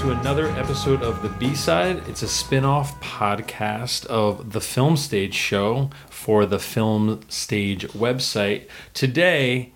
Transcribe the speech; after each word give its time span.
to 0.00 0.12
another 0.12 0.46
episode 0.52 1.02
of 1.02 1.20
The 1.20 1.28
B 1.28 1.54
Side. 1.54 2.08
It's 2.08 2.22
a 2.22 2.28
spin 2.28 2.64
off 2.64 2.98
podcast 3.02 4.06
of 4.06 4.52
the 4.52 4.60
Film 4.62 4.96
Stage 4.96 5.34
show 5.34 5.90
for 6.08 6.46
the 6.46 6.58
Film 6.58 7.20
Stage 7.28 7.86
website. 7.88 8.70
Today, 8.94 9.74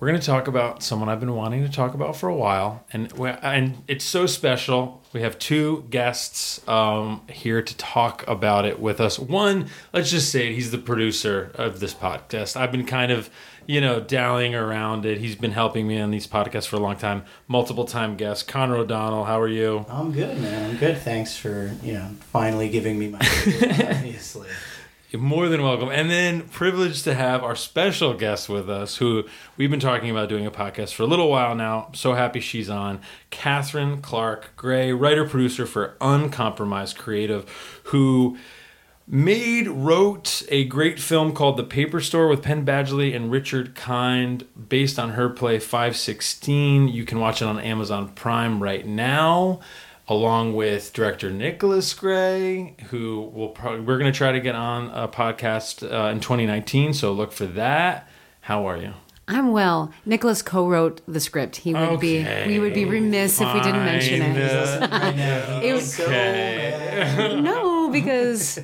we're 0.00 0.08
going 0.08 0.20
to 0.20 0.26
talk 0.26 0.48
about 0.48 0.82
someone 0.82 1.08
I've 1.08 1.20
been 1.20 1.36
wanting 1.36 1.62
to 1.62 1.70
talk 1.70 1.94
about 1.94 2.16
for 2.16 2.28
a 2.28 2.34
while, 2.34 2.84
and 2.92 3.12
and 3.42 3.84
it's 3.86 4.04
so 4.04 4.26
special. 4.26 5.00
We 5.12 5.20
have 5.20 5.38
two 5.38 5.84
guests 5.88 6.66
um, 6.66 7.22
here 7.30 7.62
to 7.62 7.76
talk 7.76 8.26
about 8.26 8.64
it 8.64 8.80
with 8.80 9.00
us. 9.00 9.20
One, 9.20 9.68
let's 9.92 10.10
just 10.10 10.32
say 10.32 10.48
it, 10.48 10.54
he's 10.54 10.72
the 10.72 10.78
producer 10.78 11.52
of 11.54 11.78
this 11.78 11.94
podcast. 11.94 12.56
I've 12.56 12.72
been 12.72 12.86
kind 12.86 13.12
of, 13.12 13.30
you 13.66 13.80
know, 13.80 14.00
dallying 14.00 14.54
around 14.54 15.06
it. 15.06 15.18
He's 15.18 15.36
been 15.36 15.52
helping 15.52 15.86
me 15.86 16.00
on 16.00 16.10
these 16.10 16.26
podcasts 16.26 16.66
for 16.66 16.76
a 16.76 16.80
long 16.80 16.96
time. 16.96 17.24
Multiple 17.48 17.84
time 17.84 18.16
guest, 18.16 18.48
Conor 18.48 18.76
O'Donnell. 18.76 19.24
How 19.24 19.40
are 19.40 19.48
you? 19.48 19.86
I'm 19.88 20.12
good, 20.12 20.38
man. 20.40 20.70
I'm 20.70 20.76
good. 20.76 20.98
Thanks 20.98 21.36
for 21.36 21.72
you 21.82 21.94
know 21.94 22.10
finally 22.20 22.68
giving 22.68 22.98
me 22.98 23.08
my. 23.08 23.18
obviously. 23.46 24.48
You're 25.14 25.22
more 25.22 25.48
than 25.48 25.62
welcome. 25.62 25.90
And 25.90 26.10
then 26.10 26.48
privileged 26.48 27.04
to 27.04 27.14
have 27.14 27.44
our 27.44 27.54
special 27.54 28.14
guest 28.14 28.48
with 28.48 28.68
us, 28.68 28.96
who 28.96 29.22
we've 29.56 29.70
been 29.70 29.78
talking 29.78 30.10
about 30.10 30.28
doing 30.28 30.44
a 30.44 30.50
podcast 30.50 30.92
for 30.92 31.04
a 31.04 31.06
little 31.06 31.30
while 31.30 31.54
now. 31.54 31.90
So 31.94 32.14
happy 32.14 32.40
she's 32.40 32.68
on. 32.68 33.00
Catherine 33.30 34.02
Clark 34.02 34.56
Gray, 34.56 34.90
writer 34.90 35.24
producer 35.24 35.66
for 35.66 35.96
Uncompromised 36.00 36.98
Creative, 36.98 37.48
who 37.84 38.36
made 39.06 39.68
wrote 39.68 40.42
a 40.48 40.64
great 40.64 40.98
film 40.98 41.32
called 41.34 41.56
The 41.56 41.64
Paper 41.64 42.00
Store 42.00 42.28
with 42.28 42.42
Penn 42.42 42.64
Badgley 42.64 43.14
and 43.14 43.30
Richard 43.30 43.74
Kind, 43.74 44.46
based 44.68 44.98
on 44.98 45.10
her 45.10 45.28
play 45.28 45.58
516. 45.58 46.88
You 46.88 47.04
can 47.04 47.20
watch 47.20 47.42
it 47.42 47.46
on 47.46 47.58
Amazon 47.58 48.08
Prime 48.14 48.62
right 48.62 48.86
now 48.86 49.60
along 50.06 50.54
with 50.54 50.92
director 50.92 51.30
Nicholas 51.30 51.94
Gray, 51.94 52.74
who 52.90 53.22
will 53.32 53.48
probably 53.48 53.80
we're 53.80 53.96
going 53.98 54.12
to 54.12 54.16
try 54.16 54.32
to 54.32 54.40
get 54.40 54.54
on 54.54 54.90
a 54.90 55.08
podcast 55.08 55.82
uh, 55.82 56.10
in 56.10 56.20
2019. 56.20 56.92
So 56.92 57.12
look 57.12 57.32
for 57.32 57.46
that. 57.46 58.06
How 58.42 58.66
are 58.68 58.76
you? 58.76 58.92
I'm 59.26 59.52
well. 59.52 59.90
Nicholas 60.04 60.42
co-wrote 60.42 61.00
the 61.08 61.20
script. 61.20 61.56
He 61.56 61.72
would 61.72 61.80
Okay, 61.92 62.44
be 62.46 62.52
we 62.52 62.58
would 62.60 62.74
be 62.74 62.84
remiss 62.84 63.40
if 63.40 63.54
we 63.54 63.60
didn't 63.60 63.84
mention 63.86 64.20
it. 64.20 64.36
It 65.64 65.72
was- 65.72 65.94
so 65.94 66.06
bad. 66.06 67.42
No, 67.42 67.88
because 67.90 68.60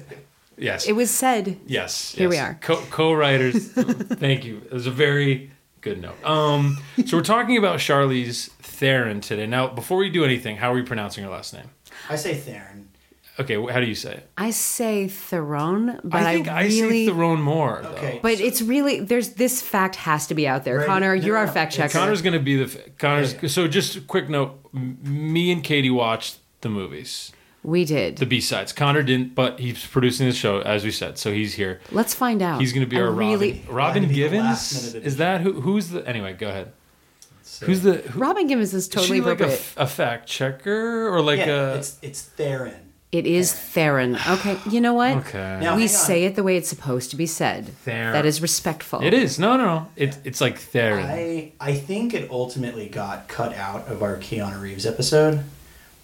Yes. 0.60 0.86
it 0.86 0.92
was 0.92 1.10
said. 1.10 1.58
yes. 1.66 2.12
Here 2.12 2.28
we 2.28 2.38
are. 2.38 2.58
Co- 2.60 2.84
co-writers. 2.90 3.68
thank 3.72 4.44
you. 4.44 4.58
It 4.58 4.72
was 4.72 4.86
a 4.86 4.90
very 4.90 5.50
good 5.80 6.00
note. 6.00 6.22
Um, 6.24 6.78
so 7.06 7.16
we're 7.16 7.22
talking 7.24 7.56
about 7.56 7.78
Charlize 7.78 8.50
Theron 8.60 9.20
today. 9.20 9.46
Now, 9.46 9.68
before 9.68 9.98
we 9.98 10.10
do 10.10 10.24
anything, 10.24 10.56
how 10.56 10.70
are 10.72 10.74
we 10.74 10.82
pronouncing 10.82 11.24
her 11.24 11.30
last 11.30 11.54
name? 11.54 11.70
I 12.08 12.16
say 12.16 12.34
Theron. 12.34 12.88
Okay, 13.38 13.54
how 13.72 13.80
do 13.80 13.86
you 13.86 13.94
say 13.94 14.14
it? 14.16 14.30
I 14.36 14.50
say 14.50 15.08
Theron, 15.08 15.98
but 16.04 16.22
I, 16.24 16.30
I 16.30 16.34
think 16.34 16.48
I, 16.48 16.62
really 16.64 17.06
say 17.06 17.12
Theron 17.12 17.40
more. 17.40 17.80
Though. 17.82 17.88
Okay. 17.90 18.20
but 18.22 18.38
it's 18.38 18.60
really 18.60 19.00
there's 19.00 19.30
this 19.30 19.62
fact 19.62 19.96
has 19.96 20.26
to 20.26 20.34
be 20.34 20.46
out 20.46 20.64
there. 20.64 20.78
Right. 20.78 20.86
Conor, 20.86 21.16
No, 21.16 21.24
you're 21.24 21.34
no, 21.36 21.40
our 21.40 21.46
no. 21.46 21.52
fact 21.52 21.72
checker. 21.72 21.98
Conor's 21.98 22.20
going 22.20 22.34
to 22.34 22.38
be 22.40 22.56
the 22.56 22.64
f- 22.64 22.98
Conor's. 22.98 23.32
Yeah. 23.40 23.48
So 23.48 23.66
just 23.66 23.96
a 23.96 24.00
quick 24.02 24.28
note: 24.28 24.60
m- 24.74 24.98
me 25.02 25.50
and 25.52 25.64
Katie 25.64 25.88
watched 25.90 26.38
the 26.60 26.68
movies, 26.68 27.32
we 27.62 27.84
did. 27.84 28.16
the 28.16 28.26
B 28.26 28.40
sides. 28.40 28.72
Conor 28.72 29.02
didn't, 29.02 29.34
but 29.34 29.58
he's 29.60 29.84
producing 29.86 30.26
the 30.26 30.32
show 30.32 30.60
as 30.60 30.84
we 30.84 30.90
said, 30.90 31.18
so 31.18 31.32
he's 31.32 31.54
here. 31.54 31.80
Let's 31.92 32.14
find 32.14 32.40
out. 32.42 32.60
He's 32.60 32.72
going 32.72 32.84
to 32.86 32.90
be 32.90 32.96
I 32.96 33.02
our 33.02 33.10
really 33.10 33.52
Robin. 33.68 33.74
Robin 33.74 34.02
Glad 34.04 34.08
to 34.08 34.14
be 34.14 34.28
the 34.28 34.38
last 34.40 34.72
Givens. 34.92 35.06
Is 35.06 35.16
that 35.18 35.40
who? 35.42 35.60
Who's 35.60 35.88
the? 35.90 36.06
Anyway, 36.08 36.32
go 36.34 36.48
ahead. 36.48 36.72
So- 37.42 37.66
Who's 37.66 37.82
the? 37.82 37.94
Who, 37.94 38.18
Robin 38.20 38.46
Givens 38.46 38.68
is 38.74 38.84
is 38.84 38.88
totally 38.88 39.18
she 39.18 39.20
like 39.20 39.40
a, 39.40 39.44
appropriate. 39.44 39.58
f- 39.58 39.74
a 39.78 39.86
fact 39.86 40.28
checker 40.28 41.08
or 41.14 41.20
like 41.20 41.38
yeah, 41.40 41.72
a? 41.74 41.74
it's 41.76 41.98
it's 42.00 42.22
Theron. 42.22 42.92
it 43.12 43.26
is 43.26 43.52
Theron. 43.52 44.16
Okay, 44.28 44.56
you 44.70 44.80
know 44.80 44.94
what? 44.94 45.16
okay. 45.18 45.58
Now- 45.60 45.76
we 45.76 45.86
say 45.88 46.24
it 46.24 46.36
the 46.36 46.42
way 46.42 46.56
it's 46.56 46.68
supposed 46.68 47.10
to 47.10 47.16
be 47.16 47.26
said. 47.26 47.66
Theron. 47.84 48.12
That 48.14 48.24
is 48.24 48.40
respectful. 48.40 49.02
It 49.02 49.12
is. 49.12 49.38
No, 49.38 49.56
no, 49.58 49.64
no. 49.64 49.86
It, 49.96 50.16
It's 50.24 50.40
like 50.40 50.56
Theron. 50.58 51.04
I 51.04 51.52
I 51.60 51.74
think 51.74 52.14
it 52.14 52.30
ultimately 52.30 52.88
got 52.88 53.28
cut 53.28 53.52
out 53.54 53.88
of 53.88 54.02
our 54.02 54.16
Keanu 54.16 54.60
Reeves 54.62 54.86
episode, 54.86 55.44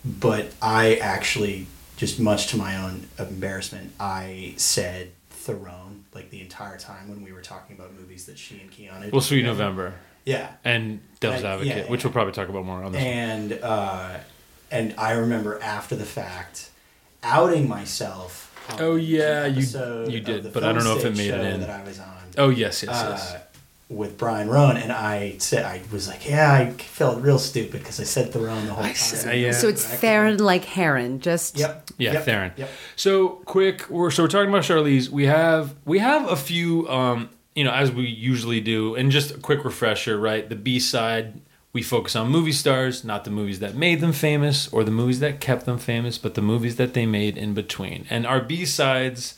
but 0.06 0.52
I 0.62 0.96
actually 0.96 1.66
just 1.96 2.20
much 2.20 2.48
to 2.48 2.56
my 2.56 2.76
own 2.76 3.08
embarrassment, 3.18 3.92
I 3.98 4.54
said 4.56 5.12
Theron 5.30 6.04
like 6.14 6.30
the 6.30 6.40
entire 6.40 6.78
time 6.78 7.08
when 7.08 7.22
we 7.22 7.32
were 7.32 7.40
talking 7.42 7.76
about 7.76 7.94
movies 7.94 8.26
that 8.26 8.38
she 8.38 8.60
and 8.60 8.70
Keanu. 8.70 9.10
well, 9.12 9.20
did 9.20 9.22
Sweet 9.22 9.36
together. 9.42 9.58
November 9.58 9.94
Yeah. 10.24 10.48
and 10.64 11.00
Devil's 11.20 11.42
yeah, 11.42 11.52
Advocate, 11.54 11.76
yeah. 11.84 11.90
which 11.90 12.04
we'll 12.04 12.12
probably 12.12 12.32
talk 12.32 12.48
about 12.48 12.64
more 12.64 12.82
on 12.82 12.92
this. 12.92 13.00
one. 13.02 13.10
and 13.12 13.52
uh, 13.62 14.16
and 14.70 14.94
I 14.98 15.12
remember 15.12 15.60
after 15.62 15.94
the 15.96 16.04
fact 16.04 16.70
outing 17.22 17.68
myself. 17.68 18.52
on 18.70 18.76
Oh, 18.80 18.96
yeah, 18.96 19.46
you- 19.46 20.06
you 20.10 20.20
did, 20.20 20.52
but 20.52 20.64
I 20.64 20.72
don't 20.72 20.84
know 20.84 20.96
if 20.96 21.04
it 21.04 21.16
made 21.16 21.30
it 21.32 21.40
in. 21.54 21.60
That 21.60 21.70
I 21.70 21.84
was 21.84 21.98
on. 22.00 22.12
Oh 22.38 22.48
yes, 22.50 22.82
yes, 22.82 22.90
yes. 22.92 23.32
uh, 23.34 23.40
with 23.88 24.18
Brian 24.18 24.48
Roan, 24.48 24.76
and 24.76 24.90
I 24.90 25.36
said 25.38 25.64
I 25.64 25.80
was 25.92 26.08
like, 26.08 26.28
yeah, 26.28 26.52
I 26.52 26.72
felt 26.72 27.22
real 27.22 27.38
stupid 27.38 27.72
because 27.80 28.00
I 28.00 28.04
said 28.04 28.32
Theron 28.32 28.66
the 28.66 28.72
whole 28.72 28.82
time. 28.84 28.94
said- 28.94 29.38
yeah. 29.38 29.52
So 29.52 29.68
it's 29.68 29.84
Theron 29.84 30.38
like 30.38 30.64
Heron. 30.64 31.20
Just 31.20 31.56
Yep. 31.56 31.90
Yeah, 31.98 32.12
yep, 32.14 32.24
Theron. 32.24 32.52
Yep. 32.56 32.70
So 32.96 33.28
quick, 33.44 33.88
we're 33.88 34.10
so 34.10 34.24
we're 34.24 34.28
talking 34.28 34.48
about 34.48 34.62
Charlize. 34.64 35.08
We 35.08 35.26
have 35.26 35.74
we 35.84 36.00
have 36.00 36.28
a 36.28 36.34
few, 36.36 36.88
um, 36.88 37.30
you 37.54 37.62
know, 37.62 37.70
as 37.72 37.92
we 37.92 38.06
usually 38.06 38.60
do, 38.60 38.96
and 38.96 39.10
just 39.12 39.30
a 39.36 39.38
quick 39.38 39.64
refresher, 39.64 40.18
right? 40.18 40.48
The 40.48 40.56
B 40.56 40.80
side, 40.80 41.40
we 41.72 41.80
focus 41.80 42.16
on 42.16 42.28
movie 42.28 42.52
stars, 42.52 43.04
not 43.04 43.24
the 43.24 43.30
movies 43.30 43.60
that 43.60 43.76
made 43.76 44.00
them 44.00 44.12
famous 44.12 44.66
or 44.72 44.82
the 44.82 44.90
movies 44.90 45.20
that 45.20 45.40
kept 45.40 45.64
them 45.64 45.78
famous, 45.78 46.18
but 46.18 46.34
the 46.34 46.42
movies 46.42 46.74
that 46.76 46.92
they 46.92 47.06
made 47.06 47.38
in 47.38 47.54
between. 47.54 48.04
And 48.10 48.26
our 48.26 48.40
B 48.40 48.64
sides 48.64 49.36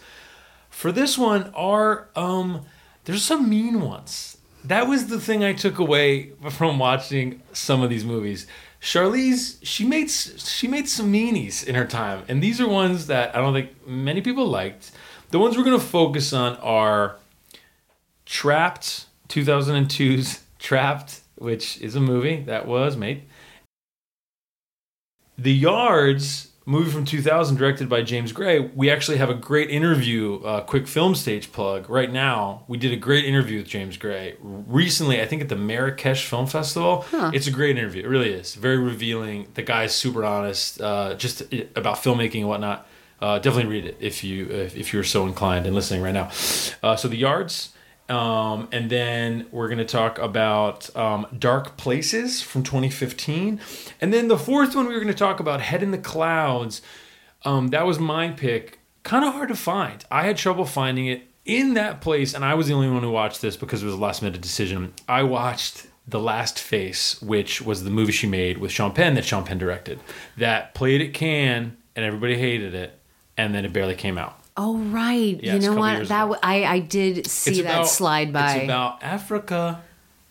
for 0.71 0.91
this 0.91 1.19
one 1.19 1.53
are 1.55 2.09
um, 2.17 2.65
there's 3.05 3.23
some 3.23 3.49
mean 3.51 3.83
ones. 3.83 4.38
That 4.65 4.89
was 4.89 5.07
the 5.07 5.21
thing 5.21 5.45
I 5.45 5.53
took 5.53 5.79
away 5.79 6.33
from 6.51 6.79
watching 6.79 7.43
some 7.53 7.83
of 7.83 7.91
these 7.91 8.05
movies. 8.05 8.47
Charlize, 8.81 9.59
she 9.63 9.85
made 9.85 10.11
she 10.11 10.69
made 10.69 10.89
some 10.89 11.13
meanies 11.13 11.67
in 11.67 11.75
her 11.75 11.85
time, 11.85 12.25
and 12.29 12.43
these 12.43 12.61
are 12.61 12.69
ones 12.69 13.07
that 13.09 13.35
I 13.35 13.41
don't 13.41 13.53
think 13.53 13.87
many 13.87 14.21
people 14.21 14.47
liked. 14.47 14.93
The 15.31 15.39
ones 15.39 15.57
we're 15.57 15.65
to 15.65 15.79
focus 15.79 16.33
on 16.33 16.57
are 16.57 17.17
Trapped, 18.25 19.07
2002's 19.29 20.45
Trapped, 20.59 21.21
which 21.37 21.81
is 21.81 21.97
a 21.97 22.01
movie 22.01 22.43
that 22.43 22.67
was 22.67 22.97
made. 22.97 23.23
The 25.37 25.53
Yards, 25.53 26.49
movie 26.69 26.91
from 26.91 27.07
2000, 27.07 27.57
directed 27.57 27.89
by 27.89 28.03
James 28.03 28.31
Gray. 28.31 28.59
We 28.61 28.91
actually 28.91 29.17
have 29.17 29.31
a 29.31 29.35
great 29.35 29.71
interview, 29.71 30.41
uh, 30.45 30.61
quick 30.61 30.87
film 30.87 31.15
stage 31.15 31.51
plug 31.51 31.89
right 31.89 32.13
now. 32.13 32.65
We 32.69 32.77
did 32.77 32.93
a 32.93 32.97
great 32.97 33.25
interview 33.25 33.59
with 33.59 33.69
James 33.69 33.97
Gray 33.97 34.37
recently, 34.41 35.21
I 35.21 35.27
think 35.27 35.41
at 35.41 35.49
the 35.49 35.57
Marrakesh 35.57 36.27
Film 36.27 36.47
Festival. 36.47 37.07
It's 37.33 37.47
a 37.47 37.51
great 37.51 37.79
interview. 37.79 38.03
It 38.05 38.09
really 38.09 38.31
is. 38.31 38.55
Very 38.55 38.77
revealing. 38.77 39.49
The 39.55 39.63
guy's 39.63 39.95
super 39.95 40.25
honest, 40.25 40.81
uh, 40.81 41.15
just 41.15 41.41
about 41.75 41.97
filmmaking 41.97 42.41
and 42.41 42.49
whatnot. 42.49 42.87
Uh, 43.21 43.39
definitely 43.39 43.71
read 43.73 43.85
it 43.85 43.97
if 43.99 44.23
you 44.23 44.47
if, 44.47 44.77
if 44.77 44.93
you're 44.93 45.03
so 45.03 45.27
inclined 45.27 45.67
and 45.67 45.75
listening 45.75 46.03
right 46.03 46.15
now. 46.15 46.31
Uh, 46.83 46.95
so 46.95 47.09
the 47.09 47.17
yards, 47.17 47.73
um, 48.09 48.69
and 48.73 48.91
then 48.91 49.47
we're 49.51 49.69
gonna 49.69 49.85
talk 49.85 50.19
about 50.19 50.95
um, 50.97 51.27
Dark 51.39 51.77
Places 51.77 52.43
from 52.43 52.63
2015, 52.63 53.61
and 54.01 54.13
then 54.13 54.29
the 54.29 54.39
fourth 54.39 54.75
one 54.75 54.87
we 54.87 54.95
were 54.95 55.01
gonna 55.01 55.15
talk 55.15 55.41
about 55.41 55.61
Head 55.61 55.83
in 55.83 55.91
the 55.91 55.99
Clouds. 55.99 56.81
Um, 57.45 57.69
that 57.69 57.87
was 57.87 57.99
my 57.99 58.31
pick. 58.31 58.79
Kind 59.03 59.25
of 59.25 59.33
hard 59.33 59.49
to 59.49 59.55
find. 59.55 60.05
I 60.11 60.25
had 60.25 60.37
trouble 60.37 60.65
finding 60.65 61.07
it 61.07 61.29
in 61.45 61.75
that 61.75 62.01
place, 62.01 62.35
and 62.35 62.45
I 62.45 62.55
was 62.55 62.69
the 62.69 62.75
only 62.75 62.91
one 62.91 63.03
who 63.03 63.11
watched 63.11 63.41
this 63.41 63.57
because 63.57 63.83
it 63.83 63.87
was 63.87 63.95
a 63.95 63.99
last 63.99 64.23
minute 64.23 64.41
decision. 64.41 64.93
I 65.09 65.23
watched 65.23 65.87
The 66.07 66.21
Last 66.21 66.59
Face, 66.59 67.21
which 67.23 67.63
was 67.63 67.85
the 67.85 67.91
movie 67.91 68.13
she 68.13 68.27
made 68.27 68.59
with 68.59 68.71
Sean 68.71 68.93
Penn 68.93 69.15
that 69.15 69.25
Sean 69.25 69.45
Penn 69.45 69.59
directed. 69.59 69.99
That 70.37 70.75
played 70.75 71.01
at 71.01 71.15
Cannes, 71.15 71.77
and 71.97 72.05
everybody 72.05 72.39
hated 72.39 72.75
it, 72.75 72.99
and 73.37 73.55
then 73.55 73.65
it 73.65 73.73
barely 73.73 73.95
came 73.95 74.19
out. 74.19 74.38
Oh 74.61 74.77
right. 74.77 75.39
Yeah, 75.43 75.55
you 75.55 75.61
know 75.61 75.77
what? 75.77 76.09
That 76.09 76.25
ago. 76.25 76.35
w- 76.35 76.41
I 76.43 76.65
I 76.65 76.79
did 76.81 77.27
see 77.29 77.51
It's 77.53 77.61
that 77.63 77.71
about- 77.77 77.89
slide 77.89 78.33
by. 78.33 78.55
It's 78.57 78.65
about 78.65 79.03
Africa, 79.03 79.83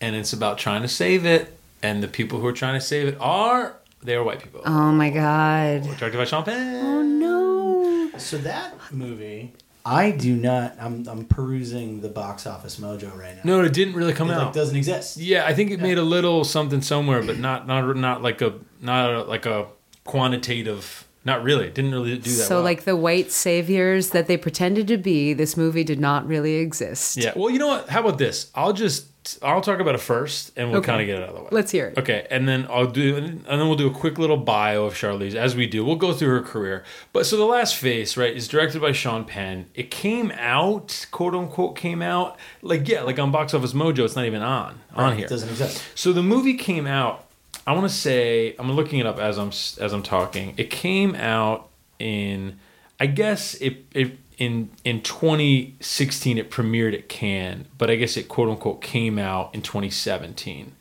and 0.01 0.15
it's 0.15 0.33
about 0.33 0.57
trying 0.57 0.81
to 0.81 0.88
save 0.89 1.25
it, 1.25 1.57
and 1.81 2.03
the 2.03 2.07
people 2.09 2.39
who 2.39 2.45
are 2.47 2.53
trying 2.53 2.74
to 2.79 2.85
save 2.85 3.07
it 3.07 3.18
are 3.21 3.77
they 4.03 4.15
are 4.15 4.24
white 4.24 4.41
people. 4.44 4.62
oh 4.65 4.91
my 4.91 5.09
god. 5.09 5.83
Directed 5.97 6.18
by 6.18 6.25
Sean 6.25 6.44
Penn. 6.44 6.85
Oh 6.85 7.01
no. 7.03 8.18
So 8.18 8.38
that 8.39 8.74
movie, 8.91 9.53
I 9.85 10.12
do 10.12 10.35
not. 10.35 10.75
I'm 10.80 11.07
I'm 11.07 11.23
perusing 11.25 12.01
the 12.01 12.09
box 12.09 12.45
office 12.45 12.77
mojo 12.80 13.15
right 13.18 13.35
now. 13.38 13.41
No, 13.45 13.63
it 13.63 13.71
didn't 13.73 13.94
really 13.94 14.13
come 14.13 14.30
it 14.30 14.33
like, 14.35 14.47
out. 14.47 14.53
doesn't 14.53 14.75
exist. 14.75 15.18
Yeah, 15.18 15.45
I 15.45 15.53
think 15.53 15.71
it 15.71 15.80
made 15.80 15.97
a 15.97 16.03
little 16.03 16.44
something 16.44 16.81
somewhere, 16.81 17.21
but 17.23 17.38
not 17.39 17.65
not 17.65 17.95
not 17.95 18.21
like 18.21 18.41
a 18.41 18.56
not 18.81 19.09
a, 19.13 19.23
like 19.23 19.45
a 19.45 19.68
quantitative. 20.03 21.06
Not 21.27 21.44
really. 21.44 21.68
It 21.68 21.75
didn't 21.75 21.91
really 21.91 22.18
do 22.18 22.31
that. 22.31 22.47
So 22.47 22.56
well. 22.56 22.63
like 22.63 22.85
the 22.85 22.95
white 22.95 23.31
saviors 23.33 24.12
that 24.12 24.27
they 24.27 24.38
pretended 24.38 24.88
to 24.88 24.97
be, 24.97 25.33
this 25.33 25.57
movie 25.57 25.83
did 25.83 26.00
not 26.00 26.25
really 26.25 26.56
exist. 26.56 27.18
yeah. 27.18 27.33
Well, 27.35 27.50
you 27.50 27.59
know 27.59 27.68
what? 27.68 27.89
How 27.89 28.00
about 28.00 28.18
this? 28.18 28.50
I'll 28.56 28.71
just 28.71 29.07
I'll 29.44 29.59
talk 29.59 29.81
about 29.81 29.94
it 29.94 29.97
first, 30.00 30.53
and 30.56 30.69
we'll 30.69 30.77
Okay. 30.79 30.85
kind 30.85 31.01
of 31.01 31.06
get 31.07 31.18
it 31.18 31.24
out 31.24 31.29
of 31.31 31.35
the 31.35 31.41
way. 31.41 31.47
Let's 31.51 31.69
hear 31.71 31.88
it. 31.88 31.97
Okay, 31.97 32.25
and 32.31 32.47
then 32.47 32.65
I'll 32.69 32.85
do, 32.88 33.18
and 33.18 33.44
then 33.45 33.68
we'll 33.68 33.75
do 33.75 33.88
a 33.88 33.94
quick 33.94 34.18
little 34.18 34.38
bio 34.38 34.85
of 34.85 34.94
Charlize 34.94 35.35
as 35.35 35.53
we 35.53 35.68
do. 35.68 35.83
We'll 35.83 35.97
go 35.97 36.13
through 36.13 36.29
her 36.29 36.41
career. 36.41 36.85
But 37.12 37.25
so 37.25 37.35
the 37.35 37.44
Last 37.44 37.75
Face, 37.75 38.15
right, 38.15 38.33
is 38.33 38.47
directed 38.47 38.80
by 38.81 38.94
Sean 38.94 39.25
Penn. 39.25 39.65
It 39.75 39.91
came 39.91 40.31
out, 40.31 41.07
quote 41.12 41.35
unquote, 41.35 41.75
came 41.75 42.01
out 42.01 42.38
like 42.62 42.88
yeah, 42.88 43.01
like 43.01 43.19
on 43.19 43.31
Box 43.33 43.53
Office 43.53 43.73
Mojo. 43.73 44.06
It's 44.06 44.15
not 44.15 44.23
even 44.23 44.41
on 44.41 44.80
on 44.95 45.09
here. 45.09 45.12
It 45.12 45.18
here. 45.18 45.27
doesn't 45.27 45.50
exist. 45.50 45.83
So 45.94 46.13
the 46.13 46.23
movie 46.23 46.53
came 46.53 46.88
out. 46.88 47.25
I 47.68 47.74
want 47.74 47.84
to 47.84 47.94
say 47.94 48.56
I'm 48.58 48.72
looking 48.72 49.00
it 49.00 49.06
up 49.06 49.19
as 49.19 49.38
I'm 49.38 49.50
as 49.50 49.92
I'm 49.92 50.02
talking. 50.02 50.54
It 50.56 50.69
came 50.69 51.16
out 51.16 51.68
in, 52.00 52.60
I 52.98 53.08
guess 53.08 53.56
it 53.56 53.86
it 53.94 54.18
in 54.38 54.69
in 54.86 55.02
2016 55.02 56.38
it 56.38 56.50
premiered 56.50 56.94
at 56.94 57.10
Cannes, 57.10 57.66
but 57.78 57.90
I 57.90 57.96
guess 57.96 58.16
it 58.16 58.30
quote 58.30 58.48
unquote 58.48 58.81
came 58.81 59.19
out 59.19 59.54
in 59.54 59.62
2017. 59.62 60.76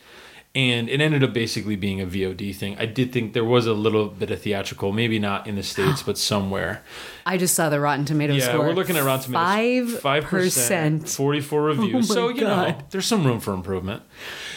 And 0.57 0.89
it 0.89 1.03
ended 1.03 1.23
up 1.23 1.35
basically 1.35 1.77
being 1.77 2.01
a 2.01 2.07
VOD 2.07 2.57
thing. 2.57 2.77
I 2.79 2.87
did 2.87 3.13
think 3.13 3.35
there 3.35 3.45
was 3.45 3.67
a 3.67 3.75
little 3.75 4.07
bit 4.09 4.31
of 4.31 4.41
theatrical, 4.41 4.91
maybe 4.91 5.19
not 5.19 5.47
in 5.47 5.55
the 5.55 5.63
states, 5.63 6.03
but 6.07 6.17
somewhere. 6.17 6.83
I 7.27 7.37
just 7.37 7.55
saw 7.55 7.69
the 7.69 7.79
Rotten 7.79 8.07
Tomatoes 8.07 8.39
Yeah, 8.39 8.53
score. 8.55 8.61
we're 8.67 8.73
looking 8.73 8.97
at 8.97 9.05
Rotten 9.05 9.27
Tomatoes. 9.27 9.93
Five 9.93 10.01
five 10.01 10.25
percent, 10.25 11.09
forty-four 11.11 11.63
reviews. 11.63 12.11
Oh 12.11 12.15
so 12.15 12.29
you 12.31 12.41
know, 12.41 12.75
there's 12.91 13.05
some 13.05 13.25
room 13.27 13.39
for 13.39 13.53
improvement. 13.53 14.03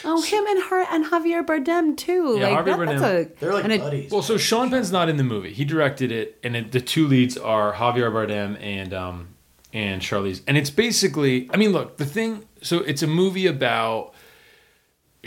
Oh, 0.06 0.22
him 0.22 0.46
and 0.48 0.64
her 0.70 0.86
and 0.90 1.06
Javier 1.06 1.46
Bardem 1.46 1.98
too. 1.98 2.38
Yeah, 2.40 2.50
like 2.50 2.66
Javier 2.66 2.66
that, 2.66 2.86
that's 2.86 3.02
Bardem. 3.02 3.32
a 3.36 3.40
They're 3.42 3.54
like 3.54 3.64
and 3.66 3.74
it- 3.74 3.82
buddies. 3.82 4.12
Well, 4.12 4.22
so 4.22 4.38
Sean 4.38 4.70
Penn's 4.70 4.94
not 4.94 5.10
in 5.10 5.18
the 5.18 5.24
movie. 5.26 5.52
He 5.54 5.66
directed 5.66 6.14
it, 6.14 6.40
and 6.44 6.56
it, 6.56 6.72
the 6.72 6.80
two 6.82 7.08
leads 7.08 7.38
are 7.38 7.74
Javier 7.74 8.10
Bardem 8.10 8.58
and 8.62 8.94
um, 8.94 9.28
and 9.74 10.02
Charlize. 10.02 10.42
And 10.48 10.58
it's 10.58 10.70
basically, 10.70 11.50
I 11.54 11.58
mean, 11.58 11.72
look, 11.74 11.98
the 11.98 12.06
thing. 12.06 12.46
So 12.62 12.80
it's 12.80 13.04
a 13.04 13.08
movie 13.08 13.48
about 13.48 14.14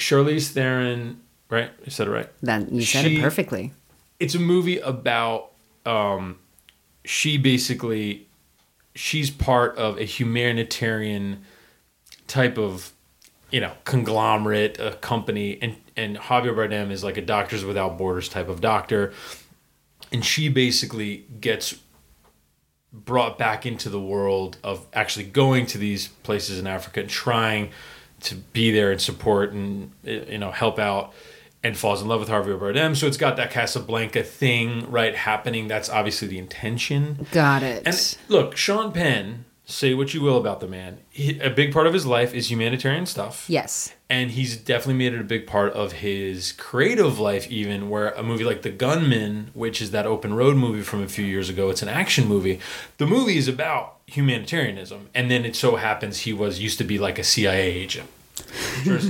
Charlize 0.02 0.50
Theron, 0.50 1.20
right? 1.48 1.70
I 1.86 1.88
said 1.88 2.08
it 2.08 2.10
right. 2.10 2.28
That 2.42 2.70
you 2.72 2.82
said 2.82 3.04
She- 3.04 3.18
it 3.18 3.22
perfectly. 3.22 3.72
It's 4.18 4.34
a 4.34 4.40
movie 4.40 4.78
about 4.78 5.52
um, 5.86 6.38
she 7.04 7.38
basically 7.38 8.28
she's 8.94 9.30
part 9.30 9.76
of 9.76 9.98
a 9.98 10.04
humanitarian 10.04 11.44
type 12.26 12.58
of 12.58 12.92
you 13.50 13.60
know 13.60 13.72
conglomerate 13.84 14.78
a 14.78 14.92
company 14.96 15.58
and 15.60 15.76
and 15.96 16.16
Javier 16.16 16.54
Bardem 16.54 16.90
is 16.90 17.02
like 17.02 17.16
a 17.16 17.22
doctors 17.22 17.64
without 17.64 17.98
borders 17.98 18.28
type 18.28 18.48
of 18.48 18.60
doctor 18.60 19.12
and 20.12 20.24
she 20.24 20.48
basically 20.48 21.24
gets 21.40 21.74
brought 22.92 23.38
back 23.38 23.64
into 23.64 23.88
the 23.88 24.00
world 24.00 24.58
of 24.62 24.86
actually 24.92 25.24
going 25.24 25.66
to 25.66 25.78
these 25.78 26.08
places 26.08 26.58
in 26.58 26.66
Africa 26.66 27.00
and 27.00 27.08
trying 27.08 27.70
to 28.22 28.34
be 28.36 28.70
there 28.70 28.90
and 28.90 29.00
support 29.00 29.52
and 29.52 29.92
you 30.04 30.38
know 30.38 30.50
help 30.50 30.78
out 30.78 31.12
and 31.64 31.76
falls 31.76 32.02
in 32.02 32.08
love 32.08 32.20
with 32.20 32.28
Javier 32.28 32.58
Bardem 32.58 32.96
so 32.96 33.06
it's 33.06 33.16
got 33.16 33.36
that 33.36 33.50
Casablanca 33.50 34.22
thing 34.22 34.90
right 34.90 35.14
happening 35.14 35.68
that's 35.68 35.88
obviously 35.88 36.28
the 36.28 36.38
intention 36.38 37.26
Got 37.32 37.62
it. 37.62 37.82
and 37.86 38.18
look, 38.28 38.56
Sean 38.56 38.92
Penn, 38.92 39.44
say 39.64 39.94
what 39.94 40.12
you 40.12 40.20
will 40.20 40.36
about 40.38 40.58
the 40.60 40.66
man. 40.66 40.98
He, 41.10 41.38
a 41.38 41.48
big 41.50 41.72
part 41.72 41.86
of 41.86 41.92
his 41.94 42.04
life 42.04 42.34
is 42.34 42.50
humanitarian 42.50 43.06
stuff. 43.06 43.44
yes. 43.48 43.92
And 44.10 44.32
he's 44.32 44.58
definitely 44.58 44.94
made 44.94 45.14
it 45.14 45.20
a 45.20 45.24
big 45.24 45.46
part 45.46 45.72
of 45.72 45.92
his 45.92 46.52
creative 46.52 47.18
life, 47.18 47.50
even 47.50 47.88
where 47.88 48.10
a 48.10 48.22
movie 48.22 48.44
like 48.44 48.60
The 48.60 48.70
Gunman, 48.70 49.50
which 49.54 49.80
is 49.80 49.90
that 49.92 50.04
open 50.04 50.34
road 50.34 50.54
movie 50.56 50.82
from 50.82 51.02
a 51.02 51.08
few 51.08 51.24
years 51.24 51.48
ago, 51.48 51.70
it's 51.70 51.80
an 51.80 51.88
action 51.88 52.28
movie. 52.28 52.60
The 52.98 53.06
movie 53.06 53.38
is 53.38 53.48
about 53.48 54.00
humanitarianism. 54.12 55.08
And 55.14 55.30
then 55.30 55.44
it 55.44 55.56
so 55.56 55.76
happens 55.76 56.20
he 56.20 56.32
was 56.32 56.60
used 56.60 56.78
to 56.78 56.84
be 56.84 56.98
like 56.98 57.18
a 57.18 57.24
CIA 57.24 57.70
agent. 57.72 58.08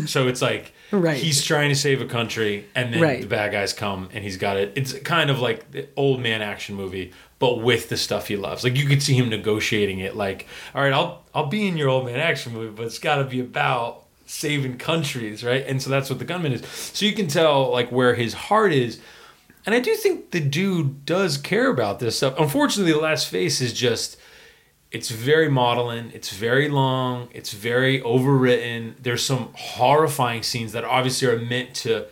so 0.09 0.29
it's 0.29 0.43
like 0.43 0.73
Right. 0.93 1.17
he's 1.17 1.43
trying 1.43 1.71
to 1.71 1.75
save 1.75 2.03
a 2.03 2.05
country 2.07 2.67
and 2.75 2.93
then 2.93 3.01
Right. 3.01 3.21
the 3.23 3.27
bad 3.27 3.51
guys 3.53 3.73
come 3.73 4.11
and 4.13 4.23
he's 4.23 4.37
got 4.37 4.59
it. 4.59 4.73
It's 4.77 4.93
kind 5.01 5.31
of 5.31 5.41
like 5.41 5.71
the 5.73 5.89
old 5.97 6.21
man 6.21 6.43
action 6.43 6.75
movie, 6.75 7.13
but 7.39 7.61
with 7.63 7.89
the 7.89 7.97
stuff 7.97 8.29
he 8.29 8.37
loves. 8.37 8.63
Like 8.63 8.77
you 8.77 8.87
could 8.87 9.03
see 9.03 9.15
him 9.15 9.31
negotiating 9.31 10.01
it. 10.01 10.17
Like, 10.17 10.47
all 10.75 10.83
right, 10.83 10.93
I'll 10.93 11.23
I'll 11.35 11.47
be 11.47 11.67
in 11.67 11.79
your 11.79 11.89
old 11.89 12.05
man 12.05 12.21
action 12.21 12.53
movie, 12.53 12.75
but 12.77 12.85
it's 12.87 12.99
got 12.99 13.17
to 13.17 13.25
be 13.25 13.41
about 13.41 14.03
saving 14.27 14.77
countries, 14.77 15.43
right? 15.43 15.65
And 15.67 15.81
so 15.83 15.89
that's 15.89 16.11
what 16.11 16.19
the 16.19 16.25
gunman 16.27 16.53
is. 16.53 16.67
So 16.67 17.07
you 17.07 17.13
can 17.15 17.27
tell 17.27 17.71
like 17.71 17.91
where 17.91 18.15
his 18.15 18.35
heart 18.35 18.73
is. 18.75 19.01
And 19.65 19.75
I 19.75 19.81
do 19.81 19.95
think 19.95 20.33
the 20.33 20.41
dude 20.41 21.07
does 21.07 21.39
care 21.39 21.71
about 21.71 22.01
this 22.01 22.17
stuff. 22.19 22.35
Unfortunately, 22.39 22.93
the 22.93 22.99
last 22.99 23.29
face 23.29 23.61
is 23.63 23.73
just 23.73 24.19
it's 24.93 25.11
very 25.11 25.49
maudlin. 25.49 26.11
It's 26.15 26.31
very 26.31 26.69
long. 26.69 27.29
It's 27.33 27.53
very 27.53 28.01
overwritten. 28.03 28.95
There's 29.01 29.25
some 29.25 29.49
horrifying 29.55 30.43
scenes 30.43 30.73
that 30.73 30.85
obviously 30.85 31.29
are 31.29 31.39
meant 31.39 31.75
to 31.77 32.07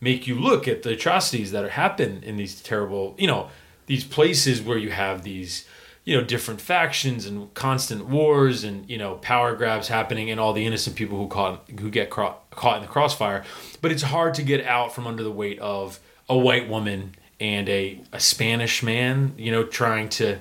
make 0.00 0.26
you 0.26 0.34
look 0.34 0.66
at 0.66 0.82
the 0.82 0.90
atrocities 0.90 1.52
that 1.52 1.70
happen 1.70 2.22
in 2.24 2.36
these 2.36 2.60
terrible 2.60 3.14
you 3.18 3.26
know 3.26 3.48
these 3.86 4.02
places 4.02 4.60
where 4.60 4.76
you 4.76 4.90
have 4.90 5.22
these 5.22 5.66
you 6.04 6.16
know 6.16 6.24
different 6.24 6.60
factions 6.60 7.24
and 7.24 7.54
constant 7.54 8.06
wars 8.06 8.64
and 8.64 8.88
you 8.90 8.98
know 8.98 9.14
power 9.16 9.54
grabs 9.54 9.88
happening 9.88 10.30
and 10.30 10.40
all 10.40 10.52
the 10.52 10.66
innocent 10.66 10.96
people 10.96 11.16
who 11.16 11.28
caught 11.28 11.68
who 11.78 11.88
get 11.88 12.10
cro- 12.10 12.36
caught 12.50 12.76
in 12.76 12.82
the 12.82 12.88
crossfire. 12.88 13.44
But 13.80 13.92
it's 13.92 14.02
hard 14.02 14.34
to 14.34 14.42
get 14.42 14.66
out 14.66 14.94
from 14.94 15.06
under 15.06 15.22
the 15.22 15.30
weight 15.30 15.58
of 15.60 16.00
a 16.28 16.36
white 16.36 16.68
woman 16.68 17.14
and 17.38 17.68
a, 17.68 18.00
a 18.12 18.20
spanish 18.20 18.82
man 18.82 19.34
you 19.36 19.52
know 19.52 19.64
trying 19.64 20.08
to 20.08 20.38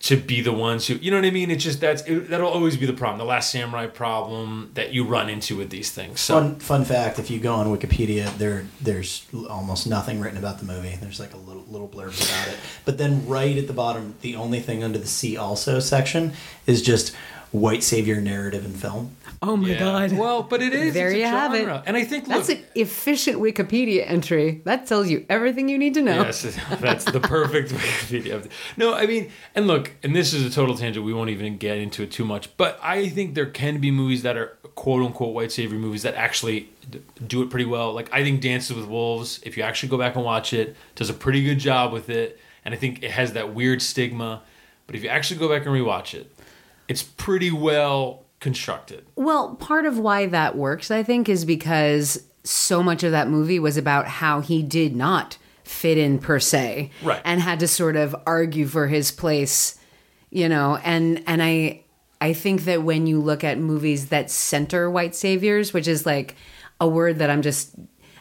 to 0.00 0.16
be 0.16 0.40
the 0.40 0.52
ones 0.52 0.86
who 0.86 0.94
you 0.94 1.10
know 1.10 1.18
what 1.18 1.26
I 1.26 1.30
mean. 1.30 1.50
It's 1.50 1.62
just 1.62 1.80
that's 1.80 2.02
it, 2.02 2.30
that'll 2.30 2.48
always 2.48 2.76
be 2.76 2.86
the 2.86 2.92
problem, 2.94 3.18
the 3.18 3.24
last 3.24 3.50
samurai 3.50 3.86
problem 3.86 4.70
that 4.74 4.92
you 4.94 5.04
run 5.04 5.28
into 5.28 5.56
with 5.56 5.70
these 5.70 5.90
things. 5.90 6.20
So 6.20 6.34
Fun 6.34 6.58
fun 6.58 6.84
fact: 6.84 7.18
If 7.18 7.30
you 7.30 7.38
go 7.38 7.54
on 7.54 7.66
Wikipedia, 7.66 8.36
there 8.38 8.66
there's 8.80 9.26
almost 9.48 9.86
nothing 9.86 10.20
written 10.20 10.38
about 10.38 10.58
the 10.58 10.64
movie. 10.64 10.96
There's 11.00 11.20
like 11.20 11.34
a 11.34 11.38
little 11.38 11.64
little 11.68 11.88
blurb 11.88 12.16
about 12.16 12.48
it. 12.48 12.58
But 12.84 12.96
then 12.96 13.26
right 13.26 13.56
at 13.58 13.66
the 13.66 13.74
bottom, 13.74 14.14
the 14.22 14.36
only 14.36 14.60
thing 14.60 14.82
under 14.82 14.98
the 14.98 15.06
"See 15.06 15.36
Also" 15.36 15.80
section 15.80 16.32
is 16.66 16.80
just 16.82 17.14
white 17.52 17.82
savior 17.82 18.20
narrative 18.20 18.64
in 18.64 18.72
film. 18.72 19.16
Oh 19.42 19.56
my 19.56 19.70
yeah. 19.70 19.78
god. 19.78 20.12
Well, 20.12 20.42
but 20.42 20.60
it 20.60 20.74
is. 20.74 20.92
There 20.92 21.08
it's 21.08 21.16
a 21.16 21.18
you 21.18 21.24
have 21.24 21.54
it. 21.54 21.66
And 21.86 21.96
I 21.96 22.04
think 22.04 22.28
look, 22.28 22.36
That's 22.36 22.50
an 22.50 22.62
efficient 22.74 23.38
Wikipedia 23.40 24.04
entry. 24.06 24.60
That 24.64 24.86
tells 24.86 25.08
you 25.08 25.24
everything 25.30 25.68
you 25.68 25.78
need 25.78 25.94
to 25.94 26.02
know. 26.02 26.22
Yes, 26.22 26.42
that's 26.80 27.04
the 27.06 27.20
perfect 27.20 27.70
Wikipedia. 27.72 28.48
No, 28.76 28.94
I 28.94 29.06
mean, 29.06 29.30
and 29.54 29.66
look, 29.66 29.92
and 30.02 30.14
this 30.14 30.34
is 30.34 30.44
a 30.44 30.50
total 30.50 30.76
tangent. 30.76 31.06
We 31.06 31.14
won't 31.14 31.30
even 31.30 31.56
get 31.56 31.78
into 31.78 32.02
it 32.02 32.12
too 32.12 32.24
much. 32.24 32.54
But 32.58 32.78
I 32.82 33.08
think 33.08 33.34
there 33.34 33.46
can 33.46 33.80
be 33.80 33.90
movies 33.90 34.22
that 34.22 34.36
are 34.36 34.58
quote 34.74 35.04
unquote 35.04 35.34
white 35.34 35.52
savior 35.52 35.78
movies 35.78 36.02
that 36.02 36.14
actually 36.14 36.68
do 37.26 37.42
it 37.42 37.50
pretty 37.50 37.66
well. 37.66 37.94
Like 37.94 38.12
I 38.12 38.22
think 38.22 38.42
Dances 38.42 38.76
with 38.76 38.86
Wolves, 38.86 39.40
if 39.42 39.56
you 39.56 39.62
actually 39.62 39.88
go 39.88 39.98
back 39.98 40.16
and 40.16 40.24
watch 40.24 40.52
it, 40.52 40.76
does 40.94 41.08
a 41.08 41.14
pretty 41.14 41.42
good 41.42 41.58
job 41.58 41.92
with 41.92 42.10
it. 42.10 42.38
And 42.64 42.74
I 42.74 42.76
think 42.76 43.02
it 43.02 43.10
has 43.12 43.32
that 43.32 43.54
weird 43.54 43.80
stigma. 43.80 44.42
But 44.86 44.96
if 44.96 45.02
you 45.02 45.08
actually 45.08 45.40
go 45.40 45.48
back 45.48 45.64
and 45.64 45.74
rewatch 45.74 46.14
it, 46.14 46.30
it's 46.90 47.04
pretty 47.04 47.52
well 47.52 48.24
constructed. 48.40 49.06
Well, 49.14 49.54
part 49.54 49.86
of 49.86 49.98
why 49.98 50.26
that 50.26 50.56
works, 50.56 50.90
I 50.90 51.04
think, 51.04 51.28
is 51.28 51.44
because 51.44 52.24
so 52.42 52.82
much 52.82 53.04
of 53.04 53.12
that 53.12 53.28
movie 53.28 53.60
was 53.60 53.76
about 53.76 54.08
how 54.08 54.40
he 54.40 54.60
did 54.60 54.96
not 54.96 55.38
fit 55.62 55.96
in 55.96 56.18
per 56.18 56.40
se, 56.40 56.90
Right. 57.00 57.22
And 57.24 57.40
had 57.40 57.60
to 57.60 57.68
sort 57.68 57.94
of 57.94 58.16
argue 58.26 58.66
for 58.66 58.88
his 58.88 59.12
place, 59.12 59.78
you 60.30 60.48
know. 60.48 60.78
And 60.82 61.22
and 61.28 61.40
I 61.40 61.84
I 62.20 62.32
think 62.32 62.64
that 62.64 62.82
when 62.82 63.06
you 63.06 63.20
look 63.20 63.44
at 63.44 63.56
movies 63.56 64.06
that 64.06 64.28
center 64.28 64.90
white 64.90 65.14
saviors, 65.14 65.72
which 65.72 65.86
is 65.86 66.04
like 66.04 66.34
a 66.80 66.88
word 66.88 67.20
that 67.20 67.30
I'm 67.30 67.42
just 67.42 67.76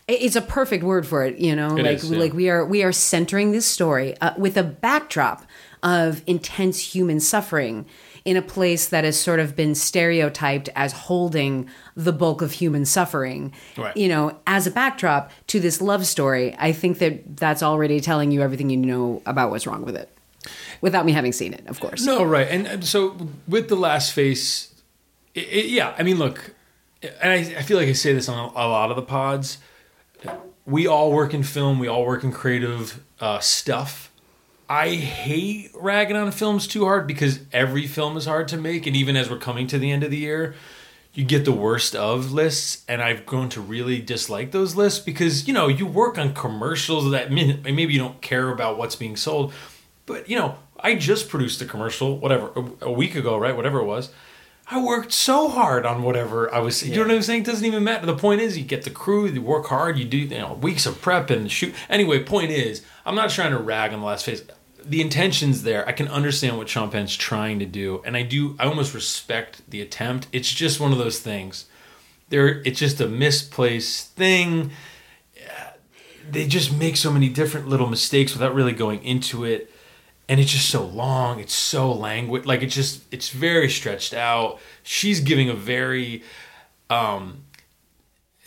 it's 0.07 0.35
a 0.35 0.41
perfect 0.41 0.83
word 0.83 1.07
for 1.07 1.25
it, 1.25 1.39
you 1.39 1.55
know. 1.55 1.75
It 1.75 1.85
like 1.85 1.97
is, 1.97 2.11
yeah. 2.11 2.19
like 2.19 2.33
we 2.33 2.51
are 2.51 2.63
we 2.63 2.83
are 2.83 2.91
centering 2.91 3.51
this 3.51 3.65
story 3.65 4.15
uh, 4.21 4.33
with 4.37 4.57
a 4.57 4.63
backdrop 4.63 5.43
of 5.81 6.21
intense 6.27 6.93
human 6.93 7.19
suffering 7.19 7.87
in 8.29 8.37
a 8.37 8.43
place 8.43 8.89
that 8.89 9.03
has 9.03 9.19
sort 9.19 9.39
of 9.39 9.55
been 9.55 9.73
stereotyped 9.73 10.69
as 10.75 10.91
holding 10.91 11.67
the 11.95 12.13
bulk 12.13 12.43
of 12.43 12.51
human 12.51 12.85
suffering. 12.85 13.51
Right. 13.75 13.97
You 13.97 14.07
know, 14.07 14.37
as 14.45 14.67
a 14.67 14.71
backdrop 14.71 15.31
to 15.47 15.59
this 15.59 15.81
love 15.81 16.05
story, 16.05 16.55
I 16.59 16.71
think 16.71 16.99
that 16.99 17.37
that's 17.37 17.63
already 17.63 17.99
telling 17.99 18.29
you 18.29 18.43
everything 18.43 18.69
you 18.69 18.77
know 18.77 19.23
about 19.25 19.49
what's 19.49 19.65
wrong 19.65 19.83
with 19.83 19.95
it. 19.95 20.15
Without 20.79 21.07
me 21.07 21.11
having 21.11 21.31
seen 21.31 21.55
it, 21.55 21.65
of 21.65 21.79
course. 21.79 22.05
No, 22.05 22.23
right. 22.23 22.47
And, 22.47 22.85
so 22.85 23.17
with 23.47 23.67
the 23.67 23.75
last 23.75 24.13
face, 24.13 24.75
it, 25.33 25.47
it, 25.47 25.65
yeah, 25.65 25.95
I 25.97 26.03
mean, 26.03 26.19
look, 26.19 26.53
and 27.01 27.31
I, 27.31 27.37
I 27.57 27.61
feel 27.63 27.77
like 27.77 27.87
I 27.87 27.93
say 27.93 28.13
this 28.13 28.29
on 28.29 28.37
a, 28.37 28.51
a 28.51 28.69
lot 28.69 28.91
of 28.91 28.95
the 28.95 29.01
pods. 29.01 29.57
We 30.67 30.85
all 30.85 31.11
work 31.11 31.33
in 31.33 31.41
film, 31.41 31.79
we 31.79 31.87
all 31.87 32.05
work 32.05 32.23
in 32.23 32.31
creative 32.31 33.03
uh, 33.19 33.39
stuff. 33.39 34.08
I 34.69 34.89
hate 34.89 35.71
ragging 35.73 36.15
on 36.15 36.31
films 36.31 36.67
too 36.67 36.85
hard 36.85 37.07
because 37.07 37.39
every 37.51 37.87
film 37.87 38.15
is 38.17 38.25
hard 38.25 38.47
to 38.49 38.57
make. 38.57 38.85
And 38.85 38.95
even 38.95 39.17
as 39.17 39.27
we're 39.27 39.39
coming 39.39 39.65
to 39.67 39.79
the 39.79 39.89
end 39.89 40.03
of 40.03 40.11
the 40.11 40.17
year, 40.17 40.53
you 41.11 41.25
get 41.25 41.43
the 41.43 41.51
worst 41.51 41.95
of 41.95 42.31
lists. 42.31 42.85
And 42.87 43.01
I've 43.01 43.25
grown 43.25 43.49
to 43.49 43.61
really 43.61 43.99
dislike 43.99 44.51
those 44.51 44.75
lists 44.75 44.99
because, 44.99 45.47
you 45.47 45.55
know, 45.55 45.67
you 45.67 45.87
work 45.87 46.19
on 46.19 46.35
commercials 46.35 47.09
that 47.09 47.31
maybe 47.31 47.93
you 47.93 47.97
don't 47.97 48.21
care 48.21 48.51
about 48.51 48.77
what's 48.77 48.95
being 48.95 49.15
sold. 49.15 49.53
But, 50.05 50.29
you 50.29 50.37
know, 50.37 50.55
I 50.79 50.93
just 50.93 51.29
produced 51.29 51.59
a 51.63 51.65
commercial, 51.65 52.19
whatever, 52.19 52.51
a, 52.81 52.91
week 52.91 53.15
ago, 53.15 53.39
right? 53.39 53.55
Whatever 53.55 53.79
it 53.79 53.85
was. 53.85 54.11
I 54.71 54.83
worked 54.83 55.11
so 55.11 55.49
hard 55.49 55.83
on 55.83 56.03
whatever 56.03 56.53
I 56.53 56.59
was. 56.59 56.87
You 56.87 56.97
know 56.97 57.07
what 57.07 57.11
I'm 57.11 57.21
saying? 57.23 57.41
It 57.41 57.45
doesn't 57.47 57.65
even 57.65 57.83
matter. 57.83 58.05
The 58.05 58.15
point 58.15 58.39
is, 58.41 58.55
you 58.55 58.63
get 58.63 58.83
the 58.83 58.91
crew, 58.91 59.25
you 59.25 59.41
work 59.41 59.65
hard, 59.65 59.97
you 59.97 60.05
do 60.05 60.17
you 60.17 60.37
know 60.37 60.53
weeks 60.61 60.85
of 60.85 61.01
prep 61.01 61.31
and 61.31 61.51
shoot. 61.51 61.73
Anyway, 61.89 62.23
point 62.23 62.51
is, 62.51 62.83
I'm 63.03 63.15
not 63.15 63.31
trying 63.31 63.49
to 63.49 63.57
rag 63.57 63.93
on 63.93 63.99
the 64.01 64.05
last 64.05 64.25
face. 64.25 64.43
The 64.83 65.01
intention's 65.01 65.63
there. 65.63 65.87
I 65.87 65.91
can 65.91 66.07
understand 66.07 66.57
what 66.57 66.69
Sean 66.69 66.89
Penn's 66.89 67.15
trying 67.15 67.59
to 67.59 67.65
do, 67.65 68.01
and 68.05 68.17
I 68.17 68.23
do. 68.23 68.55
I 68.59 68.65
almost 68.65 68.93
respect 68.93 69.61
the 69.69 69.81
attempt. 69.81 70.27
It's 70.31 70.51
just 70.51 70.79
one 70.79 70.91
of 70.91 70.97
those 70.97 71.19
things. 71.19 71.65
There, 72.29 72.61
it's 72.63 72.79
just 72.79 73.01
a 73.01 73.07
misplaced 73.07 74.15
thing. 74.15 74.71
They 76.29 76.47
just 76.47 76.71
make 76.71 76.95
so 76.95 77.11
many 77.11 77.29
different 77.29 77.67
little 77.67 77.87
mistakes 77.87 78.33
without 78.33 78.53
really 78.53 78.73
going 78.73 79.03
into 79.03 79.45
it 79.45 79.71
and 80.29 80.39
it's 80.39 80.51
just 80.51 80.69
so 80.69 80.85
long 80.85 81.39
it's 81.39 81.53
so 81.53 81.91
languid 81.91 82.45
like 82.45 82.61
it's 82.61 82.75
just 82.75 83.01
it's 83.11 83.29
very 83.29 83.67
stretched 83.67 84.13
out 84.13 84.59
she's 84.83 85.19
giving 85.19 85.49
a 85.49 85.53
very 85.55 86.23
um 86.89 87.43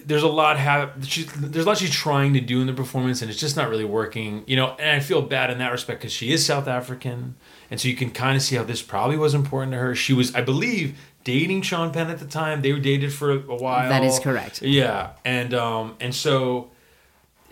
there's 0.06 0.22
a 0.22 0.28
lot 0.28 0.58
have 0.58 0.92
she's 1.06 1.26
there's 1.32 1.64
a 1.64 1.68
lot 1.68 1.78
she's 1.78 1.90
trying 1.90 2.34
to 2.34 2.40
do 2.40 2.60
in 2.60 2.66
the 2.66 2.72
performance 2.72 3.22
and 3.22 3.30
it's 3.30 3.40
just 3.40 3.56
not 3.56 3.68
really 3.68 3.84
working 3.84 4.44
you 4.46 4.56
know 4.56 4.76
and 4.78 4.90
i 4.96 5.00
feel 5.00 5.22
bad 5.22 5.50
in 5.50 5.58
that 5.58 5.70
respect 5.72 6.00
because 6.00 6.12
she 6.12 6.32
is 6.32 6.44
south 6.44 6.68
african 6.68 7.34
and 7.70 7.80
so 7.80 7.88
you 7.88 7.94
can 7.96 8.10
kind 8.10 8.36
of 8.36 8.42
see 8.42 8.56
how 8.56 8.62
this 8.64 8.82
probably 8.82 9.16
was 9.16 9.32
important 9.34 9.72
to 9.72 9.78
her. 9.78 9.94
She 9.94 10.12
was 10.12 10.34
i 10.34 10.40
believe 10.40 10.98
dating 11.24 11.62
sean 11.62 11.92
penn 11.92 12.10
at 12.10 12.18
the 12.18 12.26
time. 12.26 12.62
They 12.62 12.72
were 12.72 12.80
dated 12.80 13.12
for 13.12 13.30
a 13.32 13.38
while. 13.56 13.88
That 13.88 14.04
is 14.04 14.18
correct. 14.18 14.62
yeah 14.62 15.10
and 15.24 15.54
um 15.54 15.96
and 16.00 16.14
so 16.14 16.70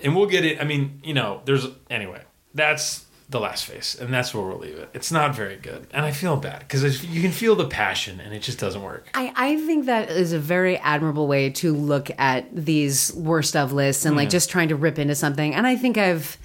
and 0.02 0.14
we'll 0.16 0.26
get 0.26 0.44
it 0.44 0.60
i 0.60 0.64
mean 0.64 1.00
you 1.04 1.14
know 1.14 1.40
there's 1.44 1.66
anyway 1.88 2.22
that's 2.54 3.04
the 3.30 3.40
last 3.40 3.64
face 3.64 3.94
and 3.94 4.12
that's 4.12 4.34
where 4.34 4.44
we'll 4.44 4.58
leave 4.58 4.76
it 4.76 4.88
it's 4.92 5.12
not 5.12 5.34
very 5.34 5.56
good 5.56 5.86
and 5.92 6.04
i 6.04 6.10
feel 6.10 6.36
bad 6.36 6.60
because 6.60 7.04
you 7.04 7.22
can 7.22 7.30
feel 7.30 7.54
the 7.54 7.66
passion 7.66 8.20
and 8.20 8.34
it 8.34 8.40
just 8.40 8.58
doesn't 8.58 8.82
work 8.82 9.08
I, 9.14 9.32
I 9.36 9.56
think 9.66 9.86
that 9.86 10.10
is 10.10 10.32
a 10.32 10.38
very 10.38 10.76
admirable 10.78 11.26
way 11.26 11.50
to 11.50 11.74
look 11.74 12.10
at 12.18 12.48
these 12.54 13.12
worst 13.14 13.56
of 13.56 13.72
lists 13.72 14.04
and 14.04 14.16
like 14.16 14.28
mm. 14.28 14.32
just 14.32 14.50
trying 14.50 14.68
to 14.68 14.76
rip 14.76 14.98
into 14.98 15.14
something. 15.14 15.54
And 15.54 15.66
I 15.66 15.76
think 15.76 15.98
I've, 15.98 16.38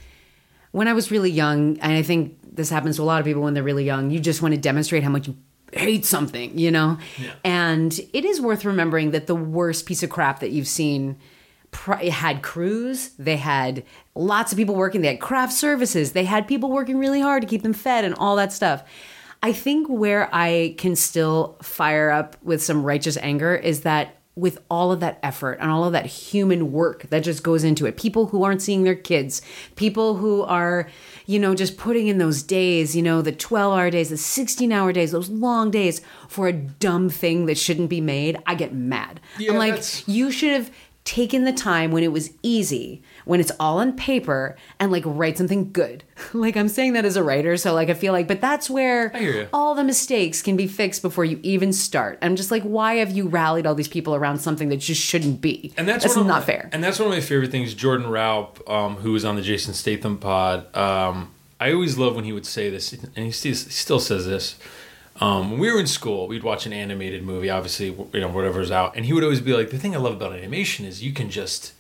when 0.71 0.87
I 0.87 0.93
was 0.93 1.11
really 1.11 1.31
young, 1.31 1.77
and 1.79 1.91
I 1.91 2.01
think 2.01 2.37
this 2.43 2.69
happens 2.69 2.97
to 2.97 3.01
a 3.01 3.05
lot 3.05 3.19
of 3.19 3.25
people 3.25 3.41
when 3.41 3.53
they're 3.53 3.63
really 3.63 3.85
young, 3.85 4.11
you 4.11 4.19
just 4.19 4.41
want 4.41 4.53
to 4.53 4.59
demonstrate 4.59 5.03
how 5.03 5.09
much 5.09 5.27
you 5.27 5.35
hate 5.73 6.05
something, 6.05 6.57
you 6.57 6.71
know? 6.71 6.97
And 7.43 7.97
it 8.13 8.25
is 8.25 8.39
worth 8.41 8.65
remembering 8.65 9.11
that 9.11 9.27
the 9.27 9.35
worst 9.35 9.85
piece 9.85 10.03
of 10.03 10.09
crap 10.09 10.39
that 10.39 10.51
you've 10.51 10.67
seen 10.67 11.17
had 12.11 12.41
crews, 12.41 13.09
they 13.19 13.37
had 13.37 13.83
lots 14.15 14.51
of 14.51 14.57
people 14.57 14.75
working, 14.75 15.01
they 15.01 15.09
had 15.09 15.19
craft 15.19 15.53
services, 15.53 16.13
they 16.13 16.23
had 16.25 16.47
people 16.47 16.71
working 16.71 16.97
really 16.97 17.21
hard 17.21 17.41
to 17.41 17.47
keep 17.47 17.63
them 17.63 17.73
fed 17.73 18.05
and 18.05 18.15
all 18.15 18.35
that 18.37 18.53
stuff. 18.53 18.83
I 19.43 19.51
think 19.53 19.87
where 19.87 20.29
I 20.33 20.73
can 20.77 20.95
still 20.95 21.57
fire 21.61 22.09
up 22.09 22.37
with 22.41 22.63
some 22.63 22.83
righteous 22.83 23.17
anger 23.17 23.55
is 23.55 23.81
that 23.81 24.15
with 24.37 24.59
all 24.69 24.91
of 24.91 24.99
that 24.99 25.17
effort 25.23 25.59
and 25.61 25.71
all 25.71 25.85
of 25.85 25.93
that 25.93 26.05
human 26.05 26.71
work 26.73 27.03
that 27.09 27.19
just 27.23 27.41
goes 27.43 27.63
into 27.63 27.85
it, 27.85 27.95
people 27.95 28.25
who 28.27 28.43
aren't 28.43 28.61
seeing 28.61 28.83
their 28.83 28.95
kids, 28.95 29.41
people 29.77 30.15
who 30.15 30.41
are, 30.43 30.89
you 31.25 31.39
know, 31.39 31.55
just 31.55 31.77
putting 31.77 32.07
in 32.07 32.17
those 32.17 32.43
days, 32.43 32.95
you 32.97 33.01
know, 33.01 33.21
the 33.21 33.31
12 33.31 33.73
hour 33.77 33.89
days, 33.89 34.09
the 34.09 34.17
16 34.17 34.71
hour 34.73 34.91
days, 34.91 35.11
those 35.11 35.29
long 35.29 35.71
days 35.71 36.01
for 36.27 36.47
a 36.47 36.53
dumb 36.53 37.09
thing 37.09 37.45
that 37.45 37.57
shouldn't 37.57 37.89
be 37.89 38.01
made, 38.01 38.37
I 38.45 38.55
get 38.55 38.73
mad. 38.73 39.21
Yeah, 39.39 39.51
I'm 39.53 39.57
like, 39.57 39.71
that's- 39.71 40.05
you 40.07 40.31
should 40.31 40.51
have 40.51 40.69
taken 41.05 41.45
the 41.45 41.53
time 41.53 41.91
when 41.91 42.03
it 42.03 42.11
was 42.11 42.31
easy, 42.41 43.03
when 43.25 43.39
it's 43.39 43.51
all 43.59 43.79
on 43.79 43.93
paper, 43.97 44.55
and 44.79 44.91
like 44.91 45.03
write 45.05 45.37
something 45.37 45.71
good. 45.71 46.03
like 46.33 46.55
I'm 46.55 46.69
saying 46.69 46.93
that 46.93 47.05
as 47.05 47.17
a 47.17 47.23
writer, 47.23 47.57
so 47.57 47.73
like 47.73 47.89
I 47.89 47.93
feel 47.93 48.13
like, 48.13 48.27
but 48.27 48.39
that's 48.41 48.69
where 48.69 49.11
I 49.13 49.19
hear 49.19 49.33
you. 49.33 49.47
all 49.51 49.75
the 49.75 49.83
mistakes 49.83 50.41
can 50.41 50.55
be 50.55 50.67
fixed 50.67 51.01
before 51.01 51.25
you 51.25 51.39
even 51.43 51.73
start. 51.73 52.17
I'm 52.21 52.35
just 52.35 52.51
like, 52.51 52.63
why 52.63 52.95
have 52.95 53.11
you 53.11 53.27
rallied 53.27 53.65
all 53.65 53.75
these 53.75 53.87
people 53.87 54.15
around 54.15 54.39
something 54.39 54.69
that 54.69 54.77
just 54.77 55.01
shouldn't 55.01 55.41
be? 55.41 55.73
and 55.77 55.87
that's, 55.87 56.03
that's 56.03 56.15
not 56.15 56.25
my- 56.27 56.41
fair. 56.41 56.69
And 56.71 56.83
that's 56.83 56.99
one 56.99 57.07
of 57.09 57.13
my 57.13 57.21
favorite 57.21 57.51
things. 57.51 57.73
Jordan 57.73 58.07
Raup, 58.07 58.67
um, 58.69 58.95
who 58.97 59.11
was 59.11 59.25
on 59.25 59.35
the 59.35 59.41
Jason 59.41 59.73
Statham 59.73 60.17
pod, 60.17 60.73
um, 60.75 61.31
I 61.59 61.71
always 61.73 61.97
love 61.97 62.15
when 62.15 62.25
he 62.25 62.33
would 62.33 62.45
say 62.45 62.69
this, 62.69 62.93
and 62.93 63.25
he 63.25 63.31
still, 63.31 63.49
he 63.49 63.55
still 63.55 63.99
says 63.99 64.25
this. 64.25 64.57
Um, 65.21 65.51
when 65.51 65.59
we 65.61 65.71
were 65.71 65.79
in 65.79 65.87
school, 65.87 66.27
we'd 66.27 66.43
watch 66.43 66.65
an 66.65 66.73
animated 66.73 67.23
movie, 67.23 67.49
obviously, 67.49 67.87
you 67.87 68.19
know, 68.19 68.27
whatever's 68.27 68.69
out, 68.71 68.97
and 68.97 69.05
he 69.05 69.13
would 69.13 69.23
always 69.23 69.39
be 69.39 69.53
like, 69.53 69.69
"The 69.69 69.77
thing 69.77 69.95
I 69.95 69.97
love 69.97 70.15
about 70.15 70.33
animation 70.33 70.85
is 70.85 71.01
you 71.01 71.13
can 71.13 71.29
just, 71.29 71.71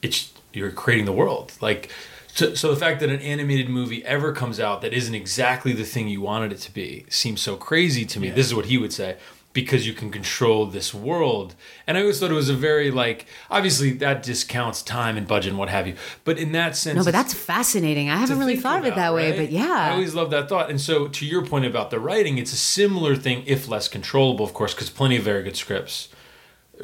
it's 0.00 0.32
you're 0.58 0.70
creating 0.70 1.06
the 1.06 1.12
world." 1.12 1.52
Like, 1.60 1.90
so, 2.34 2.54
so 2.54 2.70
the 2.72 2.80
fact 2.80 3.00
that 3.00 3.10
an 3.10 3.20
animated 3.20 3.68
movie 3.68 4.04
ever 4.04 4.32
comes 4.32 4.60
out 4.60 4.80
that 4.82 4.92
isn't 4.92 5.14
exactly 5.14 5.72
the 5.72 5.84
thing 5.84 6.08
you 6.08 6.20
wanted 6.20 6.52
it 6.52 6.58
to 6.58 6.72
be 6.72 7.04
seems 7.08 7.40
so 7.40 7.56
crazy 7.56 8.04
to 8.04 8.20
me. 8.20 8.30
This 8.30 8.46
is 8.46 8.54
what 8.54 8.66
he 8.66 8.78
would 8.78 8.92
say 8.92 9.16
because 9.52 9.86
you 9.86 9.92
can 9.92 10.10
control 10.10 10.66
this 10.66 10.94
world. 10.94 11.56
And 11.86 11.96
I 11.96 12.02
always 12.02 12.20
thought 12.20 12.30
it 12.30 12.34
was 12.34 12.48
a 12.48 12.54
very 12.54 12.92
like 12.92 13.26
obviously 13.50 13.90
that 13.94 14.22
discounts 14.22 14.82
time 14.82 15.16
and 15.16 15.26
budget 15.26 15.50
and 15.50 15.58
what 15.58 15.68
have 15.68 15.86
you. 15.88 15.96
But 16.24 16.38
in 16.38 16.52
that 16.52 16.76
sense 16.76 16.96
no, 16.96 17.04
but 17.04 17.12
that's 17.12 17.34
fascinating. 17.34 18.08
I 18.08 18.16
haven't 18.16 18.38
really 18.38 18.52
think 18.52 18.62
thought 18.62 18.80
of 18.80 18.86
it 18.86 18.94
that 18.94 19.12
way, 19.12 19.30
right? 19.30 19.38
but 19.38 19.50
yeah, 19.50 19.88
I 19.90 19.90
always 19.92 20.14
love 20.14 20.30
that 20.30 20.48
thought. 20.48 20.70
And 20.70 20.80
so 20.80 21.08
to 21.08 21.26
your 21.26 21.44
point 21.44 21.64
about 21.64 21.90
the 21.90 21.98
writing, 21.98 22.38
it's 22.38 22.52
a 22.52 22.56
similar 22.56 23.16
thing 23.16 23.42
if 23.46 23.68
less 23.68 23.88
controllable, 23.88 24.44
of 24.44 24.54
course, 24.54 24.74
because 24.74 24.90
plenty 24.90 25.16
of 25.16 25.24
very 25.24 25.42
good 25.42 25.56
scripts 25.56 26.08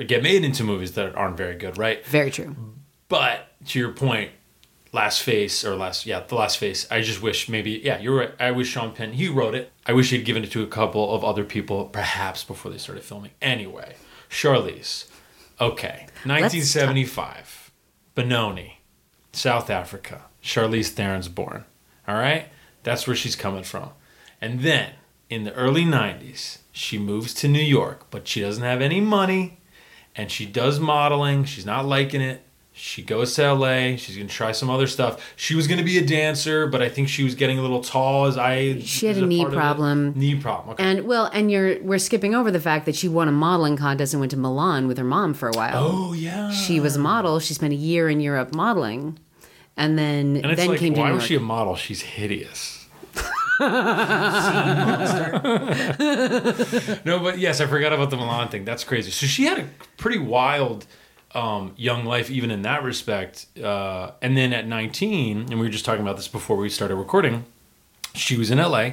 get 0.06 0.22
made 0.22 0.44
into 0.44 0.64
movies 0.64 0.92
that 0.92 1.14
aren't 1.14 1.36
very 1.36 1.54
good, 1.54 1.78
right? 1.78 2.04
Very 2.06 2.32
true. 2.32 2.56
But 3.08 3.50
to 3.66 3.78
your 3.78 3.92
point, 3.92 4.30
Last 4.92 5.22
Face 5.22 5.64
or 5.64 5.74
last 5.74 6.06
yeah, 6.06 6.20
the 6.20 6.34
Last 6.34 6.58
Face. 6.58 6.86
I 6.90 7.00
just 7.00 7.20
wish 7.20 7.48
maybe 7.48 7.80
yeah, 7.84 7.98
you're 7.98 8.16
right. 8.16 8.32
I 8.38 8.52
wish 8.52 8.68
Sean 8.68 8.92
Penn 8.92 9.12
he 9.14 9.28
wrote 9.28 9.54
it. 9.54 9.72
I 9.86 9.92
wish 9.92 10.10
he'd 10.10 10.24
given 10.24 10.44
it 10.44 10.52
to 10.52 10.62
a 10.62 10.68
couple 10.68 11.14
of 11.14 11.24
other 11.24 11.44
people, 11.44 11.86
perhaps 11.86 12.44
before 12.44 12.70
they 12.70 12.78
started 12.78 13.02
filming. 13.02 13.32
Anyway, 13.42 13.96
Charlize. 14.30 15.06
Okay, 15.60 16.06
1975, 16.24 17.70
Benoni, 18.14 18.80
South 19.32 19.70
Africa. 19.70 20.22
Charlize 20.42 20.90
Theron's 20.90 21.28
born. 21.28 21.64
All 22.06 22.16
right, 22.16 22.48
that's 22.82 23.06
where 23.06 23.16
she's 23.16 23.36
coming 23.36 23.64
from. 23.64 23.90
And 24.40 24.60
then 24.60 24.92
in 25.30 25.44
the 25.44 25.54
early 25.54 25.84
90s, 25.84 26.58
she 26.70 26.98
moves 26.98 27.34
to 27.34 27.48
New 27.48 27.62
York, 27.62 28.06
but 28.10 28.28
she 28.28 28.40
doesn't 28.40 28.62
have 28.62 28.80
any 28.80 29.00
money 29.00 29.58
and 30.16 30.30
she 30.30 30.46
does 30.46 30.78
modeling. 30.78 31.44
She's 31.44 31.66
not 31.66 31.86
liking 31.86 32.20
it. 32.20 32.43
She 32.76 33.02
goes 33.02 33.34
to 33.36 33.52
LA. 33.54 33.94
She's 33.96 34.16
gonna 34.16 34.28
try 34.28 34.50
some 34.50 34.68
other 34.68 34.88
stuff. 34.88 35.32
She 35.36 35.54
was 35.54 35.68
gonna 35.68 35.84
be 35.84 35.96
a 35.96 36.04
dancer, 36.04 36.66
but 36.66 36.82
I 36.82 36.88
think 36.88 37.08
she 37.08 37.22
was 37.22 37.36
getting 37.36 37.56
a 37.56 37.62
little 37.62 37.80
tall 37.80 38.26
as 38.26 38.36
I. 38.36 38.80
She 38.80 39.06
had 39.06 39.16
a 39.16 39.24
knee 39.24 39.38
part 39.38 39.48
of 39.48 39.54
it. 39.54 39.56
problem. 39.56 40.12
Knee 40.16 40.34
problem. 40.34 40.70
Okay. 40.74 40.82
And 40.82 41.06
well, 41.06 41.30
and 41.32 41.52
you're 41.52 41.80
we're 41.82 41.98
skipping 41.98 42.34
over 42.34 42.50
the 42.50 42.58
fact 42.58 42.84
that 42.86 42.96
she 42.96 43.08
won 43.08 43.28
a 43.28 43.32
modeling 43.32 43.76
contest 43.76 44.12
and 44.12 44.20
went 44.20 44.32
to 44.32 44.36
Milan 44.36 44.88
with 44.88 44.98
her 44.98 45.04
mom 45.04 45.34
for 45.34 45.48
a 45.48 45.52
while. 45.52 45.84
oh 45.86 46.12
yeah. 46.14 46.50
She 46.50 46.80
was 46.80 46.96
a 46.96 46.98
model. 46.98 47.38
She 47.38 47.54
spent 47.54 47.72
a 47.72 47.76
year 47.76 48.10
in 48.10 48.18
Europe 48.20 48.52
modeling, 48.52 49.20
and 49.76 49.96
then 49.96 50.38
And 50.38 50.46
it's 50.46 50.56
then 50.60 50.70
like, 50.70 50.80
came 50.80 50.94
to 50.94 51.00
why 51.00 51.08
New 51.10 51.14
was 51.14 51.24
she 51.24 51.36
a 51.36 51.40
model? 51.40 51.76
She's 51.76 52.02
hideous. 52.02 52.88
No, 57.04 57.20
but 57.20 57.38
yes, 57.38 57.60
I 57.60 57.66
forgot 57.66 57.92
about 57.92 58.10
the 58.10 58.16
Milan 58.16 58.48
thing. 58.48 58.64
That's 58.64 58.84
crazy. 58.84 59.10
So 59.10 59.26
she 59.26 59.44
had 59.44 59.58
a 59.58 59.68
pretty 59.96 60.18
wild 60.18 60.86
um, 61.34 61.72
young 61.76 62.04
life, 62.04 62.30
even 62.30 62.50
in 62.50 62.62
that 62.62 62.82
respect. 62.82 63.46
Uh, 63.62 64.12
and 64.22 64.36
then 64.36 64.52
at 64.52 64.66
19, 64.66 65.38
and 65.50 65.50
we 65.50 65.66
were 65.66 65.68
just 65.68 65.84
talking 65.84 66.02
about 66.02 66.16
this 66.16 66.28
before 66.28 66.56
we 66.56 66.68
started 66.68 66.96
recording, 66.96 67.44
she 68.14 68.36
was 68.36 68.50
in 68.50 68.58
LA 68.58 68.92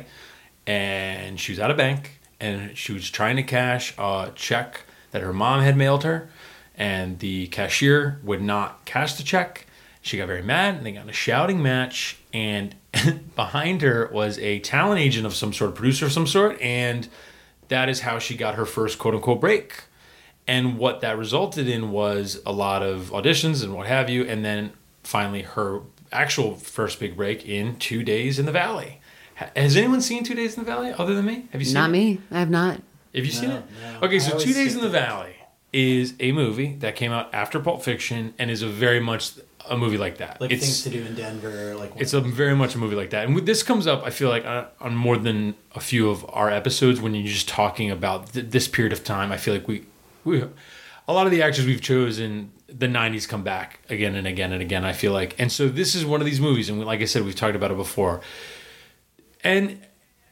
and 0.65 1.39
she 1.39 1.51
was 1.51 1.59
at 1.59 1.71
a 1.71 1.73
bank 1.73 2.19
and 2.39 2.75
she 2.77 2.91
was 2.91 3.09
trying 3.09 3.35
to 3.35 3.43
cash 3.43 3.93
a 3.97 4.31
check 4.35 4.81
that 5.11 5.21
her 5.21 5.31
mom 5.31 5.61
had 5.61 5.77
mailed 5.77 6.03
her, 6.03 6.29
and 6.75 7.19
the 7.19 7.47
cashier 7.47 8.19
would 8.23 8.41
not 8.41 8.83
cash 8.85 9.13
the 9.13 9.23
check. 9.23 9.67
She 10.01 10.17
got 10.17 10.27
very 10.27 10.41
mad 10.41 10.75
and 10.75 10.85
they 10.85 10.93
got 10.93 11.03
in 11.03 11.09
a 11.09 11.13
shouting 11.13 11.61
match. 11.61 12.17
And 12.33 12.75
behind 13.35 13.81
her 13.83 14.09
was 14.11 14.39
a 14.39 14.59
talent 14.59 14.99
agent 14.99 15.27
of 15.27 15.35
some 15.35 15.53
sort, 15.53 15.75
producer 15.75 16.07
of 16.07 16.11
some 16.11 16.25
sort, 16.25 16.59
and 16.59 17.07
that 17.67 17.87
is 17.87 18.01
how 18.01 18.17
she 18.19 18.35
got 18.35 18.55
her 18.55 18.65
first 18.65 18.97
quote 18.97 19.13
unquote 19.13 19.39
break. 19.39 19.83
And 20.47 20.77
what 20.77 21.01
that 21.01 21.17
resulted 21.17 21.67
in 21.69 21.91
was 21.91 22.41
a 22.45 22.51
lot 22.51 22.81
of 22.83 23.11
auditions 23.11 23.63
and 23.63 23.75
what 23.75 23.87
have 23.87 24.09
you, 24.09 24.23
and 24.25 24.43
then 24.43 24.71
finally 25.03 25.43
her 25.43 25.81
actual 26.11 26.55
first 26.55 26.99
big 26.99 27.15
break 27.15 27.47
in 27.47 27.77
Two 27.77 28.03
Days 28.03 28.37
in 28.39 28.45
the 28.45 28.51
Valley. 28.51 28.99
Has 29.35 29.75
anyone 29.77 30.01
seen 30.01 30.23
Two 30.23 30.35
Days 30.35 30.57
in 30.57 30.63
the 30.63 30.69
Valley 30.69 30.91
other 30.97 31.15
than 31.15 31.25
me? 31.25 31.47
Have 31.51 31.61
you 31.61 31.65
seen 31.65 31.73
Not 31.75 31.89
it? 31.89 31.93
me. 31.93 32.19
I 32.31 32.39
have 32.39 32.49
not. 32.49 32.81
Have 33.15 33.25
you 33.25 33.31
seen 33.31 33.49
No, 33.49 33.57
it? 33.57 33.63
no. 34.01 34.07
Okay, 34.07 34.19
so 34.19 34.37
Two 34.37 34.53
Days 34.53 34.75
in 34.75 34.81
the 34.81 34.87
it. 34.87 34.91
Valley 34.91 35.35
is 35.73 36.13
a 36.19 36.31
movie 36.33 36.75
that 36.79 36.95
came 36.95 37.11
out 37.11 37.33
after 37.33 37.59
Pulp 37.59 37.81
Fiction 37.81 38.33
and 38.37 38.51
is 38.51 38.61
a 38.61 38.67
very 38.67 38.99
much 38.99 39.31
a 39.69 39.77
movie 39.77 39.97
like 39.97 40.17
that. 40.17 40.41
Like 40.41 40.51
it's 40.51 40.63
things 40.63 40.83
to 40.83 40.89
do 40.89 41.03
in 41.05 41.15
Denver, 41.15 41.75
like 41.75 41.93
it's 41.95 42.13
a 42.13 42.19
very 42.19 42.55
much 42.55 42.75
a 42.75 42.77
movie 42.77 42.95
like 42.95 43.11
that. 43.11 43.27
And 43.27 43.37
this 43.45 43.63
comes 43.63 43.87
up, 43.87 44.03
I 44.03 44.09
feel 44.09 44.27
like, 44.29 44.45
on, 44.45 44.65
on 44.81 44.95
more 44.95 45.17
than 45.17 45.55
a 45.75 45.79
few 45.79 46.09
of 46.09 46.25
our 46.29 46.49
episodes 46.49 46.99
when 46.99 47.13
you're 47.15 47.27
just 47.27 47.47
talking 47.47 47.89
about 47.89 48.33
th- 48.33 48.47
this 48.49 48.67
period 48.67 48.91
of 48.91 49.03
time. 49.03 49.31
I 49.31 49.37
feel 49.37 49.53
like 49.53 49.67
we, 49.67 49.85
we, 50.23 50.43
a 51.07 51.13
lot 51.13 51.25
of 51.25 51.31
the 51.31 51.41
actors 51.41 51.65
we've 51.65 51.81
chosen, 51.81 52.51
the 52.67 52.87
'90s 52.87 53.27
come 53.27 53.43
back 53.43 53.79
again 53.89 54.15
and 54.15 54.27
again 54.27 54.51
and 54.51 54.61
again. 54.61 54.85
I 54.85 54.93
feel 54.93 55.13
like, 55.13 55.35
and 55.39 55.51
so 55.51 55.67
this 55.67 55.95
is 55.95 56.05
one 56.05 56.21
of 56.21 56.25
these 56.25 56.39
movies, 56.39 56.69
and 56.69 56.79
we, 56.79 56.85
like 56.85 57.01
I 57.01 57.05
said, 57.05 57.23
we've 57.23 57.35
talked 57.35 57.55
about 57.55 57.71
it 57.71 57.77
before. 57.77 58.21
And 59.43 59.85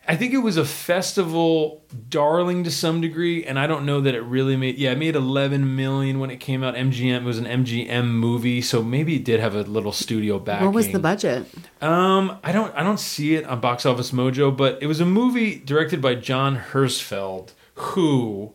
I 0.10 0.16
think 0.16 0.34
it 0.34 0.40
was 0.40 0.58
a 0.58 0.66
festival 0.66 1.84
darling 2.10 2.64
to 2.64 2.72
some 2.72 3.00
degree, 3.00 3.46
and 3.46 3.60
I 3.60 3.68
don't 3.68 3.86
know 3.86 4.02
that 4.02 4.16
it 4.16 4.22
really 4.22 4.56
made. 4.56 4.80
Yeah, 4.80 4.94
it 4.94 4.98
made 4.98 5.16
11 5.16 5.76
million 5.76 6.18
when 6.18 6.32
it 6.32 6.38
came 6.38 6.64
out. 6.64 6.74
MGM 6.74 7.18
it 7.18 7.24
was 7.24 7.38
an 7.38 7.46
MGM 7.46 8.08
movie, 8.08 8.60
so 8.60 8.82
maybe 8.82 9.18
it 9.18 9.24
did 9.24 9.40
have 9.40 9.54
a 9.54 9.62
little 9.62 9.92
studio 9.92 10.40
back 10.40 10.62
What 10.62 10.74
was 10.74 10.92
the 10.92 10.98
budget? 10.98 11.46
Um, 11.80 12.40
I 12.44 12.52
don't 12.52 12.74
I 12.76 12.82
don't 12.82 13.00
see 13.00 13.36
it 13.36 13.46
on 13.46 13.60
Box 13.60 13.86
Office 13.86 14.10
Mojo, 14.10 14.56
but 14.56 14.82
it 14.82 14.88
was 14.88 15.00
a 15.00 15.06
movie 15.06 15.60
directed 15.60 16.02
by 16.02 16.16
John 16.16 16.58
Herzfeld, 16.58 17.52
who 17.76 18.54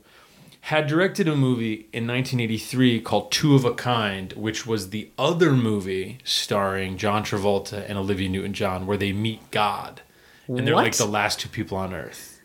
had 0.68 0.86
directed 0.86 1.28
a 1.28 1.36
movie 1.36 1.88
in 1.92 2.06
1983 2.06 2.98
called 3.02 3.30
Two 3.30 3.54
of 3.54 3.66
a 3.66 3.74
Kind, 3.74 4.32
which 4.32 4.66
was 4.66 4.88
the 4.88 5.10
other 5.18 5.52
movie 5.52 6.16
starring 6.24 6.96
John 6.96 7.22
Travolta 7.22 7.84
and 7.86 7.98
Olivia 7.98 8.30
Newton-John, 8.30 8.86
where 8.86 8.96
they 8.96 9.12
meet 9.12 9.50
God, 9.50 10.00
and 10.48 10.66
they're 10.66 10.74
What? 10.74 10.84
like 10.84 10.96
the 10.96 11.04
last 11.04 11.38
two 11.38 11.50
people 11.50 11.76
on 11.76 11.92
Earth. 11.92 12.40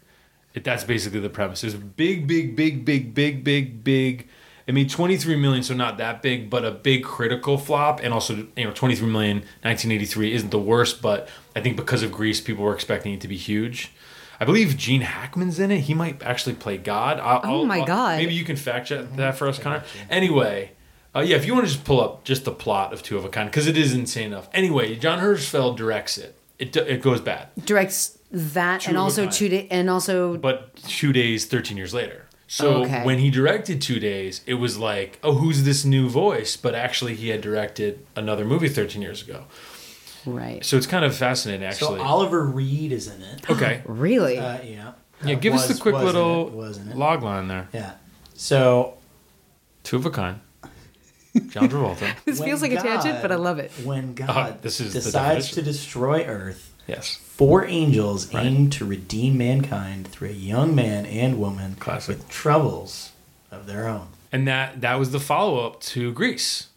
It, 0.53 0.65
that's 0.65 0.83
basically 0.83 1.21
the 1.21 1.29
premise. 1.29 1.63
Was 1.63 1.75
big, 1.75 2.27
big, 2.27 2.57
big, 2.57 2.83
big, 2.83 3.15
big, 3.15 3.41
big, 3.45 3.85
big. 3.85 4.27
I 4.67 4.73
mean, 4.73 4.89
23 4.89 5.37
million, 5.37 5.63
so 5.63 5.73
not 5.73 5.97
that 5.99 6.21
big, 6.21 6.49
but 6.49 6.65
a 6.65 6.71
big 6.71 7.05
critical 7.05 7.57
flop. 7.57 8.01
And 8.03 8.13
also, 8.13 8.47
you 8.57 8.65
know, 8.65 8.73
23 8.73 9.07
million, 9.07 9.37
1983 9.37 10.33
isn't 10.33 10.49
the 10.49 10.59
worst, 10.59 11.01
but 11.01 11.29
I 11.55 11.61
think 11.61 11.77
because 11.77 12.03
of 12.03 12.11
Grease, 12.11 12.41
people 12.41 12.65
were 12.65 12.73
expecting 12.75 13.13
it 13.13 13.21
to 13.21 13.29
be 13.29 13.37
huge. 13.37 13.93
I 14.39 14.45
believe 14.45 14.77
Gene 14.77 15.01
Hackman's 15.01 15.59
in 15.59 15.69
it. 15.71 15.81
He 15.81 15.93
might 15.93 16.23
actually 16.23 16.55
play 16.55 16.77
God. 16.77 17.19
I'll, 17.19 17.41
Oh 17.43 17.59
I'll- 17.59 17.65
my 17.65 17.79
I'll- 17.79 17.85
God. 17.85 18.17
Maybe 18.17 18.33
you 18.33 18.43
can 18.45 18.55
fact 18.55 18.87
check 18.87 19.15
that 19.17 19.37
for 19.37 19.47
us, 19.47 19.59
Conor. 19.59 19.83
Anyway, 20.09 20.71
uh, 21.15 21.19
yeah, 21.21 21.35
if 21.35 21.45
you 21.45 21.53
want 21.53 21.65
to 21.67 21.71
just 21.73 21.83
pull 21.85 21.99
up 22.01 22.23
just 22.23 22.45
the 22.45 22.51
plot 22.51 22.93
of 22.93 23.03
Two 23.03 23.17
of 23.17 23.25
a 23.25 23.29
Kind, 23.29 23.49
because 23.51 23.67
it 23.67 23.75
is 23.77 23.93
insane 23.93 24.27
enough. 24.27 24.47
Anyway, 24.53 24.95
John 24.95 25.19
Herzfeld 25.19 25.75
directs 25.75 26.17
it. 26.17 26.35
It, 26.57 26.75
it 26.75 27.01
goes 27.01 27.21
bad. 27.21 27.47
Directs 27.65 28.17
that 28.31 28.81
Two 28.81 28.89
and 28.89 28.97
also 28.97 29.23
kind. 29.23 29.31
two 29.33 29.49
day 29.49 29.67
and 29.71 29.89
also 29.89 30.37
but 30.37 30.75
two 30.83 31.11
days 31.11 31.45
13 31.45 31.75
years 31.77 31.95
later 31.95 32.27
so 32.45 32.83
Okay. 32.83 33.03
when 33.03 33.17
he 33.17 33.31
directed 33.31 33.81
two 33.81 33.99
days 33.99 34.41
it 34.45 34.53
was 34.55 34.77
like 34.77 35.17
oh 35.23 35.33
who's 35.33 35.63
this 35.63 35.83
new 35.83 36.07
voice 36.07 36.55
but 36.55 36.75
actually 36.75 37.15
he 37.15 37.29
had 37.29 37.41
directed 37.41 38.05
another 38.15 38.45
movie 38.45 38.69
13 38.69 39.01
years 39.01 39.23
ago 39.23 39.45
right. 40.25 40.63
so 40.65 40.77
it's 40.77 40.87
kind 40.87 41.05
of 41.05 41.15
fascinating 41.15 41.65
actually. 41.65 41.87
So 41.87 41.93
actually 41.95 42.07
Oliver 42.07 42.43
Reed 42.45 42.91
is 42.91 43.07
in 43.07 43.21
it. 43.21 43.49
okay 43.49 43.81
Really? 43.85 44.37
Uh, 44.37 44.61
yeah. 44.61 44.91
yeah 45.23 45.35
Uh, 45.35 45.39
give 45.39 45.53
us 45.53 45.67
the 45.67 45.79
quick 45.79 45.95
was 45.95 46.03
little 46.03 46.47
it, 46.47 46.53
was 46.53 46.77
in 46.77 46.89
it. 46.89 46.95
log 46.97 47.23
line 47.23 47.47
there 47.47 47.67
Yeah. 47.73 47.93
So 48.35 48.95
two 49.83 49.97
of 49.97 50.05
a 50.05 50.09
kind 50.11 50.39
john 51.49 51.69
travolta 51.69 52.15
this 52.25 52.39
when 52.39 52.49
feels 52.49 52.61
like 52.61 52.71
a 52.71 52.77
tangent, 52.81 53.21
but 53.21 53.31
I 53.31 53.35
love 53.35 53.59
it. 53.59 53.71
When 53.83 54.13
God 54.15 54.55
Oh, 54.57 54.57
this 54.61 54.79
is 54.81 54.93
decides 54.93 55.51
to 55.51 55.61
destroy 55.61 56.23
Earth, 56.25 56.73
yes 56.87 57.17
four 57.21 57.65
angels 57.65 58.33
Right. 58.33 58.45
aim 58.47 58.69
to 58.71 58.85
redeem 58.85 59.37
mankind 59.37 60.07
through 60.07 60.29
a 60.29 60.33
young 60.33 60.73
man 60.75 61.05
and 61.05 61.39
woman 61.39 61.75
Classic. 61.79 62.17
with 62.17 62.29
troubles 62.29 63.11
of 63.51 63.67
their 63.67 63.87
own. 63.87 64.07
and 64.31 64.47
that 64.47 64.81
that 64.81 64.95
was 64.95 65.11
the 65.11 65.19
follow-up 65.19 65.79
to 65.81 66.11
grease 66.13 66.68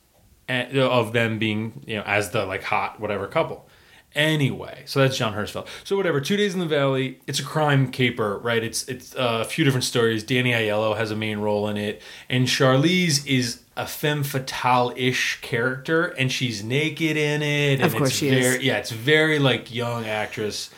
and, 0.53 0.79
of 0.79 1.13
them 1.13 1.39
being 1.39 1.83
you 1.87 1.97
know 1.97 2.03
as 2.05 2.31
the 2.31 2.45
like 2.47 2.63
hot 2.63 3.01
whatever 3.01 3.27
couple 3.27 3.67
anyway 4.15 4.83
so 4.85 5.01
that's 5.01 5.17
john 5.17 5.33
Herzfeld. 5.33 5.67
so 5.85 5.97
whatever 5.97 6.21
two 6.21 6.37
days 6.37 6.53
in 6.55 6.61
the 6.61 6.67
valley 6.67 7.19
it's 7.27 7.41
a 7.41 7.45
crime 7.45 7.91
caper 7.91 8.39
right 8.39 8.63
it's 8.63 8.87
it's 8.89 9.15
uh, 9.17 9.39
a 9.41 9.45
few 9.45 9.65
different 9.65 9.85
stories 9.85 10.23
danny 10.23 10.53
aiello 10.53 10.97
has 10.97 11.11
a 11.11 11.17
main 11.17 11.39
role 11.39 11.69
in 11.69 11.77
it 11.77 12.03
and 12.29 12.47
charlize 12.47 13.27
is 13.27 13.61
a 13.77 13.87
femme 13.87 14.23
fatale-ish 14.23 15.41
character 15.41 16.09
and 16.19 16.31
she's 16.31 16.63
naked 16.63 17.17
in 17.17 17.41
it 17.43 17.75
and 17.81 17.85
Of 17.85 17.95
course 17.97 18.11
it's 18.11 18.19
she 18.19 18.29
is. 18.29 18.47
very, 18.47 18.65
yeah 18.67 18.77
it's 18.77 18.91
very 18.91 19.39
like 19.39 19.75
young 19.75 20.05
actress 20.07 20.69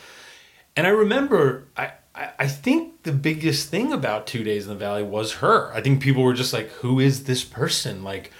and 0.75 0.85
I 0.85 0.89
remember, 0.89 1.67
I, 1.77 1.91
I, 2.13 2.29
I 2.39 2.47
think 2.47 3.03
the 3.03 3.13
biggest 3.13 3.69
thing 3.69 3.93
about 3.93 4.27
Two 4.27 4.43
Days 4.43 4.63
in 4.65 4.69
the 4.69 4.75
Valley 4.75 5.03
was 5.03 5.35
her. 5.35 5.73
I 5.73 5.81
think 5.81 6.01
people 6.01 6.21
were 6.23 6.33
just 6.33 6.51
like, 6.51 6.69
who 6.69 6.99
is 6.99 7.23
this 7.23 7.43
person? 7.43 8.03
Like, 8.03 8.31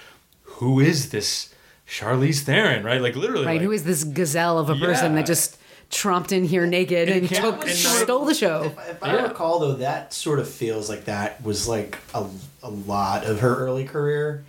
who 0.56 0.80
is 0.80 1.10
this 1.10 1.54
Charlize 1.88 2.42
Theron? 2.42 2.84
Right? 2.84 3.02
Like, 3.02 3.16
literally. 3.16 3.46
Right. 3.46 3.54
like- 3.54 3.62
Who 3.62 3.72
is 3.72 3.84
this 3.84 4.04
gazelle 4.04 4.58
of 4.58 4.70
a 4.70 4.76
person 4.76 5.16
that 5.16 5.26
just 5.26 5.58
tromped 5.92 6.32
in 6.32 6.44
here 6.46 6.66
naked 6.66 7.08
And 7.10 7.22
and, 7.22 7.30
took 7.30 7.56
and 7.62 7.84
not- 7.84 8.04
stole 8.04 8.26
the 8.26 8.34
show? 8.34 8.64
If, 8.78 8.90
if 8.90 9.04
I 9.04 9.14
Yeah. 9.16 9.24
recall, 9.24 9.60
though, 9.60 9.74
that 9.76 10.14
sort 10.14 10.40
of 10.40 10.50
feels 10.50 10.90
like 10.90 11.06
that 11.06 11.44
was 11.44 11.68
like 11.68 11.98
a, 12.14 12.26
a 12.64 12.70
lot 12.70 13.26
of 13.26 13.40
her 13.42 13.56
early 13.56 13.86
career. 13.86 14.44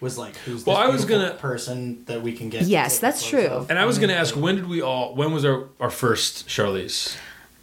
Was 0.00 0.16
like 0.16 0.36
who's 0.36 0.60
this 0.62 0.66
Well, 0.66 0.76
I 0.76 0.86
was 0.88 1.04
gonna- 1.04 1.32
person 1.34 2.04
that 2.06 2.22
we 2.22 2.32
can 2.32 2.48
get? 2.50 2.62
Yes, 2.62 2.94
take 2.94 3.00
that's 3.00 3.26
true. 3.28 3.48
off? 3.48 3.68
And 3.70 3.78
I 3.80 3.84
was 3.84 3.96
mm-hmm. 3.96 4.02
going 4.06 4.14
to 4.14 4.20
ask, 4.20 4.36
when 4.36 4.54
did 4.54 4.68
we 4.68 4.80
all, 4.80 5.12
when 5.14 5.32
was 5.32 5.44
our, 5.44 5.64
our 5.80 5.90
first 5.90 6.46
Charlize? 6.46 7.16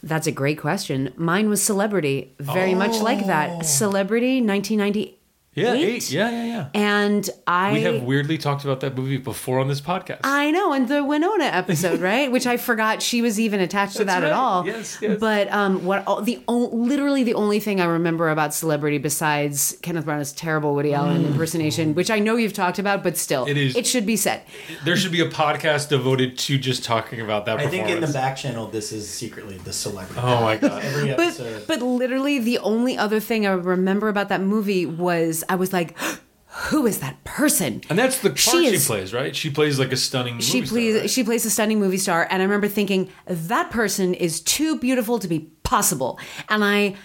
That's 0.04 0.28
a 0.28 0.34
great 0.34 0.60
question. 0.60 1.14
Mine 1.16 1.48
was 1.50 1.64
Celebrity, 1.64 2.34
very 2.40 2.76
much 2.76 2.98
like 3.02 3.24
Oh. 3.24 3.28
that. 3.28 3.66
Celebrity, 3.66 4.42
1998. 4.42 5.18
Yeah, 5.56 5.72
Eight? 5.74 5.86
eight. 5.86 6.12
Yeah, 6.12 6.30
yeah, 6.32 6.46
yeah. 6.46 6.68
And 6.74 7.30
I 7.48 7.72
we 7.74 7.82
have 7.84 8.04
weirdly 8.04 8.38
talked 8.38 8.66
about 8.66 8.82
that 8.82 8.96
movie 8.98 9.16
before 9.18 9.60
on 9.60 9.70
this 9.70 9.80
podcast. 9.80 10.20
I 10.26 10.52
know, 10.52 10.74
and 10.74 10.88
the 10.90 11.02
Winona 11.02 11.46
episode, 11.46 12.02
right? 12.12 12.30
Which 12.30 12.46
I 12.46 12.58
forgot 12.58 13.02
she 13.02 13.22
was 13.22 13.40
even 13.40 13.62
attached 13.62 13.94
to 13.98 14.04
That's 14.04 14.20
that 14.20 14.28
at 14.28 14.34
all. 14.34 14.66
Yes, 14.68 14.98
yes. 15.02 15.18
But 15.18 15.50
um, 15.54 15.86
what 15.86 16.04
the 16.26 16.42
o- 16.50 16.70
literally 16.76 17.24
the 17.24 17.36
only 17.36 17.62
thing 17.62 17.80
I 17.80 17.86
remember 17.86 18.30
about 18.30 18.54
Celebrity 18.54 18.98
besides 18.98 19.78
Kenneth 19.82 20.06
Branagh's 20.06 20.34
terrible 20.34 20.76
Woody 20.76 20.94
Allen 20.94 21.26
impersonation, 21.26 21.96
which 21.96 22.12
I 22.12 22.20
know 22.20 22.36
you've 22.36 22.52
talked 22.54 22.78
about, 22.80 23.02
but 23.02 23.16
still, 23.16 23.46
Mm. 23.46 23.50
It 23.52 23.58
is- 23.58 23.76
it 23.78 23.88
should 23.88 24.06
be 24.06 24.18
said. 24.18 24.42
there 24.84 24.98
should 24.98 25.12
be 25.14 25.22
a 25.22 25.30
podcast 25.30 25.88
devoted 25.88 26.38
to 26.40 26.58
just 26.58 26.84
talking 26.84 27.22
about 27.22 27.46
that 27.46 27.60
I 27.60 27.68
think 27.68 27.88
in 27.88 28.02
the 28.02 28.08
back 28.08 28.36
channel, 28.36 28.68
this 28.68 28.92
is 28.92 29.10
secretly 29.10 29.58
the 29.60 29.72
celebrity. 29.72 30.20
Oh 30.22 30.42
my 30.42 30.58
God. 30.58 30.84
Every 30.84 31.14
But 31.14 31.64
but 31.68 31.82
literally 31.82 32.40
the 32.40 32.58
only 32.60 32.98
other 32.98 33.22
thing 33.22 33.48
I 33.48 33.52
remember 33.52 34.10
about 34.10 34.28
that 34.30 34.42
movie 34.42 34.86
was 34.86 35.44
I 35.50 35.56
was 35.56 35.72
like, 35.74 35.98
who 36.70 36.86
is 36.88 37.00
that 37.00 37.22
person? 37.26 37.82
And 37.90 38.00
that's 38.00 38.20
the 38.20 38.30
part 38.30 38.40
She 38.40 38.52
she, 38.70 38.76
is- 38.76 38.88
plays, 38.88 39.14
right? 39.14 39.36
She 39.36 39.50
plays 39.50 39.78
like 39.78 39.92
a 39.92 39.98
stunning 39.98 40.40
she 40.40 40.62
movie 40.62 40.68
star, 40.68 40.74
plays 40.78 40.96
right? 41.02 41.10
she 41.10 41.24
plays 41.24 41.46
a 41.46 41.50
stunning 41.50 41.80
movie 41.80 41.98
star 41.98 42.28
and 42.32 42.42
i 42.42 42.46
remember 42.46 42.68
thinking 42.70 43.10
that 43.28 43.70
person 43.72 44.14
is 44.14 44.40
too 44.40 44.78
beautiful 44.80 45.20
to 45.20 45.28
be 45.28 45.40
possible 45.64 46.18
and 46.50 46.64
i 46.64 46.96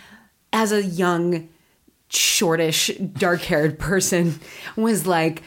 as 0.53 0.71
a 0.73 0.83
young 0.85 1.49
shortish 2.09 2.89
dark-haired 3.19 3.79
person 3.91 4.39
was 4.77 5.07
like 5.07 5.43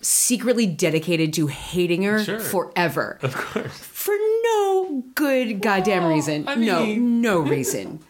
secretly 0.00 0.66
dedicated 0.66 1.32
to 1.34 1.46
hating 1.46 2.02
her 2.04 2.24
Sure. 2.24 2.40
forever 2.40 3.18
Of 3.22 3.34
course. 3.36 3.76
for 3.78 4.14
no 4.42 5.04
good 5.14 5.60
goddamn 5.60 6.04
reason 6.06 6.48
I 6.48 6.54
no 6.56 6.84
no 6.86 7.38
reason 7.54 8.00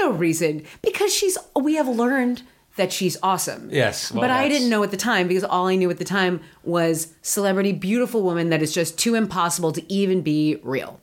no 0.00 0.12
reason 0.12 0.64
because 0.82 1.12
she's 1.14 1.38
we 1.56 1.74
have 1.74 1.88
learned 1.88 2.42
that 2.78 2.92
she's 2.92 3.16
awesome 3.22 3.68
Yes, 3.70 4.10
well, 4.10 4.22
but 4.22 4.30
i 4.30 4.48
didn't 4.48 4.70
know 4.70 4.82
at 4.82 4.90
the 4.90 4.96
time 4.96 5.28
because 5.28 5.44
all 5.44 5.66
i 5.66 5.76
knew 5.76 5.90
at 5.90 5.98
the 5.98 6.04
time 6.04 6.40
was 6.64 7.12
celebrity 7.20 7.72
beautiful 7.72 8.22
woman 8.22 8.48
that 8.48 8.62
is 8.62 8.72
just 8.72 8.98
too 8.98 9.14
impossible 9.14 9.70
to 9.72 9.92
even 9.92 10.22
be 10.22 10.58
real 10.62 11.00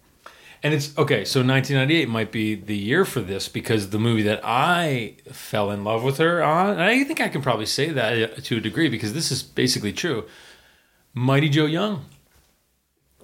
And 0.64 0.74
it's 0.74 0.98
okay. 0.98 1.26
So 1.26 1.42
1998 1.42 2.10
might 2.10 2.32
be 2.32 2.56
the 2.56 2.76
year 2.76 3.06
for 3.06 3.22
this 3.22 3.48
because 3.48 3.90
the 3.92 4.00
movie 4.00 4.24
that 4.24 4.42
I 4.44 5.18
fell 5.32 5.70
in 5.70 5.84
love 5.84 6.04
with 6.04 6.18
her 6.18 6.42
on, 6.42 6.72
and 6.72 6.82
I 6.82 7.04
think 7.04 7.22
I 7.22 7.30
can 7.30 7.44
probably 7.44 7.68
say 7.68 7.90
that 7.92 8.44
to 8.46 8.58
a 8.58 8.60
degree 8.60 8.90
because 8.90 9.14
this 9.14 9.32
is 9.32 9.44
basically 9.44 9.94
true. 9.94 10.26
Mighty 11.14 11.50
Joe 11.50 11.68
Young. 11.68 12.06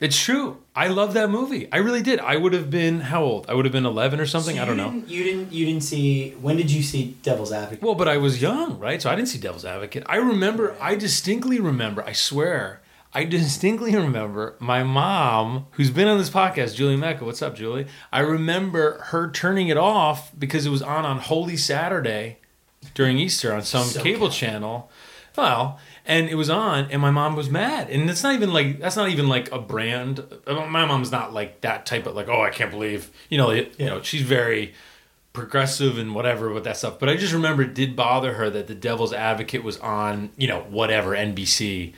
It's 0.01 0.19
true. 0.19 0.57
I 0.75 0.87
love 0.87 1.13
that 1.13 1.29
movie. 1.29 1.67
I 1.71 1.77
really 1.77 2.01
did. 2.01 2.19
I 2.19 2.35
would 2.35 2.53
have 2.53 2.71
been 2.71 3.01
how 3.01 3.23
old? 3.23 3.45
I 3.47 3.53
would 3.53 3.65
have 3.65 3.71
been 3.71 3.85
11 3.85 4.19
or 4.19 4.25
something. 4.25 4.55
So 4.55 4.61
I 4.61 4.65
don't 4.65 4.75
know. 4.75 5.03
You 5.05 5.23
didn't. 5.23 5.53
You 5.53 5.65
didn't 5.67 5.83
see. 5.83 6.31
When 6.41 6.57
did 6.57 6.71
you 6.71 6.81
see 6.81 7.15
Devil's 7.21 7.51
Advocate? 7.51 7.83
Well, 7.83 7.93
but 7.93 8.07
I 8.07 8.17
was 8.17 8.41
young, 8.41 8.79
right? 8.79 8.99
So 8.99 9.11
I 9.11 9.15
didn't 9.15 9.27
see 9.29 9.37
Devil's 9.37 9.63
Advocate. 9.63 10.03
I 10.07 10.15
remember, 10.15 10.75
I 10.81 10.95
distinctly 10.95 11.59
remember, 11.59 12.03
I 12.03 12.13
swear, 12.13 12.81
I 13.13 13.25
distinctly 13.25 13.95
remember 13.95 14.55
my 14.59 14.81
mom, 14.83 15.67
who's 15.73 15.91
been 15.91 16.07
on 16.07 16.17
this 16.17 16.31
podcast, 16.31 16.75
Julie 16.75 16.95
Mecca. 16.97 17.23
What's 17.23 17.43
up, 17.43 17.55
Julie? 17.55 17.85
I 18.11 18.21
remember 18.21 19.01
her 19.09 19.29
turning 19.29 19.67
it 19.67 19.77
off 19.77 20.31
because 20.37 20.65
it 20.65 20.69
was 20.69 20.81
on 20.81 21.05
on 21.05 21.19
Holy 21.19 21.57
Saturday 21.57 22.39
during 22.95 23.19
Easter 23.19 23.53
on 23.53 23.61
some 23.61 23.83
So 23.85 24.01
cable 24.01 24.29
bad. 24.29 24.35
channel. 24.35 24.89
Well, 25.37 25.79
and 26.05 26.29
it 26.29 26.35
was 26.35 26.49
on, 26.49 26.85
and 26.91 27.01
my 27.01 27.11
mom 27.11 27.35
was 27.35 27.49
mad. 27.49 27.89
And 27.89 28.09
it's 28.09 28.23
not 28.23 28.33
even 28.33 28.51
like 28.51 28.79
that's 28.79 28.95
not 28.95 29.09
even 29.09 29.27
like 29.27 29.51
a 29.51 29.59
brand. 29.59 30.23
Uh, 30.47 30.65
my 30.65 30.85
mom's 30.85 31.11
not 31.11 31.33
like 31.33 31.61
that 31.61 31.85
type 31.85 32.05
of 32.05 32.15
like, 32.15 32.27
oh, 32.27 32.41
I 32.41 32.49
can't 32.49 32.71
believe 32.71 33.11
you 33.29 33.37
know, 33.37 33.51
you 33.51 33.69
know, 33.79 34.01
she's 34.01 34.23
very 34.23 34.73
progressive 35.33 35.97
and 35.97 36.13
whatever 36.13 36.51
with 36.51 36.63
that 36.65 36.77
stuff. 36.77 36.99
But 36.99 37.09
I 37.09 37.15
just 37.15 37.33
remember 37.33 37.63
it 37.63 37.73
did 37.73 37.95
bother 37.95 38.33
her 38.33 38.49
that 38.49 38.67
the 38.67 38.75
Devil's 38.75 39.13
Advocate 39.13 39.63
was 39.63 39.77
on, 39.77 40.31
you 40.37 40.47
know, 40.47 40.61
whatever 40.69 41.11
NBC 41.11 41.93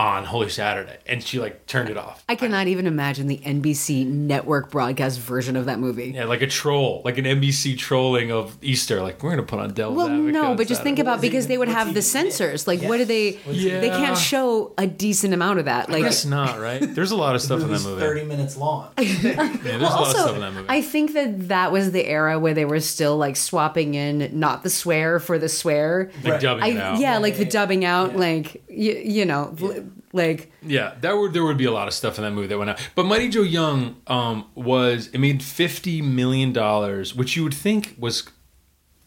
on 0.00 0.24
Holy 0.24 0.48
Saturday, 0.48 0.96
and 1.06 1.22
she 1.22 1.38
like 1.38 1.66
turned 1.66 1.90
it 1.90 1.96
off. 1.98 2.24
I 2.26 2.34
cannot 2.34 2.68
even 2.68 2.86
imagine 2.86 3.26
the 3.26 3.36
NBC 3.36 4.06
network 4.06 4.70
broadcast 4.70 5.20
version 5.20 5.56
of 5.56 5.66
that 5.66 5.78
movie. 5.78 6.12
Yeah, 6.14 6.24
like 6.24 6.40
a 6.40 6.46
troll, 6.46 7.02
like 7.04 7.18
an 7.18 7.26
NBC 7.26 7.76
trolling 7.76 8.32
of 8.32 8.56
Easter. 8.62 9.02
Like 9.02 9.22
we're 9.22 9.30
gonna 9.30 9.42
put 9.42 9.58
on 9.60 9.74
Devil's 9.74 9.96
Well, 9.98 10.06
Advocate 10.06 10.32
no, 10.32 10.44
on 10.52 10.56
but 10.56 10.68
just 10.68 10.80
uh, 10.80 10.84
think 10.84 10.98
about 10.98 11.12
What's 11.16 11.22
because 11.22 11.46
they 11.48 11.58
would 11.58 11.68
have 11.68 11.88
the 11.88 11.90
even 11.90 12.02
censors. 12.02 12.66
Like, 12.66 12.80
what 12.82 12.96
do 12.96 13.04
they? 13.04 13.32
What's 13.44 13.58
even- 13.58 13.80
They 13.82 13.90
can't 13.90 14.16
show 14.16 14.72
a 14.78 14.86
decent 14.86 15.34
amount 15.34 15.58
of 15.58 15.66
that. 15.66 15.90
I 15.90 15.92
Like, 15.92 16.02
guess 16.04 16.24
not, 16.24 16.58
right? 16.58 16.80
There's 16.80 17.10
a 17.10 17.16
lot 17.16 17.34
of 17.34 17.42
stuff 17.42 17.60
in 17.60 17.70
that 17.70 17.82
movie. 17.82 18.00
thirty 18.00 18.24
minutes 18.24 18.56
long. 18.56 18.88
Yeah, 19.00 19.54
there's 19.62 19.82
a 19.82 19.84
lot 19.84 19.92
of 19.92 19.98
also, 19.98 20.18
stuff 20.18 20.34
in 20.36 20.40
that 20.40 20.52
movie. 20.54 20.66
I 20.70 20.80
think 20.80 21.12
that 21.12 21.48
that 21.48 21.72
was 21.72 21.92
the 21.92 22.06
era 22.06 22.38
where 22.38 22.54
they 22.54 22.64
were 22.64 22.80
still 22.80 23.18
like 23.18 23.36
swapping 23.36 23.94
in 23.94 24.30
not 24.40 24.62
the 24.62 24.70
swear 24.70 25.20
for 25.20 25.38
the 25.38 25.48
swear. 25.48 26.10
like 26.24 26.32
Right. 26.32 26.40
dubbing 26.40 26.64
I, 26.64 26.66
it 26.68 26.76
out. 26.78 26.98
yeah, 26.98 27.12
Yeah, 27.12 27.18
like 27.18 27.36
the 27.36 27.44
yeah, 27.44 27.50
dubbing 27.50 27.84
out, 27.84 28.12
yeah. 28.12 28.18
like 28.18 28.62
you, 28.68 28.92
you 28.94 29.24
know, 29.26 29.54
l- 29.60 29.84
like 30.12 30.52
Yeah, 30.62 30.94
that 31.00 31.12
would 31.16 31.32
there 31.32 31.44
would 31.44 31.56
be 31.58 31.64
a 31.66 31.70
lot 31.72 31.86
of 31.88 31.94
stuff 31.94 32.18
in 32.18 32.24
that 32.24 32.32
movie 32.32 32.46
that 32.48 32.58
went 32.58 32.70
out. 32.70 32.80
But 32.94 33.04
Mighty 33.06 33.28
Joe 33.28 33.42
Young 33.42 33.96
um, 34.06 34.46
was 34.54 35.08
it 35.08 35.18
made 35.18 35.42
fifty 35.42 36.02
million 36.02 36.52
dollars, 36.52 37.14
which 37.14 37.36
you 37.36 37.42
would 37.44 37.54
think 37.54 37.94
was 37.98 38.28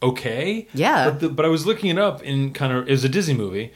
okay. 0.01 0.67
Yeah. 0.73 1.09
but, 1.09 1.19
the, 1.19 1.29
but 1.29 1.45
I 1.45 1.49
was 1.49 1.65
looking 1.65 1.89
it 1.89 1.97
up 1.99 2.21
in 2.23 2.53
kind 2.53 2.73
of 2.73 2.87
it 2.87 2.91
was 2.91 3.03
a 3.03 3.09
Disney 3.09 3.33
movie, 3.33 3.73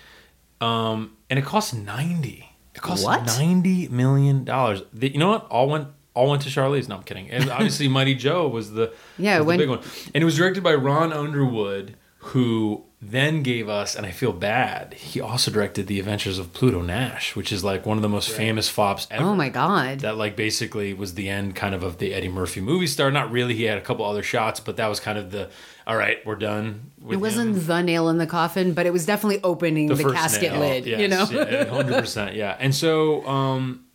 um, 0.62 1.16
and 1.30 1.38
it 1.40 1.46
cost 1.46 1.74
ninety. 1.76 2.50
It 2.76 2.82
cost 2.82 3.04
What? 3.04 3.26
ninety 3.26 3.88
million 3.88 4.44
dollars. 4.44 4.84
You 5.00 5.18
know 5.18 5.30
what? 5.30 5.48
All 5.50 5.68
went 5.68 5.88
all 6.14 6.30
went 6.30 6.42
to 6.44 6.50
Charlize. 6.50 6.88
No, 6.88 6.96
I'm 6.98 7.04
kidding. 7.04 7.30
And 7.30 7.50
obviously, 7.50 7.88
Mighty 8.00 8.16
Joe 8.16 8.48
was 8.48 8.72
the 8.74 8.94
Yeah, 9.18 9.38
was 9.38 9.44
the 9.44 9.48
when- 9.48 9.58
big 9.60 9.70
one, 9.70 9.80
and 10.14 10.22
it 10.22 10.26
was 10.26 10.36
directed 10.38 10.64
by 10.64 10.76
Ron 10.76 11.12
Underwood, 11.14 11.96
who 12.32 12.84
then 13.00 13.44
gave 13.44 13.70
us, 13.70 13.96
and 13.96 14.06
I 14.08 14.12
feel 14.12 14.34
bad. 14.34 14.96
He 14.96 15.22
also 15.22 15.52
directed 15.52 15.86
The 15.86 16.00
Adventures 16.00 16.40
of 16.40 16.52
Pluto 16.52 16.82
Nash, 16.82 17.36
which 17.36 17.52
is 17.52 17.64
like 17.64 17.86
one 17.86 17.98
of 17.98 18.02
the 18.02 18.10
most 18.10 18.30
famous 18.30 18.68
flops 18.70 19.08
ever. 19.12 19.24
oh 19.24 19.36
my 19.36 19.50
god. 19.50 20.00
That 20.00 20.18
like 20.18 20.36
basically 20.36 20.94
was 20.96 21.14
the 21.14 21.30
end 21.30 21.56
kind 21.56 21.76
of 21.76 21.84
of 21.84 22.00
the 22.00 22.14
Eddie 22.14 22.28
Murphy 22.28 22.60
movie 22.60 22.88
star. 22.88 23.12
Not 23.12 23.32
really. 23.32 23.54
He 23.54 23.64
had 23.66 23.78
a 23.78 23.82
couple 23.82 24.04
other 24.04 24.24
shots, 24.24 24.60
but 24.60 24.78
that 24.78 24.88
was 24.88 25.00
kind 25.00 25.18
of 25.18 25.32
the 25.32 25.50
all 25.86 25.96
right. 25.96 26.18
We're 26.26 26.36
done. 26.36 26.92
With 27.00 27.14
It 27.14 27.22
wasn't 27.22 27.56
him. 27.56 27.66
the 27.68 27.82
nail 27.84 28.10
in 28.10 28.18
the 28.18 28.28
coffin, 28.28 28.74
but 28.74 28.86
it 28.86 28.92
was 28.92 29.06
definitely 29.06 29.42
opening 29.44 29.88
the, 29.88 29.96
first 29.96 30.16
casket 30.16 30.52
nail. 30.54 30.60
lid. 30.60 30.86
Yes, 30.88 31.00
you 31.00 31.08
know, 31.08 31.28
yeah, 31.32 31.66
hundred 31.66 32.00
percent, 32.00 32.36
yeah. 32.36 32.58
And 32.60 32.74
so, 32.76 33.26
um, 33.28 33.86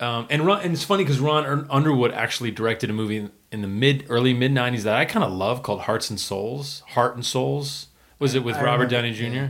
um, 0.00 0.26
and 0.30 0.44
Ron, 0.46 0.62
and 0.62 0.72
it's 0.72 0.84
funny 0.84 1.04
because 1.04 1.20
Ron 1.20 1.66
Underwood 1.70 2.12
actually 2.12 2.50
directed 2.50 2.90
a 2.90 2.92
movie 2.92 3.18
in, 3.18 3.30
in 3.52 3.60
the 3.62 3.68
mid 3.68 4.06
early 4.08 4.32
mid 4.34 4.52
'90s 4.52 4.82
that 4.82 4.96
I 4.96 5.04
kind 5.04 5.24
of 5.24 5.32
love 5.32 5.62
called 5.62 5.82
Hearts 5.82 6.10
and 6.10 6.18
Souls. 6.18 6.82
Heart 6.88 7.14
and 7.16 7.24
Souls 7.24 7.88
was 8.18 8.34
it 8.34 8.42
with 8.42 8.56
I 8.56 8.64
Robert 8.64 8.86
Downey 8.90 9.12
Jr. 9.12 9.24
yeah. 9.24 9.44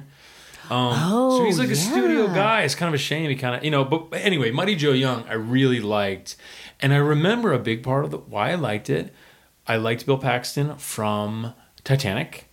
Um, 0.70 0.92
Oh, 0.94 1.38
so 1.38 1.44
he's 1.44 1.58
like 1.58 1.70
a 1.70 1.76
studio 1.76 2.28
guy. 2.28 2.62
It's 2.62 2.74
kind 2.76 2.88
of 2.88 2.94
a 2.94 3.02
shame 3.02 3.28
he 3.28 3.36
kind 3.36 3.56
of 3.56 3.64
you 3.64 3.70
know. 3.70 3.84
But 3.84 4.08
anyway, 4.14 4.50
Mighty 4.50 4.76
Joe 4.76 4.92
Young, 4.92 5.24
I 5.28 5.34
really 5.34 5.80
liked, 5.80 6.36
and 6.80 6.92
I 6.92 6.96
remember 6.96 7.52
a 7.52 7.58
big 7.58 7.82
part 7.82 8.04
of 8.04 8.10
the 8.10 8.18
why 8.18 8.50
I 8.50 8.54
liked 8.54 8.90
it. 8.90 9.12
I 9.66 9.76
liked 9.76 10.06
Bill 10.06 10.18
Paxton 10.18 10.76
from 10.76 11.54
Titanic 11.84 12.48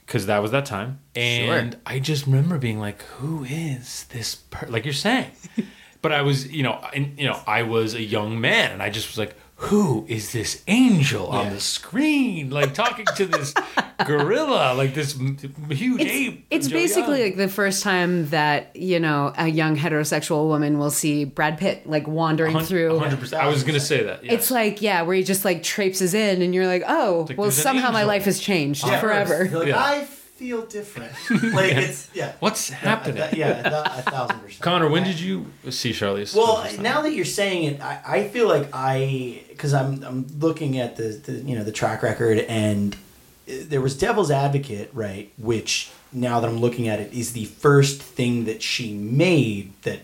because 0.00 0.26
that 0.26 0.40
was 0.42 0.50
that 0.50 0.64
time, 0.66 1.00
and 1.14 1.76
I 1.86 1.98
just 1.98 2.26
remember 2.26 2.56
being 2.58 2.78
like, 2.78 3.02
"Who 3.18 3.44
is 3.44 4.04
this?" 4.10 4.34
Per-? 4.34 4.66
Like 4.68 4.84
you're 4.86 4.94
saying, 4.94 5.30
but 6.02 6.12
I 6.12 6.22
was, 6.22 6.50
you 6.50 6.62
know, 6.62 6.80
and 6.94 7.18
you 7.18 7.26
know, 7.26 7.38
I 7.46 7.62
was 7.62 7.94
a 7.94 8.02
young 8.02 8.40
man, 8.40 8.72
and 8.72 8.82
I 8.82 8.90
just 8.90 9.08
was 9.08 9.18
like, 9.18 9.34
"Who 9.56 10.04
is 10.08 10.32
this 10.32 10.62
angel 10.68 11.26
on 11.26 11.50
the 11.50 11.60
screen? 11.60 12.50
Like 12.50 12.74
talking 12.74 13.04
to 13.16 13.26
this 13.26 13.52
gorilla, 14.06 14.74
like 14.74 14.94
this 14.94 15.18
m- 15.18 15.36
huge 15.70 16.00
it's, 16.00 16.10
ape?" 16.10 16.46
it's 16.50 16.68
Joe 16.68 16.74
basically 16.76 17.18
Young. 17.20 17.28
like 17.30 17.36
the 17.36 17.48
first 17.48 17.82
time 17.82 18.28
that 18.30 18.74
you 18.76 19.00
know 19.00 19.32
a 19.36 19.48
young 19.48 19.76
heterosexual 19.76 20.46
woman 20.48 20.78
will 20.78 20.90
see 20.90 21.24
Brad 21.24 21.58
Pitt 21.58 21.86
like 21.88 22.06
wandering 22.06 22.52
Hun- 22.54 22.64
through. 22.64 22.90
100%. 23.00 23.34
I 23.34 23.48
was 23.48 23.64
gonna 23.64 23.80
say 23.80 24.04
that. 24.04 24.24
yes. 24.24 24.32
It's 24.34 24.50
like 24.50 24.80
yeah, 24.82 25.02
where 25.02 25.16
he 25.16 25.22
just 25.24 25.44
like 25.44 25.62
traipses 25.62 26.14
in, 26.14 26.42
and 26.42 26.54
you're 26.54 26.66
like, 26.66 26.84
oh, 26.86 27.26
like 27.28 27.36
well, 27.38 27.46
there's 27.46 27.58
an 27.58 27.62
somehow 27.64 27.90
my 27.90 28.04
life 28.04 28.24
has 28.24 28.38
changed 28.40 28.86
Yeah, 28.86 29.00
forever. 29.00 29.48
Like, 29.52 29.68
Yeah. 29.68 30.06
I 30.38 30.40
feel 30.40 30.66
different. 30.66 31.12
Like 31.52 31.72
it's 31.72 32.08
yeah. 32.14 32.32
what's 32.38 32.70
Yeah, 32.70 32.76
happening. 32.76 33.16
a 33.18 33.20
thou- 33.30 33.36
Yeah, 33.36 33.58
a, 33.66 33.70
thou- 33.70 33.82
a 33.82 34.02
thousand 34.02 34.38
percent. 34.40 34.62
Conor, 34.62 34.88
when 34.88 35.02
I- 35.02 35.06
did 35.08 35.18
you 35.20 35.46
see 35.70 35.90
Charlize? 35.90 36.34
Well, 36.34 36.56
for 36.56 36.62
the 36.62 36.62
first 36.68 36.74
time? 36.76 36.82
now 36.84 37.02
that 37.02 37.12
you're 37.12 37.24
saying 37.24 37.64
it, 37.64 37.80
I, 37.80 38.00
I 38.06 38.28
feel 38.28 38.46
like 38.46 38.68
I 38.72 39.42
because 39.48 39.74
I'm 39.74 40.02
I'm 40.04 40.26
looking 40.38 40.78
at 40.78 40.96
the, 40.96 41.08
the 41.24 41.32
you 41.32 41.56
know 41.56 41.64
the 41.64 41.72
track 41.72 42.02
record 42.04 42.38
and 42.48 42.94
uh, 42.94 43.52
there 43.68 43.80
was 43.80 43.96
Devil's 43.98 44.30
Advocate 44.30 44.90
right, 44.92 45.32
which 45.38 45.90
now 46.12 46.38
that 46.40 46.48
I'm 46.48 46.58
looking 46.58 46.86
at 46.88 47.00
it 47.00 47.12
is 47.12 47.32
the 47.32 47.46
first 47.46 48.00
thing 48.00 48.44
that 48.44 48.62
she 48.62 48.94
made 48.94 49.72
that 49.82 50.00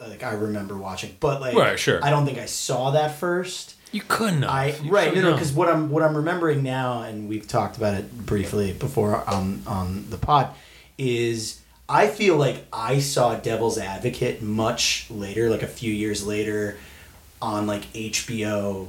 like 0.00 0.22
I 0.22 0.32
remember 0.32 0.76
watching, 0.78 1.14
but 1.20 1.42
like 1.42 1.54
Right, 1.54 1.78
sure. 1.78 2.02
I 2.02 2.08
don't 2.08 2.24
think 2.24 2.38
I 2.38 2.46
saw 2.46 2.92
that 2.92 3.16
first. 3.18 3.74
You 3.92 4.02
couldn't. 4.06 4.42
have. 4.42 4.50
I 4.50 4.66
You 4.82 4.90
right 4.90 5.06
no 5.08 5.14
couldn't 5.14 5.30
no 5.30 5.32
because 5.34 5.52
what 5.52 5.68
I'm 5.68 5.90
what 5.90 6.02
I'm 6.02 6.16
remembering 6.16 6.62
now 6.62 7.02
and 7.02 7.28
we've 7.28 7.46
talked 7.48 7.76
about 7.76 7.94
it 7.94 8.26
briefly 8.26 8.72
before 8.72 9.28
on 9.28 9.62
on 9.66 10.06
the 10.10 10.16
pod 10.18 10.50
is 10.98 11.60
I 11.88 12.06
feel 12.06 12.36
like 12.36 12.64
I 12.72 13.00
saw 13.00 13.34
Devil's 13.34 13.78
Advocate 13.78 14.42
much 14.42 15.06
later 15.10 15.50
like 15.50 15.62
a 15.62 15.66
few 15.66 15.92
years 15.92 16.24
later 16.26 16.78
on 17.42 17.66
like 17.66 17.92
HBO 17.92 18.86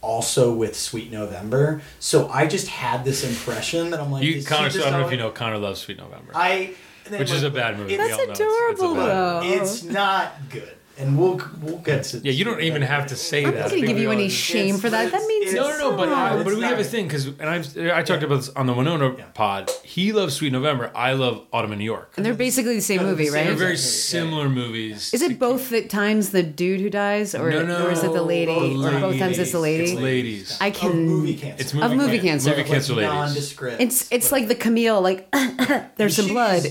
also 0.00 0.52
with 0.54 0.76
Sweet 0.76 1.10
November 1.10 1.82
so 1.98 2.28
I 2.28 2.46
just 2.46 2.68
had 2.68 3.04
this 3.04 3.24
impression 3.24 3.90
that 3.90 3.98
I'm 4.00 4.12
like 4.12 4.22
you 4.22 4.44
Conor. 4.44 4.70
So 4.70 4.80
I 4.86 4.90
don't 4.90 5.00
know 5.00 5.06
if 5.06 5.12
you 5.12 5.18
know 5.18 5.30
Conor 5.30 5.58
loves 5.58 5.80
Sweet 5.80 5.98
November, 5.98 6.30
I 6.34 6.74
and 7.04 7.14
then, 7.14 7.18
which 7.20 7.32
is 7.32 7.42
a 7.42 7.50
bad 7.50 7.76
movie. 7.78 7.94
it's- 7.94 8.06
we 8.06 8.12
all 8.12 8.26
That's 8.28 8.38
know 8.38 8.46
it's- 8.46 8.70
it's 8.72 8.80
a 8.80 8.84
adorable, 8.84 8.94
bad 8.94 9.08
though. 9.08 9.40
movie. 9.48 9.54
it's 9.56 9.82
not 9.82 10.32
good 10.50 10.74
and 10.98 11.18
we'll 11.18 11.40
we'll 11.62 11.78
get 11.78 12.04
to 12.04 12.18
Yeah, 12.18 12.32
you 12.32 12.44
don't 12.44 12.60
even 12.60 12.82
have 12.82 13.06
to 13.08 13.16
say 13.16 13.44
I'm 13.44 13.54
that. 13.54 13.60
not 13.60 13.70
gonna 13.70 13.86
give 13.86 13.98
you 13.98 14.10
any 14.10 14.28
shame 14.28 14.78
for 14.78 14.90
that. 14.90 15.12
That 15.12 15.26
means 15.26 15.54
No, 15.54 15.68
no, 15.68 15.78
no, 15.90 15.96
but 15.96 16.06
not. 16.06 16.32
uh, 16.32 16.44
but 16.44 16.54
we 16.54 16.62
have 16.62 16.78
a 16.78 16.84
thing 16.84 17.06
because, 17.06 17.26
and 17.26 17.48
I've 17.48 17.76
I 17.78 18.02
talked 18.02 18.22
about 18.22 18.36
this 18.36 18.48
on 18.50 18.66
the 18.66 18.72
Winona 18.74 19.14
Yeah. 19.16 19.24
pod. 19.34 19.70
He 19.84 20.12
loves 20.12 20.34
Sweet 20.34 20.52
November. 20.52 20.90
I 20.94 21.12
love 21.12 21.46
Autumn 21.52 21.72
in 21.72 21.78
New 21.78 21.84
York. 21.84 22.12
and 22.16 22.26
they're 22.26 22.34
basically 22.34 22.74
the 22.76 22.80
same 22.82 22.98
Kind 22.98 23.10
movie, 23.10 23.24
same 23.26 23.32
They're 23.34 23.44
right? 23.52 23.58
very 23.58 23.72
Exactly. 23.72 24.20
similar 24.20 24.48
movies. 24.48 25.14
Is 25.14 25.22
it 25.22 25.38
both 25.38 25.70
the 25.70 25.82
times 25.82 26.30
the 26.30 26.42
dude 26.42 26.80
who 26.80 26.90
dies, 26.90 27.34
or, 27.34 27.50
No, 27.50 27.62
no, 27.64 27.86
or 27.86 27.90
is 27.92 28.02
it 28.02 28.12
the 28.12 28.22
lady, 28.22 28.54
both 28.54 28.84
or 28.94 29.00
both 29.00 29.18
times 29.18 29.38
it's 29.38 29.52
the 29.52 29.60
lady? 29.60 29.84
It's 29.92 30.00
ladies. 30.00 30.58
I 30.60 30.68
Of 30.68 30.74
can- 30.74 31.06
movie 31.06 31.34
cancer. 31.34 31.60
It's 31.62 31.72
Of 31.74 31.92
movie 31.92 32.18
can- 32.18 32.26
cancer. 32.28 32.50
Movie 32.50 32.64
cancer 32.64 32.94
ladies. 32.94 33.10
nondescript. 33.12 33.80
It's 33.80 34.08
it's 34.10 34.32
like 34.32 34.48
the 34.48 34.54
Camille, 34.54 35.00
like 35.00 35.30
there's 35.96 36.16
some 36.16 36.26
She's- 36.26 36.32
blood. 36.32 36.62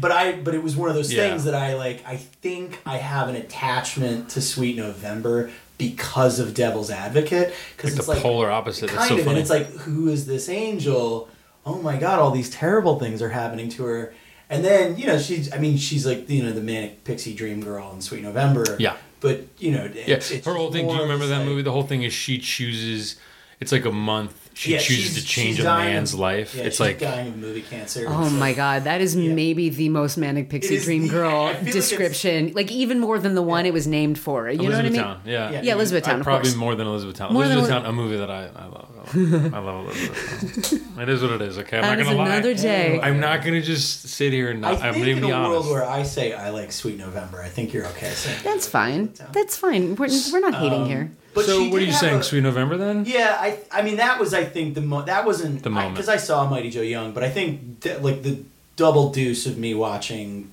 But 0.00 0.10
I, 0.12 0.32
but 0.32 0.54
it 0.54 0.62
was 0.62 0.76
one 0.76 0.88
of 0.88 0.94
those 0.96 1.12
Yeah. 1.12 1.28
things 1.28 1.44
that 1.44 1.54
I 1.54 1.74
like. 1.74 2.04
I 2.06 2.16
think 2.16 2.80
I 2.84 2.96
have 2.98 3.28
an 3.28 3.36
attachment 3.36 4.30
to 4.30 4.40
Sweet 4.40 4.76
November 4.76 5.50
because 5.78 6.40
of 6.40 6.54
Devil's 6.54 6.90
Advocate. 6.90 7.54
Because 7.76 7.92
Like 7.92 7.98
it's 7.98 8.06
the 8.06 8.12
like 8.14 8.22
polar 8.22 8.50
opposite. 8.50 8.90
Kind 8.90 9.08
so 9.08 9.14
of, 9.16 9.20
funny. 9.20 9.30
and 9.30 9.38
it's 9.38 9.50
like, 9.50 9.66
who 9.68 10.08
is 10.08 10.26
this 10.26 10.48
angel? 10.48 11.28
Oh 11.64 11.80
my 11.82 11.96
God! 11.96 12.18
All 12.18 12.30
these 12.30 12.50
terrible 12.50 12.98
things 12.98 13.20
are 13.22 13.28
happening 13.28 13.68
to 13.70 13.84
her. 13.84 14.14
And 14.50 14.64
then 14.64 14.96
you 14.96 15.06
know 15.06 15.18
she's. 15.18 15.52
I 15.52 15.58
mean, 15.58 15.76
she's 15.76 16.06
like 16.06 16.28
you 16.30 16.42
know 16.42 16.52
the 16.52 16.62
manic 16.62 17.04
pixie 17.04 17.34
dream 17.34 17.60
girl 17.62 17.92
in 17.92 18.00
Sweet 18.00 18.22
November. 18.22 18.76
Yeah. 18.78 18.96
But 19.20 19.42
you 19.58 19.72
know, 19.72 19.84
yeah, 19.84 20.14
it's, 20.16 20.30
it's 20.30 20.46
her 20.46 20.54
whole 20.54 20.72
thing. 20.72 20.86
Do 20.88 20.94
you 20.94 21.02
remember 21.02 21.26
that 21.26 21.38
like- 21.38 21.46
movie? 21.46 21.62
The 21.62 21.72
whole 21.72 21.82
thing 21.82 22.02
is 22.02 22.12
she 22.12 22.38
chooses. 22.38 23.16
It's 23.60 23.72
like 23.72 23.84
a 23.84 23.92
month. 23.92 24.47
She 24.58 24.72
Yeah, 24.72 24.78
chooses 24.78 25.14
to 25.14 25.24
change 25.24 25.60
a 25.60 25.62
man's 25.62 26.14
of- 26.14 26.18
life. 26.18 26.52
Yeah, 26.52 26.64
it's 26.64 26.76
she's 26.76 26.80
like 26.80 26.98
dying 26.98 27.28
of 27.28 27.36
movie 27.36 27.62
cancer. 27.62 28.06
Oh 28.08 28.24
It's 28.24 28.32
my 28.32 28.40
like- 28.48 28.56
god, 28.56 28.84
that 28.84 29.00
is 29.00 29.14
Yeah. 29.14 29.32
maybe 29.32 29.68
the 29.68 29.88
most 29.88 30.16
manic 30.16 30.48
pixie 30.48 30.78
dream 30.80 31.02
the- 31.02 31.10
girl 31.10 31.42
I 31.44 31.54
feel 31.54 31.62
like 31.62 31.72
description. 31.74 32.52
Like, 32.56 32.72
even 32.72 32.98
more 32.98 33.20
than 33.20 33.36
the 33.36 33.42
one 33.42 33.66
it 33.66 33.72
was 33.72 33.86
named 33.86 34.18
for. 34.18 34.50
You 34.50 34.56
know 34.58 34.64
what 34.64 34.74
I 34.74 34.82
mean? 34.82 34.94
Elizabethtown. 34.96 35.20
Yeah, 35.24 35.50
Yeah. 35.52 35.60
Yeah, 35.62 35.74
Elizabethtown, 35.74 36.20
I- 36.20 36.24
probably 36.24 36.54
more 36.56 36.74
than 36.74 36.88
Elizabethtown. 36.88 37.32
More 37.34 37.44
than 37.44 37.52
Elizabethtown, 37.58 37.86
a 37.88 37.92
movie 37.92 38.16
that 38.16 38.30
I, 38.32 38.48
I 38.56 38.64
love. 38.66 38.88
I 39.14 39.18
love, 39.18 39.54
I 39.54 39.60
love 39.60 41.00
it 41.00 41.08
is 41.08 41.22
what 41.22 41.30
it 41.32 41.42
is. 41.42 41.58
Okay, 41.58 41.76
I'm 41.78 41.82
That 41.82 41.98
not 41.98 42.04
gonna 42.04 42.16
lie. 42.18 42.26
another 42.34 42.54
day. 42.54 43.00
I'm 43.00 43.20
not 43.20 43.42
gonna 43.44 43.62
just 43.62 44.08
sit 44.08 44.32
here 44.32 44.50
and 44.50 44.64
I 44.64 44.72
not. 44.72 44.82
I'm 44.82 44.94
think 44.94 45.04
gonna 45.06 45.16
in 45.16 45.22
be 45.22 45.30
a 45.30 45.34
honest. 45.34 45.50
world 45.50 45.66
where 45.70 45.84
I 45.88 46.02
say 46.02 46.32
I 46.32 46.50
like 46.50 46.72
Sweet 46.72 46.98
November, 46.98 47.40
I 47.42 47.48
think 47.48 47.72
you're 47.72 47.86
okay 47.86 48.10
saying 48.10 48.40
That's 48.44 48.68
fine. 48.68 49.12
That's 49.32 49.56
fine. 49.56 49.96
We're, 49.96 50.08
we're 50.32 50.40
not 50.40 50.54
hating 50.54 50.82
Um, 50.82 50.88
here. 50.88 51.10
But 51.34 51.44
so 51.44 51.60
she 51.60 51.68
what 51.68 51.76
are 51.76 51.78
did 51.80 51.86
you 51.86 51.92
have 51.92 52.00
saying? 52.00 52.18
a- 52.20 52.22
Sweet 52.22 52.42
November 52.42 52.76
then? 52.76 53.04
Yeah, 53.06 53.36
I 53.38 53.58
I 53.70 53.82
mean 53.82 53.96
that 53.96 54.18
was 54.18 54.34
I 54.34 54.44
think 54.44 54.74
the 54.74 54.80
mo- 54.80 55.02
that 55.02 55.24
wasn't 55.24 55.62
The 55.62 55.70
moment. 55.70 55.94
because 55.94 56.08
I, 56.08 56.16
saw 56.16 56.48
Mighty 56.48 56.70
Joe 56.70 56.80
Young, 56.82 57.12
but 57.12 57.22
I 57.22 57.30
think 57.30 57.80
that, 57.80 58.02
like 58.02 58.22
the 58.22 58.42
double 58.76 59.10
deuce 59.12 59.46
of 59.46 59.56
me 59.58 59.74
watching 59.74 60.50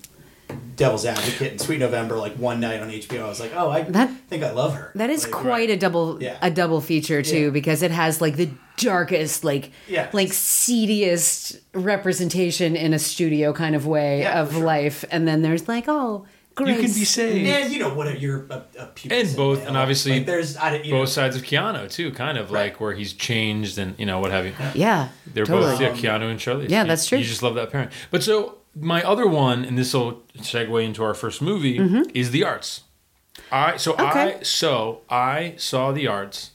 Devil's 0.75 1.05
Advocate 1.05 1.51
and 1.51 1.61
Sweet 1.61 1.79
November 1.79 2.17
like 2.17 2.35
one 2.35 2.59
night 2.59 2.81
on 2.81 2.89
HBO, 2.89 3.23
I 3.23 3.27
was 3.29 3.39
like, 3.39 3.53
oh, 3.55 3.69
I 3.69 3.83
That- 3.83 4.11
think 4.29 4.43
I 4.43 4.51
love 4.51 4.73
her. 4.75 4.91
That 4.95 5.09
is 5.09 5.23
Like, 5.23 5.31
quite 5.31 5.69
a 5.69 5.77
double 5.77 6.21
Yeah. 6.21 6.37
a 6.41 6.51
double 6.51 6.81
feature 6.81 7.21
too 7.21 7.45
Yeah. 7.45 7.49
because 7.51 7.81
it 7.81 7.91
has 7.91 8.19
like 8.19 8.35
the 8.35 8.49
darkest 8.77 9.45
like 9.45 9.71
Yeah. 9.87 10.09
like 10.11 10.33
seediest 10.33 11.59
representation 11.73 12.75
in 12.75 12.93
a 12.93 12.99
studio 12.99 13.53
kind 13.53 13.75
of 13.75 13.87
way 13.87 14.19
Yeah, 14.21 14.41
of 14.41 14.51
sure. 14.53 14.63
life 14.63 15.05
and 15.11 15.25
then 15.27 15.41
there's 15.41 15.67
like 15.67 15.85
oh 15.87 16.25
You 16.59 16.65
can 16.65 16.81
be 16.83 16.87
saved. 17.05 17.47
And 17.47 17.71
you 17.73 17.79
know 17.79 17.93
what? 17.93 18.19
You're 18.19 18.45
a, 18.49 18.63
a 18.79 18.85
pubescent 18.87 19.11
And 19.27 19.35
both- 19.35 19.59
male. 19.59 19.67
and 19.69 19.77
obviously 19.77 20.11
like, 20.13 20.25
there's 20.25 20.55
I, 20.57 20.75
you 20.77 20.91
know, 20.93 20.99
Both 21.01 21.09
sides 21.09 21.35
of 21.37 21.43
Keanu 21.43 21.89
too, 21.91 22.11
kind 22.11 22.37
of 22.37 22.51
Right. 22.51 22.71
like 22.71 22.81
where 22.81 22.93
he's 22.93 23.13
changed 23.13 23.77
and 23.77 23.93
you 23.97 24.05
know 24.05 24.19
what 24.19 24.31
have 24.31 24.45
you. 24.45 24.53
yeah 24.73 25.07
They're 25.33 25.45
totally. 25.45 25.71
both 25.71 25.81
yeah, 25.81 26.17
Keanu 26.17 26.29
and 26.31 26.39
Charlize. 26.39 26.69
Yeah, 26.69 26.81
You- 26.83 26.87
that's 26.89 27.07
true. 27.07 27.17
You 27.17 27.23
just 27.23 27.43
love 27.43 27.55
that 27.55 27.71
pairing. 27.71 27.89
But 28.11 28.23
so 28.23 28.55
my 28.75 29.01
other 29.03 29.27
one, 29.27 29.63
and 29.65 29.77
this 29.77 29.93
will 29.93 30.23
segue 30.37 30.83
into 30.83 31.03
our 31.03 31.13
first 31.13 31.41
movie, 31.41 31.77
is 32.13 32.31
The 32.31 32.39
Yards. 32.39 32.81
I 33.51 33.77
so 33.77 33.93
Mm-hmm. 33.93 34.09
Okay. 34.09 34.37
I 34.39 34.43
so 34.43 35.01
I 35.09 35.53
saw 35.57 35.91
The 35.91 36.03
Yards, 36.03 36.51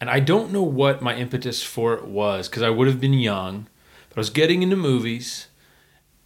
and 0.00 0.08
I 0.10 0.20
don't 0.20 0.52
know 0.52 0.62
what 0.62 1.02
my 1.02 1.14
impetus 1.14 1.62
for 1.62 1.94
it 1.94 2.04
was 2.04 2.48
because 2.48 2.62
I 2.62 2.70
would 2.70 2.88
have 2.88 3.00
been 3.00 3.14
young, 3.14 3.68
but 4.08 4.18
I 4.18 4.20
was 4.20 4.30
getting 4.30 4.62
into 4.62 4.76
movies, 4.76 5.48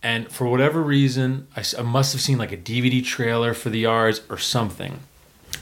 and 0.02 0.30
for 0.30 0.46
whatever 0.46 0.82
reason, 0.82 1.48
I 1.56 1.82
must 1.82 2.12
have 2.12 2.22
seen 2.22 2.38
like 2.38 2.52
a 2.52 2.56
DVD 2.56 3.04
trailer 3.04 3.54
for 3.54 3.70
The 3.70 3.80
Yards 3.80 4.20
or 4.28 4.38
something 4.38 5.00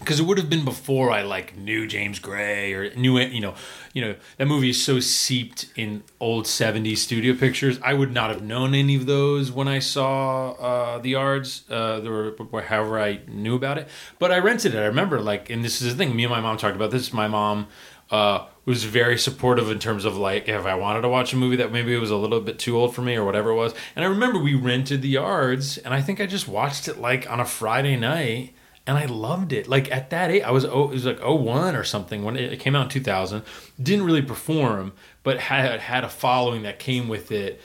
because 0.02 0.18
it 0.18 0.24
would 0.24 0.38
have 0.38 0.50
been 0.50 0.64
before 0.64 1.10
I 1.10 1.22
like 1.22 1.56
knew 1.56 1.86
James 1.86 2.18
Gray 2.18 2.72
or 2.74 2.94
knew 2.94 3.16
it. 3.18 3.32
You 3.32 3.40
know, 3.40 3.54
you 3.92 4.02
know 4.02 4.16
that 4.36 4.46
movie 4.46 4.70
is 4.70 4.82
so 4.82 5.00
seeped 5.00 5.70
in 5.76 6.02
old 6.20 6.46
'70s 6.46 6.98
studio 6.98 7.34
pictures. 7.34 7.78
I 7.82 7.94
would 7.94 8.12
not 8.12 8.30
have 8.30 8.42
known 8.42 8.74
any 8.74 8.96
of 8.96 9.06
those 9.06 9.52
when 9.52 9.68
I 9.68 9.78
saw 9.78 10.52
uh, 10.52 10.98
the 10.98 11.10
Yards, 11.10 11.64
uh, 11.70 12.02
or 12.04 12.62
however 12.62 13.00
I 13.00 13.20
knew 13.28 13.54
about 13.54 13.78
it. 13.78 13.88
But 14.18 14.32
I 14.32 14.38
rented 14.38 14.74
it. 14.74 14.78
I 14.78 14.86
remember 14.86 15.20
like, 15.20 15.50
and 15.50 15.64
this 15.64 15.80
is 15.80 15.92
the 15.92 15.98
thing. 15.98 16.14
Me 16.16 16.24
and 16.24 16.30
my 16.30 16.40
mom 16.40 16.56
talked 16.56 16.76
about 16.76 16.90
this. 16.90 17.12
My 17.12 17.28
mom. 17.28 17.68
Uh, 18.10 18.46
was 18.64 18.84
very 18.84 19.18
supportive 19.18 19.70
in 19.70 19.78
terms 19.78 20.04
of 20.04 20.16
like 20.16 20.48
if 20.48 20.66
I 20.66 20.74
wanted 20.74 21.00
to 21.00 21.08
watch 21.08 21.32
a 21.32 21.36
movie 21.36 21.56
that 21.56 21.72
maybe 21.72 21.96
was 21.96 22.10
a 22.10 22.16
little 22.16 22.40
bit 22.40 22.58
too 22.58 22.76
old 22.76 22.94
for 22.94 23.02
me 23.02 23.16
or 23.16 23.24
whatever 23.24 23.50
it 23.50 23.56
was. 23.56 23.74
And 23.96 24.04
I 24.04 24.08
remember 24.08 24.38
we 24.38 24.54
rented 24.54 25.02
the 25.02 25.08
Yards, 25.08 25.78
and 25.78 25.92
I 25.92 26.00
think 26.02 26.20
I 26.20 26.26
just 26.26 26.46
watched 26.46 26.88
it 26.88 26.98
like 26.98 27.28
on 27.30 27.40
a 27.40 27.44
Friday 27.44 27.96
night, 27.96 28.54
and 28.86 28.98
I 28.98 29.06
loved 29.06 29.52
it. 29.52 29.68
Like 29.68 29.90
at 29.92 30.10
that 30.10 30.30
age, 30.30 30.42
I 30.42 30.50
was 30.50 30.64
oh, 30.64 30.84
it 30.84 30.94
was 30.94 31.06
like 31.06 31.20
01 31.20 31.76
or 31.76 31.84
something 31.84 32.24
when 32.24 32.36
it, 32.36 32.58
came 32.60 32.74
out 32.74 32.84
in 32.84 32.88
2000. 32.88 33.42
Didn't 33.80 34.04
really 34.04 34.22
perform, 34.22 34.92
but 35.22 35.38
had 35.38 35.80
had 35.80 36.04
a 36.04 36.08
following 36.08 36.62
that 36.62 36.78
came 36.78 37.08
with 37.08 37.30
it 37.30 37.60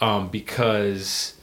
um, 0.00 0.28
because 0.28 1.34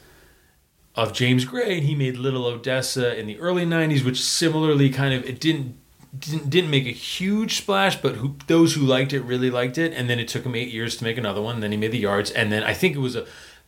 of 0.95 1.13
James 1.13 1.45
Gray, 1.45 1.77
and 1.77 1.83
he 1.83 1.95
made 1.95 2.17
Little 2.17 2.45
Odessa 2.45 3.17
in 3.17 3.27
the 3.27 3.39
early 3.39 3.65
'90s, 3.65 4.03
which 4.03 4.21
similarly 4.21 4.89
kind 4.89 5.13
of 5.13 5.23
it 5.25 5.39
didn't 5.39 5.77
didn't, 6.17 6.49
didn't 6.49 6.69
make 6.69 6.87
a 6.87 6.91
huge 6.91 7.57
splash, 7.57 7.95
but 7.95 8.15
who, 8.15 8.35
those 8.47 8.73
who 8.73 8.81
liked 8.81 9.13
it 9.13 9.21
really 9.21 9.49
liked 9.49 9.77
it. 9.77 9.93
And 9.93 10.09
then 10.09 10.19
it 10.19 10.27
took 10.27 10.43
him 10.45 10.55
eight 10.55 10.69
years 10.69 10.97
to 10.97 11.03
make 11.03 11.17
another 11.17 11.41
one. 11.41 11.61
Then 11.61 11.71
he 11.71 11.77
made 11.77 11.91
The 11.91 11.99
Yards, 11.99 12.31
and 12.31 12.51
then 12.51 12.63
I 12.63 12.73
think 12.73 12.95
it 12.95 12.99
was 12.99 13.15
a 13.15 13.25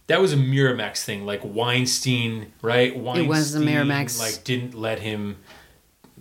that 0.07 0.19
was 0.21 0.33
a 0.33 0.37
Miramax 0.37 1.03
thing, 1.03 1.25
like 1.25 1.41
Weinstein, 1.43 2.51
right? 2.61 2.95
Weinstein, 2.97 3.27
was 3.27 3.53
the 3.53 3.59
Miramax. 3.59 4.19
like 4.19 4.43
didn't 4.43 4.73
let 4.75 4.99
him 4.99 5.37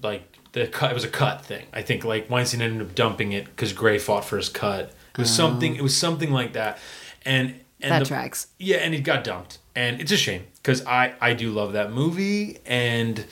like 0.02 0.38
the 0.52 0.66
cut. 0.66 0.90
It 0.90 0.94
was 0.94 1.04
a 1.04 1.08
cut 1.08 1.44
thing. 1.44 1.66
I 1.72 1.82
think 1.82 2.04
like 2.04 2.30
Weinstein 2.30 2.62
ended 2.62 2.86
up 2.86 2.94
dumping 2.94 3.32
it 3.32 3.46
because 3.46 3.72
Gray 3.72 3.98
fought 3.98 4.24
for 4.24 4.36
his 4.36 4.48
cut. 4.48 4.92
It 5.12 5.18
was 5.18 5.30
something. 5.34 5.74
It 5.76 5.82
was 5.82 5.96
something 5.96 6.30
like 6.30 6.52
that, 6.54 6.78
and 7.24 7.54
and. 7.80 7.90
That 7.92 7.98
the- 8.00 8.04
tracks. 8.06 8.46
yeah, 8.58 8.76
and 8.78 8.94
it 8.94 9.00
got 9.00 9.24
dumped, 9.24 9.58
and 9.74 10.00
it's 10.00 10.12
a 10.12 10.16
shame 10.16 10.44
because 10.56 10.84
I 10.86 11.14
I 11.20 11.34
do 11.34 11.50
love 11.50 11.72
that 11.74 11.92
movie. 11.92 12.58
And 12.64 13.24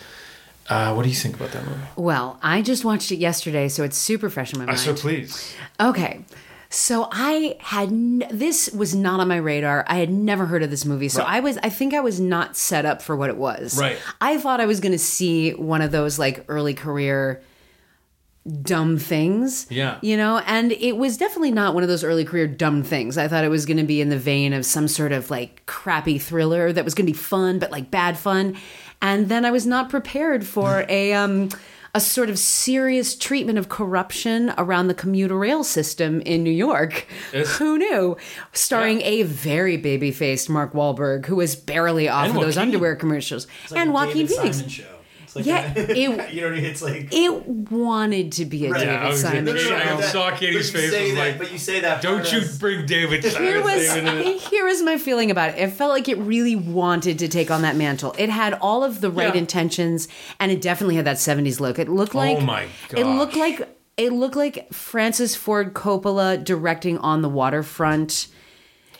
uh, 0.68 0.92
what 0.94 1.04
do 1.04 1.08
you 1.08 1.14
think 1.14 1.36
about 1.36 1.52
that 1.52 1.64
movie? 1.64 1.80
Well, 1.96 2.38
I 2.42 2.60
just 2.62 2.84
watched 2.84 3.10
it 3.12 3.16
yesterday, 3.16 3.68
so 3.68 3.82
it's 3.82 3.96
super 3.96 4.28
fresh 4.28 4.52
in 4.52 4.58
my 4.58 4.64
Uh, 4.64 4.68
mind. 4.68 4.78
so 4.80 4.94
please, 4.94 5.54
Okay. 5.80 6.20
So 6.72 7.08
I 7.10 7.56
had 7.58 7.88
n- 7.88 8.22
this 8.30 8.70
was 8.70 8.94
not 8.94 9.18
on 9.18 9.26
my 9.26 9.36
radar. 9.38 9.84
I 9.88 9.96
had 9.96 10.10
never 10.10 10.46
heard 10.46 10.62
of 10.62 10.70
this 10.70 10.84
movie. 10.84 11.08
So 11.08 11.20
Right. 11.22 11.34
I 11.36 11.40
was 11.40 11.58
I 11.64 11.68
think 11.68 11.94
I 11.94 12.00
was 12.00 12.20
not 12.20 12.56
set 12.56 12.86
up 12.86 13.02
for 13.02 13.16
what 13.16 13.28
it 13.28 13.36
was. 13.36 13.76
Right. 13.78 13.98
I 14.20 14.38
thought 14.38 14.60
I 14.60 14.66
was 14.66 14.78
going 14.78 14.92
to 14.92 14.98
see 14.98 15.50
one 15.52 15.82
of 15.82 15.90
those 15.90 16.16
like 16.18 16.44
early 16.48 16.74
career 16.74 17.42
dumb 18.62 18.98
things. 18.98 19.66
Yeah. 19.68 19.98
You 20.00 20.16
know, 20.16 20.38
and 20.46 20.72
it 20.72 20.96
was 20.96 21.16
definitely 21.16 21.50
not 21.50 21.74
one 21.74 21.82
of 21.82 21.88
those 21.88 22.02
early 22.04 22.24
career 22.24 22.46
dumb 22.46 22.82
things. 22.82 23.18
I 23.18 23.28
thought 23.28 23.44
it 23.44 23.48
was 23.50 23.66
going 23.66 23.76
to 23.76 23.84
be 23.84 24.00
in 24.00 24.08
the 24.08 24.16
vein 24.18 24.52
of 24.52 24.64
some 24.64 24.88
sort 24.88 25.12
of 25.12 25.28
like 25.30 25.66
crappy 25.66 26.18
thriller 26.18 26.72
that 26.72 26.84
was 26.84 26.94
going 26.94 27.06
to 27.06 27.12
be 27.12 27.18
fun 27.18 27.58
but 27.58 27.70
like 27.70 27.90
bad 27.90 28.16
fun. 28.16 28.56
And 29.02 29.28
then 29.28 29.44
I 29.44 29.50
was 29.50 29.66
not 29.66 29.90
prepared 29.90 30.46
for 30.46 30.84
a 30.88 31.12
um 31.14 31.50
a 31.94 32.00
sort 32.00 32.30
of 32.30 32.38
serious 32.38 33.16
treatment 33.16 33.58
of 33.58 33.68
corruption 33.68 34.52
around 34.56 34.88
the 34.88 34.94
commuter 34.94 35.36
rail 35.36 35.64
system 35.64 36.20
in 36.22 36.42
New 36.44 36.50
York. 36.50 37.06
Yes. 37.32 37.56
Who 37.56 37.78
knew? 37.78 38.16
Starring 38.52 39.02
a 39.02 39.22
very 39.22 39.76
baby 39.76 40.12
faced 40.12 40.48
Mark 40.48 40.72
Wahlberg, 40.72 41.26
who 41.26 41.36
was 41.36 41.56
barely 41.56 42.08
off 42.08 42.28
And 42.28 42.36
of 42.36 42.42
those 42.42 42.56
underwear 42.56 42.96
commercials. 42.96 43.46
It's 43.64 43.72
like 43.72 43.80
and 43.80 43.92
Joaquin 43.92 44.26
David 44.26 44.54
Phoenix. 44.54 44.80
Simon 45.32 45.44
show. 45.44 45.50
It's 45.50 45.76
like 45.76 45.76
Yeah, 45.76 45.82
a- 45.82 45.90
it- 45.90 45.96
you 46.34 46.40
know, 46.42 46.48
what 46.48 46.52
I 46.52 46.56
mean? 46.60 46.64
it's 46.64 46.82
like 46.82 47.08
It 47.12 47.46
wanted 47.48 48.32
to 48.32 48.44
be 48.44 48.66
a 48.66 48.70
Right. 48.70 48.80
David 48.80 48.92
Yeah, 48.94 49.04
I 49.04 49.08
was 49.08 49.20
Simon 49.20 49.44
gonna- 49.44 49.58
show. 49.58 49.74
I 49.76 50.00
saw 50.02 50.30
Katie's 50.36 50.70
but 50.70 50.80
you 50.82 50.88
face, 50.88 50.90
say 50.92 51.04
was 51.06 51.14
that, 51.14 51.20
like, 51.28 51.38
but 51.38 51.52
you 51.52 51.58
say 51.58 51.80
that. 51.80 52.02
don't 52.02 52.32
you 52.32 52.38
as- 52.40 52.58
bring 52.58 52.86
David? 52.86 53.24
Here 53.24 53.62
was 53.62 53.86
David 53.94 54.40
here 54.50 54.66
is 54.66 54.82
my 54.82 54.98
feeling 54.98 55.30
about 55.30 55.50
it. 55.50 55.58
It 55.58 55.70
felt 55.72 55.90
like 55.90 56.08
it 56.08 56.18
really 56.18 56.56
wanted 56.56 57.18
to 57.20 57.28
take 57.28 57.50
on 57.50 57.62
that 57.62 57.76
mantle. 57.76 58.14
It 58.18 58.30
had 58.30 58.54
all 58.54 58.84
of 58.84 59.00
the 59.00 59.10
right 59.10 59.34
Yeah. 59.34 59.40
intentions, 59.40 60.08
and 60.38 60.50
it 60.52 60.60
definitely 60.60 60.96
had 60.96 61.04
that 61.06 61.16
'70s 61.16 61.60
look. 61.60 61.78
It 61.78 61.88
looked 61.88 62.14
oh 62.14 62.18
like 62.18 62.38
Oh 62.38 62.40
my 62.40 62.66
god. 62.88 62.98
It 63.00 63.04
looked 63.06 63.36
like 63.36 63.76
it 63.96 64.12
looked 64.12 64.36
like 64.36 64.72
Francis 64.72 65.36
Ford 65.36 65.74
Coppola 65.74 66.42
directing 66.42 66.96
on 66.98 67.20
the 67.22 67.28
waterfront 67.28 68.28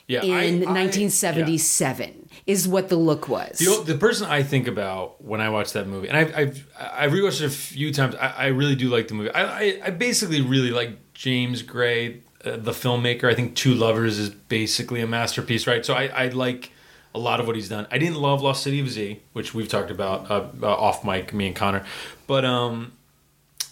Yeah, 0.07 0.23
in 0.23 0.63
I- 0.65 0.71
I- 0.71 0.73
1977 0.75 2.20
is 2.47 2.67
what 2.67 2.89
the 2.89 2.97
look 2.97 3.29
was. 3.29 3.59
The, 3.59 3.97
person 3.97 4.27
I 4.27 4.43
think 4.43 4.67
about 4.67 5.23
when 5.23 5.41
I 5.41 5.49
watch 5.51 5.73
that 5.73 5.87
movie, 5.87 6.09
and 6.09 6.17
I've 6.17 6.35
I've, 6.37 6.67
I've 6.79 7.13
rewatched 7.13 7.43
it 7.43 7.47
a 7.47 7.51
few 7.51 7.93
times. 7.93 8.15
I, 8.15 8.29
I 8.29 8.47
really 8.47 8.75
do 8.75 8.89
like 8.89 9.09
the 9.09 9.15
movie. 9.15 9.31
I, 9.31 9.43
I, 9.45 9.81
I 9.87 9.91
basically 9.91 10.41
really 10.41 10.71
like 10.71 11.13
James 11.15 11.63
Gray, 11.63 12.21
uh, 12.45 12.57
the 12.57 12.73
filmmaker. 12.73 13.25
I 13.31 13.35
think 13.35 13.55
Two 13.55 13.75
Lovers 13.75 14.19
is 14.19 14.31
basically 14.31 15.01
a 15.01 15.07
masterpiece, 15.07 15.67
right? 15.67 15.85
So 15.85 15.95
I, 15.95 16.07
I 16.07 16.29
like 16.29 16.73
a 17.15 17.19
lot 17.19 17.41
of 17.41 17.47
what 17.47 17.57
he's 17.57 17.69
done. 17.69 17.87
I 17.91 17.99
didn't 17.99 18.17
love 18.17 18.41
Lost 18.41 18.63
City 18.63 18.81
of 18.81 18.89
Z, 18.89 19.21
which 19.33 19.53
we've 19.55 19.69
talked 19.69 19.91
about 19.91 20.31
uh, 20.31 20.47
uh, 20.63 20.67
off 20.67 21.05
mic, 21.05 21.35
me 21.35 21.49
and 21.49 21.57
Conor. 21.57 21.85
But 22.27 22.45
um, 22.45 22.93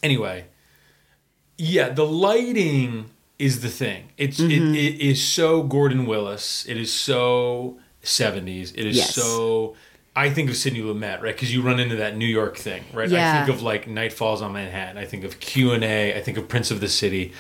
anyway, 0.02 0.46
yeah, 1.56 1.88
the 1.88 2.04
lighting 2.04 3.10
is 3.38 3.60
the 3.60 3.68
thing. 3.68 4.10
It's 4.16 4.40
Mm-hmm. 4.40 4.74
it, 4.74 4.78
it 4.78 5.00
is 5.00 5.22
so 5.22 5.62
Gordon 5.62 6.06
Willis. 6.06 6.66
It 6.66 6.76
is 6.76 6.92
so 6.92 7.78
seventies. 8.08 8.72
It 8.72 8.86
is 8.86 8.96
Yes. 8.96 9.14
so. 9.14 9.76
I 10.16 10.30
think 10.30 10.50
of 10.50 10.56
Sidney 10.56 10.80
Lumet, 10.80 11.22
right? 11.22 11.32
Because 11.34 11.54
you 11.54 11.62
run 11.62 11.78
into 11.78 11.94
that 11.96 12.16
New 12.16 12.26
York 12.26 12.56
thing, 12.56 12.82
right? 12.92 13.12
I 13.12 13.44
think 13.44 13.54
of 13.56 13.62
like 13.62 13.86
Night 13.86 14.12
Falls 14.12 14.42
on 14.42 14.52
Manhattan. 14.52 14.98
I 14.98 15.04
think 15.04 15.22
of 15.22 15.38
Q 15.38 15.70
and 15.72 15.84
A. 15.84 16.16
I 16.16 16.20
think 16.22 16.36
of 16.36 16.48
Prince 16.48 16.72
of 16.72 16.80
the 16.80 16.88
City. 16.88 17.32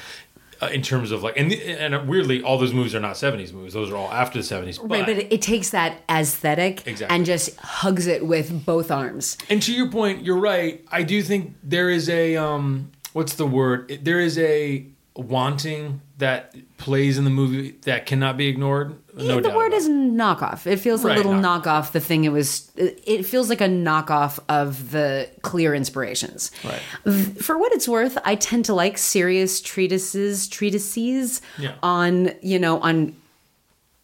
Uh, 0.60 0.66
in 0.72 0.82
terms 0.82 1.10
of 1.12 1.22
like, 1.24 1.36
and 1.36 1.52
and 1.52 2.08
weirdly, 2.08 2.42
all 2.42 2.58
those 2.58 2.72
movies 2.72 2.94
are 2.94 3.00
not 3.00 3.14
'70s 3.16 3.52
movies; 3.52 3.72
those 3.72 3.90
are 3.90 3.96
all 3.96 4.10
after 4.12 4.38
the 4.40 4.44
'70s. 4.44 4.78
Right, 4.80 5.06
but 5.06 5.16
it, 5.16 5.32
it 5.32 5.42
takes 5.42 5.70
that 5.70 5.98
aesthetic 6.10 6.84
Exactly. 6.86 7.16
and 7.16 7.24
just 7.26 7.56
hugs 7.58 8.06
it 8.06 8.26
with 8.26 8.64
both 8.64 8.90
arms. 8.92 9.38
And 9.48 9.60
to 9.62 9.72
your 9.72 9.88
point, 9.90 10.24
you're 10.24 10.38
right. 10.38 10.84
I 10.90 11.02
do 11.04 11.20
think 11.22 11.54
there 11.64 11.90
is 11.90 12.08
a 12.08 12.36
um 12.36 12.90
what's 13.12 13.34
the 13.34 13.46
word? 13.46 14.00
There 14.02 14.20
is 14.20 14.36
a 14.38 14.84
wanting 15.14 16.00
that 16.18 16.54
plays 16.76 17.18
in 17.18 17.24
the 17.24 17.30
movie 17.30 17.72
that 17.82 18.06
cannot 18.06 18.36
be 18.36 18.46
ignored. 18.48 18.96
No 19.18 19.34
Yeah, 19.36 19.40
the 19.40 19.50
word 19.50 19.72
is 19.72 19.88
knockoff. 19.88 20.66
It 20.66 20.78
feels 20.78 21.04
Right, 21.04 21.14
a 21.14 21.16
little 21.16 21.34
knock- 21.34 21.64
knockoff. 21.64 21.92
The 21.92 22.00
thing 22.00 22.24
it 22.24 22.30
was, 22.32 22.70
it 22.76 23.24
feels 23.26 23.48
like 23.48 23.60
a 23.60 23.68
knockoff 23.68 24.38
of 24.48 24.90
the 24.92 25.28
clear 25.42 25.74
inspirations. 25.74 26.50
Right. 26.64 27.14
For 27.42 27.58
what 27.58 27.72
it's 27.72 27.88
worth, 27.88 28.16
I 28.24 28.34
tend 28.36 28.64
to 28.66 28.74
like 28.74 28.96
serious 28.98 29.60
treatises, 29.60 30.48
treatises 30.48 31.40
Yeah. 31.58 31.72
on 31.82 32.30
you 32.42 32.58
know 32.58 32.78
on 32.80 33.14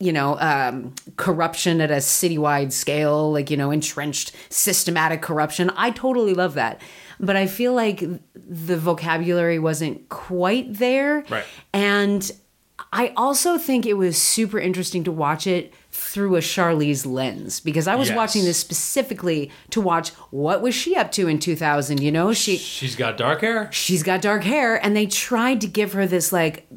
you 0.00 0.12
know 0.12 0.36
um, 0.40 0.92
corruption 1.16 1.80
at 1.80 1.90
a 1.90 1.96
citywide 1.96 2.72
scale, 2.72 3.30
like 3.32 3.50
you 3.50 3.56
know 3.56 3.70
entrenched 3.70 4.32
systematic 4.50 5.22
corruption. 5.22 5.70
I 5.76 5.90
totally 5.90 6.34
love 6.34 6.54
that, 6.54 6.80
but 7.20 7.36
I 7.36 7.46
feel 7.46 7.72
like 7.74 8.00
the 8.34 8.76
vocabulary 8.76 9.58
wasn't 9.60 10.08
quite 10.08 10.74
there, 10.74 11.24
Right. 11.30 11.44
and 11.72 12.30
I 12.96 13.12
also 13.16 13.58
think 13.58 13.84
it 13.86 13.94
was 13.94 14.16
super 14.16 14.58
interesting 14.60 15.02
to 15.04 15.10
watch 15.12 15.48
it 15.48 15.74
through 15.90 16.36
a 16.36 16.40
Charlize 16.40 17.04
lens 17.04 17.58
because 17.58 17.88
I 17.88 17.96
was 17.96 18.08
Yes. 18.08 18.16
watching 18.16 18.44
this 18.44 18.56
specifically 18.58 19.50
to 19.70 19.80
watch 19.80 20.10
what 20.30 20.62
was 20.62 20.74
she 20.76 20.94
up 20.94 21.10
to 21.12 21.26
in 21.26 21.40
2000. 21.40 22.00
You 22.00 22.12
know, 22.12 22.32
she 22.32 22.56
She's 22.56 22.94
got 22.94 23.16
dark 23.16 23.40
hair. 23.40 23.68
she's 23.72 24.02
got 24.04 24.22
dark 24.22 24.44
hair, 24.44 24.76
and 24.84 24.96
they 24.96 25.06
tried 25.06 25.60
to 25.62 25.66
give 25.66 25.92
her 25.94 26.06
this 26.06 26.32
like 26.32 26.68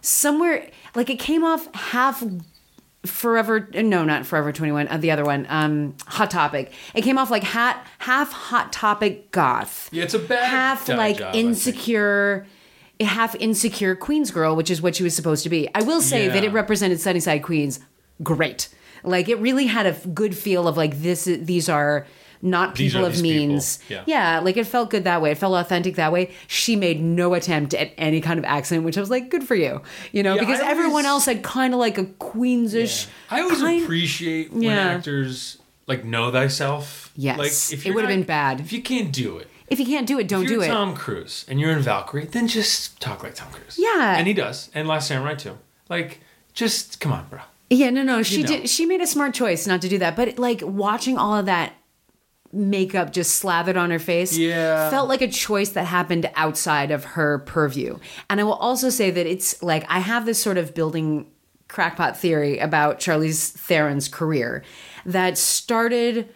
somewhere 0.00 0.68
like 0.94 1.08
it 1.10 1.18
came 1.18 1.44
off 1.44 1.72
half 1.74 2.22
forever 3.04 3.68
no 3.74 4.04
not 4.04 4.24
forever 4.26 4.52
21 4.52 4.86
uh, 4.88 4.96
the 4.96 5.10
other 5.10 5.24
one 5.24 5.44
um 5.48 5.94
hot 6.06 6.30
topic 6.30 6.72
it 6.94 7.02
came 7.02 7.18
off 7.18 7.30
like 7.30 7.42
hat 7.42 7.84
half 7.98 8.30
hot 8.32 8.72
topic 8.72 9.30
goth 9.32 9.88
Yeah, 9.92 10.04
it's 10.04 10.14
a 10.14 10.18
bad 10.20 10.44
half 10.48 10.88
like 10.88 11.18
job, 11.18 11.34
insecure 11.34 12.46
half 13.04 13.34
insecure 13.36 13.94
queens 13.94 14.30
girl 14.30 14.54
which 14.56 14.70
is 14.70 14.80
what 14.82 14.94
she 14.96 15.02
was 15.02 15.14
supposed 15.14 15.42
to 15.42 15.50
be 15.50 15.68
i 15.74 15.82
will 15.82 16.00
say 16.00 16.28
that 16.28 16.44
it 16.44 16.52
represented 16.52 17.00
sunnyside 17.00 17.42
queens 17.42 17.80
great 18.22 18.68
like 19.04 19.28
it 19.28 19.36
really 19.40 19.66
had 19.66 19.86
a 19.86 19.92
good 20.08 20.36
feel 20.36 20.68
of 20.68 20.76
like 20.76 21.00
this 21.02 21.24
these 21.24 21.68
are 21.68 22.06
not 22.44 22.74
people 22.74 23.02
are 23.04 23.06
of 23.06 23.12
these 23.12 23.22
people. 23.22 23.46
means. 23.50 23.78
Yeah. 24.04 24.40
like 24.40 24.56
it 24.56 24.64
felt 24.66 24.90
good 24.90 25.04
that 25.04 25.22
way. 25.22 25.30
It 25.30 25.38
felt 25.38 25.54
authentic 25.54 25.94
that 25.94 26.10
way. 26.10 26.32
She 26.48 26.74
made 26.74 27.00
no 27.00 27.34
attempt 27.34 27.72
at 27.72 27.92
any 27.96 28.20
kind 28.20 28.36
of 28.36 28.44
accent, 28.44 28.82
which 28.82 28.98
I 28.98 29.00
was 29.00 29.10
like, 29.10 29.28
good 29.30 29.44
for 29.44 29.54
you. 29.54 29.80
You 30.10 30.24
know, 30.24 30.34
Yeah, 30.34 30.40
because 30.40 30.58
I 30.60 30.68
everyone 30.68 31.06
always- 31.06 31.06
else 31.06 31.26
had 31.26 31.44
kind 31.44 31.72
of 31.72 31.78
like 31.78 31.98
a 31.98 32.04
Queensish. 32.04 33.06
I 33.30 33.42
always 33.42 33.60
kind- 33.60 33.84
appreciate 33.84 34.52
when 34.52 34.62
Yeah. 34.62 34.76
actors 34.88 35.58
like 35.86 36.04
know 36.04 36.32
thyself. 36.32 37.12
Yes. 37.14 37.38
like, 37.38 37.52
if 37.78 37.86
It 37.86 37.92
would've 37.94 38.08
been 38.08 38.24
bad. 38.24 38.58
if 38.58 38.72
you 38.72 38.82
can't 38.82 39.12
do 39.12 39.38
it. 39.38 39.46
If 39.72 39.80
you 39.80 39.86
can't 39.86 40.06
do 40.06 40.18
it, 40.18 40.28
don't 40.28 40.44
if 40.44 40.50
you're 40.50 40.60
do 40.60 40.64
it. 40.64 40.68
Tom 40.68 40.94
Cruise 40.94 41.44
and 41.48 41.58
you're 41.58 41.70
in 41.72 41.80
Valkyrie, 41.80 42.26
then 42.26 42.46
just 42.48 43.00
talk 43.00 43.22
like 43.22 43.34
Tom 43.34 43.50
Cruise. 43.50 43.76
Yeah. 43.78 44.16
and 44.16 44.26
he 44.26 44.34
does, 44.34 44.70
and 44.74 44.86
Last 44.86 45.08
Samurai 45.08 45.34
too. 45.34 45.58
Like, 45.88 46.20
just 46.54 47.00
come 47.00 47.12
on, 47.12 47.26
bro. 47.28 47.40
Yeah, 47.70 47.90
no, 47.90 48.02
no. 48.02 48.22
She 48.22 48.42
know. 48.42 48.48
did. 48.48 48.68
She 48.68 48.84
made 48.86 49.00
a 49.00 49.06
smart 49.06 49.32
choice 49.34 49.66
not 49.66 49.80
to 49.82 49.88
do 49.88 49.98
that. 49.98 50.14
But 50.16 50.38
like 50.38 50.60
watching 50.62 51.16
all 51.16 51.36
of 51.36 51.46
that 51.46 51.72
makeup 52.52 53.12
just 53.12 53.36
slathered 53.36 53.78
on 53.78 53.90
her 53.90 53.98
face, 53.98 54.36
Yeah. 54.36 54.90
felt 54.90 55.08
like 55.08 55.22
a 55.22 55.28
choice 55.28 55.70
that 55.70 55.84
happened 55.84 56.30
outside 56.36 56.90
of 56.90 57.04
her 57.04 57.38
purview. 57.38 57.98
And 58.28 58.40
I 58.40 58.44
will 58.44 58.52
also 58.54 58.90
say 58.90 59.10
that 59.10 59.26
it's 59.26 59.62
like 59.62 59.86
I 59.88 60.00
have 60.00 60.26
this 60.26 60.38
sort 60.38 60.58
of 60.58 60.74
building 60.74 61.26
crackpot 61.68 62.18
theory 62.18 62.58
about 62.58 63.00
Charlize 63.00 63.52
Theron's 63.52 64.06
career 64.08 64.62
that 65.06 65.38
started 65.38 66.28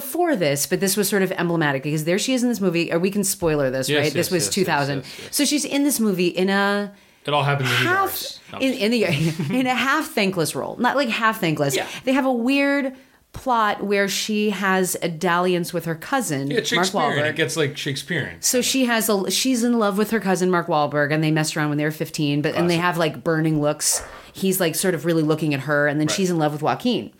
before 0.00 0.36
this, 0.36 0.66
but 0.66 0.80
this 0.80 0.96
was 0.96 1.08
sort 1.08 1.22
of 1.22 1.32
emblematic 1.32 1.82
because 1.82 2.04
there 2.04 2.18
she 2.18 2.34
is 2.34 2.42
in 2.42 2.48
this 2.48 2.60
movie. 2.60 2.92
Or 2.92 2.98
we 2.98 3.10
can 3.10 3.24
spoiler 3.24 3.70
this, 3.70 3.88
Yes, 3.88 4.04
right? 4.04 4.12
this 4.12 4.30
was 4.30 4.44
yes, 4.46 4.54
2000. 4.54 4.96
yes, 4.98 5.06
yes, 5.06 5.24
yes. 5.26 5.36
So 5.36 5.44
she's 5.44 5.64
in 5.64 5.84
this 5.84 5.98
movie 6.00 6.28
in 6.28 6.48
a 6.50 6.92
It 7.24 7.32
all 7.34 7.42
happens 7.44 7.70
in 7.70 7.76
the 7.84 7.90
half. 7.90 8.22
No, 8.52 8.58
in, 8.58 8.72
in 8.74 8.90
the 8.90 9.04
in 9.60 9.66
a 9.66 9.74
half 9.74 10.06
thankless 10.12 10.54
role, 10.54 10.76
not 10.76 10.96
like 10.96 11.08
half 11.08 11.40
thankless. 11.40 11.74
Yeah. 11.76 11.86
They 12.04 12.12
have 12.12 12.26
a 12.26 12.32
weird 12.32 12.94
plot 13.32 13.82
where 13.84 14.08
she 14.08 14.48
has 14.48 14.96
a 15.02 15.08
dalliance 15.10 15.70
with 15.74 15.84
her 15.84 15.94
cousin 15.94 16.50
yeah, 16.50 16.60
Mark 16.72 16.86
Wahlberg. 16.88 17.28
It 17.28 17.36
gets 17.36 17.54
like 17.54 17.76
Shakespearean. 17.76 18.40
So 18.40 18.62
she 18.62 18.86
has 18.86 19.10
a 19.10 19.30
she's 19.30 19.62
in 19.62 19.78
love 19.78 19.98
with 19.98 20.10
her 20.10 20.20
cousin 20.20 20.50
Mark 20.50 20.68
Wahlberg, 20.68 21.12
and 21.12 21.22
they 21.22 21.30
messed 21.30 21.54
around 21.56 21.68
when 21.68 21.76
they 21.78 21.84
were 21.84 21.90
fifteen. 21.90 22.40
But 22.40 22.54
and 22.54 22.70
they 22.70 22.78
have 22.78 22.96
like 22.96 23.22
burning 23.24 23.60
looks. 23.60 24.02
He's 24.32 24.58
like 24.60 24.74
sort 24.74 24.94
of 24.94 25.04
really 25.04 25.22
looking 25.22 25.52
at 25.54 25.60
her, 25.60 25.86
and 25.86 26.00
then 26.00 26.06
Right. 26.06 26.16
she's 26.16 26.30
in 26.30 26.38
love 26.38 26.52
with 26.52 26.62
Joaquin. 26.62 27.12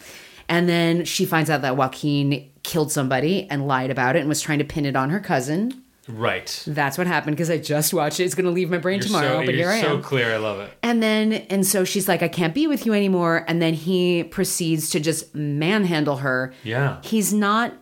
And 0.48 0.68
then 0.68 1.04
she 1.04 1.26
finds 1.26 1.50
out 1.50 1.62
that 1.62 1.76
Joaquin 1.76 2.48
killed 2.66 2.92
somebody 2.92 3.46
and 3.48 3.66
lied 3.66 3.90
about 3.90 4.16
it 4.16 4.20
and 4.20 4.28
was 4.28 4.42
trying 4.42 4.58
to 4.58 4.64
pin 4.64 4.84
it 4.84 4.96
on 4.96 5.08
her 5.10 5.20
cousin. 5.20 5.82
Right. 6.08 6.62
That's 6.68 6.98
what 6.98 7.06
happened 7.06 7.36
because 7.36 7.50
I 7.50 7.58
just 7.58 7.92
watched 7.94 8.20
it. 8.20 8.24
It's 8.24 8.34
going 8.34 8.44
to 8.44 8.50
leave 8.52 8.70
my 8.70 8.78
brain 8.78 8.98
You're 8.98 9.06
tomorrow, 9.06 9.40
so, 9.40 9.46
but 9.46 9.54
here 9.54 9.70
I 9.70 9.80
so 9.80 9.96
am. 9.96 10.02
clear. 10.02 10.34
I 10.34 10.36
love 10.36 10.60
it. 10.60 10.70
And 10.82 11.02
then, 11.02 11.32
and 11.32 11.66
so 11.66 11.84
she's 11.84 12.06
like, 12.06 12.22
I 12.22 12.28
can't 12.28 12.54
be 12.54 12.66
with 12.68 12.86
you 12.86 12.92
anymore. 12.92 13.44
And 13.48 13.60
then 13.62 13.74
he 13.74 14.22
proceeds 14.24 14.90
to 14.90 15.00
just 15.00 15.34
manhandle 15.34 16.18
her. 16.18 16.52
Yeah. 16.62 17.00
He's 17.02 17.32
not. 17.32 17.72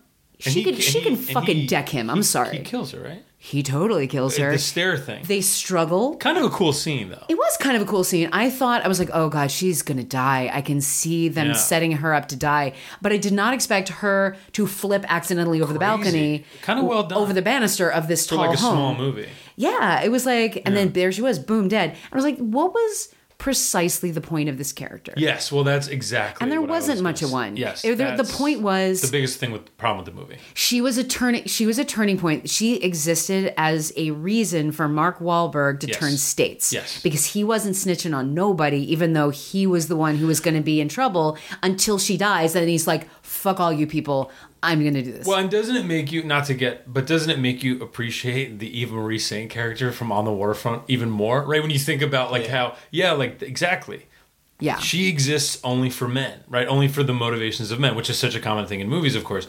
And 0.45 0.53
She 0.55 0.63
he- 0.63 0.65
could. 0.65 0.83
She 0.83 1.01
he- 1.01 1.05
can 1.05 1.17
fucking 1.17 1.57
he- 1.57 1.67
deck 1.67 1.89
him. 1.91 2.09
I'm 2.09 2.23
sorry. 2.23 2.59
He 2.59 2.63
kills 2.65 2.93
her, 2.93 3.01
right? 3.01 3.23
He 3.47 3.63
totally 3.63 4.07
kills 4.07 4.39
uh, 4.39 4.43
her. 4.45 4.53
The 4.53 4.59
stare 4.59 4.97
thing. 4.97 5.23
They 5.27 5.43
struggle. 5.43 6.17
kind 6.17 6.39
of 6.39 6.45
a 6.45 6.49
cool 6.49 6.73
scene, 6.73 7.11
though. 7.11 7.25
It 7.29 7.37
was 7.37 7.57
kind 7.59 7.77
of 7.77 7.83
a 7.83 7.85
cool 7.85 8.03
scene. 8.03 8.31
I 8.33 8.49
thought 8.49 8.83
I 8.83 8.89
was 8.89 8.99
like, 8.99 9.11
"Oh 9.13 9.29
God, 9.29 9.51
she's 9.51 9.83
gonna 9.83 10.03
die." 10.03 10.51
I 10.51 10.63
can 10.63 10.81
see 10.81 11.29
them 11.29 11.49
Yeah. 11.49 11.53
setting 11.53 11.93
her 11.93 12.15
up 12.15 12.29
to 12.29 12.37
die, 12.37 12.73
but 13.03 13.13
I 13.13 13.19
did 13.19 13.35
not 13.35 13.53
expect 13.53 13.91
her 13.91 14.35
to 14.53 14.67
flip 14.67 15.05
accidentally 15.09 15.61
over 15.61 15.75
the 15.75 15.79
balcony, 15.79 16.47
Kinda 16.63 16.85
well 16.85 17.03
done. 17.03 17.19
over 17.19 17.35
the 17.35 17.43
banister 17.43 17.91
of 17.91 18.09
this 18.09 18.27
For 18.27 18.37
tall 18.37 18.47
like 18.47 18.57
a 18.57 18.61
home. 18.61 18.77
small 18.77 18.95
movie. 18.95 19.29
Yeah, 19.57 20.01
it 20.03 20.11
was 20.11 20.25
like, 20.25 20.63
and 20.65 20.75
then 20.75 20.93
there 20.93 21.13
she 21.13 21.21
was, 21.21 21.39
boom, 21.39 21.69
dead. 21.69 21.95
I 22.11 22.17
was 22.17 22.25
like, 22.25 22.39
what 22.39 22.73
was 22.73 23.14
precisely 23.45 24.11
the 24.11 24.23
point 24.23 24.49
of 24.49 24.57
this 24.57 24.73
character? 24.73 25.13
Yes, 25.19 25.53
well, 25.53 25.65
that's 25.65 25.87
exactly. 25.87 26.43
And 26.43 26.51
there 26.51 26.63
wasn't 26.63 26.97
was 26.97 27.03
much 27.03 27.21
of 27.21 27.31
one. 27.31 27.59
Yes, 27.59 27.85
It- 27.85 27.99
the- 27.99 28.15
the 28.17 28.25
point 28.25 28.63
was- 28.63 29.03
the 29.03 29.09
biggest 29.13 29.39
thing 29.39 29.53
with 29.53 29.67
the 29.67 29.71
problem 29.73 29.99
with 30.03 30.15
the 30.15 30.19
movie. 30.19 30.39
she 30.55 30.81
was 30.81 30.97
a 30.97 31.05
turning. 31.05 31.45
She 31.45 31.67
was 31.67 31.79
a 31.79 31.85
turning 31.85 32.17
point. 32.19 32.49
She 32.49 32.77
existed 32.77 33.53
as 33.59 33.93
a 33.99 34.13
reason 34.13 34.73
for 34.73 34.89
Mark 34.89 35.19
Wahlberg 35.21 35.81
to 35.81 35.89
Yes. 35.89 35.99
turn 35.99 36.17
states. 36.17 36.73
Yes. 36.73 37.01
because 37.03 37.27
he 37.27 37.45
wasn't 37.45 37.77
snitching 37.77 38.17
on 38.17 38.33
nobody, 38.33 38.79
even 38.91 39.13
though 39.13 39.29
he 39.29 39.67
was 39.67 39.89
the 39.89 39.97
one 39.97 40.17
who 40.17 40.27
was 40.27 40.41
going 40.41 40.55
to 40.57 40.63
be 40.63 40.81
in 40.81 40.89
trouble 40.89 41.37
until 41.63 41.99
she 41.99 42.17
dies. 42.17 42.57
And 42.57 42.67
he's 42.69 42.87
like, 42.87 43.07
"Fuck 43.35 43.61
all 43.61 43.73
you 43.73 43.87
people. 43.87 44.31
I'm 44.63 44.81
going 44.81 44.95
to 44.95 45.03
do 45.03 45.13
this." 45.13 45.27
Well, 45.27 45.39
and 45.39 45.51
doesn't 45.51 45.77
it 45.77 45.85
make 45.85 46.11
you 46.13 46.23
not 46.23 46.47
to 46.47 46.55
get, 46.55 46.93
but 46.93 47.07
doesn't 47.07 47.31
it 47.31 47.39
make 47.39 47.63
you 47.63 47.81
appreciate 47.83 48.59
the 48.59 48.81
Eva 48.81 48.95
Marie 48.95 49.19
Saint 49.19 49.51
character 49.51 49.93
from 49.93 50.11
On 50.13 50.25
the 50.25 50.33
Waterfront 50.33 50.83
even 50.89 51.11
more? 51.11 51.43
Right 51.45 51.61
when 51.61 51.71
you 51.71 51.79
think 51.79 52.01
about 52.03 52.31
like 52.33 52.45
Yeah. 52.45 52.51
how, 52.51 52.77
yeah, 52.91 53.13
like 53.13 53.43
exactly. 53.43 54.07
yeah, 54.61 54.79
She 54.79 55.09
exists 55.09 55.61
only 55.65 55.91
for 55.91 56.09
men, 56.09 56.41
right? 56.49 56.67
Only 56.67 56.89
for 56.89 57.03
the 57.03 57.13
motivations 57.13 57.71
of 57.71 57.81
men, 57.81 57.95
which 57.97 58.09
is 58.09 58.19
such 58.19 58.35
a 58.35 58.41
common 58.41 58.67
thing 58.67 58.81
in 58.81 58.89
movies, 58.89 59.15
of 59.17 59.25
course. 59.25 59.47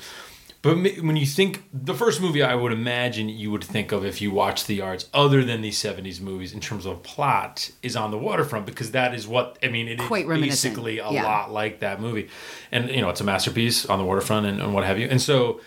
But 0.66 1.04
when 1.04 1.16
you 1.16 1.26
think 1.26 1.64
the 1.74 1.94
first 1.94 2.20
movie, 2.22 2.44
I 2.44 2.56
would 2.56 2.72
imagine 2.74 3.30
you 3.30 3.52
would 3.52 3.64
think 3.64 3.92
of 3.92 4.04
if 4.04 4.22
you 4.22 4.32
watch 4.32 4.66
The 4.66 4.76
Yards, 4.76 5.08
other 5.14 5.44
than 5.46 5.62
these 5.62 5.78
'70s 5.82 6.20
movies, 6.20 6.54
in 6.54 6.60
terms 6.60 6.86
of 6.86 7.02
plot, 7.04 7.70
is 7.84 7.96
on 7.96 8.12
the 8.12 8.18
waterfront 8.18 8.66
because 8.66 8.92
that 8.92 9.14
is 9.14 9.28
what 9.28 9.58
I 9.64 9.68
mean. 9.70 9.88
It 9.88 10.02
is 10.02 10.08
Quite 10.08 10.28
reminiscent. 10.28 10.74
basically 10.74 11.00
a 11.00 11.10
Yeah. 11.12 11.24
lot 11.24 11.52
like 11.52 11.80
that 11.80 12.02
movie, 12.02 12.30
and 12.72 12.90
you 12.90 13.02
know 13.02 13.10
it's 13.10 13.22
a 13.22 13.24
masterpiece 13.24 13.86
on 13.86 14.00
the 14.00 14.06
waterfront 14.06 14.46
and, 14.46 14.60
and 14.62 14.74
what 14.74 14.84
have 14.84 15.00
you. 15.00 15.08
And 15.08 15.22
so, 15.22 15.62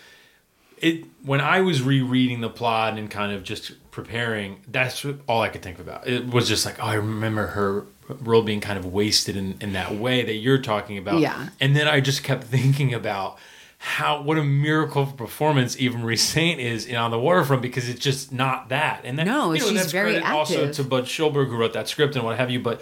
it 0.78 1.04
when 1.24 1.40
I 1.40 1.61
was 1.61 1.82
rereading 1.82 2.40
the 2.40 2.50
plot 2.50 2.98
and 2.98 3.11
kind 3.11 3.32
of 3.32 3.42
just 3.44 3.72
preparing, 3.90 4.61
that's 4.68 5.04
all 5.28 5.42
I 5.42 5.48
could 5.48 5.62
think 5.62 5.78
about. 5.78 6.06
It 6.06 6.26
was 6.28 6.48
just 6.48 6.64
like, 6.66 6.78
oh, 6.80 6.87
I 6.87 6.94
remember 6.94 7.48
her 7.48 7.87
role 8.08 8.42
being 8.42 8.61
kind 8.61 8.78
of 8.78 8.87
wasted 8.87 9.37
in, 9.37 9.56
in 9.61 9.72
that 9.74 9.94
way 9.94 10.24
that 10.24 10.34
you're 10.34 10.62
talking 10.62 10.96
about. 10.98 11.18
Yeah. 11.20 11.48
And 11.61 11.74
then 11.76 11.88
I 11.88 12.00
just 12.00 12.22
kept 12.22 12.44
thinking 12.56 12.94
about 12.94 13.38
how 13.81 14.21
what 14.23 14.37
a 14.38 14.43
miracle 14.45 15.03
of 15.03 15.17
performance 15.17 15.79
Eva 15.79 15.97
Marie 15.97 16.17
Saint 16.17 16.61
is 16.61 16.85
in 16.85 16.97
On 16.97 17.11
the 17.12 17.19
Waterfront 17.19 17.62
because 17.62 17.88
it's 17.88 18.01
just 18.01 18.33
not 18.33 18.69
that. 18.71 19.03
And 19.05 19.19
that, 19.19 19.27
No, 19.27 19.53
you 19.53 19.61
know, 19.61 19.67
she's 19.69 19.79
that's 19.79 19.93
very 19.93 20.12
credit 20.21 20.29
also 20.31 20.73
to 20.73 20.85
Bud 20.85 21.05
Schulberg 21.05 21.49
who 21.49 21.57
wrote 21.57 21.73
that 21.75 21.88
script 21.88 22.17
and 22.17 22.25
what 22.25 22.37
have 22.38 22.51
you, 22.51 22.61
but 22.61 22.81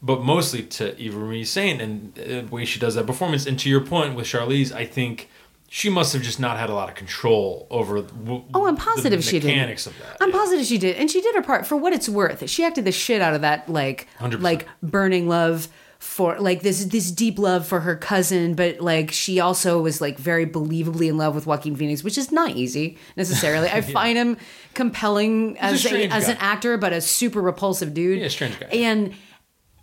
but 0.00 0.22
mostly 0.22 0.62
to 0.62 0.96
Eva 0.98 1.18
Marie 1.18 1.44
Saint 1.44 1.82
and 1.82 2.14
the 2.14 2.46
way 2.50 2.64
she 2.64 2.78
does 2.78 2.94
that 2.94 3.06
performance. 3.06 3.46
And 3.46 3.58
to 3.58 3.68
your 3.68 3.80
point 3.80 4.14
with 4.14 4.26
Charlize, 4.26 4.72
I 4.72 4.84
think 4.86 5.28
she 5.68 5.90
must 5.90 6.12
have 6.14 6.22
just 6.22 6.40
not 6.40 6.56
had 6.56 6.70
a 6.70 6.74
lot 6.74 6.88
of 6.88 6.94
control 6.94 7.66
over. 7.68 8.00
W- 8.02 8.44
Oh, 8.54 8.66
I'm 8.66 8.76
the 8.76 8.80
positive 8.80 9.22
she 9.24 9.40
did. 9.40 9.48
mechanics 9.48 9.86
of 9.86 9.98
that. 9.98 10.16
I'm 10.20 10.30
Yeah. 10.30 10.36
positive 10.36 10.64
she 10.64 10.78
did, 10.78 10.96
and 10.96 11.10
she 11.10 11.20
did 11.20 11.34
her 11.34 11.42
part 11.42 11.66
for 11.66 11.76
what 11.76 11.92
it's 11.92 12.08
worth. 12.08 12.48
She 12.48 12.64
acted 12.64 12.84
the 12.86 12.92
shit 12.92 13.20
out 13.20 13.34
of 13.34 13.40
that, 13.42 13.68
like 13.68 14.06
100%. 14.18 14.40
like 14.40 14.66
burning 14.82 15.28
love 15.28 15.68
for 15.98 16.38
like 16.38 16.62
this 16.62 16.84
this 16.84 17.10
deep 17.10 17.38
love 17.38 17.66
for 17.66 17.80
her 17.80 17.96
cousin, 17.96 18.54
but 18.54 18.80
like 18.80 19.10
she 19.10 19.40
also 19.40 19.80
was 19.80 20.00
like 20.00 20.16
very 20.16 20.46
believably 20.46 21.08
in 21.08 21.16
love 21.16 21.34
with 21.34 21.44
Joaquin 21.44 21.74
Phoenix, 21.74 22.04
which 22.04 22.16
is 22.16 22.30
not 22.30 22.52
easy 22.52 22.96
necessarily. 23.16 23.68
I 23.72 23.80
find 23.80 24.16
him 24.16 24.36
compelling 24.74 25.58
as 25.58 25.84
a, 25.84 25.88
strange 25.88 26.12
as 26.12 26.28
an 26.28 26.36
actor, 26.38 26.76
but 26.78 26.92
a 26.92 27.00
super 27.00 27.40
repulsive 27.40 27.94
dude. 27.94 28.20
Yeah, 28.20 28.28
strange 28.28 28.60
guy. 28.60 28.66
And 28.66 29.12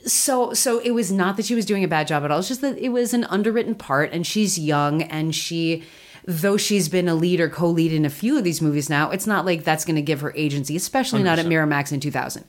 so 0.05 0.53
so 0.53 0.79
it 0.79 0.91
was 0.91 1.11
not 1.11 1.35
that 1.35 1.45
she 1.45 1.55
was 1.55 1.65
doing 1.65 1.83
a 1.83 1.87
bad 1.87 2.07
job 2.07 2.23
at 2.23 2.31
all. 2.31 2.39
It's 2.39 2.47
just 2.47 2.61
that 2.61 2.77
it 2.77 2.89
was 2.89 3.13
an 3.13 3.25
underwritten 3.25 3.75
part 3.75 4.13
and 4.13 4.25
she's 4.25 4.57
young 4.57 5.03
and 5.03 5.35
she 5.35 5.83
though 6.25 6.55
she's 6.55 6.87
been 6.87 7.09
a 7.09 7.15
lead 7.15 7.41
or 7.41 7.49
co-lead 7.49 7.91
in 7.91 8.05
a 8.05 8.09
few 8.09 8.37
of 8.37 8.43
these 8.43 8.61
movies 8.61 8.89
now, 8.89 9.11
it's 9.11 9.27
not 9.27 9.45
like 9.45 9.63
that's 9.63 9.85
going 9.85 9.95
to 9.95 10.01
give 10.01 10.21
her 10.21 10.33
agency, 10.35 10.75
especially 10.75 11.21
not 11.21 11.37
at 11.37 11.45
Miramax 11.45 11.91
in 11.91 11.99
2000. 11.99 12.43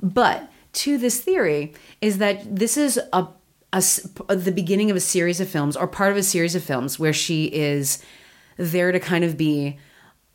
But 0.00 0.48
to 0.76 0.98
this 0.98 1.20
theory 1.20 1.74
is 2.00 2.18
that 2.18 2.54
this 2.54 2.76
is 2.76 2.98
a 3.12 3.26
the 4.28 4.52
beginning 4.54 4.90
of 4.90 4.96
a 4.96 5.00
series 5.00 5.40
of 5.40 5.48
films 5.48 5.76
or 5.76 5.86
part 5.86 6.10
of 6.10 6.16
a 6.16 6.22
series 6.22 6.54
of 6.54 6.62
films 6.62 6.98
where 6.98 7.12
she 7.12 7.46
is 7.46 8.02
there 8.56 8.90
to 8.90 8.98
kind 8.98 9.22
of 9.22 9.36
be 9.36 9.78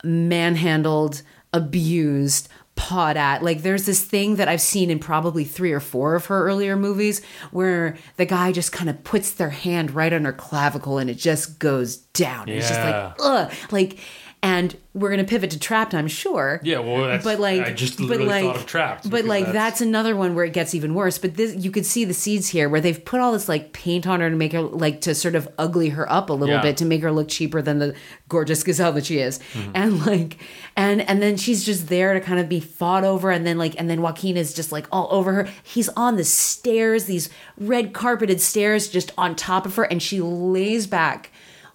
manhandled, 0.04 1.23
abused, 1.54 2.49
pawed 2.75 3.17
at. 3.17 3.41
Like 3.41 3.63
there's 3.63 3.86
this 3.86 4.04
thing 4.04 4.36
that 4.36 4.47
I've 4.47 4.62
seen 4.62 4.91
in 4.91 4.99
probably 4.99 5.43
three 5.43 5.71
or 5.71 5.80
four 5.80 6.13
of 6.15 6.25
her 6.27 6.45
earlier 6.45 6.75
movies 6.75 7.21
where 7.51 7.97
the 8.17 8.25
guy 8.25 8.51
just 8.51 8.71
kind 8.71 8.89
of 8.89 9.04
puts 9.04 9.32
their 9.32 9.49
hand 9.49 9.91
right 9.91 10.13
on 10.13 10.25
her 10.25 10.34
clavicle 10.34 10.97
and 10.97 11.10
it 11.10 11.17
just 11.17 11.58
goes 11.58 11.97
down. 11.97 12.47
And 12.49 12.58
It's 12.58 12.67
just 12.67 12.82
like 12.82 13.15
ugh, 13.19 13.51
like. 13.71 13.99
And 14.43 14.75
we're 14.95 15.12
gonna 15.12 15.23
pivot 15.23 15.51
to 15.51 15.60
Trapped, 15.60 15.93
I'm 15.93 16.08
sure. 16.08 16.60
Yeah, 16.63 16.80
well, 16.80 17.01
that's- 17.04 17.23
but 17.23 17.39
like, 17.39 17.62
I 17.62 17.71
just 17.73 17.99
but 17.99 18.19
like, 18.21 18.43
thought 18.43 18.56
of 18.56 18.65
Trapped 18.65 19.08
But 19.10 19.25
like, 19.25 19.45
that's- 19.45 19.54
that's 19.54 19.82
another 19.82 20.15
one 20.15 20.34
where 20.34 20.43
it 20.43 20.51
gets 20.51 20.73
even 20.73 20.95
worse. 20.95 21.19
But 21.19 21.36
this, 21.36 21.56
you 21.63 21.69
could 21.69 21.86
see 21.86 22.06
the 22.06 22.13
seeds 22.15 22.47
here 22.49 22.67
where 22.67 22.82
they've 22.82 23.06
put 23.06 23.19
all 23.21 23.32
this 23.34 23.47
like 23.47 23.71
paint 23.71 24.08
on 24.08 24.19
her 24.19 24.32
to 24.32 24.36
make 24.36 24.54
her 24.54 24.62
like 24.62 24.99
to 25.01 25.13
sort 25.13 25.36
of 25.36 25.47
ugly 25.60 25.89
her 25.89 26.12
up 26.12 26.32
a 26.32 26.34
little 26.34 26.56
Yeah. 26.56 26.62
bit 26.63 26.77
to 26.77 26.86
make 26.86 27.04
her 27.04 27.12
look 27.12 27.27
cheaper 27.27 27.62
than 27.62 27.77
the 27.77 27.93
gorgeous 28.30 28.63
gazelle 28.63 28.91
that 28.93 29.06
she 29.06 29.19
is, 29.19 29.39
Mm-hmm. 29.54 29.71
and 29.75 30.06
like, 30.08 30.38
and 30.75 31.01
and 31.08 31.21
then 31.21 31.38
she's 31.38 31.63
just 31.63 31.88
there 31.88 32.15
to 32.15 32.19
kind 32.19 32.39
of 32.39 32.49
be 32.49 32.60
fought 32.60 33.04
over, 33.04 33.30
and 33.30 33.45
then 33.45 33.60
like, 33.60 33.75
and 33.80 33.89
then 33.91 34.01
Joaquin 34.01 34.38
is 34.38 34.56
just 34.56 34.71
like 34.71 34.88
all 34.91 35.08
over 35.12 35.34
her. 35.34 35.47
He's 35.63 35.88
on 35.89 36.15
the 36.15 36.23
stairs, 36.23 37.06
these 37.06 37.30
red 37.60 37.93
carpeted 37.93 38.41
stairs, 38.41 38.88
just 38.89 39.12
on 39.19 39.36
top 39.36 39.67
of 39.67 39.75
her, 39.75 39.84
and 39.84 40.01
she 40.01 40.19
lays 40.19 40.88
back. 40.88 41.30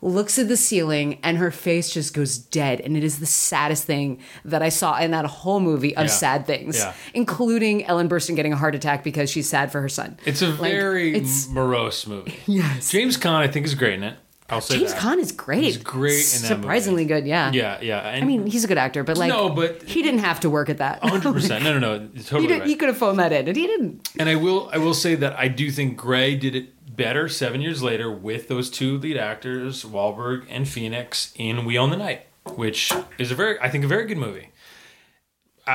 Looks 0.06 0.38
at 0.38 0.46
the 0.46 0.56
ceiling 0.56 1.18
and 1.24 1.36
her 1.38 1.50
face 1.50 1.90
just 1.90 2.14
goes 2.14 2.38
dead, 2.38 2.80
and 2.80 2.96
it 2.96 3.02
is 3.02 3.18
the 3.18 3.26
saddest 3.26 3.82
thing 3.84 4.20
that 4.44 4.62
I 4.62 4.68
saw 4.68 4.96
in 4.98 5.10
that 5.10 5.24
whole 5.26 5.58
movie 5.58 5.96
of 5.96 6.04
Yeah. 6.04 6.10
sad 6.12 6.46
things 6.46 6.78
Yeah. 6.78 6.92
including 7.12 7.84
Ellen 7.86 8.08
Burstyn 8.08 8.36
getting 8.36 8.52
a 8.52 8.56
heart 8.56 8.76
attack 8.76 9.02
because 9.02 9.28
she's 9.30 9.48
sad 9.48 9.72
for 9.72 9.80
her 9.80 9.88
son. 9.88 10.16
It's 10.24 10.42
a 10.42 10.48
Like, 10.50 10.70
very 10.70 11.08
it's- 11.10 11.48
morose 11.50 12.06
movie. 12.06 12.34
Yes. 12.46 12.90
James 12.90 13.16
Caan, 13.18 13.40
I 13.40 13.48
think, 13.48 13.66
is 13.66 13.74
great 13.74 13.94
in 13.94 14.04
it. 14.04 14.14
I'll 14.48 14.60
say 14.60 14.78
James 14.78 14.92
that. 14.94 15.02
Caan 15.02 15.18
is 15.18 15.32
great. 15.32 15.64
He's 15.64 15.76
great 15.76 16.12
in 16.12 16.42
that 16.42 16.46
Surprisingly 16.46 17.02
movie. 17.02 17.14
good, 17.22 17.26
yeah. 17.26 17.50
Yeah, 17.52 17.78
yeah. 17.82 17.98
And 18.08 18.22
I 18.22 18.26
mean, 18.28 18.46
he's 18.46 18.62
a 18.62 18.68
good 18.68 18.78
actor, 18.78 19.02
but 19.02 19.18
like, 19.18 19.28
No, 19.28 19.48
but- 19.48 19.82
he 19.86 20.02
didn't 20.04 20.20
have 20.20 20.38
to 20.40 20.48
work 20.50 20.70
at 20.70 20.78
that. 20.78 21.02
100%. 21.02 21.64
No, 21.64 21.76
no, 21.76 21.80
no. 21.80 21.94
You're 21.94 22.08
he, 22.14 22.22
Totally 22.22 22.46
did, 22.46 22.58
right. 22.60 22.68
he 22.68 22.76
could 22.76 22.86
have 22.90 22.96
phoned 22.96 23.18
that 23.18 23.32
in, 23.32 23.48
and 23.48 23.56
he 23.56 23.66
didn't. 23.66 24.08
And 24.20 24.28
I 24.28 24.36
will 24.36 24.70
I 24.72 24.78
will 24.78 24.94
say 24.94 25.16
that 25.16 25.34
I 25.36 25.48
do 25.48 25.68
think 25.72 25.96
Gray 25.96 26.36
did 26.36 26.54
it 26.54 26.68
better 26.96 27.28
seven 27.28 27.60
years 27.60 27.82
later 27.82 28.10
with 28.10 28.48
those 28.48 28.70
two 28.70 28.98
lead 28.98 29.16
actors, 29.16 29.84
Wahlberg 29.84 30.44
and 30.48 30.68
Phoenix, 30.68 31.32
in 31.36 31.64
We 31.64 31.76
Own 31.78 31.90
the 31.90 31.96
Night, 31.96 32.26
which 32.54 32.92
is 33.18 33.30
a 33.30 33.34
very 33.34 33.58
I 33.60 33.68
think 33.68 33.84
a 33.84 33.88
very 33.88 34.06
good 34.06 34.18
movie. 34.18 34.48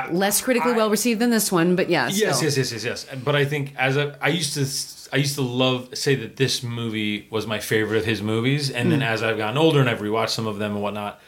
Less 0.10 0.40
critically 0.42 0.72
I- 0.72 0.78
well 0.78 0.90
received 0.90 1.20
than 1.20 1.32
this 1.32 1.52
one, 1.52 1.76
but 1.76 1.90
yeah. 1.90 2.08
Yes, 2.08 2.38
still. 2.38 2.44
yes, 2.50 2.58
yes, 2.58 2.72
yes, 2.72 2.84
yes. 2.86 3.06
But 3.26 3.36
I 3.36 3.44
think 3.44 3.74
as 3.78 3.98
a 3.98 4.18
I 4.22 4.30
used 4.30 4.54
to 4.54 5.14
I 5.14 5.18
used 5.18 5.36
to 5.36 5.42
love 5.42 5.90
say 5.98 6.16
that 6.16 6.38
this 6.38 6.64
movie 6.64 7.28
was 7.30 7.46
my 7.46 7.60
favorite 7.60 7.98
of 7.98 8.06
his 8.06 8.22
movies, 8.22 8.70
and 8.72 8.86
Hmm. 8.86 8.92
then 8.92 9.02
as 9.02 9.22
I've 9.22 9.38
gotten 9.38 9.58
older 9.58 9.82
and 9.82 9.90
I've 9.90 10.00
rewatched 10.00 10.30
some 10.30 10.48
of 10.48 10.60
them 10.60 10.72
and 10.76 10.82
whatnot, 10.82 11.20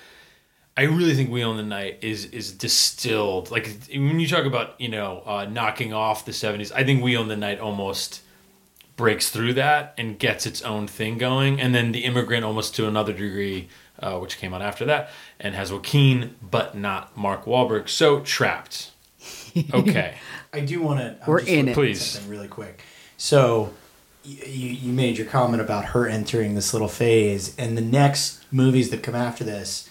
I 0.77 0.83
really 0.83 1.13
think 1.13 1.29
We 1.29 1.43
Own 1.43 1.57
the 1.57 1.63
Night 1.63 1.99
is 2.01 2.23
is 2.27 2.53
distilled. 2.53 3.51
Like 3.51 3.69
when 3.93 4.21
you 4.21 4.27
talk 4.29 4.45
about 4.45 4.79
you 4.79 4.87
know 4.87 5.23
uh, 5.25 5.45
knocking 5.45 5.91
off 5.93 6.23
the 6.23 6.31
seventies, 6.31 6.71
I 6.71 6.85
think 6.85 7.03
We 7.03 7.17
Own 7.17 7.27
the 7.27 7.35
Night 7.35 7.59
almost 7.59 8.21
breaks 8.95 9.29
through 9.29 9.53
that 9.53 9.93
and 9.97 10.19
gets 10.19 10.45
its 10.45 10.61
own 10.61 10.87
thing 10.87 11.17
going, 11.17 11.59
and 11.59 11.73
then 11.73 11.91
The 11.91 12.03
Immigrant 12.03 12.45
almost 12.45 12.75
to 12.75 12.87
another 12.87 13.13
degree, 13.13 13.69
uh, 13.99 14.17
which 14.19 14.37
came 14.37 14.53
out 14.53 14.61
after 14.61 14.85
that, 14.85 15.09
and 15.39 15.55
has 15.55 15.71
Joaquin 15.71 16.35
but 16.41 16.75
not 16.75 17.15
Mark 17.17 17.45
Wahlberg. 17.45 17.89
So 17.89 18.19
Trapped. 18.21 18.91
Okay. 19.73 20.15
I 20.51 20.61
do 20.61 20.81
want 20.81 20.99
to. 20.99 21.15
We're 21.27 21.39
in 21.39 21.67
it. 21.67 21.75
Please. 21.75 22.01
Something 22.01 22.31
really 22.31 22.47
quick. 22.47 22.81
So, 23.17 23.71
you 24.23 24.69
you 24.69 24.91
made 24.91 25.17
your 25.17 25.27
comment 25.27 25.61
about 25.61 25.85
her 25.85 26.07
entering 26.07 26.55
this 26.55 26.73
little 26.73 26.87
phase, 26.87 27.55
and 27.57 27.77
the 27.77 27.81
next 27.81 28.43
movies 28.51 28.89
that 28.89 29.03
come 29.03 29.13
after 29.13 29.43
this 29.43 29.89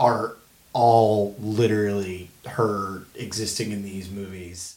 are 0.00 0.36
all 0.72 1.34
literally 1.38 2.30
her 2.46 3.04
existing 3.14 3.70
in 3.70 3.82
these 3.82 4.10
movies 4.10 4.76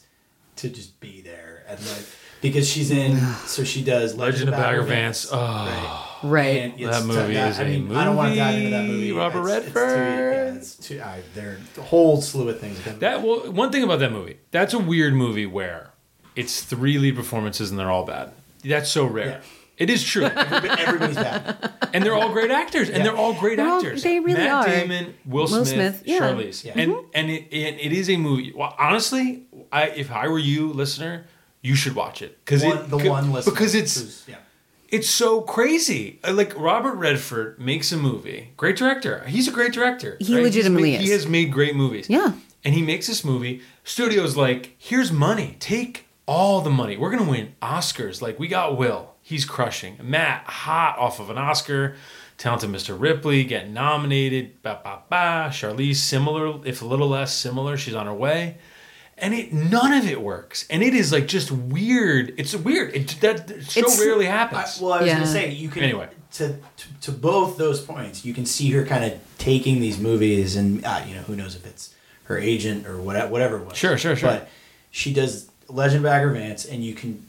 to 0.56 0.68
just 0.68 0.98
be 1.00 1.20
there 1.20 1.62
and 1.68 1.78
like 1.88 2.06
because 2.40 2.68
she's 2.68 2.90
in. 2.90 3.18
So 3.46 3.64
she 3.64 3.82
does 3.84 4.14
Legend 4.16 4.48
of 4.48 4.54
Bagger 4.56 4.82
Vance. 4.82 5.28
Oh, 5.30 5.36
right. 5.38 6.06
Right. 6.22 6.56
And 6.62 6.80
it's 6.80 6.98
That 6.98 7.06
movie 7.06 7.34
that- 7.34 7.48
is 7.50 7.58
I 7.58 7.62
a 7.62 7.78
mean, 7.78 7.96
I 7.96 8.04
don't 8.04 8.16
want 8.16 8.32
to 8.34 8.38
dive 8.38 8.54
into 8.56 8.70
that 8.70 8.82
movie, 8.84 8.92
movie. 8.98 9.12
Robert 9.12 9.48
It's- 9.48 9.64
it's 9.66 9.72
too- 9.72 9.80
Redford. 9.80 9.98
yeah, 9.98 10.54
it's 10.54 10.74
too. 10.76 11.00
I, 11.02 11.20
there 11.34 11.48
are 11.50 11.80
a 11.80 11.84
whole 11.84 12.20
slew 12.20 12.48
of 12.48 12.60
things. 12.60 12.78
That 12.98 13.22
well, 13.22 13.50
one 13.50 13.70
thing 13.72 13.82
about 13.84 14.00
that 14.00 14.12
movie, 14.12 14.38
that's 14.50 14.74
a 14.74 14.78
weird 14.78 15.14
movie 15.14 15.46
where 15.46 15.90
it's 16.36 16.62
three 16.62 16.98
lead 16.98 17.16
performances 17.16 17.70
and 17.70 17.78
they're 17.78 17.90
all 17.90 18.04
bad. 18.04 18.32
That's 18.64 18.90
so 18.90 19.06
rare. 19.06 19.26
Yeah. 19.26 19.40
It 19.78 19.88
is 19.88 20.04
true, 20.04 20.24
everybody's 20.36 21.16
bad. 21.16 21.72
and 21.94 22.04
they're 22.04 22.14
all 22.14 22.28
great 22.34 22.50
actors, 22.50 22.88
and 22.90 22.98
Yeah. 22.98 23.04
they're 23.04 23.16
all 23.16 23.32
great 23.32 23.56
They're 23.56 23.66
all- 23.66 23.78
actors. 23.78 24.02
they 24.02 24.20
really 24.20 24.34
Matt 24.34 24.68
are. 24.68 24.70
Damon, 24.70 25.14
Will 25.24 25.46
Smith, 25.46 25.58
Will 25.58 25.64
Smith, 25.64 26.02
yeah. 26.04 26.18
Charlize, 26.20 26.64
Yeah. 26.66 26.72
and 26.76 26.94
and 27.14 27.30
it, 27.30 27.46
it 27.50 27.78
it 27.80 27.92
is 27.94 28.10
a 28.10 28.18
movie. 28.18 28.52
Well, 28.54 28.74
honestly, 28.78 29.44
I 29.72 29.84
if 29.88 30.10
I 30.12 30.28
were 30.28 30.38
you, 30.38 30.70
listener, 30.74 31.24
you 31.62 31.74
should 31.74 31.94
watch 31.94 32.22
it 32.22 32.38
because 32.44 32.62
it 32.62 32.88
the 32.90 32.98
c- 32.98 33.08
one 33.08 33.32
listener 33.32 33.52
because 33.52 33.74
it's 33.74 33.98
who's- 34.00 34.24
yeah. 34.28 34.36
it's 34.88 35.08
so 35.10 35.40
crazy. 35.42 36.18
Uh, 36.24 36.32
Like 36.32 36.52
Robert 36.58 36.94
Redford 36.94 37.58
makes 37.60 37.92
a 37.92 37.96
movie. 37.96 38.50
Great 38.56 38.76
director. 38.76 39.24
He's 39.26 39.46
a 39.48 39.52
great 39.52 39.72
director. 39.72 40.16
He 40.20 40.26
He's 40.26 40.36
legitimately 40.36 40.92
made- 40.92 41.00
is. 41.00 41.06
He 41.06 41.10
has 41.12 41.26
made 41.26 41.52
great 41.52 41.74
movies. 41.76 42.08
Yeah. 42.08 42.32
And 42.64 42.74
he 42.74 42.82
makes 42.82 43.06
this 43.06 43.24
movie. 43.24 43.62
Studio's 43.84 44.36
like, 44.36 44.74
here's 44.78 45.10
money. 45.10 45.56
Take 45.60 46.06
all 46.26 46.60
the 46.60 46.70
money. 46.70 46.96
We're 46.96 47.10
gonna 47.10 47.30
win 47.30 47.54
Oscars. 47.62 48.20
Like 48.22 48.38
we 48.38 48.48
got 48.48 48.76
Will. 48.76 49.14
He's 49.22 49.44
crushing. 49.44 49.96
Matt, 50.02 50.44
hot 50.46 50.98
off 50.98 51.20
of 51.20 51.30
an 51.30 51.38
Oscar. 51.38 51.96
Talented 52.38 52.70
Mr. 52.70 52.98
Ripley 52.98 53.44
getting 53.44 53.74
nominated. 53.74 54.62
Ba 54.62 54.80
ba 54.82 55.00
ba. 55.10 55.48
Charlize, 55.52 55.96
similar, 55.96 56.58
if 56.66 56.80
a 56.80 56.86
little 56.86 57.08
less 57.08 57.34
similar. 57.34 57.76
She's 57.76 57.94
on 57.94 58.06
her 58.06 58.14
way 58.14 58.56
and 59.20 59.34
it 59.34 59.52
none 59.52 59.92
of 59.92 60.06
it 60.08 60.20
works 60.20 60.66
and 60.70 60.82
it 60.82 60.94
is 60.94 61.12
like 61.12 61.26
just 61.28 61.50
weird 61.50 62.34
it's 62.36 62.54
weird 62.54 62.94
it 62.94 63.16
that 63.20 63.48
so 63.64 63.80
It's- 63.80 64.00
rarely 64.00 64.26
I, 64.28 64.30
happens 64.30 64.80
well, 64.80 64.92
I 64.92 64.98
was 65.00 65.06
Yeah. 65.08 65.14
gonna 65.14 65.26
say 65.26 65.50
you 65.50 65.68
can 65.68 65.82
Anyway. 65.82 66.08
to, 66.32 66.48
to 66.76 66.86
to 67.02 67.12
both 67.12 67.56
those 67.56 67.80
points. 67.80 68.24
You 68.24 68.32
can 68.34 68.46
see 68.46 68.70
her 68.72 68.84
kind 68.84 69.04
of 69.04 69.18
taking 69.38 69.80
these 69.80 69.98
movies, 69.98 70.54
and 70.56 70.84
uh, 70.84 71.02
you 71.06 71.14
know 71.16 71.22
who 71.22 71.34
knows 71.34 71.54
if 71.56 71.66
it's 71.66 71.94
her 72.24 72.38
agent 72.38 72.86
or 72.86 73.00
whatever, 73.00 73.28
whatever 73.32 73.56
it 73.58 73.64
was. 73.66 73.76
Sure, 73.76 73.98
sure, 73.98 74.14
sure. 74.14 74.28
But 74.30 74.48
she 74.92 75.12
does 75.12 75.50
Legend 75.68 75.98
of 75.98 76.02
Bagger 76.04 76.30
Vance, 76.30 76.64
and 76.64 76.84
you 76.84 76.94
can 76.94 77.26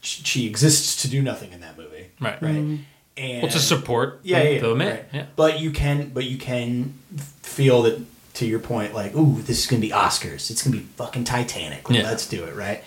she, 0.00 0.22
she 0.24 0.46
exists 0.46 1.00
to 1.02 1.08
do 1.08 1.22
nothing 1.22 1.52
in 1.52 1.60
that 1.60 1.78
movie, 1.78 2.06
right 2.20 2.40
right? 2.42 2.54
Mm-hmm. 2.54 2.76
And 3.16 3.42
well 3.44 3.52
to 3.52 3.58
support 3.60 4.18
yeah, 4.24 4.42
the, 4.42 4.52
yeah, 4.54 4.60
the 4.60 4.74
man 4.74 4.88
right. 4.90 5.04
yeah 5.12 5.26
But 5.36 5.60
you 5.60 5.70
can, 5.70 6.08
but 6.08 6.24
you 6.24 6.36
can 6.36 6.94
feel 7.42 7.82
that 7.82 8.00
to 8.34 8.46
your 8.46 8.58
point, 8.58 8.94
like, 8.94 9.14
ooh, 9.14 9.40
this 9.42 9.60
is 9.60 9.66
gonna 9.66 9.80
be 9.80 9.90
Oscars. 9.90 10.50
It's 10.50 10.62
gonna 10.62 10.76
be 10.76 10.82
fucking 10.96 11.24
Titanic. 11.24 11.88
Like, 11.88 11.98
Yeah. 12.00 12.04
Let's 12.08 12.26
do 12.26 12.44
it, 12.44 12.54
right? 12.54 12.82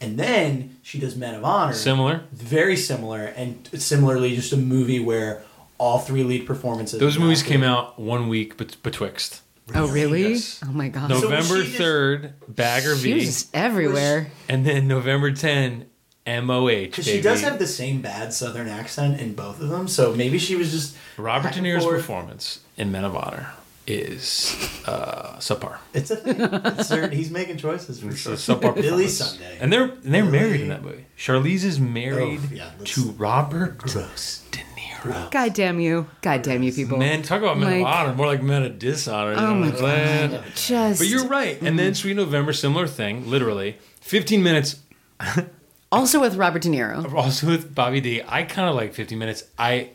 And 0.00 0.18
then 0.18 0.76
she 0.82 0.98
does 0.98 1.14
Men 1.16 1.34
of 1.34 1.44
Honor. 1.44 1.72
Similar. 1.74 2.22
Very 2.32 2.76
similar, 2.76 3.24
and 3.24 3.68
similarly, 3.74 4.34
just 4.34 4.52
a 4.52 4.56
movie 4.56 4.98
where 5.00 5.42
all 5.78 5.98
three 5.98 6.22
lead 6.24 6.46
performances. 6.46 7.00
those 7.00 7.18
movies 7.18 7.42
not 7.42 7.48
came 7.48 7.62
out 7.64 7.98
one 7.98 8.28
week 8.28 8.56
bet- 8.56 8.80
betwixt 8.82 9.40
Oh, 9.74 9.88
really? 9.88 10.32
Yes. 10.32 10.60
Oh 10.64 10.72
my 10.72 10.88
god. 10.88 11.08
november 11.08 11.62
she 11.64 11.70
just- 11.70 11.78
3rd 11.80 12.32
bagger 12.48 12.96
she 12.96 13.12
v 13.14 13.26
was 13.26 13.46
everywhere. 13.54 14.30
and 14.48 14.64
then 14.66 14.86
november 14.86 15.30
10 15.32 15.86
moh 16.26 16.66
Because 16.68 17.04
she 17.04 17.20
does 17.20 17.40
have 17.40 17.58
the 17.58 17.66
same 17.66 18.00
bad 18.00 18.32
Southern 18.32 18.68
accent 18.68 19.20
in 19.20 19.34
both 19.34 19.60
of 19.60 19.70
them, 19.70 19.88
so 19.88 20.14
maybe 20.14 20.38
she 20.38 20.54
was 20.56 20.70
just 20.70 20.94
robert 21.16 21.52
de 21.54 21.60
niro's 21.60 21.84
performance 21.86 22.60
in 22.76 22.92
men 22.92 23.04
of 23.04 23.16
honor 23.16 23.50
is 23.86 24.54
uh 24.86 25.36
subpar 25.38 25.78
It's 25.92 26.10
a 26.10 26.16
thing. 26.16 26.36
It's 26.40 26.88
certain, 26.88 27.10
he's 27.10 27.30
making 27.30 27.56
choices 27.56 28.00
for 28.00 28.10
it's 28.10 28.20
sure. 28.20 28.34
a 28.34 28.36
subpar 28.36 28.74
Billy. 28.76 29.08
Sunday. 29.08 29.58
and 29.60 29.72
they're 29.72 29.84
and 29.84 30.02
they're 30.14 30.22
Billy- 30.24 30.38
married 30.38 30.60
in 30.60 30.68
that 30.68 30.82
movie 30.84 31.06
charlize 31.18 31.64
is 31.64 31.80
married 31.80 32.40
Oh, 32.44 32.54
yeah, 32.54 32.70
to 32.84 33.00
robert 33.18 33.78
Gross. 33.78 34.44
de 34.52 34.58
niro 34.58 35.30
God 35.32 35.52
damn 35.54 35.80
you. 35.80 36.06
God 36.20 36.42
damn 36.42 36.62
you 36.62 36.72
people. 36.72 36.96
Man, 36.96 37.22
talk 37.22 37.42
about 37.42 37.58
men 37.58 37.80
of 37.80 37.86
honor, 37.86 38.14
more 38.14 38.26
like 38.28 38.40
men 38.40 38.62
of 38.62 38.78
dishonor. 38.78 39.34
Oh 39.36 39.52
my 39.54 39.66
what 39.70 39.74
I'm 39.74 39.80
saying? 39.80 40.30
god. 40.30 40.44
Just 40.54 41.00
But 41.00 41.08
you're 41.08 41.26
right. 41.26 41.60
And 41.60 41.76
then 41.76 41.94
Sweet 41.94 42.14
November, 42.14 42.52
similar 42.52 42.86
thing, 42.86 43.28
literally. 43.28 43.78
15 44.02 44.40
minutes, 44.44 44.76
also 45.92 46.20
with 46.20 46.36
Robert 46.36 46.62
De 46.62 46.68
Niro. 46.68 47.12
also 47.14 47.48
with 47.48 47.74
Bobby 47.74 48.00
D. 48.00 48.22
I 48.26 48.44
kind 48.44 48.68
of 48.68 48.76
like 48.76 48.94
15 48.94 49.18
minutes. 49.18 49.42
I 49.58 49.90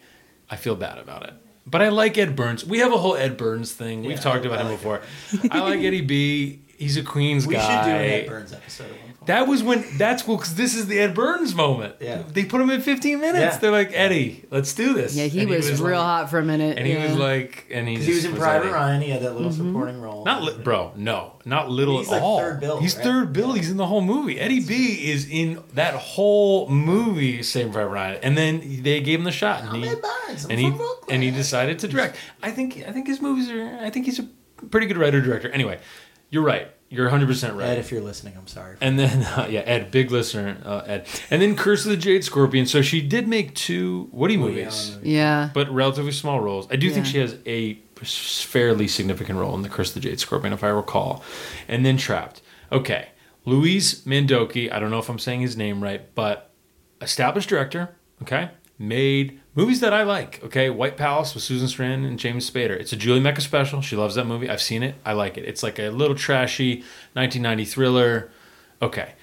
I 0.49 0.57
feel 0.57 0.75
bad 0.75 0.97
about 0.97 1.23
it. 1.23 1.33
But 1.69 1.81
I 1.81 1.89
like 1.89 2.17
Ed 2.17 2.35
Burns. 2.35 2.65
We 2.65 2.79
have 2.79 2.93
a 2.93 2.97
whole 2.97 3.15
Ed 3.15 3.35
Burns 3.37 3.73
thing. 3.73 4.01
We've 4.01 4.11
Yeah, 4.11 4.17
talked 4.21 4.45
about 4.45 4.61
him 4.61 4.67
before. 4.71 5.01
I 5.51 5.59
like 5.59 5.81
Eddie 5.81 6.01
B. 6.01 6.59
He's 6.77 6.95
a 6.95 7.03
Queens 7.03 7.45
We 7.45 7.55
guy. 7.55 7.59
We 7.59 7.65
should 7.75 7.83
do 7.83 7.89
an 7.95 8.11
Ed 8.11 8.27
Burns 8.27 8.53
episode 8.53 8.85
at 8.85 8.91
one 8.91 8.99
point. 9.01 9.06
That 9.27 9.47
was 9.47 9.61
when. 9.61 9.85
That's 9.97 10.23
cool 10.23 10.37
because 10.37 10.55
this 10.55 10.75
is 10.75 10.87
the 10.87 10.99
Ed 10.99 11.13
Burns 11.13 11.53
moment. 11.53 11.95
Yeah. 11.99 12.23
They 12.27 12.45
put 12.45 12.59
him 12.61 12.69
in 12.69 12.81
15 12.81 13.19
minutes. 13.19 13.39
Yeah. 13.55 13.57
They're 13.59 13.71
like 13.71 13.91
Eddie, 13.93 14.45
let's 14.51 14.73
do 14.73 14.93
this. 14.93 15.15
Yeah, 15.15 15.25
he 15.25 15.41
And 15.41 15.49
was, 15.49 15.69
real 15.81 15.91
like- 15.97 16.05
hot 16.05 16.29
for 16.29 16.39
a 16.39 16.43
minute. 16.43 16.77
And 16.77 16.87
he 16.87 16.95
was 16.95 17.15
like, 17.17 17.65
and 17.71 17.87
he, 17.87 17.95
Because 17.95 18.07
he 18.07 18.13
was 18.13 18.23
just 18.23 18.33
in 18.33 18.39
Private 18.39 18.65
Eddie. 18.67 18.73
Ryan, 18.73 19.01
he 19.01 19.09
had 19.09 19.21
that 19.21 19.33
little 19.35 19.51
Mm-hmm. 19.51 19.67
supporting 19.67 20.01
role. 20.01 20.23
Not 20.25 20.43
li- 20.43 20.57
bro, 20.63 20.93
no, 20.95 21.33
not 21.45 21.69
little 21.69 21.99
He's 21.99 22.07
at 22.07 22.11
like 22.13 22.21
all. 22.21 22.39
third 22.39 22.59
bill, 22.59 22.79
He's 22.79 22.95
right? 22.95 23.03
third 23.03 23.33
bill. 23.33 23.53
He's 23.53 23.69
in 23.69 23.77
the 23.77 23.85
whole 23.85 24.01
movie. 24.01 24.39
Eddie 24.39 24.61
B 24.65 25.09
is 25.11 25.27
in 25.29 25.61
that 25.73 25.93
whole 25.93 26.69
movie. 26.69 27.43
Same 27.43 27.71
Private 27.71 27.89
Ryan, 27.91 28.19
and 28.23 28.37
then 28.37 28.61
they 28.81 29.01
gave 29.01 29.19
him 29.19 29.25
the 29.25 29.31
shot, 29.31 29.59
and 29.61 29.69
I'm 29.69 29.75
he 29.83 29.87
Ed 29.89 30.01
Burns. 30.01 30.45
I'm 30.45 30.51
and 30.51 30.59
he 30.59 30.67
from 30.69 30.77
Brooklyn. 30.77 31.13
and 31.15 31.23
he 31.23 31.31
decided 31.31 31.79
to 31.79 31.87
direct. 31.87 32.15
I 32.41 32.51
think 32.51 32.83
I 32.87 32.91
think 32.91 33.07
his 33.07 33.21
movies 33.21 33.49
are. 33.51 33.77
I 33.81 33.89
think 33.89 34.05
he's 34.05 34.19
a 34.19 34.23
pretty 34.71 34.87
good 34.87 34.97
writer 34.97 35.21
director. 35.21 35.49
Anyway, 35.49 35.79
you're 36.29 36.43
right. 36.43 36.69
You're 36.89 37.05
100 37.05 37.27
percent 37.27 37.55
right. 37.55 37.69
Ed, 37.69 37.79
if 37.79 37.91
you're 37.91 38.01
listening, 38.01 38.35
I'm 38.37 38.47
sorry. 38.47 38.77
And 38.79 38.97
then, 38.97 39.23
uh, 39.37 39.47
yeah, 39.49 39.59
Ed, 39.61 39.91
big 39.91 40.09
listener, 40.11 40.57
uh, 40.63 40.83
Ed. 40.85 41.07
And 41.29 41.41
then 41.41 41.55
Curse 41.55 41.85
of 41.85 41.91
the 41.91 41.97
Jade 41.97 42.23
Scorpion. 42.23 42.65
So 42.65 42.81
she 42.81 43.01
did 43.01 43.27
make 43.27 43.53
two 43.55 44.07
Woody 44.11 44.37
Woody 44.37 44.55
movies, 44.55 44.91
Allen 44.91 45.01
Yeah. 45.05 45.49
but 45.53 45.69
relatively 45.69 46.11
small 46.13 46.39
roles. 46.39 46.67
I 46.71 46.75
do 46.77 46.89
think 46.89 47.05
she 47.05 47.17
has 47.17 47.35
a 47.45 47.73
fairly 48.03 48.87
significant 48.87 49.37
role 49.39 49.53
in 49.55 49.63
the 49.63 49.69
Curse 49.69 49.89
of 49.89 49.95
the 49.95 49.99
Jade 50.01 50.19
Scorpion, 50.19 50.53
if 50.53 50.63
I 50.63 50.69
recall. 50.69 51.23
And 51.67 51.85
then 51.85 51.97
Trapped. 51.97 52.41
Okay, 52.71 53.09
Luis 53.45 54.01
Mandoki. 54.01 54.71
I 54.71 54.79
don't 54.79 54.91
know 54.91 54.99
if 54.99 55.09
I'm 55.09 55.19
saying 55.19 55.41
his 55.41 55.57
name 55.57 55.81
right, 55.83 56.13
but 56.15 56.51
established 57.01 57.49
director. 57.49 57.95
Okay, 58.21 58.49
made 58.79 59.39
movies 59.55 59.79
that 59.79 59.93
I 59.93 60.03
like. 60.03 60.41
Okay, 60.43 60.69
White 60.69 60.97
Palace 60.97 61.33
with 61.33 61.43
Susan 61.43 61.67
Sarandon 61.67 62.07
and 62.07 62.19
James 62.19 62.49
Spader. 62.49 62.71
It's 62.79 62.93
a 62.93 62.95
Julie 62.95 63.19
Mecca 63.19 63.41
special. 63.41 63.81
She 63.81 63.95
loves 63.95 64.15
that 64.15 64.25
movie. 64.25 64.49
I've 64.49 64.61
seen 64.61 64.83
it. 64.83 64.95
I 65.05 65.13
like 65.13 65.37
it. 65.37 65.45
It's 65.45 65.63
like 65.63 65.79
a 65.79 65.89
little 65.89 66.15
trashy 66.15 66.77
1990 67.13 67.65
thriller. 67.65 68.31
Okay, 68.81 69.13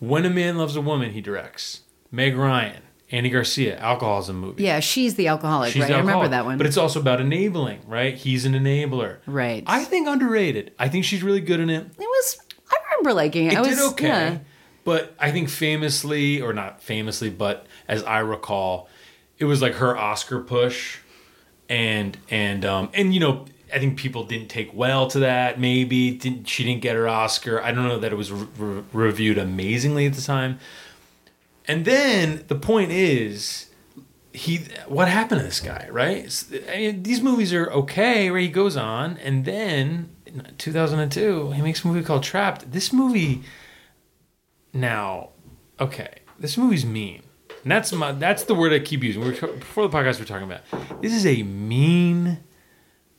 When 0.00 0.24
a 0.24 0.30
Man 0.30 0.58
Loves 0.58 0.74
a 0.74 0.80
Woman, 0.80 1.12
he 1.12 1.20
directs. 1.20 1.82
Meg 2.10 2.36
Ryan, 2.36 2.82
Andy 3.12 3.30
Garcia, 3.30 3.78
alcoholism 3.78 4.40
movie. 4.40 4.64
Yeah, 4.64 4.80
she's 4.80 5.14
the 5.14 5.28
alcoholic, 5.28 5.72
She's 5.72 5.82
right? 5.82 5.88
the 5.88 5.94
I 5.94 6.00
remember 6.00 6.26
that 6.28 6.44
one. 6.44 6.58
But 6.58 6.66
it's 6.66 6.76
also 6.76 6.98
about 7.00 7.20
enabling, 7.20 7.80
right? 7.86 8.14
He's 8.16 8.44
an 8.44 8.54
enabler. 8.54 9.18
Right. 9.26 9.62
I 9.68 9.84
think 9.84 10.08
underrated. 10.08 10.72
I 10.80 10.88
think 10.88 11.04
she's 11.04 11.22
really 11.22 11.40
good 11.40 11.60
in 11.60 11.70
it. 11.70 11.86
it 11.86 11.98
was 12.00 12.38
I 12.70 12.76
remember 12.96 13.14
liking 13.14 13.46
it. 13.46 13.52
It 13.52 13.58
I 13.58 13.60
was 13.60 13.68
did 13.76 13.78
okay. 13.92 14.06
yeah. 14.08 14.38
But 14.84 15.14
I 15.20 15.30
think 15.30 15.48
famously, 15.48 16.40
or 16.40 16.52
not 16.52 16.82
famously, 16.82 17.28
but 17.30 17.66
as 17.88 18.02
I 18.04 18.18
recall, 18.20 18.88
it 19.38 19.46
was 19.46 19.62
like 19.62 19.74
her 19.74 19.96
Oscar 19.96 20.40
push, 20.40 20.98
and 21.68 22.16
and 22.30 22.64
um 22.64 22.90
and 22.94 23.14
you 23.14 23.20
know 23.20 23.46
I 23.72 23.78
think 23.78 23.98
people 23.98 24.24
didn't 24.24 24.48
take 24.48 24.72
well 24.74 25.08
to 25.08 25.20
that. 25.20 25.58
Maybe 25.58 26.12
didn't 26.12 26.48
she 26.48 26.64
didn't 26.64 26.82
get 26.82 26.96
her 26.96 27.08
Oscar. 27.08 27.62
I 27.62 27.72
don't 27.72 27.88
know 27.88 27.98
that 27.98 28.12
it 28.12 28.16
was 28.16 28.32
re- 28.32 28.46
re- 28.58 28.82
reviewed 28.92 29.38
amazingly 29.38 30.06
at 30.06 30.14
the 30.14 30.22
time. 30.22 30.58
And 31.66 31.84
then 31.84 32.44
the 32.48 32.54
point 32.54 32.92
is, 32.92 33.68
he 34.32 34.60
what 34.86 35.08
happened 35.08 35.40
to 35.40 35.46
this 35.46 35.60
guy? 35.60 35.88
Right? 35.90 36.44
I 36.72 36.76
mean, 36.76 37.02
these 37.02 37.20
movies 37.20 37.52
are 37.52 37.70
okay. 37.70 38.30
Where 38.30 38.40
he 38.40 38.48
goes 38.48 38.76
on, 38.76 39.18
and 39.18 39.44
then 39.44 40.10
2002 40.58 41.52
he 41.52 41.62
makes 41.62 41.84
a 41.84 41.88
movie 41.88 42.02
called 42.02 42.22
Trapped. 42.22 42.72
This 42.72 42.92
movie 42.92 43.42
now, 44.72 45.30
okay, 45.80 46.20
this 46.38 46.56
movie's 46.56 46.84
mean. 46.84 47.22
And 47.62 47.72
that's 47.72 47.92
my 47.92 48.12
that's 48.12 48.44
the 48.44 48.54
word 48.54 48.72
I 48.72 48.78
keep 48.78 49.02
using. 49.02 49.22
We 49.22 49.30
We're, 49.30 49.52
before 49.52 49.88
the 49.88 49.96
podcast, 49.96 50.18
we 50.18 50.22
are 50.22 50.26
talking 50.26 50.46
about 50.46 50.62
this 51.02 51.12
is 51.12 51.26
a 51.26 51.42
mean, 51.42 52.38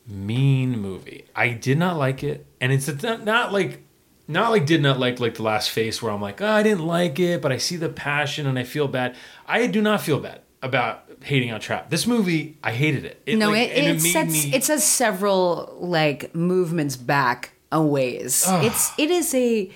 mean 0.07 0.79
movie. 0.79 1.25
I 1.35 1.49
did 1.49 1.77
not 1.77 1.97
like 1.97 2.23
it, 2.23 2.45
and 2.61 2.71
it's 2.71 2.87
not, 3.03 3.23
not 3.23 3.53
like 3.53 3.83
not 4.27 4.51
like 4.51 4.65
did 4.65 4.81
not 4.81 4.99
like 4.99 5.19
like 5.19 5.35
the 5.35 5.43
last 5.43 5.71
face 5.71 6.01
where 6.01 6.11
I'm 6.11 6.21
like, 6.21 6.41
oh, 6.41 6.47
I 6.47 6.63
didn't 6.63 6.85
like 6.85 7.19
it, 7.19 7.41
but 7.41 7.51
I 7.51 7.57
see 7.57 7.75
the 7.75 7.89
passion 7.89 8.47
and 8.47 8.57
I 8.57 8.63
feel 8.63 8.87
bad. 8.87 9.15
I 9.45 9.67
do 9.67 9.81
not 9.81 10.01
feel 10.01 10.19
bad 10.19 10.41
about 10.61 11.09
hating 11.23 11.51
on 11.51 11.59
Trap. 11.59 11.89
This 11.89 12.05
movie, 12.05 12.57
I 12.63 12.71
hated 12.71 13.05
it. 13.05 13.21
it 13.25 13.37
no, 13.37 13.49
like, 13.51 13.69
it, 13.69 13.77
and 13.77 13.97
it, 13.97 14.01
sets 14.01 14.45
me- 14.45 14.53
it 14.53 14.63
says 14.63 14.85
several 14.85 15.77
like 15.79 16.33
movements 16.35 16.95
back 16.95 17.53
a 17.71 17.81
ways. 17.81 18.45
It's 18.47 18.97
it 18.97 19.09
is 19.09 19.33
a 19.33 19.71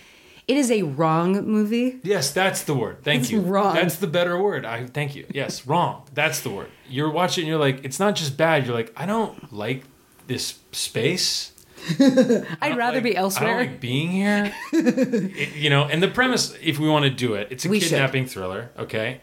it 0.48 0.58
is 0.58 0.70
a 0.72 0.82
wrong 0.84 1.46
movie. 1.46 2.00
Yes, 2.04 2.32
that's 2.32 2.64
the 2.64 2.74
word. 2.74 3.04
Thank 3.04 3.22
It's 3.24 3.32
you. 3.32 3.42
wrong. 3.42 3.76
That's 3.76 3.98
the 3.98 4.08
better 4.08 4.42
word. 4.42 4.66
I 4.66 4.86
thank 4.88 5.16
you. 5.16 5.26
Yes, 5.32 5.66
wrong. 5.68 6.04
That's 6.14 6.42
the 6.42 6.50
word. 6.50 6.70
You're 6.90 7.10
watching. 7.12 7.48
You're 7.48 7.60
like, 7.60 7.84
it's 7.86 8.00
not 8.00 8.16
just 8.16 8.36
bad. 8.38 8.66
You're 8.66 8.76
like, 8.76 8.92
I 8.98 9.06
don't 9.06 9.54
like 9.54 9.84
this 10.28 10.60
space. 10.72 11.52
I'd 12.00 12.78
rather 12.78 12.98
Like, 12.98 13.04
be 13.04 13.16
elsewhere. 13.16 13.50
I 13.50 13.54
don't 13.64 13.72
like 13.72 13.82
being 13.82 14.12
here. 14.12 14.54
It- 14.74 15.56
you 15.56 15.70
know, 15.70 15.84
and 15.86 16.02
the 16.02 16.08
premise, 16.08 16.56
if 16.62 16.80
we 16.80 16.88
want 16.88 17.04
to 17.06 17.12
do 17.12 17.34
it, 17.34 17.48
it's 17.52 17.66
a 17.66 17.70
We 17.70 17.80
should. 17.80 17.90
kidnapping 17.90 18.26
thriller. 18.26 18.72
Okay, 18.78 19.20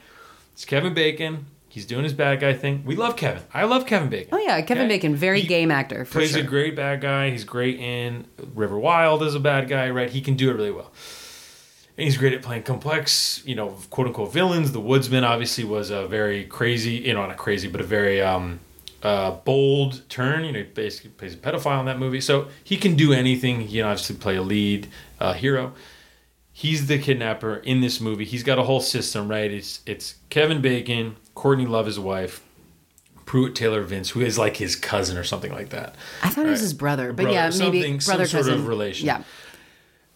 it's 0.52 0.64
Kevin 0.64 0.92
Bacon. 0.94 1.46
He's 1.70 1.86
doing 1.86 2.02
his 2.04 2.12
bad 2.12 2.40
guy 2.40 2.52
thing. 2.52 2.82
We 2.84 2.96
love 2.96 3.16
Kevin. 3.16 3.42
I 3.54 3.64
love 3.64 3.86
Kevin 3.86 4.08
Bacon. 4.08 4.30
oh 4.32 4.38
yeah, 4.38 4.60
Kevin 4.60 4.84
Okay? 4.86 4.96
Bacon, 4.96 5.14
very 5.14 5.40
He 5.40 5.46
game 5.46 5.70
actor 5.70 6.04
for 6.04 6.18
plays 6.18 6.32
sure. 6.32 6.40
a 6.40 6.42
great 6.42 6.74
bad 6.76 7.00
guy. 7.00 7.30
He's 7.30 7.44
great 7.44 7.78
in 7.78 8.26
River 8.54 8.76
Wild 8.78 9.22
as 9.22 9.34
a 9.36 9.40
bad 9.40 9.68
guy. 9.68 9.88
Right, 9.88 10.10
he 10.10 10.20
can 10.20 10.34
do 10.34 10.50
it 10.50 10.54
really 10.54 10.72
well. 10.72 10.90
And 11.96 12.04
he's 12.06 12.16
great 12.16 12.32
at 12.32 12.42
playing 12.42 12.64
complex, 12.64 13.42
you 13.46 13.54
know, 13.54 13.76
quote 13.90 14.08
unquote 14.08 14.32
villains. 14.32 14.72
The 14.72 14.80
Woodsman 14.80 15.22
obviously 15.22 15.64
was 15.64 15.90
a 15.90 16.06
very 16.08 16.44
crazy, 16.44 16.92
you 16.96 17.14
know, 17.14 17.20
not 17.22 17.30
a 17.30 17.34
crazy, 17.34 17.68
but 17.68 17.80
a 17.80 17.84
very 17.84 18.20
um, 18.20 18.58
uh, 19.02 19.30
bold 19.32 20.02
turn. 20.08 20.44
You 20.44 20.52
know, 20.52 20.58
he 20.58 20.64
basically 20.64 21.10
plays 21.10 21.34
a 21.34 21.36
pedophile 21.36 21.78
in 21.80 21.86
that 21.86 21.98
movie. 22.00 22.20
So 22.20 22.48
he 22.64 22.76
can 22.78 22.96
do 22.96 23.12
anything. 23.12 23.60
He 23.60 23.76
can 23.78 23.86
obviously 23.86 24.16
play 24.16 24.34
a 24.36 24.42
lead 24.42 24.88
uh, 25.20 25.34
hero. 25.34 25.72
He's 26.52 26.88
the 26.88 26.98
kidnapper 26.98 27.56
in 27.56 27.80
this 27.80 28.00
movie. 28.00 28.24
He's 28.24 28.42
got 28.42 28.58
a 28.58 28.64
whole 28.64 28.80
system, 28.80 29.28
right? 29.30 29.50
It's 29.50 29.80
it's 29.86 30.16
Kevin 30.30 30.60
Bacon, 30.60 31.16
Courtney 31.40 31.64
Love, 31.64 31.86
his 31.86 31.98
wife, 31.98 32.42
Pruitt 33.24 33.54
Taylor 33.54 33.80
Vince, 33.82 34.10
who 34.10 34.20
is 34.20 34.38
like 34.38 34.58
his 34.58 34.76
cousin 34.76 35.16
or 35.16 35.24
something 35.24 35.52
like 35.52 35.70
that. 35.70 35.94
I 36.22 36.28
thought 36.28 36.44
it 36.46 36.50
was 36.50 36.60
his 36.60 36.74
brother, 36.74 37.14
but 37.14 37.22
Brother, 37.22 37.30
yeah, 37.32 37.44
maybe 37.48 37.56
something- 37.80 38.00
some 38.00 38.12
brother 38.12 38.26
sort 38.26 38.40
cousin 38.44 38.54
of 38.60 38.66
relation. 38.66 39.06
Yeah, 39.06 39.22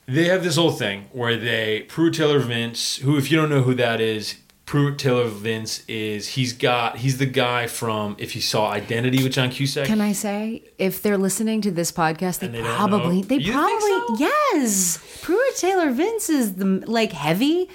they 0.06 0.24
have 0.24 0.44
this 0.44 0.56
whole 0.56 0.72
thing 0.72 1.06
where 1.12 1.36
they 1.36 1.86
Pruitt 1.88 2.14
Taylor 2.14 2.40
Vince, 2.40 2.96
who 2.96 3.16
if 3.16 3.30
you 3.30 3.38
don't 3.38 3.48
know 3.48 3.62
who 3.62 3.74
that 3.74 4.00
is, 4.02 4.34
Pruitt 4.66 4.98
Taylor 4.98 5.28
Vince 5.28 5.82
is 5.88 6.28
he's 6.28 6.52
got 6.52 6.98
he's 6.98 7.16
the 7.18 7.26
guy 7.26 7.66
from 7.66 8.16
if 8.18 8.34
you 8.36 8.42
saw 8.42 8.70
Identity 8.70 9.22
with 9.22 9.32
John 9.32 9.48
Cusack. 9.50 9.86
Can 9.86 10.00
I 10.02 10.12
say, 10.12 10.62
if 10.78 11.00
they're 11.02 11.16
listening 11.18 11.60
to 11.62 11.70
this 11.70 11.90
podcast, 11.92 12.40
they, 12.40 12.48
they 12.48 12.62
probably, 12.62 13.22
they 13.22 13.36
You 13.36 13.52
probably, 13.52 13.90
so? 13.90 14.16
yes. 14.18 15.20
Pruitt 15.22 15.56
Taylor 15.56 15.90
Vince 15.90 16.28
is 16.28 16.54
the 16.56 16.82
like 16.86 17.12
heavy. 17.12 17.68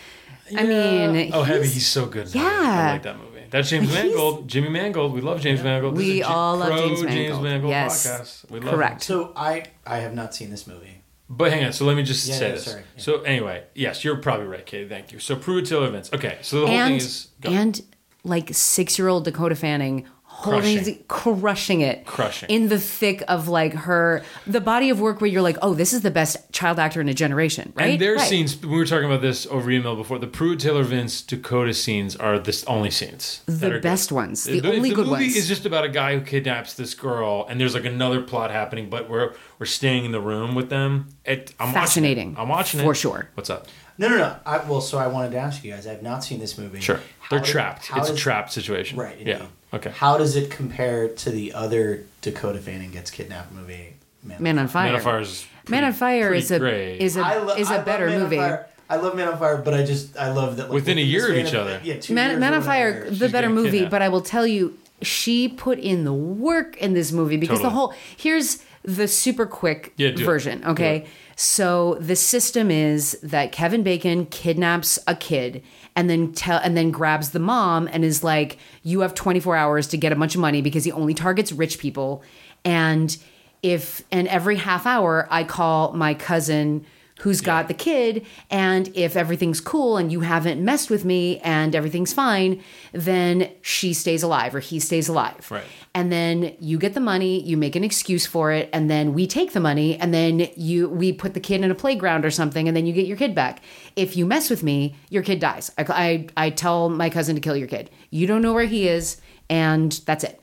I 0.58 0.64
mean, 0.64 1.30
oh, 1.32 1.44
heavy, 1.44 1.62
he's- 1.62 1.74
he's 1.76 1.88
so 1.88 2.08
good. 2.08 2.34
Yeah. 2.34 2.42
I 2.90 2.92
like 2.94 3.04
that 3.04 3.18
movie. 3.18 3.29
That's 3.52 3.70
James 3.70 3.92
Mangold, 3.94 4.48
Jimmy 4.48 4.70
Mangold. 4.70 5.14
We 5.14 5.22
love 5.22 5.42
James 5.42 5.64
Mangold. 5.64 5.96
This 5.96 6.00
We 6.06 6.12
is 6.22 6.26
a 6.26 6.30
J- 6.30 6.34
all 6.34 6.58
love 6.58 6.70
pro 6.70 6.88
James 6.90 7.04
Mangold. 7.04 7.44
Mangold 7.44 7.70
Yes. 7.72 8.08
podcast. 8.08 8.52
We 8.52 8.60
love 8.60 8.74
Correct. 8.76 9.04
So 9.04 9.34
I 9.36 9.66
I 9.86 9.98
have 10.00 10.14
not 10.14 10.34
seen 10.36 10.50
this 10.50 10.68
movie. 10.68 10.96
But 11.32 11.52
hang 11.52 11.64
on, 11.66 11.74
so 11.74 11.86
let 11.86 11.96
me 11.96 12.02
just 12.04 12.28
Yeah, 12.28 12.36
say 12.36 12.48
yeah, 12.48 12.52
this. 12.56 12.66
sorry, 12.66 12.82
yeah. 12.96 13.02
So 13.04 13.22
anyway, 13.22 13.64
yes, 13.76 14.04
you're 14.04 14.18
probably 14.18 14.48
right, 14.48 14.66
Katie. 14.66 14.90
Thank 14.90 15.12
you. 15.12 15.20
So 15.20 15.36
Pruitt 15.36 15.68
Taylor 15.68 15.90
Vince. 15.92 16.10
Okay, 16.12 16.38
so 16.42 16.62
the 16.62 16.68
whole 16.68 16.78
thing 16.88 16.96
is 16.96 17.28
go. 17.42 17.52
and 17.52 17.82
like 18.24 18.54
six 18.54 18.98
year 18.98 19.08
old 19.08 19.26
Dakota 19.26 19.56
Fanning 19.56 20.06
holding 20.40 20.78
Crushing. 20.78 21.04
crushing 21.10 21.82
it 21.82 22.06
Crushing. 22.06 22.50
in 22.50 22.70
the 22.70 22.80
thick 22.80 23.24
of 23.28 23.48
like 23.50 23.74
her 23.74 24.24
the 24.48 24.62
body 24.62 24.90
of 24.90 25.02
work 25.02 25.20
where 25.20 25.30
you're 25.30 25.42
like 25.42 25.58
oh 25.62 25.74
this 25.74 25.92
is 25.92 26.02
the 26.02 26.12
best 26.12 26.38
child 26.54 26.80
actor 26.80 27.02
in 27.02 27.10
a 27.10 27.14
generation 27.14 27.74
right 27.76 27.92
And 27.92 28.02
their 28.02 28.16
Right. 28.16 28.28
scenes, 28.28 28.62
we 28.62 28.70
were 28.70 28.86
talking 28.86 29.06
about 29.06 29.22
this 29.22 29.46
over 29.48 29.70
email 29.70 29.96
before. 29.98 30.18
The 30.18 30.28
Pruitt 30.28 30.60
Taylor 30.60 30.84
Vince 30.84 31.22
Dakota 31.22 31.74
scenes 31.74 32.16
are 32.16 32.40
the 32.40 32.64
only 32.68 32.90
scenes. 32.90 33.42
the 33.48 33.68
are 33.68 33.70
good. 33.72 33.82
best 33.82 34.12
ones 34.12 34.46
the, 34.46 34.58
If 34.60 34.66
only 34.66 34.90
the 34.90 34.96
good 34.96 35.08
movie 35.08 35.26
ones 35.26 35.36
is 35.36 35.48
just 35.48 35.66
about 35.66 35.84
a 35.84 35.90
guy 35.90 36.18
who 36.18 36.22
kidnaps 36.26 36.74
this 36.74 36.94
girl, 36.94 37.46
and 37.50 37.60
there's 37.60 37.74
like 37.74 37.86
another 37.86 38.22
plot 38.22 38.50
happening, 38.52 38.90
but 38.90 39.10
we're 39.10 39.34
we're 39.60 39.66
staying 39.66 40.06
in 40.06 40.12
the 40.14 40.22
room 40.22 40.56
with 40.56 40.70
them. 40.70 41.10
It, 41.26 41.54
I'm 41.60 41.74
Fascinating. 41.74 42.30
Watching 42.30 42.40
it. 42.40 42.42
I'm 42.42 42.50
watching 42.50 42.80
it 42.80 42.84
For 42.84 42.96
sure. 42.96 43.30
What's 43.34 43.50
up? 43.50 43.68
No, 43.98 44.08
no, 44.08 44.18
no. 44.18 44.36
I, 44.46 44.58
well, 44.60 44.80
so 44.80 44.98
I 44.98 45.08
wanted 45.08 45.32
to 45.32 45.38
ask 45.38 45.62
you 45.66 45.74
guys. 45.74 45.86
I 45.86 45.92
have 45.92 46.02
not 46.02 46.24
seen 46.24 46.40
this 46.40 46.58
movie. 46.58 46.80
Sure, 46.80 47.02
How 47.20 47.28
they're 47.32 47.40
does- 47.40 47.50
trapped. 47.50 47.88
how 47.88 48.00
It's 48.00 48.08
a 48.10 48.14
does- 48.14 48.22
trapped 48.22 48.54
situation. 48.54 48.98
Right. 48.98 49.18
Yeah. 49.20 49.48
Indeed. 49.72 49.88
Okay. 49.88 49.96
How 49.98 50.18
does 50.18 50.36
it 50.36 50.50
compare 50.52 51.08
to 51.08 51.30
the 51.32 51.54
other 51.54 52.04
Dakota 52.22 52.60
Fanning 52.60 52.92
gets 52.92 53.12
kidnapped 53.12 53.52
movie? 53.54 53.94
Man, 54.24 54.44
Man 54.44 54.60
on 54.60 54.68
Fire 54.68 54.86
Man 54.88 54.96
on 54.96 55.02
Fire 55.02 55.20
is 55.22 55.46
Man 55.70 55.84
on 55.86 55.94
Fire 55.94 56.34
is 56.34 56.52
a 56.52 56.60
great. 56.60 56.98
is 56.98 57.16
a 57.18 57.22
I 57.22 57.38
lo- 57.38 57.56
is 57.56 57.70
I 57.72 57.78
a 57.78 57.86
better 57.86 58.10
movie. 58.10 58.40
I 58.40 58.96
love 58.96 59.16
Man 59.16 59.28
on 59.30 59.38
Fire, 59.38 59.58
but 59.58 59.74
I 59.74 59.86
just 59.86 60.18
I 60.18 60.32
love 60.32 60.58
that 60.58 60.64
like, 60.64 60.74
Within 60.74 60.98
a 60.98 61.02
year 61.02 61.26
of 61.28 61.32
span 61.36 61.48
each 61.48 61.54
other. 61.54 61.80
Yeah, 61.84 62.00
two 62.00 62.14
Man, 62.14 62.32
years 62.32 62.40
Man 62.40 62.54
on 62.54 62.62
Fire, 62.64 63.10
the 63.10 63.30
better 63.30 63.50
movie, 63.50 63.72
kidnapped. 63.72 63.92
but 63.92 64.02
I 64.02 64.10
will 64.10 64.22
tell 64.22 64.46
you, 64.48 64.78
she 65.02 65.48
put 65.48 65.80
in 65.80 66.04
the 66.04 66.12
work 66.14 66.76
in 66.78 66.94
this 66.94 67.12
movie 67.14 67.38
because 67.38 67.62
the 67.62 67.70
whole 67.70 67.94
here's 68.18 68.62
the 68.84 69.08
super 69.08 69.46
quick 69.46 69.94
Yeah, 69.96 70.10
do 70.12 70.24
it. 70.24 70.26
version. 70.26 70.66
Okay, 70.66 70.98
it. 70.98 71.08
So 71.42 71.96
the 72.02 72.18
system 72.18 72.70
is 72.70 73.18
that 73.24 73.54
Kevin 73.54 73.82
Bacon 73.82 74.26
kidnaps 74.26 75.00
a 75.08 75.16
kid 75.16 75.64
and 75.96 76.10
then 76.10 76.34
tell 76.34 76.60
and 76.62 76.76
then 76.76 76.92
grabs 76.92 77.30
the 77.30 77.40
mom 77.40 77.88
and 77.94 78.04
is 78.04 78.26
like, 78.26 78.58
"You 78.84 79.00
have 79.00 79.14
24 79.14 79.56
hours 79.56 79.88
to 79.88 79.98
get 79.98 80.12
a 80.12 80.18
bunch 80.18 80.36
of 80.36 80.42
money 80.42 80.62
because 80.62 80.84
he 80.84 80.92
only 80.92 81.14
targets 81.14 81.54
rich 81.54 81.80
people." 81.80 82.24
And 82.66 83.16
if 83.64 84.04
and 84.12 84.28
every 84.28 84.58
half 84.58 84.86
hour, 84.86 85.30
I 85.32 85.46
call 85.46 85.94
my 85.94 86.14
cousin 86.14 86.86
who's 87.20 87.42
got 87.42 87.68
the 87.68 87.74
kid 87.74 88.26
and 88.50 88.90
if 88.96 89.16
everything's 89.16 89.62
cool 89.62 89.98
and 89.98 90.12
you 90.12 90.22
haven't 90.22 90.64
messed 90.64 90.90
with 90.90 91.04
me 91.06 91.40
and 91.40 91.76
everything's 91.76 92.14
fine 92.14 92.62
then 92.92 93.50
she 93.62 93.94
stays 93.94 94.24
alive 94.24 94.56
or 94.56 94.60
he 94.60 94.80
stays 94.80 95.08
alive. 95.10 95.50
Right. 95.52 95.64
and 95.94 96.12
then 96.12 96.56
you 96.60 96.78
get 96.78 96.94
the 96.94 97.00
money 97.00 97.42
you 97.42 97.58
make 97.58 97.76
an 97.76 97.84
excuse 97.84 98.26
for 98.26 98.52
it 98.52 98.70
and 98.74 98.90
then 98.90 99.14
we 99.14 99.28
take 99.28 99.54
the 99.54 99.60
money 99.60 99.98
and 99.98 100.14
then 100.14 100.48
you 100.56 100.90
we 100.90 101.12
put 101.12 101.34
the 101.34 101.40
kid 101.40 101.62
in 101.62 101.72
a 101.72 101.76
playground 101.76 102.26
or 102.26 102.32
something 102.32 102.68
and 102.68 102.76
then 102.76 102.86
you 102.86 102.94
get 102.94 103.06
your 103.06 103.18
kid 103.18 103.36
back. 103.36 103.62
If 103.96 104.16
you 104.16 104.26
mess 104.26 104.50
with 104.50 104.64
me 104.64 104.96
your 105.10 105.24
kid 105.24 105.40
dies. 105.40 105.72
I, 105.78 105.86
I, 105.90 106.28
I 106.46 106.50
tell 106.50 106.90
my 106.90 107.10
cousin 107.10 107.36
to 107.36 107.42
kill 107.42 107.56
your 107.56 107.68
kid. 107.68 107.90
You 108.10 108.28
don't 108.28 108.42
know 108.42 108.54
where 108.54 108.66
he 108.66 108.88
is 108.88 109.20
and 109.50 109.92
that's 110.06 110.24
it. 110.24 110.40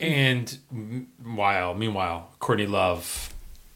And 0.00 0.58
while 1.22 1.74
meanwhile, 1.74 2.30
Courtney 2.38 2.66
Love 2.66 3.29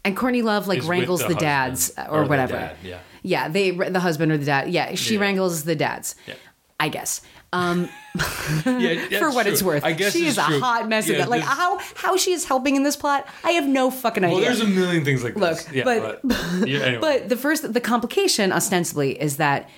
and 0.05 0.17
Courtney 0.17 0.43
Love 0.43 0.69
like 0.69 0.79
is 0.81 0.87
wrangles 0.87 1.21
the, 1.21 1.27
husband 1.27 1.41
dads 1.41 1.93
or, 2.11 2.23
the 2.23 2.29
whatever. 2.29 2.53
dad, 2.55 2.77
yeah. 2.83 2.99
Yeah, 3.23 3.49
they 3.49 3.71
the 3.71 4.01
husband 4.01 4.33
or 4.33 4.37
the 4.39 4.45
dad. 4.45 4.71
Yeah, 4.71 4.95
she 4.97 5.15
Yeah. 5.15 5.21
wrangles 5.21 5.65
the 5.65 5.75
dads. 5.75 6.15
Yeah. 6.27 6.35
I 6.79 6.89
guess. 6.89 7.23
Um, 7.53 7.89
Yeah, 8.67 9.19
for 9.19 9.31
what 9.31 9.47
it's 9.47 9.63
worth, 9.63 9.85
I 9.85 9.93
guess 9.93 10.13
she 10.13 10.27
is 10.27 10.39
a 10.39 10.43
true. 10.45 10.61
hot 10.61 10.89
mess 10.89 11.09
of 11.09 11.17
Yeah. 11.17 11.27
Like 11.27 11.43
how 11.43 11.79
how 11.95 12.17
she 12.17 12.33
is 12.33 12.45
helping 12.45 12.77
in 12.77 12.83
this 12.83 12.97
plot, 12.97 13.27
I 13.45 13.53
have 13.53 13.67
no 13.67 13.91
fucking 13.91 14.25
idea. 14.25 14.37
Well, 14.37 14.45
there's 14.45 14.61
a 14.61 14.67
million 14.67 15.05
things 15.05 15.23
like 15.25 15.37
Look. 15.37 15.59
Yeah, 15.73 15.85
but- 15.85 16.21
yeah, 16.69 16.81
anyway. 16.81 16.99
But 17.01 17.29
the 17.29 17.37
first, 17.37 17.73
the 17.73 17.81
complication 17.81 18.53
ostensibly 18.53 19.21
is 19.21 19.37
that 19.39 19.69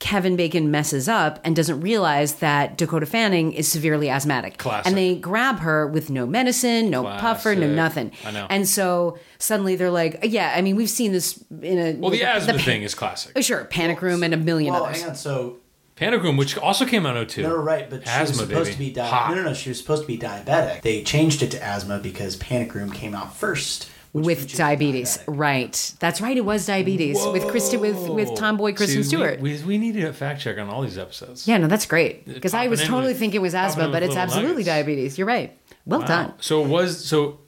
Kevin 0.00 0.34
Bacon 0.36 0.70
messes 0.70 1.08
up 1.08 1.38
and 1.44 1.54
doesn't 1.54 1.80
realize 1.80 2.36
that 2.36 2.76
Dakota 2.76 3.06
Fanning 3.06 3.52
is 3.52 3.68
severely 3.68 4.10
asthmatic. 4.10 4.58
Classic. 4.58 4.86
And 4.86 4.96
they 4.96 5.14
grab 5.14 5.60
her 5.60 5.86
with 5.86 6.10
no 6.10 6.26
medicine, 6.26 6.90
no 6.90 7.04
puffer, 7.04 7.54
no 7.54 7.68
nothing. 7.68 8.10
I 8.24 8.30
know. 8.32 8.46
And 8.50 8.68
so 8.68 9.18
suddenly 9.44 9.76
they're 9.76 9.90
like, 9.90 10.20
yeah, 10.22 10.52
I 10.56 10.62
mean, 10.62 10.76
we've 10.76 10.90
seen 10.90 11.12
this 11.12 11.42
in 11.62 11.78
a. 11.78 11.92
well, 11.92 12.10
the 12.10 12.24
asthma 12.24 12.54
pa- 12.54 12.58
thing 12.64 12.82
is 12.82 12.94
classic. 12.94 13.32
Oh, 13.36 13.40
sure, 13.40 13.64
Panic 13.66 14.00
Room 14.02 14.22
and 14.22 14.32
a 14.34 14.36
million 14.38 14.72
Well, 14.72 14.84
others. 14.86 15.00
hang 15.00 15.10
on. 15.10 15.14
So 15.16 15.58
Panic 15.96 16.22
Room, 16.22 16.36
which 16.36 16.56
also 16.58 16.84
came 16.84 17.06
out 17.06 17.16
in 17.16 17.26
02. 17.28 17.42
no, 17.42 17.50
no, 17.50 17.56
right, 17.56 17.88
but 17.88 18.06
she 18.08 18.20
was 18.20 18.30
supposed 18.36 18.48
baby. 18.50 18.72
to 18.72 18.78
be 18.78 18.90
di- 18.92 19.28
no, 19.30 19.34
no, 19.36 19.42
no. 19.44 19.54
She 19.54 19.68
was 19.68 19.78
supposed 19.78 20.02
to 20.02 20.06
be 20.08 20.18
diabetic. 20.18 20.82
They 20.82 21.02
changed 21.04 21.42
it 21.42 21.50
to 21.52 21.62
asthma 21.62 21.98
because 22.00 22.36
Panic 22.36 22.74
Room 22.74 22.90
came 22.90 23.14
out 23.14 23.34
first. 23.36 23.88
with 24.12 24.24
which 24.26 24.52
is 24.52 24.58
diabetes. 24.58 25.18
diabetic. 25.18 25.24
Right. 25.38 25.94
That's 26.00 26.20
right. 26.20 26.36
It 26.36 26.44
was 26.44 26.66
diabetes 26.66 27.18
with 27.26 27.46
Kristen 27.48 27.80
with 27.80 28.08
with 28.08 28.34
tomboy 28.36 28.72
Kristen 28.74 29.02
See, 29.02 29.08
Stewart. 29.08 29.40
We, 29.40 29.54
we, 29.58 29.62
we 29.64 29.78
need 29.78 29.96
a 30.02 30.12
fact 30.12 30.40
check 30.40 30.56
on 30.58 30.68
all 30.68 30.82
these 30.82 30.98
episodes. 30.98 31.46
yeah, 31.48 31.58
no, 31.58 31.66
that's 31.68 31.86
great 31.86 32.24
because 32.24 32.54
I 32.54 32.68
was 32.68 32.80
totally 32.82 33.08
with- 33.12 33.18
thinking 33.18 33.38
it 33.38 33.42
was 33.42 33.54
asthma, 33.54 33.88
but 33.88 34.02
it's 34.02 34.16
absolutely 34.16 34.62
nuggets. 34.64 34.68
diabetes. 34.68 35.18
You're 35.18 35.26
right. 35.28 35.56
Well 35.86 36.00
Wow. 36.00 36.06
done. 36.06 36.32
So 36.40 36.64
it 36.64 36.68
was 36.68 37.04
so. 37.04 37.38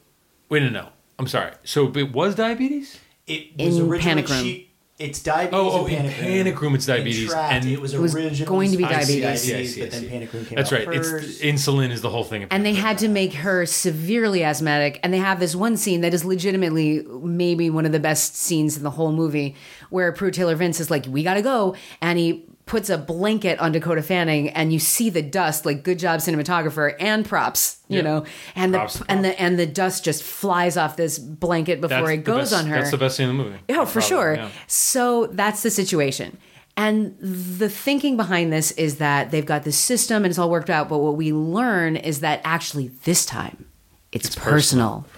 Wait, 0.49 0.63
no, 0.63 0.69
no. 0.69 0.89
I'm 1.19 1.27
sorry. 1.27 1.53
So 1.65 1.91
it 1.97 2.13
was 2.13 2.35
diabetes. 2.35 2.99
It 3.27 3.57
was 3.59 3.79
In 3.79 3.83
originally 3.89 3.99
Panic 4.23 4.29
Room. 4.29 4.43
She, 4.45 4.71
it's 4.99 5.23
diabetes. 5.23 5.53
Oh, 5.59 5.81
oh, 5.83 5.87
in 5.87 5.95
in 6.07 6.11
Panic, 6.13 6.17
Panic 6.21 6.61
Room 6.63 6.75
it's 6.75 6.87
diabetes, 6.87 7.31
In 7.33 7.39
and- 7.39 7.65
it 7.67 7.81
was, 7.81 7.93
It 7.93 8.01
was 8.01 8.15
originally 8.15 8.45
going 8.47 8.71
to 8.71 8.77
be 8.79 8.85
supposed 8.85 9.01
diabetes. 9.09 9.25
I 9.27 9.35
see, 9.35 9.55
I 9.55 9.65
see, 9.67 9.81
I 9.83 9.85
but 9.85 9.93
then 9.93 10.01
see. 10.03 10.09
Panic 10.09 10.33
Room 10.33 10.45
came 10.47 10.57
That's 10.57 10.73
out 10.73 10.87
right. 10.87 10.97
first. 11.03 11.43
It's 11.43 11.67
insulin 11.67 11.91
is 11.91 12.01
the 12.01 12.09
whole 12.11 12.25
thing. 12.25 12.47
and 12.51 12.65
they 12.65 12.73
had 12.75 12.97
to 12.99 13.09
make 13.09 13.35
her 13.35 13.67
severely 13.67 14.43
asthmatic 14.45 14.99
and 15.03 15.13
they 15.13 15.19
have 15.19 15.39
this 15.41 15.55
one 15.55 15.77
scene 15.77 16.01
that 16.03 16.15
is 16.15 16.25
legitimately 16.25 17.03
maybe 17.03 17.69
one 17.69 17.85
of 17.85 17.93
the 17.93 18.01
best 18.01 18.37
scenes 18.37 18.77
in 18.77 18.85
the 18.85 18.91
whole 18.91 19.13
movie 19.13 19.55
where 19.91 20.13
Pruitt 20.13 20.33
Taylor 20.35 20.55
Vince 20.55 20.81
is 20.81 20.91
like 20.91 21.05
we 21.07 21.23
gotta 21.23 21.43
go 21.43 21.75
and 22.01 22.19
he 22.19 22.45
puts 22.67 22.91
a 22.91 22.99
blanket 22.99 23.59
on 23.61 23.71
Dakota 23.73 24.03
Fanning 24.03 24.49
and 24.51 24.73
you 24.73 24.79
see 24.81 25.09
the 25.09 25.23
dust 25.23 25.65
like 25.65 25.85
good 25.85 26.01
job 26.01 26.19
cinematographer 26.19 26.95
and 26.99 27.25
props 27.25 27.79
you 27.89 27.99
Yeah. 27.99 28.03
know 28.03 28.25
and 28.57 28.75
Props, 28.75 28.99
the 28.99 29.05
and 29.09 29.25
the 29.25 29.41
and 29.41 29.57
the 29.59 29.67
dust 29.67 30.05
just 30.05 30.23
flies 30.25 30.77
off 30.77 30.97
this 30.97 31.17
blanket 31.19 31.81
before 31.81 31.99
That's 32.01 32.11
it 32.11 32.25
goes 32.25 32.51
best- 32.51 32.55
on 32.65 32.67
her 32.67 32.77
That's 32.79 32.91
the 32.91 32.99
best 32.99 33.17
scene 33.17 33.29
in 33.29 33.39
the 33.39 33.45
movie. 33.45 33.57
Oh, 33.71 33.87
for 33.87 34.01
Probably, 34.01 34.03
sure. 34.09 34.35
yeah. 34.35 34.49
So 34.67 35.27
that's 35.29 35.63
the 35.63 35.71
situation. 35.71 36.39
And 36.77 37.17
the 37.21 37.69
thinking 37.71 38.17
behind 38.19 38.53
this 38.53 38.73
is 38.73 38.97
that 38.97 39.31
they've 39.31 39.47
got 39.47 39.63
this 39.63 39.79
system 39.79 40.25
and 40.25 40.27
it's 40.31 40.39
all 40.39 40.51
worked 40.51 40.69
out. 40.69 40.89
But 40.91 40.99
what 40.99 41.17
we 41.17 41.33
learn 41.33 41.97
is 41.97 42.21
that 42.21 42.41
actually 42.45 42.89
this 43.05 43.25
time 43.25 43.65
it's, 44.13 44.35
personal. 44.37 45.05
Exactly. 45.07 45.16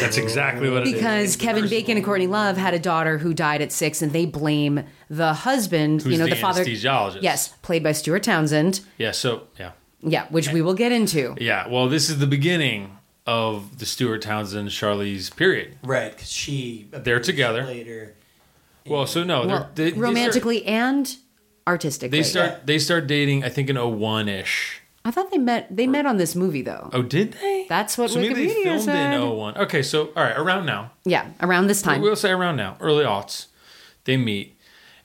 That's 0.00 0.16
exactly 0.18 0.70
what 0.70 0.82
it 0.82 0.88
is. 0.88 0.94
Because 0.94 1.36
Kevin 1.36 1.68
Bacon 1.68 1.96
and 1.96 2.04
Courtney 2.04 2.26
Love 2.26 2.56
had 2.56 2.74
a 2.74 2.78
daughter 2.78 3.18
who 3.18 3.32
died 3.34 3.62
at 3.62 3.72
six, 3.72 4.02
and 4.02 4.12
they 4.12 4.26
blame 4.26 4.84
the 5.08 5.32
husband, 5.32 6.02
Who's 6.02 6.12
you 6.12 6.18
know, 6.18 6.24
the 6.24 6.30
the, 6.30 6.36
father. 6.36 6.64
anesthesiologist. 6.64 7.22
Yes, 7.22 7.48
played 7.62 7.82
by 7.82 7.92
Stuart 7.92 8.22
Townsend. 8.22 8.80
Yeah. 8.98 9.12
So 9.12 9.44
yeah. 9.58 9.72
Yeah, 10.00 10.26
which 10.28 10.52
we 10.52 10.62
will 10.62 10.74
get 10.74 10.92
into. 10.92 11.34
Yeah. 11.40 11.66
Well, 11.68 11.88
this 11.88 12.08
is 12.08 12.18
the 12.18 12.26
beginning 12.26 12.96
of 13.26 13.78
the 13.78 13.86
Stuart 13.86 14.22
Townsend 14.22 14.68
Charlize 14.68 15.34
period. 15.34 15.76
right 15.82 16.12
because 16.12 16.30
she 16.30 16.88
They're 16.92 17.18
together. 17.20 17.64
later. 17.64 18.14
Well, 18.86 19.06
so 19.06 19.22
no, 19.24 19.42
they're- 19.42 19.48
Well, 19.56 19.70
they, 19.74 19.84
they 19.84 19.90
start- 19.90 20.02
romantically 20.02 20.64
and 20.64 21.16
artistically. 21.66 22.16
They 22.18 22.22
start. 22.22 22.66
They 22.66 22.78
start 22.78 23.06
dating. 23.06 23.44
I 23.44 23.48
think 23.50 23.68
in 23.68 23.76
01 23.76 24.28
ish. 24.28 24.80
I 25.08 25.10
thought 25.10 25.30
they 25.30 25.38
met. 25.38 25.74
They 25.74 25.86
met 25.86 26.04
on 26.06 26.18
this 26.18 26.34
movie 26.36 26.62
though. 26.62 26.90
Oh, 26.92 27.02
did 27.02 27.32
they? 27.32 27.66
That's 27.68 27.96
what 27.96 28.10
so 28.10 28.20
maybe 28.20 28.34
they 28.34 28.46
Wikipedia 28.54 28.62
filmed 28.64 28.82
said. 28.82 29.14
in 29.14 29.28
01. 29.28 29.56
Okay, 29.58 29.82
so 29.82 30.06
all 30.16 30.22
right, 30.22 30.36
around 30.36 30.66
now. 30.66 30.92
Yeah, 31.04 31.28
around 31.40 31.66
this 31.68 31.80
time. 31.82 32.00
We'll 32.02 32.14
say 32.16 32.30
around 32.30 32.56
now, 32.56 32.76
early 32.80 33.04
aughts. 33.04 33.46
They 34.04 34.16
meet, 34.16 34.56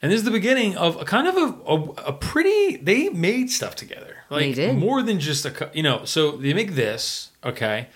and 0.02 0.12
this 0.12 0.20
is 0.20 0.24
the 0.26 0.32
beginning 0.32 0.76
of 0.78 1.02
a 1.02 1.06
kind 1.06 1.28
of 1.28 1.36
a, 1.38 1.48
a, 1.66 1.82
a 2.10 2.14
pretty. 2.14 2.78
They 2.78 3.10
made 3.10 3.50
stuff 3.50 3.76
together, 3.76 4.18
like 4.30 4.42
They 4.42 4.54
did. 4.54 4.78
more 4.78 5.02
than 5.02 5.20
just 5.20 5.46
a. 5.46 5.52
cou- 5.52 5.70
You 5.74 5.84
know, 5.84 6.06
so 6.06 6.32
they 6.38 6.54
make 6.54 6.76
this 6.76 7.32
okay, 7.44 7.88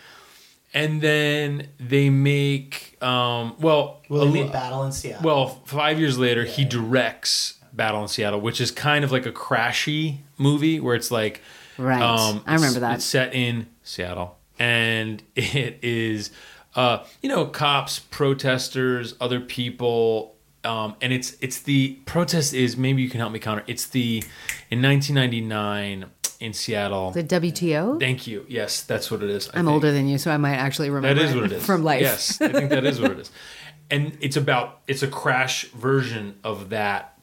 and 0.74 1.01
then 1.01 1.70
they 1.80 2.10
make. 2.10 2.97
um 3.01 3.55
Well, 3.60 4.01
Well, 4.10 4.26
they 4.26 4.32
li- 4.32 4.43
made 4.43 4.51
Battle 4.51 4.84
in 4.84 4.91
Seattle. 4.91 5.24
well, 5.26 5.47
five 5.66 5.99
years 5.99 6.18
later, 6.18 6.45
he 6.45 6.64
directs 6.66 7.55
Battle 7.74 8.01
in 8.01 8.08
Seattle, 8.08 8.41
which 8.41 8.60
is 8.62 8.72
kind 8.72 9.03
of 9.03 9.12
like 9.12 9.26
a 9.26 9.32
crashy 9.32 10.18
movie 10.38 10.80
where 10.80 10.95
it's 10.95 11.12
like, 11.12 11.41
Right. 11.78 12.02
um, 12.02 12.44
I 12.46 12.56
remember 12.56 12.80
that. 12.82 12.96
It's 12.96 13.06
set 13.06 13.34
in 13.34 13.68
Seattle, 13.84 14.38
and 14.60 15.22
it 15.36 15.80
is, 15.82 16.32
uh, 16.76 17.04
you 17.22 17.30
know, 17.30 17.46
cops, 17.46 18.00
protesters, 18.00 19.16
other 19.22 19.40
people, 19.40 20.36
um, 20.64 20.96
and 21.02 21.14
it's 21.14 21.38
it's 21.42 21.62
the 21.62 22.00
protest 22.06 22.54
is 22.54 22.78
maybe 22.78 23.02
you 23.02 23.10
can 23.10 23.20
help 23.20 23.32
me 23.32 23.40
counter. 23.40 23.64
It's 23.68 23.86
the 23.88 24.24
in 24.70 24.82
1999 24.82 26.06
in 26.40 26.54
Seattle. 26.54 27.12
the 27.12 27.24
WTO. 27.24 28.00
Thank 28.00 28.28
you. 28.28 28.46
Yes, 28.48 28.82
that's 28.84 29.10
what 29.10 29.24
it 29.24 29.30
is. 29.30 29.50
I 29.50 29.60
I'm 29.60 29.66
think. 29.66 29.74
older 29.74 29.92
than 29.92 30.08
you, 30.08 30.18
so 30.18 30.32
I 30.32 30.38
might 30.38 30.56
actually 30.56 30.90
remember. 30.90 31.22
That 31.22 31.30
is 31.30 31.36
what 31.36 31.46
it 31.46 31.52
is 31.54 31.66
from 31.66 31.84
life. 31.84 32.02
Yes, 32.02 32.40
I 32.42 32.50
think 32.50 32.70
that 32.70 32.86
is 32.86 33.00
what 33.02 33.12
it 33.12 33.20
is, 33.20 33.32
and 33.90 34.18
it's 34.22 34.38
about 34.38 34.82
it's 34.88 35.04
a 35.04 35.08
crash 35.08 35.66
version 35.70 36.38
of 36.44 36.70
that 36.70 37.16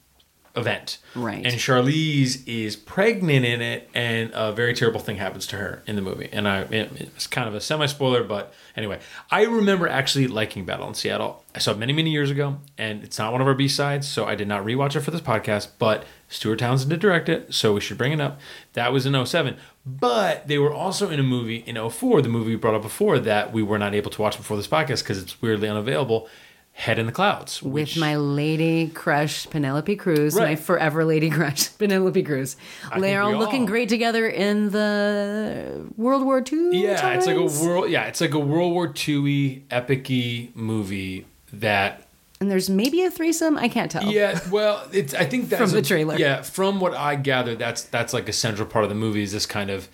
event. 0.56 0.98
Right. 1.14 1.44
And 1.44 1.54
Charlize 1.54 2.46
is 2.46 2.76
pregnant 2.76 3.44
in 3.44 3.60
it, 3.60 3.88
and 3.94 4.30
a 4.34 4.52
very 4.52 4.74
terrible 4.74 5.00
thing 5.00 5.16
happens 5.16 5.46
to 5.48 5.56
her 5.56 5.82
in 5.86 5.96
the 5.96 6.02
movie. 6.02 6.28
And 6.32 6.46
I 6.46 6.60
it, 6.62 6.92
it's 7.00 7.26
kind 7.26 7.48
of 7.48 7.54
a 7.54 7.60
semi 7.60 7.86
spoiler, 7.86 8.22
but 8.24 8.52
anyway, 8.76 9.00
I 9.30 9.44
remember 9.44 9.88
actually 9.88 10.26
liking 10.26 10.64
Battle 10.64 10.88
in 10.88 10.94
Seattle. 10.94 11.44
I 11.54 11.58
saw 11.58 11.72
it 11.72 11.78
many 11.78 11.92
many 11.92 12.10
years 12.10 12.30
ago, 12.30 12.58
and 12.78 13.02
it's 13.02 13.18
not 13.18 13.32
one 13.32 13.40
of 13.40 13.46
our 13.46 13.54
B 13.54 13.68
sides, 13.68 14.08
so 14.08 14.26
I 14.26 14.34
did 14.34 14.48
not 14.48 14.64
rewatch 14.64 14.96
it 14.96 15.00
for 15.00 15.10
this 15.10 15.20
podcast. 15.20 15.68
But 15.78 16.04
Stuart 16.28 16.58
Townsend 16.58 16.90
did 16.90 17.00
direct 17.00 17.28
it, 17.28 17.52
so 17.54 17.74
we 17.74 17.80
should 17.80 17.98
bring 17.98 18.12
it 18.12 18.20
up. 18.20 18.40
That 18.72 18.92
was 18.92 19.06
in 19.06 19.26
07. 19.26 19.56
But 19.86 20.48
they 20.48 20.58
were 20.58 20.72
also 20.72 21.10
in 21.10 21.20
a 21.20 21.24
movie 21.24 21.58
in 21.66 21.76
04, 21.90 22.22
the 22.22 22.28
movie 22.28 22.50
we 22.50 22.56
brought 22.56 22.74
up 22.74 22.82
before 22.82 23.18
that 23.18 23.52
we 23.52 23.62
were 23.62 23.78
not 23.78 23.94
able 23.94 24.10
to 24.10 24.22
watch 24.22 24.36
before 24.36 24.56
this 24.56 24.66
podcast 24.66 25.02
because 25.02 25.22
it's 25.22 25.40
weirdly 25.42 25.68
unavailable. 25.68 26.28
Head 26.76 26.98
in 26.98 27.06
the 27.06 27.12
Clouds. 27.12 27.62
With 27.62 27.96
my 27.96 28.16
lady 28.16 28.88
crush 28.88 29.48
Penelope 29.48 29.94
Cruz, 29.94 30.34
my 30.34 30.56
forever 30.56 31.04
lady 31.04 31.30
crush 31.30 31.68
Penelope 31.78 32.22
Cruz. 32.24 32.56
I 32.90 32.98
They're 33.00 33.22
all 33.22 33.32
looking 33.36 33.64
great 33.64 33.88
together 33.88 34.26
in 34.28 34.70
the 34.70 35.86
World 35.96 36.24
War 36.24 36.42
II. 36.52 36.70
Yeah, 36.82 37.12
it's 37.14 37.26
like 37.26 37.36
a 37.36 37.64
world. 37.64 37.90
Yeah, 37.90 38.04
it's 38.06 38.20
like 38.20 38.34
a 38.34 38.40
World 38.40 38.72
War 38.72 38.92
II 39.08 39.64
epic 39.70 40.10
movie 40.56 41.26
that. 41.52 42.08
and 42.40 42.50
there's 42.50 42.68
maybe 42.68 43.02
a 43.04 43.10
threesome. 43.10 43.56
I 43.56 43.68
can't 43.68 43.90
tell. 43.90 44.04
Yeah, 44.04 44.40
well, 44.50 44.84
it's. 44.92 45.14
I 45.14 45.26
think 45.26 45.48
that's 45.50 45.62
From 45.62 45.70
the 45.70 45.78
a- 45.78 45.82
trailer. 45.82 46.16
Yeah, 46.16 46.42
from 46.42 46.80
what 46.80 46.92
I 46.94 47.14
gather, 47.14 47.54
that's 47.54 47.84
that's 47.84 48.12
like 48.12 48.28
a 48.28 48.32
central 48.32 48.66
part 48.68 48.82
of 48.84 48.88
the 48.88 48.96
movie 48.96 49.22
is 49.22 49.30
this 49.30 49.46
kind 49.46 49.70
of, 49.70 49.88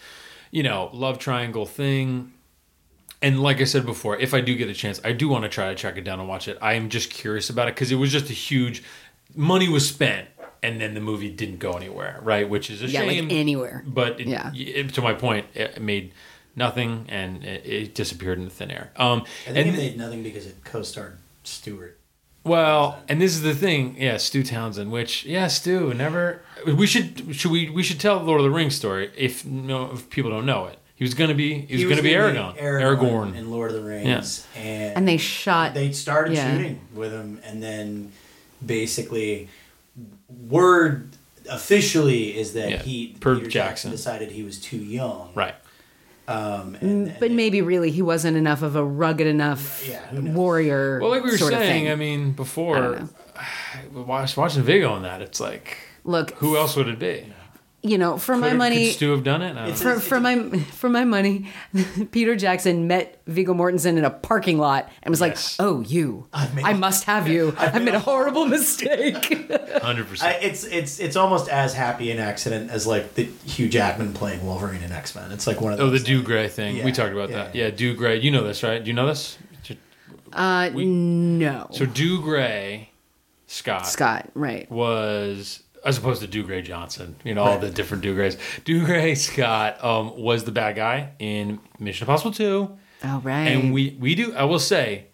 you 0.50 0.62
know, 0.62 0.88
love 0.94 1.18
triangle 1.18 1.66
thing. 1.66 2.32
And 3.22 3.42
like 3.42 3.60
I 3.60 3.64
said 3.64 3.84
before, 3.84 4.16
if 4.18 4.32
I 4.32 4.40
do 4.40 4.54
get 4.56 4.68
a 4.70 4.74
chance, 4.74 5.00
I 5.04 5.12
do 5.12 5.28
want 5.28 5.42
to 5.44 5.48
try 5.50 5.68
to 5.68 5.74
track 5.74 5.96
it 5.98 6.04
down 6.04 6.20
and 6.20 6.28
watch 6.28 6.48
it. 6.48 6.56
I 6.62 6.74
am 6.74 6.88
just 6.88 7.10
curious 7.10 7.50
about 7.50 7.68
it 7.68 7.74
because 7.74 7.92
it 7.92 7.96
was 7.96 8.10
just 8.10 8.30
a 8.30 8.32
huge 8.34 8.82
money 9.36 9.68
was 9.68 9.86
spent 9.88 10.28
and 10.62 10.80
then 10.80 10.94
the 10.94 11.00
movie 11.00 11.30
didn't 11.30 11.58
go 11.58 11.72
anywhere, 11.72 12.18
right? 12.22 12.48
Which 12.48 12.70
is 12.70 12.82
a 12.82 12.86
Yeah, 12.86 13.02
like 13.02 13.10
shame. 13.18 13.28
anywhere. 13.30 13.82
But 13.86 14.20
it, 14.20 14.26
Yeah. 14.26 14.50
it- 14.54 14.94
to 14.94 15.02
my 15.02 15.12
point, 15.14 15.46
it 15.54 15.80
made 15.80 16.12
nothing 16.56 17.06
and 17.08 17.44
it, 17.44 17.64
it 17.66 17.94
disappeared 17.94 18.38
into 18.38 18.50
thin 18.50 18.70
air. 18.70 18.90
Um, 18.96 19.22
I 19.46 19.52
think 19.52 19.56
and 19.66 19.68
it 19.68 19.78
made 19.78 19.98
nothing 19.98 20.22
because 20.22 20.46
it 20.46 20.56
co-starred 20.64 21.18
Stuart. 21.44 21.98
well, 22.44 23.00
and 23.08 23.20
this 23.20 23.32
is 23.34 23.42
the 23.42 23.54
thing, 23.54 23.96
yeah, 23.98 24.16
Stu 24.16 24.42
Townsend. 24.42 24.90
Which, 24.90 25.24
yeah, 25.26 25.46
Stu 25.46 25.92
never. 25.94 26.42
We 26.66 26.86
should 26.86 27.34
should 27.36 27.50
we 27.50 27.68
we 27.70 27.82
should 27.82 28.00
tell 28.00 28.18
the 28.18 28.24
Lord 28.24 28.40
of 28.40 28.44
the 28.44 28.50
Rings 28.50 28.74
story 28.74 29.10
if 29.16 29.44
no 29.44 29.92
if 29.92 30.08
people 30.10 30.30
don't 30.30 30.46
know 30.46 30.66
it. 30.66 30.78
He 31.00 31.04
was 31.04 31.14
gonna 31.14 31.32
be 31.32 31.54
he 31.62 31.76
was, 31.86 31.90
gonna 31.96 32.02
be 32.02 32.14
Aragon, 32.14 32.54
Aragorn. 32.56 33.34
in 33.34 33.50
Lord 33.50 33.70
of 33.70 33.76
the 33.82 33.88
Rings, 33.88 34.46
and 34.54 34.98
And 34.98 35.08
they 35.08 35.16
shot. 35.16 35.72
they 35.72 35.92
started 35.92 36.36
Yeah. 36.36 36.52
shooting 36.52 36.80
with 36.94 37.10
him, 37.10 37.40
and 37.42 37.62
then 37.62 38.12
basically 38.64 39.48
word 40.48 41.08
officially 41.48 42.36
is 42.38 42.52
that 42.52 42.70
Yeah, 42.70 42.82
he 42.82 43.16
per 43.18 43.36
Peter 43.36 43.48
Jackson. 43.48 43.90
decided 43.90 44.30
he 44.32 44.42
was 44.42 44.58
too 44.58 44.76
young, 44.76 45.30
right. 45.34 45.54
Um, 46.28 46.76
and, 46.82 46.82
and 46.82 47.06
but 47.18 47.30
they- 47.30 47.34
maybe 47.34 47.62
really 47.62 47.90
he 47.90 48.02
wasn't 48.02 48.36
enough 48.36 48.60
of 48.60 48.76
a 48.76 48.84
rugged 48.84 49.26
enough 49.26 49.82
Yeah, 49.88 50.00
who 50.08 50.20
knows? 50.20 50.34
Warrior. 50.36 50.98
Well, 51.00 51.08
like 51.08 51.24
we 51.24 51.30
were 51.30 51.38
sort 51.38 51.54
saying. 51.54 51.90
I 51.90 51.94
mean, 51.96 52.20
I 52.20 52.24
don't 52.24 52.32
before 52.32 53.08
watch, 53.94 54.36
watching 54.36 54.62
Viggo 54.64 54.90
on 54.92 55.02
that, 55.04 55.22
it's 55.22 55.40
like 55.40 55.78
Look, 56.04 56.32
who 56.32 56.58
else 56.58 56.76
would 56.76 56.88
it 56.88 56.98
be? 56.98 57.24
You 57.82 57.96
know, 57.96 58.18
for 58.18 58.36
my 58.36 58.50
Could- 58.50 58.58
money, 58.58 58.86
could 58.88 58.94
Stu 58.96 59.10
have 59.12 59.24
done 59.24 59.40
it? 59.40 59.52
I 59.52 59.60
don't 59.62 59.68
It's 59.70 59.82
know. 59.82 59.94
for, 59.94 60.00
for 60.00 60.20
my 60.20 60.58
for 60.72 60.90
my 60.90 61.04
money, 61.06 61.46
Peter 62.10 62.36
Jackson 62.36 62.86
met 62.86 63.22
Viggo 63.26 63.54
Mortensen 63.54 63.96
in 63.96 64.04
a 64.04 64.10
parking 64.10 64.58
lot 64.58 64.90
and 65.02 65.10
was 65.10 65.20
Yes. 65.22 65.58
like, 65.58 65.66
"Oh, 65.66 65.80
you! 65.80 66.26
I've 66.30 66.54
made- 66.54 66.66
I 66.66 66.74
must 66.74 67.04
have 67.04 67.26
you. 67.26 67.54
I've, 67.58 67.82
made, 67.82 67.94
a 67.94 67.98
horrible 68.00 68.44
mistake." 68.44 69.50
Hundred 69.82 70.08
percent. 70.08 70.42
it's 70.42 70.64
it's 70.64 71.00
it's 71.00 71.16
almost 71.16 71.48
as 71.48 71.72
happy 71.72 72.10
an 72.10 72.18
accident 72.18 72.70
as 72.70 72.86
like 72.86 73.14
the 73.14 73.24
Hugh 73.46 73.68
Jackman 73.70 74.12
playing 74.12 74.44
Wolverine 74.44 74.82
in 74.82 74.92
X 74.92 75.14
Men. 75.14 75.32
It's 75.32 75.46
like 75.46 75.62
one 75.62 75.72
of 75.72 75.80
Oh, 75.80 75.88
the 75.88 75.96
Dougray 75.98 76.50
thing. 76.50 76.76
Yeah, 76.76 76.84
we 76.84 76.92
talked 76.92 77.14
about 77.14 77.30
yeah, 77.30 77.44
that. 77.44 77.54
yeah. 77.54 77.64
Yeah, 77.66 77.70
Dougray. 77.70 78.22
You 78.22 78.30
know 78.30 78.44
this, 78.44 78.62
right? 78.62 78.84
Do 78.84 78.88
you 78.88 78.94
know 78.94 79.06
this? 79.06 79.38
uh, 80.34 80.68
no, 80.74 81.66
So 81.72 81.86
Dougray, 81.86 82.88
Scott, 83.46 83.86
Scott, 83.86 84.28
right? 84.34 84.70
was 84.70 85.62
as 85.84 85.98
opposed 85.98 86.22
to 86.22 86.28
Dougray 86.28 86.62
Johnson. 86.64 87.16
You 87.24 87.34
know 87.34 87.42
all 87.42 87.52
Right. 87.52 87.60
the 87.62 87.70
different 87.70 88.04
Dougrays. 88.04 88.38
Do 88.64 88.84
Gray 88.84 89.14
Scott 89.14 89.82
um, 89.84 90.16
was 90.20 90.44
the 90.44 90.52
bad 90.52 90.76
guy 90.76 91.10
in 91.18 91.58
Mission 91.78 92.04
Impossible 92.06 92.32
Two, 92.32 92.76
Oh, 93.04 93.20
right. 93.24 93.48
and 93.48 93.72
we 93.72 93.96
we 93.98 94.14
do. 94.14 94.34
I 94.34 94.44
will 94.44 94.58
say, 94.58 95.06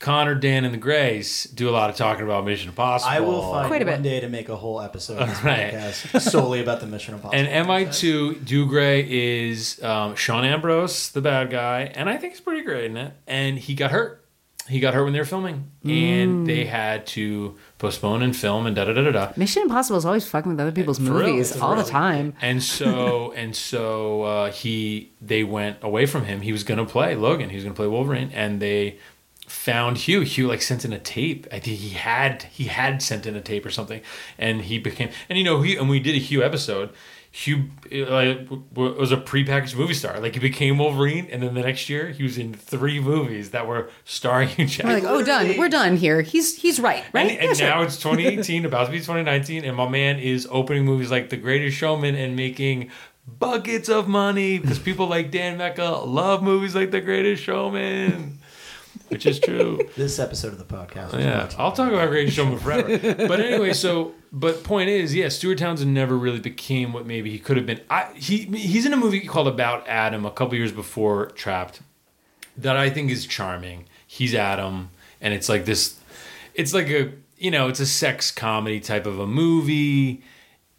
Conor, 0.00 0.34
Dan, 0.34 0.64
and 0.64 0.74
the 0.74 0.78
Grays 0.78 1.44
do 1.44 1.68
a 1.68 1.72
lot 1.72 1.88
of 1.88 1.96
talking 1.96 2.24
about 2.24 2.44
Mission 2.44 2.68
Impossible. 2.68 3.10
I 3.10 3.20
will 3.20 3.42
find 3.50 3.68
Quite 3.68 3.82
a 3.82 3.86
one 3.86 4.02
bit. 4.02 4.08
day 4.10 4.20
to 4.20 4.28
make 4.28 4.48
a 4.48 4.56
whole 4.56 4.80
episode 4.80 5.18
of 5.18 5.28
this 5.28 5.42
Right. 5.44 5.72
podcast 5.72 6.20
solely 6.20 6.60
about 6.60 6.80
the 6.80 6.86
Mission 6.86 7.14
Impossible. 7.14 7.38
And. 7.38 7.66
MI2, 7.66 8.44
Dougray 8.44 9.06
is 9.08 9.82
um, 9.82 10.14
Sean 10.16 10.44
Ambrose, 10.44 11.10
the 11.10 11.20
bad 11.22 11.50
guy, 11.50 11.90
and 11.94 12.10
I 12.10 12.16
think 12.18 12.34
he's 12.34 12.40
pretty 12.40 12.62
great 12.62 12.86
in 12.90 12.96
it. 12.96 13.12
And 13.26 13.58
he 13.58 13.74
got 13.74 13.90
hurt. 13.92 14.20
He 14.68 14.80
got 14.80 14.94
hurt 14.94 15.04
when 15.04 15.12
they 15.12 15.18
were 15.18 15.24
filming, 15.26 15.70
Mm. 15.84 15.90
and 15.92 16.46
they 16.46 16.64
had 16.64 17.06
to 17.08 17.56
postpone 17.84 18.22
and 18.22 18.34
film 18.34 18.66
and 18.66 18.74
da 18.74 18.84
da 18.84 18.92
da 18.94 19.02
da 19.02 19.10
da. 19.10 19.32
Mission 19.36 19.62
Impossible 19.62 19.98
is 19.98 20.06
always 20.06 20.26
fucking 20.26 20.50
with 20.50 20.60
other 20.60 20.72
people's 20.72 20.98
For 20.98 21.04
movies 21.04 21.60
all 21.60 21.76
the 21.76 21.84
time. 21.84 22.34
And 22.40 22.62
so 22.62 23.32
and 23.36 23.54
so 23.54 24.22
uh, 24.22 24.50
he 24.50 25.12
they 25.20 25.44
went 25.44 25.78
away 25.82 26.06
from 26.06 26.24
him. 26.24 26.40
He 26.40 26.52
was 26.52 26.64
gonna 26.64 26.86
play 26.86 27.14
Logan. 27.14 27.50
He 27.50 27.56
was 27.56 27.64
gonna 27.64 27.76
play 27.76 27.86
Wolverine, 27.86 28.30
and 28.32 28.60
they 28.60 28.98
found 29.46 29.98
Hugh. 29.98 30.22
Hugh 30.22 30.48
like 30.48 30.62
sent 30.62 30.84
in 30.84 30.92
a 30.92 30.98
tape. 30.98 31.46
I 31.52 31.58
think 31.58 31.78
he 31.78 31.90
had 31.90 32.44
he 32.44 32.64
had 32.64 33.02
sent 33.02 33.26
in 33.26 33.36
a 33.36 33.40
tape 33.40 33.66
or 33.66 33.70
something, 33.70 34.00
and 34.38 34.62
he 34.62 34.78
became 34.78 35.10
and 35.28 35.38
you 35.38 35.44
know 35.44 35.60
he 35.60 35.76
and 35.76 35.88
we 35.88 36.00
did 36.00 36.14
a 36.14 36.18
Hugh 36.18 36.42
episode. 36.42 36.90
Hugh 37.34 37.64
like, 37.90 38.48
was 38.76 39.10
a 39.10 39.16
prepackaged 39.16 39.74
movie 39.74 39.92
star. 39.92 40.20
Like 40.20 40.34
he 40.34 40.38
became 40.38 40.78
Wolverine, 40.78 41.26
and 41.32 41.42
then 41.42 41.54
the 41.54 41.62
next 41.62 41.88
year 41.88 42.10
he 42.10 42.22
was 42.22 42.38
in 42.38 42.54
three 42.54 43.00
movies 43.00 43.50
that 43.50 43.66
were 43.66 43.90
starring 44.04 44.48
Hugh 44.56 44.68
We're 44.84 44.94
like, 44.94 45.02
oh, 45.02 45.20
done. 45.24 45.56
We're 45.58 45.68
done 45.68 45.96
here. 45.96 46.22
He's 46.22 46.56
he's 46.56 46.78
right, 46.78 47.02
right? 47.12 47.32
And, 47.32 47.50
and 47.50 47.58
now 47.58 47.78
right. 47.78 47.86
it's 47.88 47.96
2018, 47.96 48.64
about 48.66 48.84
to 48.84 48.92
be 48.92 48.98
2019, 48.98 49.64
and 49.64 49.76
my 49.76 49.88
man 49.88 50.20
is 50.20 50.46
opening 50.48 50.84
movies 50.84 51.10
like 51.10 51.30
The 51.30 51.36
Greatest 51.36 51.76
Showman 51.76 52.14
and 52.14 52.36
making 52.36 52.92
buckets 53.26 53.88
of 53.88 54.06
money 54.06 54.60
because 54.60 54.78
people 54.78 55.08
like 55.08 55.32
Dan 55.32 55.58
Mecca 55.58 56.02
love 56.04 56.40
movies 56.40 56.76
like 56.76 56.92
The 56.92 57.00
Greatest 57.00 57.42
Showman, 57.42 58.38
which 59.08 59.26
is 59.26 59.38
true. 59.40 59.80
this 59.96 60.18
episode 60.18 60.52
of 60.52 60.58
the 60.58 60.64
podcast. 60.64 61.12
Yeah, 61.12 61.38
brought 61.38 61.50
to 61.50 61.56
you 61.56 61.62
I'll 61.62 61.72
talk 61.72 61.92
about 61.92 62.08
Greatest 62.08 62.36
Showman 62.36 62.58
forever. 62.60 62.98
But 62.98 63.40
anyway, 63.40 63.72
so 63.72 64.14
but 64.32 64.64
point 64.64 64.88
is, 64.88 65.14
yeah, 65.14 65.28
Stuart 65.28 65.58
Townsend 65.58 65.94
never 65.94 66.16
really 66.16 66.40
became 66.40 66.92
what 66.92 67.06
maybe 67.06 67.30
he 67.30 67.38
could 67.38 67.56
have 67.56 67.66
been. 67.66 67.80
I 67.88 68.12
he 68.14 68.44
he's 68.46 68.86
in 68.86 68.92
a 68.92 68.96
movie 68.96 69.20
called 69.20 69.48
About 69.48 69.86
Adam 69.86 70.24
a 70.26 70.30
couple 70.30 70.56
years 70.56 70.72
before 70.72 71.26
Trapped 71.30 71.80
that 72.56 72.76
I 72.76 72.90
think 72.90 73.10
is 73.10 73.26
charming. 73.26 73.86
He's 74.06 74.34
Adam, 74.34 74.90
and 75.20 75.34
it's 75.34 75.48
like 75.48 75.64
this. 75.64 75.98
It's 76.54 76.72
like 76.72 76.88
a 76.88 77.12
you 77.38 77.50
know, 77.50 77.68
it's 77.68 77.80
a 77.80 77.86
sex 77.86 78.30
comedy 78.30 78.80
type 78.80 79.06
of 79.06 79.18
a 79.18 79.26
movie. 79.26 80.22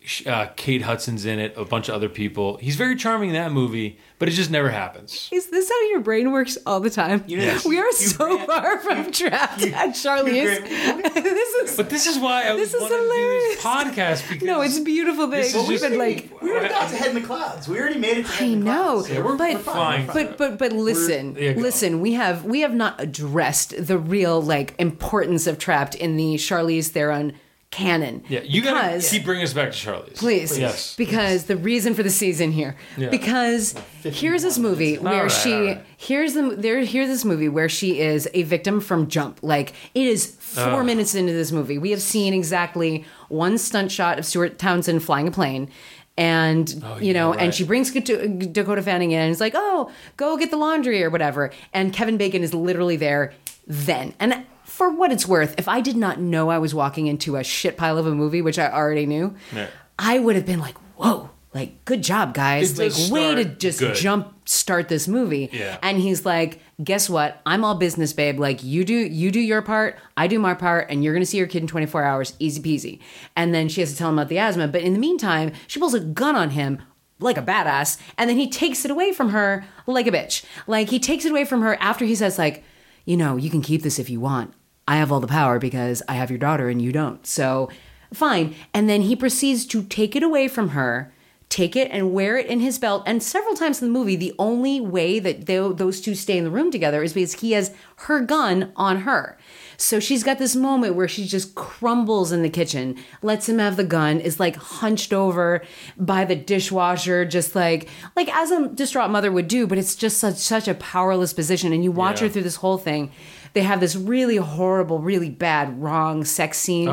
Sh- 0.05 0.25
Uh, 0.27 0.47
Kate 0.55 0.83
Hudson's 0.83 1.25
in 1.25 1.39
it, 1.39 1.53
a 1.57 1.65
bunch 1.65 1.89
of 1.89 1.95
other 1.95 2.09
people. 2.09 2.57
He's 2.57 2.75
very 2.75 2.95
charming 2.95 3.29
in 3.29 3.35
that 3.35 3.51
movie, 3.51 3.97
but 4.19 4.27
it 4.29 4.33
just 4.33 4.51
never 4.51 4.69
happens. 4.69 5.29
Is 5.31 5.47
this 5.47 5.69
how 5.69 5.81
your 5.89 5.99
brain 6.01 6.31
works 6.31 6.57
all 6.65 6.79
the 6.79 6.89
time? 6.89 7.23
Yes. 7.27 7.65
We 7.65 7.77
are 7.79 7.85
You 7.85 7.91
so 7.93 8.37
ran- 8.37 8.47
far 8.47 8.79
from 8.79 9.11
trapped 9.11 9.63
at 9.63 9.89
Charlize. 9.95 10.61
this 11.13 11.49
is 11.71 11.77
But 11.77 11.89
this 11.89 12.05
is 12.07 12.19
why 12.19 12.43
I 12.49 12.55
This 12.55 12.73
was 12.73 12.75
is 12.75 12.81
wanting 12.81 12.97
to 12.97 13.03
do 13.03 13.09
hilarious. 13.09 13.55
this 13.55 13.63
podcast 13.65 14.29
because 14.29 14.45
no, 14.47 14.61
it's 14.61 14.77
a 14.77 14.83
beautiful 14.83 15.25
thing. 15.31 15.41
This 15.41 15.55
is 15.55 15.67
We've 15.67 15.79
just- 15.79 15.89
been 15.89 15.99
like, 15.99 16.31
We 16.41 16.51
were 16.51 16.57
about 16.59 16.89
to 16.89 16.95
head 16.95 17.09
in 17.09 17.15
the 17.15 17.27
clouds. 17.27 17.67
We 17.67 17.79
already 17.79 17.99
made 17.99 18.17
it 18.17 18.25
to 18.25 18.31
head 18.31 18.43
I 18.43 18.51
in 18.51 18.59
the 18.59 18.65
know, 18.65 18.83
clouds. 18.93 19.09
Yeah, 19.09 19.19
we're- 19.21 19.37
but 19.37 19.53
we're 19.53 19.59
fine. 19.59 20.05
but 20.07 20.37
but 20.37 20.57
but 20.59 20.71
listen, 20.71 21.33
listen. 21.33 22.01
We 22.01 22.13
have 22.13 22.45
we 22.45 22.61
have 22.61 22.73
not 22.73 23.01
addressed 23.01 23.73
the 23.87 23.97
real 23.97 24.41
like 24.41 24.75
importance 24.77 25.47
of 25.47 25.57
trapped 25.57 25.95
in 25.95 26.15
the 26.17 26.35
Charlize 26.35 26.89
Theron 26.89 27.33
canon. 27.71 28.23
Yeah, 28.29 28.41
you 28.41 28.61
gotta 28.61 28.87
because 28.87 29.09
keep 29.09 29.25
bringing 29.25 29.43
us 29.43 29.53
back 29.53 29.71
to 29.71 29.77
Charlize. 29.77 30.15
Please. 30.17 30.57
Yes. 30.57 30.95
Because 30.95 31.45
the 31.45 31.57
reason 31.57 31.93
for 31.93 32.03
the 32.03 32.09
season 32.09 32.51
here. 32.51 32.75
Yeah. 32.95 33.09
Because 33.09 33.75
here's 34.03 34.43
this 34.43 34.57
movie 34.57 34.97
where 34.97 35.13
All 35.13 35.21
right, 35.23 35.31
she 35.31 35.53
all 35.53 35.65
right. 35.65 35.85
here's 35.97 36.33
the 36.33 36.55
there 36.57 36.79
here's 36.85 37.09
this 37.09 37.25
movie 37.25 37.49
where 37.49 37.67
she 37.67 37.99
is 37.99 38.29
a 38.33 38.43
victim 38.43 38.79
from 38.79 39.07
jump. 39.07 39.39
Like 39.41 39.73
it 39.93 40.07
is 40.07 40.35
four 40.39 40.79
Ugh. 40.81 40.85
minutes 40.85 41.15
into 41.15 41.33
this 41.33 41.51
movie. 41.51 41.77
We 41.77 41.91
have 41.91 42.01
seen 42.01 42.33
exactly 42.33 43.03
one 43.27 43.57
stunt 43.57 43.91
shot 43.91 44.19
of 44.19 44.25
Stuart 44.25 44.57
Townsend 44.57 45.03
flying 45.03 45.27
a 45.27 45.31
plane. 45.31 45.69
And 46.17 46.81
Oh, 46.85 46.97
you 46.97 47.13
know, 47.13 47.33
yeah, 47.35 47.41
and 47.43 47.53
she 47.53 47.65
brings 47.65 47.91
Dakota 47.91 48.29
Dakota 48.29 48.81
Fanning 48.81 49.11
in, 49.11 49.19
and 49.19 49.31
it's 49.31 49.41
like, 49.41 49.51
"Oh, 49.53 49.91
go 50.15 50.37
get 50.37 50.49
the 50.49 50.55
laundry 50.55 51.03
or 51.03 51.09
whatever." 51.09 51.51
And 51.73 51.91
Kevin 51.91 52.15
Bacon 52.15 52.41
is 52.41 52.53
literally 52.53 52.95
there 52.95 53.33
then. 53.67 54.13
And 54.17 54.45
for 54.75 54.89
what 54.89 55.11
it's 55.11 55.25
worth, 55.27 55.55
if 55.57 55.67
I 55.67 55.79
did 55.81 55.95
not 55.95 56.19
know 56.19 56.49
I 56.49 56.57
was 56.57 56.75
walking 56.75 57.07
into 57.07 57.35
a 57.37 57.43
shit 57.43 57.77
pile 57.77 57.97
of 57.97 58.05
a 58.05 58.13
movie, 58.13 58.41
which 58.41 58.59
I 58.59 58.69
already 58.69 59.05
knew, 59.05 59.33
Yeah. 59.55 59.67
I 59.97 60.19
would 60.19 60.35
have 60.35 60.45
been 60.45 60.59
like, 60.59 60.75
"Whoa, 60.97 61.29
like 61.53 61.85
good 61.85 62.03
job, 62.03 62.33
guys! 62.33 62.77
It 62.77 62.83
Like 62.83 63.11
way 63.11 63.35
to 63.35 63.45
just 63.45 63.79
good. 63.79 63.95
jump 63.95 64.33
start 64.47 64.89
this 64.89 65.07
movie." 65.07 65.49
Yeah. 65.53 65.77
And 65.81 65.97
he's 65.99 66.25
like, 66.25 66.59
"Guess 66.83 67.09
what? 67.09 67.39
I'm 67.45 67.63
all 67.63 67.75
business, 67.75 68.11
babe. 68.11 68.37
Like 68.39 68.61
you 68.63 68.83
do, 68.83 68.93
you 68.93 69.31
do 69.31 69.39
your 69.39 69.61
part, 69.61 69.97
I 70.17 70.27
do 70.27 70.37
my 70.39 70.53
part, 70.53 70.87
and 70.89 71.01
you're 71.03 71.13
gonna 71.13 71.25
see 71.25 71.37
your 71.37 71.47
kid 71.47 71.61
in 71.61 71.67
24 71.67 72.03
hours, 72.03 72.33
easy 72.39 72.61
peasy." 72.61 72.99
And 73.37 73.53
then 73.53 73.69
she 73.69 73.79
has 73.79 73.91
to 73.91 73.97
tell 73.97 74.09
him 74.09 74.19
about 74.19 74.27
the 74.27 74.37
asthma, 74.39 74.67
but 74.67 74.81
in 74.81 74.91
the 74.93 74.99
meantime, 74.99 75.53
she 75.67 75.79
pulls 75.79 75.93
a 75.93 75.99
gun 76.01 76.35
on 76.35 76.49
him. 76.51 76.79
Like 77.17 77.37
a 77.37 77.41
badass, 77.41 77.97
and 78.17 78.29
then 78.29 78.35
he 78.35 78.49
takes 78.49 78.83
it 78.83 78.91
away 78.91 79.13
from 79.13 79.29
her 79.29 79.63
like 79.87 80.05
a 80.05 80.11
bitch. 80.11 80.43
Like 80.67 80.89
he 80.89 80.99
takes 80.99 81.23
it 81.23 81.31
away 81.31 81.45
from 81.45 81.61
her 81.61 81.77
after 81.79 82.03
he 82.03 82.13
says, 82.13 82.37
like, 82.37 82.61
you 83.05 83.15
know, 83.15 83.37
you 83.37 83.49
can 83.49 83.61
keep 83.61 83.83
this 83.83 83.99
if 83.99 84.09
you 84.09 84.19
want. 84.19 84.53
I 84.87 84.97
have 84.97 85.11
all 85.11 85.19
the 85.19 85.27
power 85.27 85.59
because 85.59 86.01
I 86.07 86.13
have 86.13 86.29
your 86.29 86.39
daughter 86.39 86.69
and 86.69 86.81
you 86.81 86.91
don't. 86.91 87.25
So 87.25 87.69
fine. 88.13 88.55
And 88.73 88.87
then 88.89 89.01
he 89.01 89.15
proceeds 89.15 89.65
to 89.67 89.83
take 89.83 90.15
it 90.15 90.23
away 90.23 90.47
from 90.47 90.69
her, 90.69 91.11
take 91.49 91.75
it 91.75 91.89
and 91.91 92.13
wear 92.13 92.37
it 92.37 92.47
in 92.47 92.59
his 92.59 92.77
belt. 92.77 93.03
And 93.05 93.21
several 93.21 93.55
times 93.55 93.81
in 93.81 93.87
the 93.87 93.93
movie, 93.97 94.15
the 94.15 94.33
only 94.37 94.79
way 94.79 95.19
that 95.19 95.47
tho- 95.47 95.73
those 95.73 96.01
two 96.01 96.13
stay 96.15 96.37
in 96.37 96.43
the 96.43 96.51
room 96.51 96.69
together 96.71 97.01
is 97.03 97.13
because 97.13 97.33
he 97.35 97.53
has 97.53 97.73
her 97.97 98.19
gun 98.21 98.71
on 98.75 99.01
her. 99.01 99.37
So 99.77 99.99
she's 99.99 100.23
got 100.23 100.37
this 100.37 100.55
moment 100.55 100.95
where 100.95 101.07
she 101.07 101.25
just 101.25 101.53
crumbles 101.55 102.31
in 102.31 102.43
the 102.43 102.49
kitchen, 102.49 102.97
lets 103.21 103.49
him 103.49 103.59
have 103.59 103.75
the 103.75 103.83
gun, 103.83 104.19
is 104.21 104.39
like 104.39 104.55
hunched 104.55 105.11
over 105.11 105.61
by 105.97 106.23
the 106.25 106.35
dishwasher, 106.35 107.25
just 107.25 107.55
like 107.55 107.89
like 108.15 108.33
as 108.33 108.51
a 108.51 108.69
distraught 108.69 109.09
mother 109.11 109.31
would 109.31 109.47
do, 109.49 109.67
but 109.67 109.77
it's 109.77 109.95
just 109.95 110.17
such 110.17 110.35
such 110.37 110.67
a 110.69 110.75
powerless 110.75 111.33
position. 111.33 111.73
And 111.73 111.83
you 111.83 111.91
watch 111.91 112.21
Yeah. 112.21 112.27
her 112.27 112.33
through 112.33 112.43
this 112.43 112.55
whole 112.57 112.77
thing. 112.77 113.11
They 113.55 113.61
have 113.61 113.79
this 113.79 113.95
really 113.95 114.35
horrible, 114.35 114.99
really 114.99 115.29
bad, 115.29 115.81
wrong 115.81 116.25
sex 116.25 116.57
scene 116.57 116.87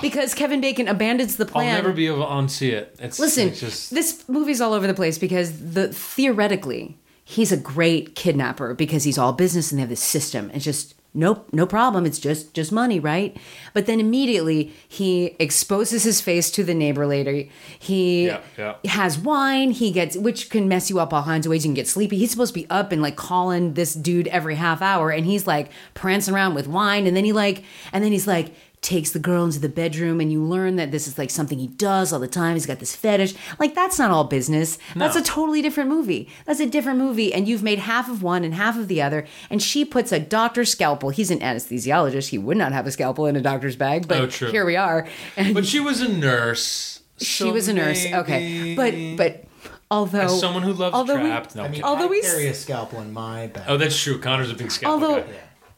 because 0.00 0.32
Kevin 0.32 0.60
Bacon 0.60 0.86
abandons 0.86 1.36
the 1.36 1.44
plan. 1.44 1.74
I'll 1.74 1.82
never 1.82 1.92
be 1.92 2.06
able 2.06 2.20
to 2.20 2.30
unsee 2.30 2.70
it. 2.70 2.94
It's 3.00 3.18
Listen, 3.18 3.48
it's 3.48 3.58
just 3.58 3.92
this 3.92 4.26
movie's 4.28 4.60
all 4.60 4.72
over 4.72 4.86
the 4.86 4.94
place 4.94 5.18
because 5.18 5.72
the 5.72 5.92
theoretically 5.92 6.96
he's 7.24 7.50
a 7.50 7.56
great 7.56 8.14
kidnapper 8.14 8.74
because 8.74 9.02
he's 9.04 9.18
all 9.18 9.32
business 9.32 9.72
and 9.72 9.78
they 9.78 9.80
have 9.80 9.88
this 9.88 10.02
system. 10.02 10.50
It's 10.54 10.64
just 10.64 10.93
nope, 11.14 11.48
no 11.52 11.64
problem. 11.66 12.04
It's 12.06 12.18
just 12.18 12.52
just 12.54 12.72
money, 12.72 12.98
right? 13.00 13.36
But 13.72 13.86
then 13.86 14.00
immediately 14.00 14.72
he 14.88 15.36
exposes 15.38 16.02
his 16.02 16.20
face 16.20 16.50
to 16.52 16.64
the 16.64 16.74
neighbor 16.74 17.06
lady. 17.06 17.50
He 17.78 18.26
Yeah, 18.26 18.40
yeah. 18.58 18.74
has 18.86 19.18
wine. 19.18 19.70
He 19.70 19.90
gets 19.92 20.16
which 20.16 20.50
can 20.50 20.68
mess 20.68 20.90
you 20.90 20.98
up 21.00 21.12
all 21.12 21.22
kinds 21.22 21.46
of 21.46 21.50
ways. 21.50 21.64
You 21.64 21.68
can 21.70 21.74
get 21.74 21.88
sleepy. 21.88 22.18
He's 22.18 22.30
supposed 22.32 22.52
to 22.54 22.60
be 22.60 22.68
up 22.70 22.92
and 22.92 23.00
like 23.00 23.16
calling 23.16 23.74
this 23.74 23.94
dude 23.94 24.26
every 24.28 24.56
half 24.56 24.82
hour, 24.82 25.10
and 25.10 25.24
he's 25.24 25.46
like 25.46 25.70
prancing 25.94 26.34
around 26.34 26.54
with 26.54 26.66
wine, 26.66 27.06
and 27.06 27.16
then 27.16 27.24
he 27.24 27.32
like 27.32 27.62
and 27.92 28.02
then 28.04 28.12
he's 28.12 28.26
like 28.26 28.52
takes 28.84 29.10
the 29.12 29.18
girl 29.18 29.44
into 29.46 29.58
the 29.58 29.68
bedroom 29.68 30.20
and 30.20 30.30
you 30.30 30.42
learn 30.44 30.76
that 30.76 30.90
this 30.92 31.08
is 31.08 31.16
like 31.16 31.30
something 31.30 31.58
he 31.58 31.66
does 31.68 32.12
all 32.12 32.20
the 32.20 32.28
time 32.28 32.52
he's 32.54 32.66
got 32.66 32.78
this 32.80 32.94
fetish 32.94 33.34
like 33.58 33.74
that's 33.74 33.98
not 33.98 34.10
all 34.10 34.24
business 34.24 34.76
that's 34.94 35.16
a 35.16 35.22
totally 35.22 35.62
different 35.62 35.88
movie 35.88 36.28
that's 36.44 36.60
a 36.60 36.66
different 36.66 36.98
movie 36.98 37.32
and 37.32 37.48
you've 37.48 37.62
made 37.62 37.78
half 37.78 38.10
of 38.10 38.22
one 38.22 38.44
and 38.44 38.52
half 38.54 38.76
of 38.78 38.86
the 38.86 39.00
other 39.00 39.26
and 39.48 39.62
she 39.62 39.84
puts 39.86 40.12
a 40.12 40.20
doctor's 40.20 40.70
scalpel 40.70 41.08
he's 41.08 41.30
an 41.30 41.40
anesthesiologist 41.40 42.28
he 42.28 42.36
would 42.38 42.58
not 42.58 42.72
have 42.72 42.86
a 42.86 42.90
scalpel 42.92 43.24
in 43.26 43.36
a 43.36 43.40
doctor's 43.40 43.74
bag 43.74 44.06
but 44.06 44.20
Oh, 44.20 44.26
true. 44.26 44.50
here 44.50 44.66
we 44.66 44.76
are 44.76 45.08
and 45.36 45.54
But 45.54 45.64
she 45.66 45.80
was 45.80 46.02
a 46.02 46.08
nurse. 46.08 47.00
she 47.18 47.24
so 47.44 47.52
was 47.52 47.68
a 47.68 47.72
nurse 47.72 48.04
okay 48.04 48.74
but 48.76 48.92
but 49.16 49.44
although 49.90 50.20
As 50.20 50.38
someone 50.40 50.62
who 50.62 50.74
loves 50.74 50.94
although 50.94 51.16
we- 51.16 51.28
Trapped, 51.28 51.56
no. 51.56 51.64
I 51.64 51.68
mean, 51.68 51.82
Although 51.82 52.04
I 52.04 52.08
we 52.08 52.20
carry 52.20 52.48
s- 52.48 52.58
a 52.58 52.60
scalpel 52.60 53.00
in 53.00 53.12
my 53.14 53.46
bag. 53.46 53.64
oh, 53.68 53.76
that's 53.76 53.98
true. 54.00 54.18
Conor's 54.18 54.50
a 54.50 54.54
big 54.54 54.70
scalpel 54.70 55.06
although 55.08 55.22
guy. 55.22 55.28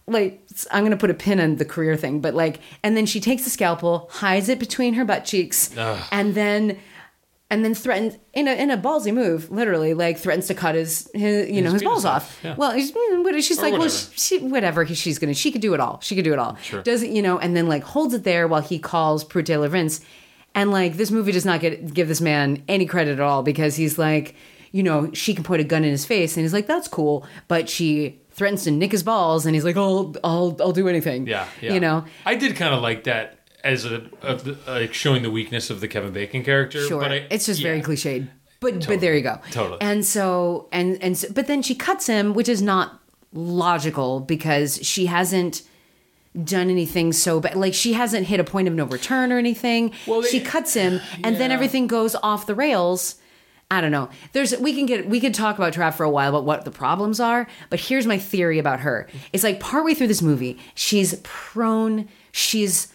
Like 0.09 0.47
i'm 0.71 0.85
gonna 0.85 0.97
put 0.97 1.11
a 1.11 1.15
pin 1.15 1.41
in 1.41 1.57
the 1.57 1.65
career 1.65 1.97
thing 1.97 2.21
but 2.21 2.33
like 2.33 2.61
and 2.85 2.97
then 2.97 3.07
she 3.07 3.19
takes 3.19 3.43
the 3.45 3.51
scalpel 3.51 4.09
hides 4.13 4.49
it 4.49 4.59
between 4.61 4.95
her 4.95 5.05
butt 5.05 5.25
cheeks 5.25 5.77
Ugh. 5.77 6.01
and 6.13 6.35
then 6.37 6.79
and 7.51 7.65
then 7.65 7.75
threatens 7.75 8.17
in 8.33 8.47
a 8.47 8.53
in 8.53 8.71
a 8.71 8.79
ballsy 8.79 9.13
move 9.13 9.51
literally 9.51 9.95
like 9.95 10.17
threatens 10.19 10.47
to 10.47 10.55
cut 10.55 10.77
his, 10.77 11.11
his 11.13 11.51
you 11.51 11.61
know 11.61 11.73
his 11.73 11.83
balls 11.83 12.05
off, 12.05 12.23
off 12.25 12.45
yeah. 12.45 12.55
well 12.57 12.73
mm, 12.73 13.41
she's 13.43 13.59
Or 13.59 13.63
like 13.63 13.73
well 13.73 13.81
whatever. 13.83 14.17
she, 14.17 14.39
whatever 14.39 14.87
she's 14.87 15.19
gonna 15.19 15.35
she 15.35 15.51
could 15.51 15.61
do 15.61 15.75
it 15.75 15.81
all 15.81 15.99
she 16.03 16.15
could 16.15 16.25
do 16.25 16.33
it 16.33 16.39
all 16.39 16.57
Sure. 16.63 16.83
does 16.83 17.03
it 17.03 17.11
you 17.11 17.21
know 17.23 17.39
and 17.41 17.57
then 17.57 17.67
like 17.69 17.83
holds 17.83 18.15
it 18.15 18.23
there 18.23 18.47
while 18.47 18.63
he 18.63 18.79
calls 18.79 19.25
Pruitt 19.25 19.47
Taylor 19.47 19.69
Vince 19.69 20.01
and 20.55 20.71
like 20.71 20.97
this 20.97 21.11
movie 21.11 21.33
does 21.33 21.45
not 21.45 21.61
get 21.61 21.93
give 21.93 22.07
this 22.07 22.21
man 22.21 22.63
any 22.69 22.87
credit 22.87 23.13
at 23.15 23.21
all 23.21 23.43
because 23.43 23.75
he's 23.75 23.99
like 23.99 24.35
you 24.71 24.83
know 24.85 25.11
she 25.13 25.35
can 25.35 25.43
point 25.43 25.61
a 25.61 25.65
gun 25.65 25.83
in 25.85 25.91
his 25.91 26.05
face 26.05 26.37
and 26.37 26.45
he's 26.45 26.53
like 26.53 26.67
that's 26.69 26.87
cool 26.89 27.27
but 27.49 27.69
she 27.69 28.21
threatens 28.37 28.64
to 28.64 28.70
nick 28.70 28.93
his 28.93 29.03
balls 29.03 29.47
and 29.47 29.55
he's 29.55 29.64
like 29.64 29.76
oh 29.76 30.14
I'll 30.22 30.57
I'll 30.61 30.72
do 30.72 30.89
anything 30.89 31.26
Yeah, 31.26 31.47
yeah. 31.61 31.72
you 31.74 31.80
know 31.80 32.05
I 32.24 32.34
did 32.34 32.55
kind 32.57 32.74
of 32.74 32.82
like 32.82 33.05
that 33.05 33.41
as 33.64 33.84
a, 33.84 34.05
of 34.22 34.45
the, 34.45 34.57
like 34.66 34.95
showing 34.95 35.22
the 35.22 35.30
weakness 35.30 35.70
of 35.70 35.80
the 35.80 35.89
Kevin 35.89 36.12
Bacon 36.12 36.45
character. 36.45 36.87
sure 36.87 37.01
but 37.01 37.12
I, 37.12 37.26
it's 37.30 37.47
just 37.47 37.62
very 37.62 37.78
yeah. 37.78 37.82
cliched 37.84 38.28
but 38.61 38.87
but 38.87 39.01
there 39.01 39.14
you 39.14 39.22
go 39.22 39.41
Totally. 39.51 39.78
and 39.80 40.05
so 40.05 40.68
and 40.70 41.03
and 41.03 41.16
so, 41.18 41.28
but 41.32 41.47
then 41.47 41.62
she 41.62 41.74
cuts 41.74 42.07
him 42.07 42.32
which 42.34 42.49
is 42.49 42.61
not 42.62 43.01
logical 43.32 44.20
because 44.20 44.78
she 44.82 45.07
hasn't 45.07 45.62
done 46.45 46.68
anything 46.70 47.12
so 47.14 47.41
bad. 47.41 47.55
Like 47.57 47.72
she 47.74 47.95
hasn't 47.95 48.26
hit 48.26 48.41
a 48.41 48.45
point 48.45 48.68
of 48.68 48.74
no 48.74 48.84
return 48.84 49.32
or 49.32 49.39
anything. 49.39 49.93
Well, 50.07 50.20
they- 50.22 50.28
she 50.28 50.41
cuts 50.41 50.74
him, 50.74 51.01
and 51.24 51.37
then 51.37 51.51
everything 51.51 51.87
goes 51.87 52.14
off 52.22 52.47
the 52.47 52.55
rails. 52.55 53.16
I 53.71 53.81
don't 53.81 53.91
know. 53.91 54.09
There's 54.33 54.57
we 54.59 54.75
can 54.75 54.87
get 54.87 55.09
we 55.09 55.19
could 55.21 55.35
talk 55.35 55.57
about 55.59 55.73
Trap 55.73 55.95
for 55.95 56.05
a 56.05 56.11
while 56.11 56.31
about 56.31 56.45
what 56.45 56.64
the 56.64 56.71
problems 56.71 57.19
are, 57.19 57.49
but 57.69 57.81
here's 57.81 58.07
my 58.07 58.17
theory 58.19 58.59
about 58.61 58.81
her. 58.81 59.09
It's 59.33 59.43
like 59.43 59.59
partway 59.59 59.93
through 59.95 60.07
this 60.07 60.23
movie, 60.23 60.59
she's 60.75 61.17
prone, 61.25 62.09
she's 62.31 62.89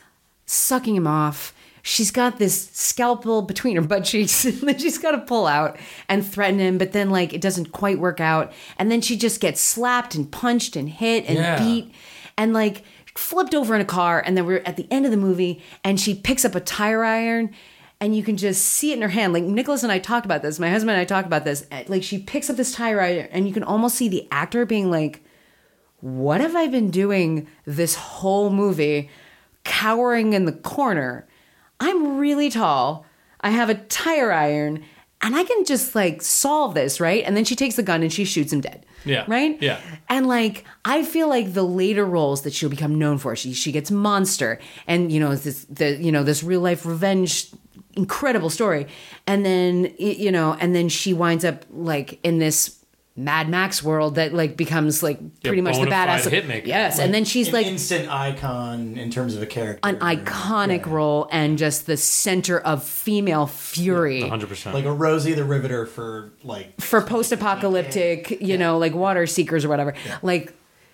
sucking 0.45 0.95
him 0.95 1.07
off. 1.07 1.53
She's 1.83 2.11
got 2.11 2.37
this 2.37 2.69
scalpel 2.73 3.41
between 3.41 3.75
her 3.75 3.81
butt 3.81 4.03
cheeks 4.05 4.45
and 4.45 4.59
then 4.61 4.77
she's 4.77 4.97
got 4.99 5.11
to 5.11 5.17
pull 5.17 5.47
out 5.47 5.77
and 6.07 6.25
threaten 6.25 6.59
him, 6.59 6.77
but 6.77 6.91
then 6.93 7.09
like 7.09 7.33
it 7.33 7.41
doesn't 7.41 7.71
quite 7.71 7.99
work 7.99 8.19
out. 8.21 8.53
And 8.77 8.89
then 8.91 9.01
she 9.01 9.17
just 9.17 9.41
gets 9.41 9.59
slapped 9.59 10.13
and 10.15 10.31
punched 10.31 10.75
and 10.75 10.87
hit 10.87 11.25
and 11.27 11.37
Yeah. 11.39 11.57
beat 11.57 11.91
and 12.37 12.53
like 12.53 12.83
flipped 13.15 13.53
over 13.55 13.73
in 13.75 13.81
a 13.81 13.85
car. 13.85 14.21
And 14.25 14.37
then 14.37 14.45
we're 14.45 14.61
at 14.65 14.77
the 14.77 14.87
end 14.91 15.05
of 15.05 15.11
the 15.11 15.17
movie 15.17 15.61
and 15.83 15.99
she 15.99 16.13
picks 16.15 16.45
up 16.45 16.53
a 16.55 16.59
tire 16.61 17.03
iron 17.03 17.49
and 18.01 18.15
you 18.15 18.23
can 18.23 18.35
just 18.35 18.65
see 18.65 18.91
it 18.91 18.95
in 18.95 19.03
her 19.03 19.09
hand. 19.09 19.31
Like 19.31 19.43
Nicholas 19.43 19.83
and 19.83 19.91
I 19.91 19.99
talked 19.99 20.25
about 20.25 20.41
this. 20.41 20.59
My 20.59 20.71
husband 20.71 20.91
and 20.91 20.99
I 20.99 21.05
talked 21.05 21.27
about 21.27 21.45
this. 21.45 21.67
Like 21.87 22.01
she 22.01 22.17
picks 22.17 22.49
up 22.49 22.57
this 22.57 22.73
tire 22.73 22.99
iron 22.99 23.29
and 23.31 23.47
you 23.47 23.53
can 23.53 23.63
almost 23.63 23.95
see 23.95 24.09
the 24.09 24.27
actor 24.31 24.65
being 24.65 24.89
like, 24.89 25.23
what 25.99 26.41
have 26.41 26.55
I 26.55 26.67
been 26.67 26.89
doing 26.89 27.47
this 27.63 27.93
whole 27.93 28.49
movie 28.49 29.11
cowering 29.63 30.33
in 30.33 30.45
the 30.45 30.51
corner? 30.51 31.27
I'm 31.79 32.17
really 32.17 32.49
tall. 32.49 33.05
I 33.39 33.51
have 33.51 33.69
a 33.69 33.75
tire 33.75 34.31
iron 34.31 34.83
and 35.21 35.35
I 35.35 35.43
can 35.43 35.63
just 35.63 35.93
like 35.93 36.23
solve 36.23 36.73
this, 36.73 36.99
right? 36.99 37.23
And 37.23 37.37
then 37.37 37.45
she 37.45 37.55
takes 37.55 37.75
the 37.75 37.83
gun 37.83 38.01
and 38.01 38.11
she 38.11 38.25
shoots 38.25 38.51
him 38.51 38.61
dead. 38.61 38.83
Yeah. 39.05 39.25
Right? 39.27 39.61
Yeah. 39.61 39.79
And 40.09 40.27
like 40.27 40.65
I 40.85 41.03
feel 41.03 41.29
like 41.29 41.53
the 41.53 41.63
later 41.63 42.05
roles 42.05 42.41
that 42.43 42.53
she'll 42.53 42.69
become 42.69 42.97
known 42.97 43.19
for, 43.19 43.35
she 43.35 43.53
she 43.53 43.71
gets 43.71 43.91
monster 43.91 44.59
and 44.87 45.11
you 45.11 45.19
know 45.19 45.35
this 45.35 45.65
the 45.65 45.95
you 45.97 46.11
know 46.11 46.23
this 46.23 46.41
real 46.43 46.61
life 46.61 46.83
revenge 46.85 47.51
incredible 47.95 48.49
story. 48.49 48.87
And 49.27 49.45
then 49.45 49.93
you 49.99 50.31
know, 50.31 50.55
and 50.59 50.73
then 50.75 50.89
she 50.89 51.13
winds 51.13 51.45
up 51.45 51.65
like 51.71 52.19
in 52.23 52.39
this 52.39 52.77
Mad 53.17 53.49
Max 53.49 53.83
world 53.83 54.15
that 54.15 54.33
like 54.33 54.55
becomes 54.55 55.03
like 55.03 55.19
pretty 55.43 55.61
much 55.61 55.75
the 55.75 55.81
bona 55.83 55.91
fide 55.91 56.21
badass. 56.21 56.29
hitmaker. 56.31 56.65
Yes, 56.65 56.97
and 56.97 57.13
then 57.13 57.25
she's 57.25 57.47
An 57.49 57.53
like 57.53 57.65
instant 57.67 58.09
icon 58.09 58.95
in 58.97 59.11
terms 59.11 59.35
of 59.35 59.41
a 59.43 59.45
character. 59.45 59.81
an 59.87 59.97
iconic 59.97 60.85
Yeah. 60.85 60.93
role 60.93 61.27
and 61.29 61.57
just 61.57 61.87
the 61.87 61.97
center 61.97 62.57
of 62.59 62.83
female 62.85 63.47
fury 63.47 64.21
100%. 64.23 64.73
Like 64.73 64.85
a 64.85 64.93
Rosie 64.93 65.33
the 65.33 65.43
Riveter 65.43 65.85
for 65.85 66.31
like 66.43 66.79
for 66.79 67.01
post-apocalyptic, 67.01 68.41
you 68.41 68.57
know, 68.57 68.77
like 68.77 68.93
water 68.95 69.27
seekers 69.27 69.65
or 69.65 69.69
whatever. 69.69 69.93
Like 70.21 70.53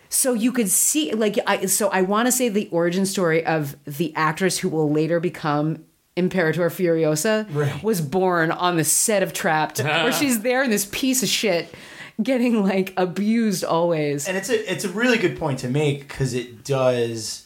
so 0.09 0.33
you 0.33 0.51
could 0.51 0.69
see 0.69 1.13
like 1.13 1.37
I 1.45 1.65
so 1.67 1.89
I 1.89 2.01
want 2.01 2.25
to 2.27 2.31
say 2.31 2.49
the 2.49 2.67
origin 2.71 3.05
story 3.05 3.45
of 3.45 3.75
the 3.85 4.11
actress 4.15 4.57
who 4.57 4.69
will 4.69 4.91
later 4.91 5.19
become 5.19 5.83
Imperator 6.17 6.69
Furiosa 6.69 7.47
Right. 7.53 7.81
was 7.83 8.01
born 8.01 8.51
on 8.51 8.75
the 8.77 8.83
set 8.83 9.23
of 9.23 9.31
Trapped 9.33 9.79
where 9.83 10.11
she's 10.11 10.41
there 10.41 10.63
in 10.63 10.69
this 10.69 10.85
piece 10.91 11.23
of 11.23 11.29
shit 11.29 11.73
getting 12.21 12.63
like 12.65 12.93
abused 12.97 13.63
always. 13.63 14.27
and 14.27 14.35
it's 14.35 14.49
a 14.49 14.71
it's 14.73 14.83
a 14.83 14.89
really 14.89 15.17
good 15.19 15.37
point 15.37 15.59
to 15.59 15.69
make 15.69 16.07
because 16.07 16.33
it 16.33 16.63
does 16.63 17.45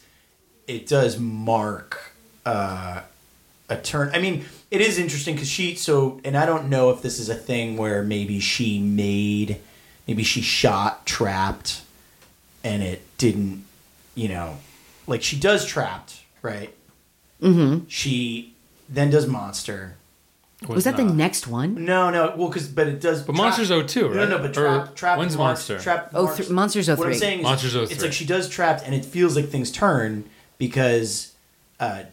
it 0.66 0.86
does 0.86 1.18
mark 1.18 2.12
uh, 2.46 3.02
a 3.68 3.76
turn. 3.76 4.10
I 4.14 4.18
mean, 4.18 4.44
it 4.70 4.80
is 4.80 4.98
interesting 4.98 5.34
because 5.34 5.48
she 5.50 5.74
so 5.74 6.20
and 6.24 6.36
I 6.36 6.46
don't 6.46 6.68
know 6.70 6.90
if 6.90 7.02
this 7.02 7.18
is 7.18 7.28
a 7.28 7.34
thing 7.34 7.76
where 7.76 8.02
maybe 8.02 8.40
she 8.40 8.80
made 8.80 9.58
maybe 10.08 10.22
she 10.22 10.40
shot 10.40 11.04
trapped 11.06 11.82
and 12.64 12.82
it 12.82 13.02
didn't 13.18 13.64
you 14.14 14.28
know 14.28 14.56
like 15.06 15.22
she 15.22 15.36
does 15.38 15.66
trapped 15.66 16.22
right. 16.42 16.72
Mm-hmm. 17.42 17.86
She 17.88 18.51
then 18.92 19.10
does 19.10 19.26
monster. 19.26 19.96
was 20.68 20.84
that 20.84 20.96
the 20.96 21.04
next 21.04 21.46
one? 21.48 21.84
No, 21.84 22.10
no. 22.10 22.34
Well, 22.36 22.48
because 22.48 22.68
but 22.68 22.86
it 22.86 23.00
does. 23.00 23.22
But 23.22 23.34
Monsters 23.34 23.68
02, 23.70 24.00
No, 24.02 24.08
right? 24.08 24.14
no, 24.14 24.36
no. 24.36 24.38
but 24.38 24.50
Or 24.50 24.84
trap, 24.84 24.94
trap. 24.94 25.18
when's 25.18 25.36
Mar- 25.36 25.48
Monster? 25.48 25.78
Trap. 25.80 26.10
Oh, 26.14 26.24
Mar- 26.26 26.36
th- 26.36 26.50
Monsters 26.50 26.88
What 26.88 27.06
I'm 27.08 27.14
saying 27.14 27.40
is, 27.40 27.44
Monsters 27.44 27.74
It's 27.90 28.02
like 28.02 28.12
she 28.12 28.24
does 28.24 28.48
trapped, 28.48 28.82
and 28.84 28.94
it 28.94 29.04
feels 29.04 29.34
like 29.34 29.48
things 29.48 29.70
turn 29.72 30.24
because 30.58 31.32
uh, 31.80 32.04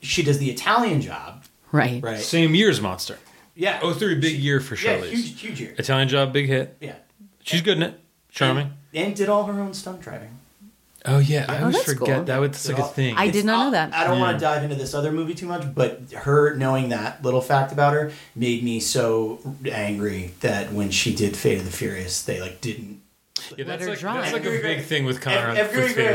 she 0.00 0.22
does 0.22 0.38
the 0.38 0.50
Italian 0.50 1.00
job, 1.00 1.44
Right. 1.72 2.02
right? 2.02 2.18
Same 2.20 2.54
year 2.54 2.70
as 2.70 2.80
Monster. 2.80 3.18
Yeah. 3.56 3.80
03, 3.80 4.16
big 4.16 4.38
year 4.38 4.60
for 4.60 4.76
Yeah, 4.76 4.98
huge, 4.98 5.40
huge 5.40 5.60
year. 5.60 5.74
Italian 5.78 6.08
job, 6.08 6.32
big 6.32 6.46
hit. 6.46 6.76
Yeah. 6.80 6.96
She's 7.42 7.62
good 7.62 7.78
in 7.78 7.82
it. 7.82 8.00
Charming. 8.30 8.72
And, 8.94 9.06
and 9.08 9.16
did 9.16 9.28
all 9.28 9.44
her 9.44 9.60
own 9.60 9.72
stunt 9.72 10.00
driving. 10.02 10.38
Oh 11.06 11.18
yeah, 11.18 11.46
I 11.48 11.56
Oh, 11.58 11.60
always 11.62 11.76
that's 11.76 11.92
forget 11.92 12.16
cool. 12.16 12.24
that. 12.24 12.42
It's 12.42 12.68
like 12.68 12.78
a 12.78 12.82
thing. 12.84 13.14
I 13.16 13.28
did 13.30 13.44
not 13.44 13.64
know 13.66 13.70
that. 13.72 13.94
I 13.94 14.04
don't 14.04 14.18
want 14.18 14.36
to 14.38 14.40
dive 14.40 14.62
into 14.64 14.74
this 14.76 14.92
other 14.94 15.12
movie 15.12 15.34
too 15.34 15.46
much, 15.46 15.74
but 15.74 16.00
her 16.14 16.54
knowing 16.56 16.88
that 16.90 17.22
little 17.22 17.40
fact 17.40 17.72
about 17.72 17.94
her 17.94 18.12
made 18.34 18.62
me 18.64 18.80
so 18.80 19.38
angry 19.70 20.32
that 20.40 20.72
when 20.72 20.90
she 20.90 21.14
did 21.14 21.36
Fate 21.36 21.58
of 21.58 21.64
the 21.64 21.70
Furious, 21.70 22.22
they 22.22 22.40
like 22.40 22.60
didn't 22.60 23.00
yeah, 23.56 23.64
that's 23.64 23.84
her 23.84 23.90
like, 23.90 23.98
drive. 23.98 24.20
that's 24.22 24.32
like 24.32 24.42
a 24.46 24.50
big 24.50 24.60
Gray- 24.62 24.80
thing 24.82 25.04
with 25.04 25.20
Conor. 25.20 25.50
Ed- 25.50 25.58
Edgar 25.58 25.80
with 25.82 25.94
Gray, 25.94 26.06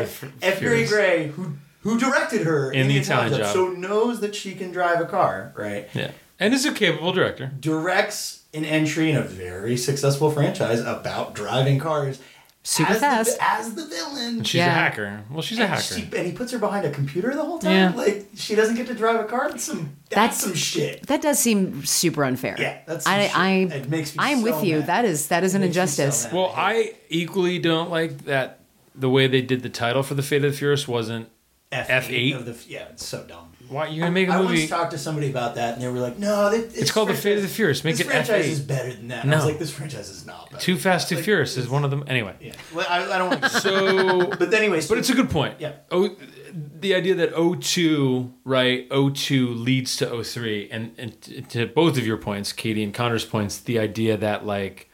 F. 0.42 0.60
Gary 0.60 0.86
Gray, 0.88 1.28
who 1.28 1.54
who 1.82 1.98
directed 2.00 2.42
her 2.42 2.72
In 2.72 2.88
the 2.88 2.98
Italian 2.98 3.34
Job. 3.40 3.54
so 3.54 3.70
knows 3.70 4.20
that 4.22 4.36
she 4.36 4.54
can 4.56 4.72
drive 4.72 5.00
a 5.02 5.06
car, 5.06 5.54
right? 5.56 5.88
Yeah, 5.94 6.12
and 6.40 6.54
is 6.54 6.66
a 6.66 6.74
capable 6.74 7.12
director. 7.14 7.52
Directs 7.60 8.40
an 8.54 8.66
entry 8.66 9.10
in 9.12 9.16
a 9.18 9.22
very 9.24 9.78
successful 9.78 10.30
franchise 10.30 10.82
about 10.82 11.34
driving 11.34 11.80
cars. 11.80 12.20
Super 12.64 12.92
as 12.92 13.00
fast. 13.00 13.38
the, 13.40 13.44
as 13.44 13.74
the 13.74 13.86
villain. 13.88 14.38
And 14.38 14.48
she's 14.48 14.60
Yeah. 14.60 14.68
a 14.68 14.72
hacker. 14.72 15.24
Well, 15.32 15.42
she's 15.42 15.58
a 15.58 15.66
hacker. 15.66 15.82
she, 15.82 16.04
and 16.16 16.28
he 16.28 16.32
puts 16.32 16.52
her 16.52 16.60
behind 16.60 16.86
a 16.86 16.92
computer 16.92 17.34
the 17.34 17.44
whole 17.44 17.58
time. 17.58 17.72
Yeah. 17.72 17.92
Like 17.96 18.28
she 18.36 18.54
doesn't 18.54 18.76
get 18.76 18.86
to 18.88 18.94
drive 18.94 19.20
a 19.20 19.24
car. 19.24 19.50
That's 19.50 19.64
some 19.64 19.98
that's, 20.10 20.16
That's- 20.16 20.42
some 20.42 20.54
shit. 20.54 21.08
That 21.08 21.22
does 21.24 21.40
seem 21.40 21.84
super 21.86 22.24
unfair. 22.24 22.56
Yeah, 22.60 22.78
that's 22.86 23.06
some 23.06 23.14
I 23.16 23.28
shit. 23.28 23.38
I 23.38 23.50
It 23.78 23.90
makes 23.90 24.16
me 24.16 24.24
I'm 24.24 24.40
so 24.40 24.44
with 24.44 24.64
you. 24.64 24.78
mad. 24.80 24.88
That 24.88 25.06
is 25.06 25.28
that 25.30 25.44
is 25.44 25.54
It 25.54 25.58
an 25.58 25.62
makes 25.64 25.70
me 25.72 25.74
so 25.74 25.82
injustice. 26.04 26.24
mad. 26.26 26.34
well, 26.34 26.54
I 26.56 26.94
equally 27.10 27.58
don't 27.58 27.90
like 27.90 28.26
that 28.26 28.60
the 28.94 29.10
way 29.10 29.26
they 29.26 29.42
did 29.42 29.64
the 29.64 29.70
title 29.70 30.04
for 30.04 30.14
the 30.14 30.22
Fate 30.24 30.44
of 30.46 30.52
the 30.52 30.58
Furious 30.58 30.88
wasn't. 30.88 31.30
F8, 31.72 31.88
F8? 31.88 32.36
of 32.36 32.46
the 32.46 32.58
yeah, 32.72 32.90
it's 32.92 33.06
so 33.06 33.24
dumb. 33.24 33.51
Why 33.72 33.88
you're 33.88 34.02
gonna 34.02 34.12
make 34.12 34.28
a 34.28 34.34
I 34.34 34.38
movie? 34.42 34.48
I 34.56 34.60
once 34.60 34.70
talked 34.70 34.92
to 34.92 34.98
somebody 34.98 35.30
about 35.30 35.56
that, 35.56 35.76
and 35.76 35.82
they 35.82 35.88
were 35.88 36.00
like, 36.00 36.20
"No, 36.20 36.50
it, 36.52 36.72
it's, 36.76 36.92
called 36.92 37.08
The 37.08 37.14
Fate 37.14 37.38
of 37.38 37.42
the 37.44 37.48
Furious. 37.48 37.86
Make 37.86 37.96
this 37.96 38.06
it 38.06 38.10
franchise 38.10 38.46
F8. 38.46 38.50
is 38.50 38.60
better 38.60 38.92
than 38.94 39.08
that." 39.08 39.24
And 39.24 39.32
I 39.34 39.38
was 39.38 39.46
No. 39.46 39.50
like, 39.50 39.60
"This 39.60 39.72
franchise 39.72 40.10
is 40.10 40.26
not 40.26 40.52
better." 40.52 40.62
Too 40.62 40.78
Fast. 40.78 41.08
Too 41.08 41.16
Like, 41.16 41.24
Furious 41.24 41.56
is 41.56 41.70
one 41.70 41.86
of 41.86 41.90
them. 41.90 42.04
Anyway, 42.06 42.36
Yeah, 42.42 42.52
well, 42.76 42.86
I, 42.90 43.14
I 43.14 43.18
don't 43.18 43.30
want. 43.30 43.44
to... 43.44 43.50
so 43.50 44.28
But 44.40 44.54
anyways, 44.54 44.90
But 44.90 44.98
it's 44.98 45.10
a 45.10 45.16
good 45.16 45.30
point. 45.30 45.56
Yeah. 45.60 45.72
Oh, 45.90 46.16
the 46.54 46.94
idea 46.94 47.16
that 47.16 47.34
02, 47.34 48.34
right? 48.44 48.90
02 48.90 49.48
leads 49.54 49.96
to 49.98 50.22
03. 50.22 50.68
And, 50.70 50.92
and 50.98 51.50
to 51.52 51.66
both 51.68 51.98
of 51.98 52.06
your 52.06 52.18
points, 52.18 52.52
Katie 52.52 52.84
and 52.84 52.94
Conor's 52.94 53.24
points, 53.24 53.58
the 53.58 53.80
idea 53.80 54.18
that, 54.18 54.46
like, 54.46 54.90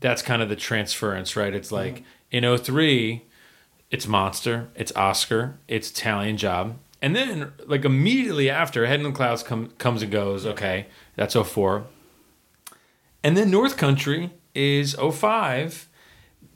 that's 0.00 0.22
kind 0.22 0.40
of 0.40 0.48
the 0.48 0.56
transference, 0.56 1.36
right? 1.36 1.52
It's 1.54 1.70
like 1.70 2.04
in 2.30 2.44
03, 2.56 3.26
it's 3.90 4.06
Monster, 4.06 4.68
it's 4.74 4.92
Oscar, 4.96 5.58
it's 5.68 5.90
Italian 5.90 6.38
Job. 6.38 6.78
And 7.00 7.14
then, 7.14 7.52
like, 7.66 7.84
immediately 7.84 8.50
after, 8.50 8.86
Head 8.86 9.00
in 9.00 9.04
the 9.04 9.12
Clouds 9.12 9.42
come, 9.42 9.70
comes 9.78 10.02
and 10.02 10.10
goes. 10.10 10.44
Okay, 10.44 10.86
that's 11.16 11.34
04. 11.34 11.86
And 13.22 13.36
then 13.36 13.50
North 13.50 13.76
Country 13.76 14.30
is 14.54 14.94
05 14.94 15.88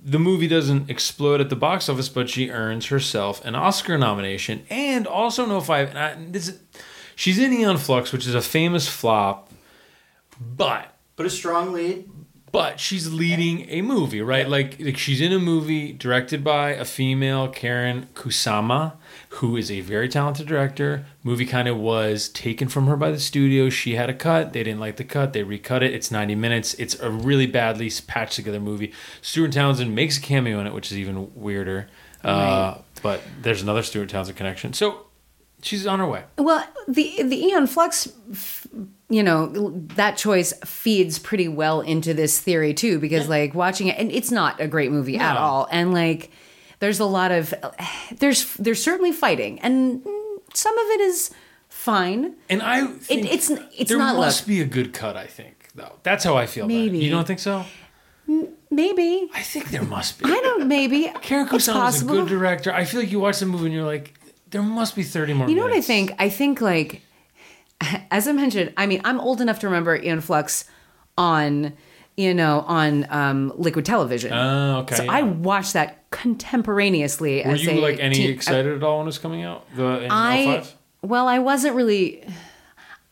the 0.04 0.18
movie 0.18 0.48
doesn't 0.48 0.90
explode 0.90 1.40
at 1.40 1.48
the 1.48 1.56
box 1.56 1.88
office, 1.88 2.08
but 2.08 2.28
she 2.28 2.50
earns 2.50 2.86
herself 2.86 3.44
an 3.44 3.54
Oscar 3.54 3.96
nomination 3.96 4.66
and 4.68 5.06
also 5.06 5.46
no 5.46 5.56
oh 5.56 5.60
five. 5.60 5.90
And 5.90 5.98
I, 5.98 6.16
this, 6.30 6.58
she's 7.14 7.38
in 7.38 7.52
Aeon 7.52 7.78
Flux, 7.78 8.12
which 8.12 8.26
is 8.26 8.34
a 8.34 8.42
famous 8.42 8.88
flop, 8.88 9.50
but 10.40 10.96
but 11.14 11.26
a 11.26 11.30
strong 11.30 11.72
lead. 11.72 12.08
But 12.52 12.78
she's 12.78 13.10
leading 13.10 13.66
a 13.70 13.80
movie, 13.80 14.20
right? 14.20 14.46
Like, 14.46 14.76
like 14.78 14.98
she's 14.98 15.22
in 15.22 15.32
a 15.32 15.38
movie 15.38 15.90
directed 15.90 16.44
by 16.44 16.72
a 16.72 16.84
female, 16.84 17.48
Karyn 17.48 18.08
Kusama, 18.08 18.92
who 19.30 19.56
is 19.56 19.70
a 19.70 19.80
very 19.80 20.06
talented 20.06 20.48
director. 20.48 21.06
Movie 21.24 21.46
kind 21.46 21.66
of 21.66 21.78
was 21.78 22.28
taken 22.28 22.68
from 22.68 22.88
her 22.88 22.96
by 22.96 23.10
the 23.10 23.18
studio. 23.18 23.70
She 23.70 23.94
had 23.94 24.10
a 24.10 24.14
cut. 24.14 24.52
They 24.52 24.62
didn't 24.62 24.80
like 24.80 24.96
the 24.96 25.04
cut. 25.04 25.32
They 25.32 25.42
recut 25.42 25.82
it. 25.82 25.94
It's 25.94 26.10
90 26.10 26.34
minutes. 26.34 26.74
It's 26.74 26.94
a 27.00 27.10
really 27.10 27.46
badly 27.46 27.90
patched 28.06 28.36
together 28.36 28.60
movie. 28.60 28.92
Stuart 29.22 29.52
Townsend 29.52 29.94
makes 29.94 30.18
a 30.18 30.20
cameo 30.20 30.60
in 30.60 30.66
it, 30.66 30.74
which 30.74 30.92
is 30.92 30.98
even 30.98 31.32
weirder. 31.34 31.88
Uh, 32.22 32.78
but 33.02 33.22
there's 33.40 33.62
another 33.62 33.82
Stuart 33.82 34.10
Townsend 34.10 34.36
connection. 34.36 34.74
So 34.74 35.06
she's 35.62 35.86
on 35.86 35.98
her 36.00 36.06
way. 36.06 36.24
Well, 36.38 36.64
the 36.88 37.22
the 37.22 37.46
Aeon 37.46 37.66
Flux, 37.66 38.08
you 39.08 39.22
know, 39.22 39.46
that 39.96 40.16
choice 40.16 40.52
feeds 40.64 41.18
pretty 41.18 41.48
well 41.48 41.80
into 41.80 42.12
this 42.14 42.38
theory 42.40 42.74
too, 42.74 42.98
because 42.98 43.28
like 43.28 43.54
watching 43.54 43.86
it, 43.88 43.98
and 43.98 44.10
it's 44.12 44.30
not 44.30 44.60
a 44.60 44.66
great 44.68 44.90
movie 44.90 45.16
at 45.18 45.36
all, 45.36 45.66
and 45.70 45.92
like 45.94 46.30
there's 46.80 47.00
a 47.00 47.04
lot 47.06 47.30
of 47.32 47.54
there's 48.18 48.52
there's 48.54 48.82
certainly 48.82 49.12
fighting, 49.12 49.58
and 49.60 50.04
some 50.54 50.76
of 50.78 50.86
it 50.90 51.00
is 51.00 51.30
fine. 51.68 52.34
And 52.50 52.60
I 52.62 52.86
think 52.86 53.24
it's- 53.24 53.50
it's 53.78 53.88
there 53.88 53.98
not 53.98 54.16
must 54.16 54.40
look- 54.42 54.48
be 54.48 54.60
a 54.60 54.66
good 54.66 54.92
cut. 54.92 55.16
I 55.16 55.26
think 55.26 55.68
though. 55.74 55.98
That's 56.02 56.22
how 56.24 56.36
I 56.36 56.46
feel. 56.46 56.64
About 56.64 56.74
Maybe. 56.74 56.98
it. 56.98 57.04
you 57.04 57.10
don't 57.10 57.26
think 57.26 57.38
so? 57.40 57.64
maybe. 58.70 59.28
I 59.34 59.42
think 59.42 59.70
there 59.70 59.82
must 59.82 60.18
be. 60.18 60.24
I 60.26 60.40
don't. 60.40 60.66
Maybe 60.68 61.10
it's 61.24 61.68
is 61.68 62.02
a 62.02 62.04
good 62.06 62.28
director. 62.28 62.72
I 62.72 62.84
feel 62.84 63.00
like 63.00 63.10
you 63.12 63.20
watch 63.20 63.38
the 63.40 63.46
movie 63.46 63.66
and 63.66 63.74
you're 63.74 63.84
like, 63.84 64.14
there 64.52 64.62
must 64.62 64.94
be 64.94 65.02
30 65.02 65.34
more 65.34 65.48
You 65.48 65.56
know 65.56 65.62
what 65.64 65.72
I 65.72 65.80
think? 65.80 66.12
I 66.18 66.28
think 66.28 66.60
like, 66.60 67.02
as 68.10 68.28
I 68.28 68.32
mentioned, 68.32 68.72
I 68.76 68.86
mean, 68.86 69.00
I'm 69.04 69.18
old 69.20 69.40
enough 69.40 69.58
to 69.60 69.66
remember 69.66 69.96
Aeon 69.96 70.20
Flux 70.20 70.64
on, 71.18 71.72
you 72.16 72.32
know, 72.34 72.60
on 72.60 73.06
um, 73.10 73.52
liquid 73.56 73.84
television. 73.84 74.32
Oh, 74.32 74.80
okay. 74.80 74.94
so 74.94 75.02
yeah. 75.02 75.12
I 75.12 75.22
watched 75.22 75.72
that 75.72 76.08
contemporaneously. 76.10 77.42
Were 77.44 77.56
you 77.56 77.80
like 77.80 77.98
any 77.98 78.14
teen- 78.14 78.30
excited 78.30 78.76
at 78.76 78.82
all 78.82 78.98
when 78.98 79.06
it 79.06 79.08
was 79.08 79.18
coming 79.18 79.42
out? 79.42 79.66
The 79.74 80.04
in 80.04 80.10
I 80.10 80.64
well, 81.02 81.26
I 81.26 81.40
wasn't 81.40 81.74
really. 81.74 82.24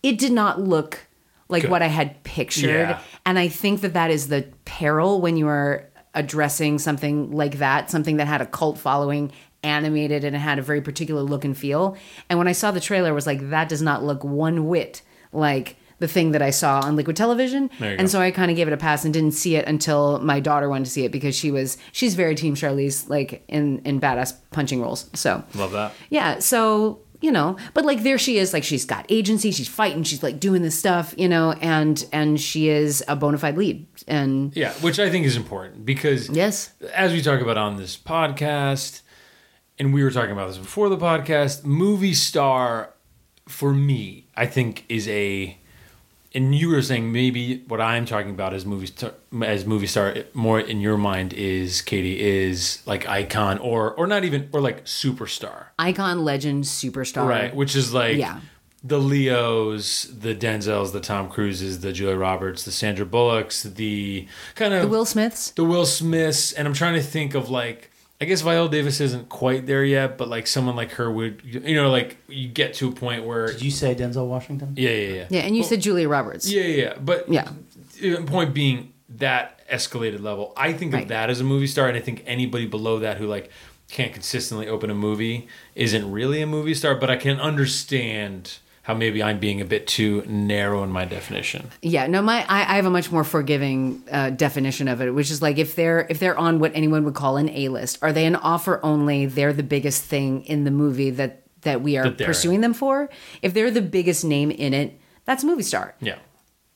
It 0.03 0.19
did 0.19 0.33
not 0.33 0.61
look 0.61 1.07
like 1.49 1.63
Good. 1.63 1.71
what 1.71 1.83
I 1.83 1.89
had 1.89 2.23
pictured, 2.23 2.69
Yeah. 2.71 3.01
and 3.27 3.39
I 3.39 3.49
think 3.49 3.81
that 3.81 3.95
that 3.95 4.11
is 4.11 4.29
the 4.29 4.47
peril 4.65 5.21
when 5.21 5.37
you 5.37 5.49
are 5.49 5.89
addressing 6.15 6.79
something 6.79 7.33
like 7.33 7.59
that, 7.59 7.91
something 7.91 8.17
that 8.19 8.27
had 8.27 8.41
a 8.41 8.47
cult 8.47 8.79
following, 8.79 9.33
animated, 9.63 10.25
and 10.25 10.35
it 10.35 10.41
had 10.41 10.59
a 10.59 10.63
very 10.63 10.81
particular 10.81 11.23
look 11.23 11.45
and 11.45 11.57
feel. 11.57 11.97
And 12.29 12.39
when 12.39 12.49
I 12.49 12.53
saw 12.53 12.71
the 12.71 12.81
trailer, 12.81 13.11
I 13.11 13.13
was 13.13 13.27
like, 13.27 13.51
that 13.51 13.69
does 13.69 13.83
not 13.83 14.03
look 14.05 14.25
one 14.25 14.67
whit 14.67 15.03
like 15.33 15.77
the 16.01 16.09
thing 16.09 16.33
that 16.33 16.43
I 16.43 16.51
saw 16.51 16.81
on 16.81 16.97
liquid 16.97 17.15
television. 17.17 17.71
And 17.79 18.01
go. 18.01 18.07
so 18.07 18.21
I 18.21 18.31
kind 18.31 18.51
of 18.51 18.57
gave 18.57 18.67
it 18.67 18.73
a 18.73 18.77
pass 18.77 19.05
and 19.05 19.15
didn't 19.15 19.33
see 19.33 19.57
it 19.57 19.67
until 19.67 20.19
my 20.21 20.41
daughter 20.41 20.69
wanted 20.69 20.87
to 20.87 20.91
see 20.91 21.05
it 21.05 21.13
because 21.13 21.37
she 21.37 21.51
was 21.51 21.77
she's 21.93 22.15
very 22.15 22.35
team 22.35 22.55
Charlize 22.55 23.09
like 23.09 23.45
in 23.49 23.81
in 23.85 24.01
badass 24.01 24.35
punching 24.51 24.81
roles. 24.81 25.09
So 25.15 25.45
Love 25.55 25.73
that. 25.73 25.93
yeah, 26.09 26.39
so 26.39 27.01
you 27.21 27.31
know, 27.31 27.59
but 27.75 27.85
like 27.85 28.03
there 28.03 28.17
she 28.17 28.39
is, 28.39 28.55
like 28.55 28.65
she's 28.65 28.87
got 28.87 29.05
agency, 29.11 29.51
she's 29.51 29.69
fighting, 29.69 30.03
she's 30.03 30.23
like 30.23 30.41
doing 30.41 30.63
this 30.63 30.79
stuff, 30.79 31.15
you 31.19 31.29
know, 31.29 31.53
and 31.61 32.07
and 32.13 32.41
she 32.41 32.71
is 32.71 33.05
a 33.07 33.15
bona 33.15 33.37
fide 33.37 33.59
lead, 33.59 33.87
and 34.09 34.57
Yeah, 34.57 34.73
which 34.75 34.99
I 34.99 35.11
think 35.11 35.27
is 35.27 35.37
important 35.37 35.85
because 35.85 36.31
yes, 36.31 36.73
as 36.95 37.13
we 37.13 37.21
talk 37.21 37.43
about 37.43 37.59
on 37.59 37.77
this 37.77 37.97
podcast, 37.97 39.03
and 39.81 39.93
we 39.93 40.05
were 40.05 40.11
talking 40.13 40.31
about 40.31 40.47
this 40.49 40.59
before 40.59 40.89
the 40.89 40.97
podcast, 40.99 41.65
movie 41.65 42.15
star 42.15 42.91
for 43.49 43.73
me, 43.75 44.27
I 44.37 44.47
think 44.47 44.85
is 44.89 45.09
a 45.09 45.57
and 46.33 46.55
you 46.55 46.69
were 46.69 46.81
saying 46.83 47.11
maybe 47.11 47.65
what 47.67 47.81
I'm 47.81 48.07
talking 48.07 48.31
about 48.31 48.55
as 48.55 48.65
movie 48.65 48.87
star, 48.87 49.13
as 49.43 49.67
movie 49.67 49.89
star 49.89 50.15
more 50.35 50.61
in 50.61 50.81
your 50.81 50.97
mind 50.97 51.33
is 51.33 51.83
Katie 51.83 52.21
is 52.21 52.81
like 52.87 53.09
icon 53.09 53.59
or 53.59 53.93
or 53.95 54.07
not 54.07 54.23
even 54.25 54.49
or 54.53 54.61
like 54.61 54.85
superstar. 54.85 55.65
icon, 55.81 56.25
legend, 56.25 56.65
superstar, 56.65 57.27
Right, 57.27 57.53
which 57.53 57.75
is 57.75 57.93
like 57.93 58.17
Yeah. 58.19 58.39
the 58.85 58.99
Leos, 59.01 60.05
the 60.05 60.35
Denzels, 60.35 60.93
the 60.93 61.01
Tom 61.01 61.29
Cruises, 61.29 61.81
the 61.81 61.93
Julia 61.93 62.17
Roberts, 62.17 62.65
the 62.65 62.71
Sandra 62.71 63.05
Bullocks, 63.07 63.65
the 63.65 64.29
kind 64.55 64.73
of 64.73 64.83
The 64.83 64.89
Will 64.89 65.05
Smiths, 65.05 65.51
the 65.51 65.65
Will 65.65 65.87
Smiths, 65.87 66.53
and 66.53 66.69
I'm 66.69 66.75
trying 66.75 66.95
to 66.95 67.03
think 67.03 67.35
of 67.35 67.51
like 67.51 67.90
I 68.23 68.27
guess 68.27 68.43
Viola 68.43 68.69
Davis 68.69 69.01
isn't 69.01 69.31
quite 69.31 69.67
there 69.67 69.83
yet, 69.83 70.19
but 70.19 70.29
like 70.29 70.47
someone 70.47 70.77
like 70.77 70.93
her 70.93 71.11
would 71.11 71.41
you 71.43 71.75
know 71.75 71.91
like 71.91 72.19
you 72.29 72.49
get 72.49 72.75
to 72.75 72.89
a 72.89 72.93
point 72.93 73.25
where 73.25 73.47
Did 73.47 73.63
you 73.63 73.71
say 73.71 73.95
Denzel 73.95 74.27
Washington? 74.27 74.75
yeah 74.77 74.91
yeah 74.91 75.15
yeah 75.15 75.27
yeah, 75.31 75.41
and 75.41 75.57
you 75.57 75.63
said 75.63 75.81
Julia 75.81 76.09
Roberts, 76.09 76.51
yeah 76.51 76.63
yeah 76.63 76.83
yeah 76.85 76.95
but 77.01 77.29
Yeah. 77.29 77.51
point 78.27 78.53
being 78.53 78.93
that 79.17 79.67
escalated 79.69 80.21
level 80.21 80.53
I 80.57 80.73
think 80.73 80.93
of 80.95 81.09
that 81.09 81.31
as 81.31 81.41
a 81.41 81.45
movie 81.45 81.67
star 81.67 81.89
and 81.89 81.97
I 81.97 82.01
think 82.01 82.23
anybody 82.27 82.67
below 82.67 82.99
that 83.01 83.17
who 83.17 83.27
like 83.27 83.51
can't 83.89 84.13
consistently 84.13 84.69
open 84.69 84.91
a 84.91 84.95
movie 84.95 85.49
isn't 85.75 86.11
really 86.13 86.43
a 86.43 86.47
movie 86.47 86.75
star 86.75 86.95
but 86.95 87.09
I 87.11 87.17
can 87.17 87.41
understand 87.41 88.59
how 88.83 88.95
maybe 88.95 89.23
I'm 89.23 89.39
being 89.39 89.61
a 89.61 89.65
bit 89.65 89.87
too 89.87 90.25
narrow 90.27 90.83
in 90.83 90.91
my 90.91 91.05
definition 91.05 91.71
Yeah, 91.83 92.07
no, 92.07 92.23
my 92.23 92.45
I, 92.49 92.61
I 92.61 92.77
have 92.77 92.87
a 92.87 92.91
much 92.91 93.13
more 93.13 93.25
forgiving 93.25 94.03
uh, 94.11 94.31
definition 94.31 94.89
of 94.89 95.01
it, 95.01 95.11
which 95.15 95.31
is 95.31 95.43
like 95.43 95.59
if 95.59 95.75
they're 95.75 96.07
if 96.11 96.19
they're 96.19 96.39
on 96.39 96.59
what 96.59 96.73
anyone 96.75 97.05
would 97.05 97.15
call 97.15 97.37
an 97.37 97.49
A 97.51 97.69
list, 97.69 97.99
are 98.03 98.13
they 98.13 98.27
an 98.27 98.37
offer 98.37 98.81
only? 98.83 99.27
They're 99.27 99.53
the 99.53 99.63
biggest 99.63 100.03
thing 100.03 100.45
in 100.45 100.65
the 100.65 100.71
movie 100.71 101.11
that 101.11 101.43
that 101.63 101.83
we 101.83 101.97
are 101.97 102.05
That 102.05 102.19
they're 102.19 102.27
pursuing 102.27 102.63
them 102.63 102.73
for. 102.75 103.11
If 103.43 103.55
they're 103.55 103.71
the 103.71 103.83
biggest 103.83 104.25
name 104.25 104.51
in 104.51 104.73
it, 104.73 104.99
that's 105.25 105.43
a 105.43 105.47
movie 105.47 105.63
star. 105.63 105.95
yeah 106.01 106.17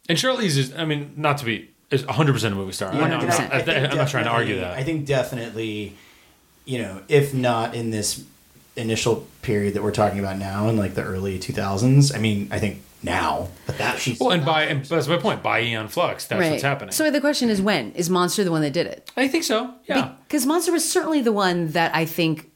and 0.09 0.19
Charlize 0.19 0.57
is 0.59 0.75
I 0.75 0.85
mean 0.85 1.15
not 1.17 1.39
to 1.39 1.45
be 1.45 1.71
is 1.91 2.03
100% 2.05 2.45
a 2.45 2.51
movie 2.55 2.73
star 2.73 2.91
I'm, 2.91 3.11
not, 3.11 3.23
100%. 3.23 3.69
I, 3.69 3.73
am 3.73 3.97
not 3.97 4.09
trying 4.09 4.25
to 4.25 4.31
argue 4.31 4.61
that 4.61 4.77
I 4.77 4.83
think 4.83 5.07
definitely, 5.07 5.97
you 6.65 6.79
know, 6.79 7.03
if 7.09 7.35
not 7.35 7.75
in 7.75 7.91
this 7.91 8.25
initial 8.77 9.27
period 9.43 9.75
that 9.75 9.83
we're 9.83 9.93
talking 9.93 10.19
about 10.19 10.39
now, 10.39 10.69
in 10.69 10.77
like 10.77 10.95
the 10.95 11.03
early 11.03 11.39
2000s. 11.39 12.15
I 12.15 12.19
mean, 12.19 12.49
I 12.51 12.59
think 12.59 12.83
now, 13.03 13.49
but 13.67 13.79
that 13.79 13.99
she's 13.99 14.19
Well, 14.19 14.31
and 14.31 14.45
by 14.45 14.65
and 14.65 14.85
that's 14.85 15.07
my 15.09 15.19
point. 15.19 15.43
By 15.43 15.61
Aeon 15.61 15.89
Flux, 15.89 16.27
that's 16.27 16.51
what's 16.51 16.63
happening. 16.63 16.93
So 16.93 17.11
the 17.11 17.21
question 17.21 17.51
is 17.51 17.61
when 17.61 17.93
is 17.93 18.09
Monster 18.09 18.45
the 18.45 18.51
one 18.51 18.63
that 18.63 18.73
did 18.73 18.87
it? 18.87 19.11
I 19.17 19.29
think 19.29 19.45
so. 19.45 19.75
Yeah. 19.87 20.13
Because 20.27 20.47
Monster 20.47 20.73
was 20.73 20.91
certainly 20.91 21.21
the 21.21 21.33
one 21.33 21.69
that 21.69 21.95
I 21.95 22.07
think 22.07 22.51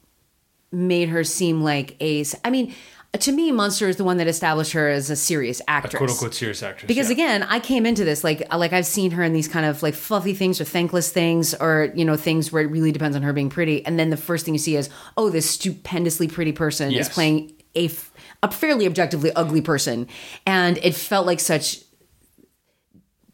made 0.72 1.10
her 1.10 1.22
seem 1.24 1.62
like 1.62 1.96
a. 2.00 2.24
I 2.44 2.50
mean, 2.50 2.74
Uh, 3.14 3.18
to 3.18 3.32
me, 3.32 3.50
Monster 3.50 3.88
is 3.88 3.96
the 3.96 4.04
one 4.04 4.18
that 4.18 4.26
established 4.26 4.72
her 4.72 4.88
as 4.88 5.09
a 5.09 5.16
serious 5.16 5.62
actress. 5.66 5.94
quote 5.94 6.11
unquote 6.11 6.34
serious 6.34 6.62
actress. 6.62 6.86
Because 6.86 7.09
yeah. 7.09 7.14
again, 7.14 7.42
I 7.44 7.59
came 7.59 7.86
into 7.86 8.04
this 8.04 8.22
like 8.22 8.42
uh, 8.50 8.59
like 8.59 8.72
I've 8.74 8.84
seen 8.86 9.12
her 9.12 9.22
in 9.22 9.32
these 9.32 9.48
kind 9.48 9.64
of 9.64 9.82
like 9.82 9.94
fluffy 9.94 10.34
things 10.34 10.61
or 10.61 10.64
thankless 10.64 11.11
things 11.11 11.54
or 11.54 11.90
you 11.94 12.04
know 12.04 12.16
things 12.16 12.52
where 12.52 12.62
it 12.62 12.66
really 12.66 12.92
depends 12.92 13.16
on 13.16 13.22
her 13.22 13.32
being 13.32 13.48
pretty, 13.50 13.84
and 13.86 13.98
then 13.98 14.11
the 14.11 14.16
first 14.18 14.44
thing 14.44 14.52
you 14.54 14.59
see 14.59 14.76
is 14.76 14.90
oh 15.16 15.30
this 15.30 15.48
stupendously 15.48 16.28
pretty 16.28 16.52
person 16.52 16.90
Yes. 16.90 17.09
is 17.09 17.14
playing 17.14 17.52
a 17.74 17.86
f- 17.86 18.12
a 18.42 18.50
fairly 18.50 18.86
objectively 18.86 19.32
ugly 19.32 19.62
person, 19.62 20.06
and 20.46 20.76
it 20.78 20.94
felt 20.94 21.26
like 21.26 21.40
such 21.40 21.80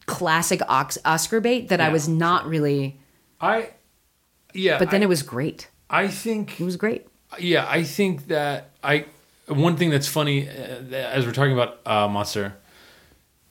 classic 0.05 0.61
Ox- 0.67 0.97
Oscar 1.03 1.41
bait 1.41 1.69
that 1.69 1.81
I 1.81 1.89
was 1.89 2.07
not 2.07 2.47
really. 2.47 2.99
I, 3.41 3.71
yeah, 4.53 4.77
But 4.79 4.91
then 4.91 5.01
I, 5.01 5.05
it 5.05 5.09
was 5.09 5.21
great. 5.23 5.67
I 5.89 6.07
think 6.07 6.59
It 6.61 6.63
was 6.63 6.77
great. 6.77 7.07
yeah, 7.39 7.65
I 7.67 7.83
think 7.83 8.27
that 8.27 8.71
I 8.83 9.05
one 9.47 9.77
thing 9.77 9.89
that's 9.89 10.07
funny 10.07 10.47
uh, 10.49 10.51
as 10.95 11.25
we're 11.25 11.31
talking 11.31 11.53
about 11.53 11.79
uh, 11.85 12.07
Monster, 12.07 12.55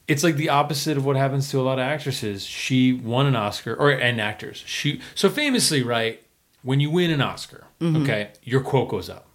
it's 0.08 0.22
like 0.22 0.36
the 0.36 0.48
opposite 0.50 0.96
of 0.96 1.04
what 1.06 1.16
happens 1.16 1.50
to 1.50 1.60
a 1.60 1.62
lot 1.62 1.78
of 1.78 1.84
actresses. 1.84 2.44
She 2.44 2.92
won 2.92 3.26
an 3.26 3.36
Oscar 3.36 3.74
or 3.74 3.90
and 3.90 4.20
actors. 4.20 4.62
She 4.66 5.00
so 5.14 5.28
famously 5.30 5.82
right 5.82 6.22
when 6.62 6.80
you 6.80 6.90
win 6.90 7.10
an 7.10 7.20
Oscar, 7.20 7.64
Mm-hmm. 7.80 8.02
okay, 8.02 8.30
your 8.42 8.60
quote 8.62 8.88
goes 8.88 9.10
up, 9.10 9.26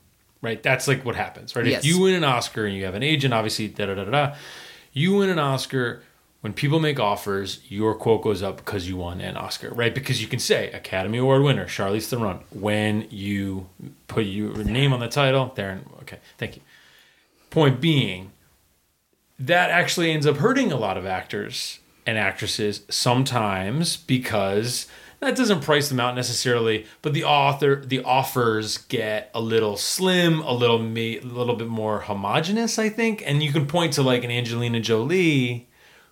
right? 0.42 0.62
That's 0.64 0.88
like 0.88 1.06
what 1.06 1.16
happens, 1.16 1.56
right? 1.56 1.66
Yes. 1.66 1.84
If 1.84 1.86
you 1.86 2.00
win 2.02 2.16
an 2.16 2.24
Oscar 2.24 2.66
and 2.66 2.76
you 2.76 2.86
have 2.86 2.96
an 2.96 3.04
agent, 3.04 3.34
obviously, 3.34 3.68
da 3.68 3.86
da 3.88 3.96
da 3.96 4.04
da. 4.06 4.12
da 4.12 4.36
you 4.92 5.16
win 5.18 5.30
an 5.30 5.38
Oscar. 5.40 6.02
When 6.42 6.54
people 6.54 6.80
make 6.80 7.00
offers, 7.00 7.60
your 7.68 7.94
quote 7.96 8.22
goes 8.22 8.42
up 8.42 8.58
because 8.58 8.88
you 8.88 8.96
won 8.96 9.20
an 9.20 9.36
Oscar, 9.36 9.72
right? 9.72 9.94
Because 9.94 10.22
you 10.22 10.28
can 10.28 10.40
say 10.40 10.72
Academy 10.72 11.18
Award 11.18 11.44
winner 11.44 11.66
Charlize 11.66 12.08
Theron 12.08 12.40
when 12.52 13.08
you 13.10 13.68
put 14.08 14.26
your 14.26 14.64
name 14.64 14.94
on 14.94 15.02
the 15.02 15.10
title. 15.10 15.52
There, 15.56 15.82
okay, 16.02 16.20
thank 16.38 16.56
you. 16.56 16.62
Point 17.50 17.82
being, 17.82 18.32
that 19.38 19.70
actually 19.70 20.12
ends 20.12 20.26
up 20.26 20.38
hurting 20.38 20.72
a 20.72 20.78
lot 20.78 20.98
of 20.98 21.06
actors 21.06 21.80
and 22.06 22.18
actresses 22.18 22.84
sometimes 22.90 23.98
because 23.98 24.88
that 25.20 25.36
doesn't 25.36 25.62
price 25.62 25.90
them 25.90 26.00
out 26.00 26.16
necessarily, 26.16 26.86
but 27.02 27.14
the 27.14 27.26
author 27.26 27.84
the 27.86 28.02
offers 28.04 28.78
get 28.78 29.30
a 29.36 29.42
little 29.42 29.76
slim, 29.76 30.40
a 30.40 30.54
little 30.54 30.80
me, 30.80 31.20
a 31.20 31.24
little 31.24 31.56
bit 31.56 31.68
more 31.68 32.00
homogenous, 32.00 32.80
I 32.80 32.88
think. 32.88 33.24
And 33.26 33.44
you 33.44 33.52
can 33.52 33.68
point 33.68 33.94
to 33.94 34.02
like 34.02 34.24
an 34.24 34.32
Angelina 34.32 34.80
Jolie 34.80 35.69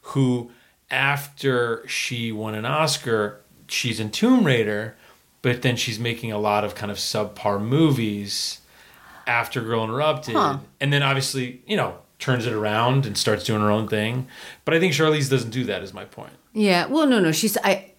who 0.08 0.52
after 0.90 1.84
she 1.88 2.32
won 2.32 2.56
an 2.56 2.66
Oscar, 2.66 3.42
she's 3.68 4.00
in 4.00 4.10
Tomb 4.12 4.44
Raider, 4.46 4.96
but 5.42 5.62
then 5.62 5.76
she's 5.76 6.00
making 6.00 6.32
a 6.32 6.38
lot 6.40 6.64
of 6.64 6.76
kind 6.76 6.92
of 6.92 6.98
subpar 6.98 7.62
movies 7.62 8.62
after 9.26 9.62
Girl 9.62 9.84
Interrupted, 9.84 10.36
Huh. 10.36 10.60
and 10.80 10.92
then 10.94 11.04
obviously 11.04 11.62
you 11.68 11.76
know 11.78 11.96
turns 12.20 12.46
it 12.48 12.54
around 12.54 13.06
and 13.06 13.18
starts 13.18 13.44
doing 13.44 13.62
her 13.62 13.70
own 13.70 13.88
thing. 13.88 14.28
But 14.66 14.74
I 14.74 14.80
think 14.80 14.94
Charlize 14.94 15.30
doesn't 15.30 15.52
do 15.52 15.64
that. 15.66 15.84
Is 15.84 15.94
my 15.94 16.06
point. 16.06 16.34
Yeah. 16.54 16.86
Well, 16.88 17.06
no, 17.08 17.20
no. 17.20 17.32
She's 17.32 17.58
I. 17.64 17.92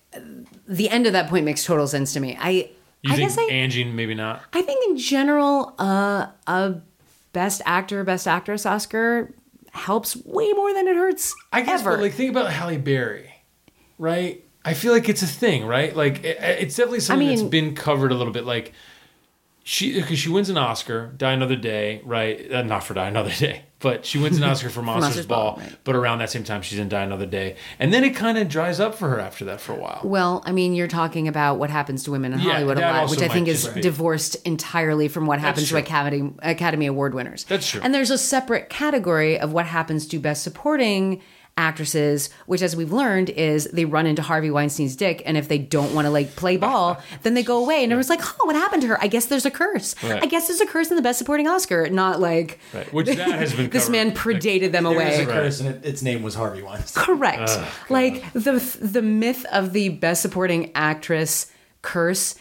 The 0.67 0.89
end 0.91 1.07
of 1.07 1.13
that 1.13 1.29
point 1.29 1.45
makes 1.45 1.65
total 1.65 1.87
sense 1.87 2.13
to 2.15 2.21
me. 2.21 2.37
I. 2.41 2.71
You 3.03 3.13
I 3.13 3.17
think 3.17 3.29
guess 3.29 3.39
I. 3.39 3.45
Angie 3.45 3.85
maybe 3.85 4.15
not? 4.15 4.43
I 4.53 4.63
think 4.63 4.89
in 4.91 4.97
general, 4.99 5.75
uh, 5.79 6.27
a 6.49 6.75
best 7.33 7.63
actor, 7.65 8.03
best 8.03 8.27
actress 8.27 8.67
Oscar 8.67 9.33
helps 9.73 10.17
way 10.25 10.53
more 10.53 10.73
than 10.75 10.87
it 10.89 10.97
hurts. 10.97 11.35
I 11.53 11.63
guess, 11.63 11.81
ever. 11.81 11.97
but 11.97 12.03
like 12.03 12.15
think 12.15 12.31
about 12.31 12.51
Halle 12.51 12.79
Berry, 12.79 13.31
right? 13.99 14.45
I 14.65 14.75
feel 14.75 14.93
like 14.93 15.09
it's 15.09 15.23
a 15.23 15.27
thing, 15.27 15.65
right? 15.65 15.95
Like 15.97 16.25
it, 16.25 16.39
it's 16.41 16.77
definitely 16.77 17.01
something 17.01 17.29
that's 17.29 17.43
mean- 17.43 17.51
been 17.51 17.75
covered 17.75 18.13
a 18.13 18.15
little 18.15 18.33
bit. 18.33 18.45
Like 18.45 18.73
she, 19.65 19.95
because 20.01 20.19
she 20.19 20.29
wins 20.31 20.49
an 20.49 20.57
Oscar, 20.59 21.13
Die 21.17 21.33
Another 21.33 21.57
Day, 21.57 22.01
right? 22.05 22.51
Uh, 22.53 22.63
not 22.63 22.85
for 22.85 22.95
Die 22.95 23.07
Another 23.09 23.31
Day, 23.39 23.65
but 23.81 24.05
she 24.05 24.19
wins 24.19 24.37
an 24.39 24.45
Oscar 24.45 24.69
for 24.71 24.83
Monsters, 24.83 25.03
Monsters 25.05 25.27
Ball. 25.27 25.53
Ball, 25.57 25.61
right. 25.65 25.77
But 25.85 25.95
around 25.97 26.19
that 26.19 26.31
same 26.31 26.45
time, 26.45 26.63
she's 26.63 26.79
in 26.79 26.89
Die 26.89 27.03
Another 27.03 27.27
Day, 27.27 27.57
and 27.79 27.93
then 27.93 28.05
it 28.05 28.11
kind 28.17 28.37
of 28.39 28.49
dries 28.49 28.81
up 28.81 28.95
for 28.95 29.09
her 29.09 29.21
after 29.21 29.45
that 29.47 29.61
for 29.61 29.73
a 29.73 29.77
while. 29.77 30.01
Well, 30.05 30.43
I 30.47 30.53
mean, 30.53 30.75
you're 30.75 30.89
talking 30.89 31.29
about 31.29 31.59
what 31.59 31.71
happens 31.71 32.03
to 32.05 32.11
women 32.11 32.33
in 32.33 32.41
Yeah, 32.41 32.53
Hollywood 32.53 32.79
a 32.79 32.81
lot, 32.81 33.11
which 33.11 33.23
I 33.23 33.29
think 33.29 33.49
is 33.49 33.69
be- 33.69 33.81
divorced 33.81 34.37
entirely 34.47 35.09
from 35.09 35.27
what 35.27 35.39
happens 35.39 35.69
to. 35.69 35.77
Academy 35.77 36.33
Academy 36.43 36.87
Award 36.87 37.15
winners. 37.15 37.45
That's 37.45 37.69
true. 37.69 37.81
And 37.83 37.95
there's 37.95 38.11
a 38.11 38.19
separate 38.19 38.69
category 38.69 39.39
of 39.39 39.53
what 39.53 39.67
happens 39.67 40.07
to 40.09 40.19
Best 40.19 40.43
Supporting 40.43 41.21
actresses, 41.59 42.31
which 42.47 42.63
as 42.63 42.75
we've 42.75 42.93
learned 42.93 43.29
is 43.31 43.65
they 43.73 43.85
run 43.85 44.07
into 44.07 44.23
Harvey 44.23 44.51
Weinstein's 44.51 44.97
dick, 44.97 45.23
and 45.27 45.37
if 45.37 45.49
they 45.49 45.59
don't 45.59 45.93
want 45.95 46.07
to 46.07 46.11
like 46.11 46.35
play 46.37 46.57
ball, 46.57 47.03
then 47.25 47.35
they 47.35 47.43
go 47.43 47.63
away. 47.63 47.83
And 47.83 47.93
everyone's 47.93 48.09
like, 48.09 48.21
"Oh, 48.23 48.47
what 48.47 48.57
happened 48.57 48.83
to 48.83 48.89
her? 48.89 49.03
I 49.03 49.09
guess 49.09 49.27
there's 49.27 49.45
a 49.45 49.51
curse. 49.51 49.95
Right. 50.03 50.23
I 50.23 50.27
guess 50.27 50.47
there's 50.49 50.61
a 50.61 50.67
curse 50.67 50.89
in 50.89 50.97
the 50.97 51.03
Best 51.03 51.19
Supporting 51.19 51.49
Oscar." 51.49 51.91
Not 51.91 52.21
like 52.21 52.59
Right. 52.73 52.91
Which 52.93 53.09
that 53.09 53.19
has 53.19 53.53
been 53.53 53.69
this 53.79 53.89
man 53.91 54.13
predated 54.13 54.73
them 54.73 54.85
There 54.85 54.93
was 54.95 55.03
away. 55.19 55.23
a 55.23 55.27
curse, 55.27 55.61
and 55.61 55.69
it, 55.69 55.85
its 55.85 56.01
name 56.03 56.23
was 56.23 56.35
Harvey 56.35 56.63
Weinstein. 56.63 57.05
Correct. 57.05 57.51
like 57.91 58.33
the 58.33 58.53
the 58.81 59.03
myth 59.03 59.45
of 59.53 59.73
the 59.73 59.89
best 59.91 60.23
supporting 60.23 60.71
actress 60.75 61.51
curse 61.83 62.35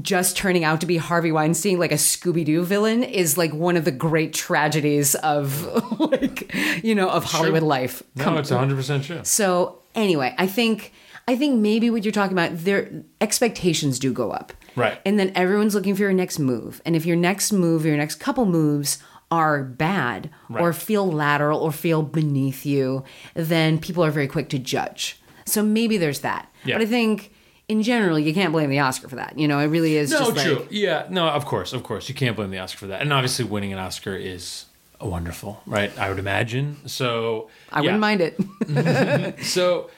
just 0.00 0.36
turning 0.36 0.64
out 0.64 0.80
to 0.80 0.86
be 0.86 0.96
Harvey 0.96 1.32
Weinstein, 1.32 1.78
like 1.78 1.92
a 1.92 1.96
Scooby 1.96 2.44
Doo 2.44 2.64
villain, 2.64 3.02
is 3.02 3.36
like 3.36 3.52
one 3.52 3.76
of 3.76 3.84
the 3.84 3.90
great 3.90 4.32
tragedies 4.32 5.14
of 5.16 6.00
like 6.00 6.54
you 6.82 6.94
know 6.94 7.10
of 7.10 7.24
Hollywood 7.24 7.62
life. 7.62 8.02
No, 8.16 8.38
it's 8.38 8.50
100% 8.50 9.04
true. 9.04 9.20
So 9.24 9.80
anyway, 9.94 10.34
I 10.38 10.46
think 10.46 10.92
I 11.28 11.36
think 11.36 11.60
maybe 11.60 11.90
what 11.90 12.04
you're 12.04 12.12
talking 12.12 12.36
about, 12.36 12.56
their 12.58 12.90
expectations 13.20 13.98
do 13.98 14.12
go 14.12 14.30
up. 14.30 14.52
Right. 14.74 14.98
And 15.04 15.18
then 15.18 15.32
everyone's 15.34 15.74
looking 15.74 15.94
for 15.94 16.02
your 16.02 16.12
next 16.12 16.38
move. 16.38 16.80
And 16.84 16.96
if 16.96 17.06
your 17.06 17.16
next 17.16 17.52
move, 17.52 17.84
your 17.84 17.96
next 17.96 18.16
couple 18.16 18.46
moves 18.46 18.98
are 19.30 19.62
bad 19.62 20.30
or 20.50 20.74
feel 20.74 21.10
lateral 21.10 21.60
or 21.60 21.72
feel 21.72 22.02
beneath 22.02 22.66
you, 22.66 23.02
then 23.32 23.78
people 23.78 24.04
are 24.04 24.10
very 24.10 24.28
quick 24.28 24.50
to 24.50 24.58
judge. 24.58 25.22
So 25.46 25.62
maybe 25.62 25.96
there's 25.96 26.20
that. 26.20 26.50
Yeah. 26.64 26.76
But 26.76 26.82
I 26.82 26.86
think 26.86 27.31
in 27.72 27.82
general, 27.82 28.18
you 28.18 28.34
can't 28.34 28.52
blame 28.52 28.70
the 28.70 28.78
Oscar 28.80 29.08
for 29.08 29.16
that. 29.16 29.38
You 29.38 29.48
know, 29.48 29.58
it 29.58 29.66
really 29.66 29.96
is 29.96 30.10
No, 30.10 30.30
true. 30.30 30.54
like 30.60 30.66
yeah, 30.70 31.06
no, 31.10 31.28
of 31.28 31.44
course, 31.46 31.72
of 31.72 31.82
course. 31.82 32.08
You 32.08 32.14
can't 32.14 32.36
blame 32.36 32.50
the 32.50 32.58
Oscar 32.58 32.78
for 32.78 32.86
that. 32.88 33.00
And 33.00 33.12
obviously, 33.12 33.44
winning 33.46 33.72
an 33.72 33.78
Oscar 33.78 34.14
is 34.14 34.66
wonderful, 35.00 35.60
right? 35.66 35.90
I 35.98 36.08
would 36.10 36.18
imagine. 36.18 36.76
So 36.86 37.48
I 37.70 37.78
yeah. 37.78 37.82
wouldn't 37.82 38.00
mind 38.00 38.20
it. 38.20 39.38
So 39.44 39.90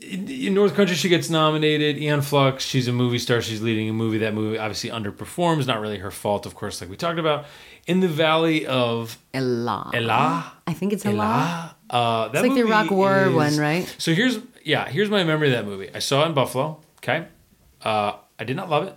in, 0.00 0.54
North 0.54 0.74
Country, 0.74 0.96
she 0.96 1.08
gets 1.08 1.30
nominated. 1.30 1.96
Aeon 1.96 2.22
Flux, 2.22 2.64
she's 2.64 2.88
a 2.88 2.92
movie 2.92 3.18
star. 3.18 3.40
She's 3.40 3.62
leading 3.62 3.88
a 3.88 3.92
movie. 3.92 4.18
That 4.18 4.34
movie 4.34 4.58
obviously 4.58 4.90
underperforms. 4.90 5.66
Not 5.66 5.80
really 5.80 5.98
her 5.98 6.10
fault, 6.10 6.44
of 6.46 6.54
course, 6.54 6.80
like 6.80 6.90
we 6.90 6.96
talked 6.96 7.18
about. 7.20 7.44
In 7.86 8.00
the 8.00 8.08
Valley 8.08 8.66
of 8.66 9.16
Elah. 9.34 9.90
Elah. 9.94 10.52
I 10.66 10.72
think 10.72 10.92
it's 10.92 11.04
Elah. 11.06 11.76
Uh, 11.88 12.28
that 12.28 12.44
It's 12.44 12.48
like 12.48 12.54
the 12.54 12.66
Iraq 12.66 12.90
War 12.90 13.26
is- 13.28 13.34
one, 13.34 13.56
right? 13.58 13.94
So 13.98 14.12
here's 14.12 14.38
yeah, 14.64 14.88
here's 14.88 15.10
my 15.10 15.24
memory 15.24 15.48
of 15.48 15.54
that 15.54 15.66
movie. 15.66 15.90
I 15.94 15.98
saw 16.00 16.24
it 16.24 16.26
in 16.28 16.34
Buffalo. 16.34 16.80
Okay, 17.02 17.26
uh, 17.84 18.12
I 18.38 18.44
did 18.44 18.56
not 18.56 18.70
love 18.70 18.84
it. 18.86 18.94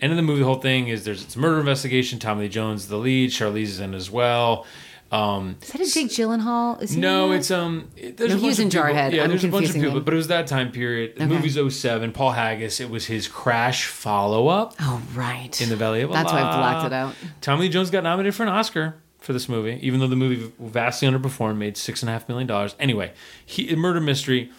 End 0.00 0.10
of 0.12 0.16
the 0.16 0.22
movie, 0.22 0.40
the 0.40 0.46
whole 0.46 0.56
thing 0.60 0.88
is 0.88 1.04
there's 1.04 1.22
it's 1.22 1.36
a 1.36 1.38
murder 1.38 1.60
investigation. 1.60 2.18
Tommy 2.18 2.42
Lee 2.42 2.48
Jones 2.48 2.82
is 2.84 2.88
the 2.88 2.96
lead. 2.96 3.30
Charlize 3.30 3.62
is 3.64 3.80
in 3.80 3.94
as 3.94 4.10
well. 4.10 4.66
Um, 5.12 5.56
Is 5.60 5.68
that 5.72 5.80
a 5.82 5.92
Jake 5.92 6.08
Gyllenhaal? 6.08 6.80
Is 6.80 6.92
he 6.92 7.00
no, 7.00 7.32
it's 7.32 7.50
um. 7.50 7.90
it- 7.98 8.16
There's 8.16 8.30
No, 8.30 8.36
a 8.36 8.40
he 8.40 8.46
was 8.46 8.58
in 8.58 8.70
people- 8.70 8.84
Jarhead. 8.86 9.12
Yeah, 9.12 9.24
I'm 9.24 9.28
there's 9.28 9.44
a 9.44 9.48
bunch 9.48 9.68
of 9.68 9.74
people, 9.74 9.98
him. 9.98 10.04
but 10.04 10.14
it 10.14 10.16
was 10.16 10.28
that 10.28 10.46
time 10.46 10.72
period. 10.72 11.16
The 11.18 11.24
Okay. 11.24 11.34
movie's 11.34 11.58
07. 11.58 12.12
Paul 12.12 12.32
Haggis. 12.32 12.80
It 12.80 12.88
was 12.88 13.04
his 13.06 13.28
Crash 13.28 13.84
follow 13.84 14.48
up 14.48 14.74
Oh 14.80 15.02
right. 15.14 15.60
in 15.60 15.68
the 15.68 15.76
Valley 15.76 16.00
of 16.00 16.10
That's 16.10 16.32
why 16.32 16.38
I 16.40 16.42
Allah. 16.44 16.56
blacked 16.56 16.86
it 16.86 16.92
out. 16.94 17.14
Tommy 17.42 17.64
Lee 17.64 17.68
Jones 17.68 17.90
got 17.90 18.02
nominated 18.04 18.34
for 18.34 18.42
an 18.44 18.48
Oscar 18.48 18.94
for 19.18 19.34
this 19.34 19.50
movie, 19.50 19.78
even 19.82 20.00
though 20.00 20.08
the 20.08 20.16
movie 20.16 20.50
vastly 20.58 21.06
underperformed, 21.06 21.58
made 21.58 21.76
six 21.76 22.02
and 22.02 22.08
a 22.08 22.12
half 22.14 22.26
million 22.26 22.46
dollars. 22.48 22.74
Anyway, 22.80 23.12
he 23.44 23.76
murder 23.76 24.00
mystery, 24.00 24.50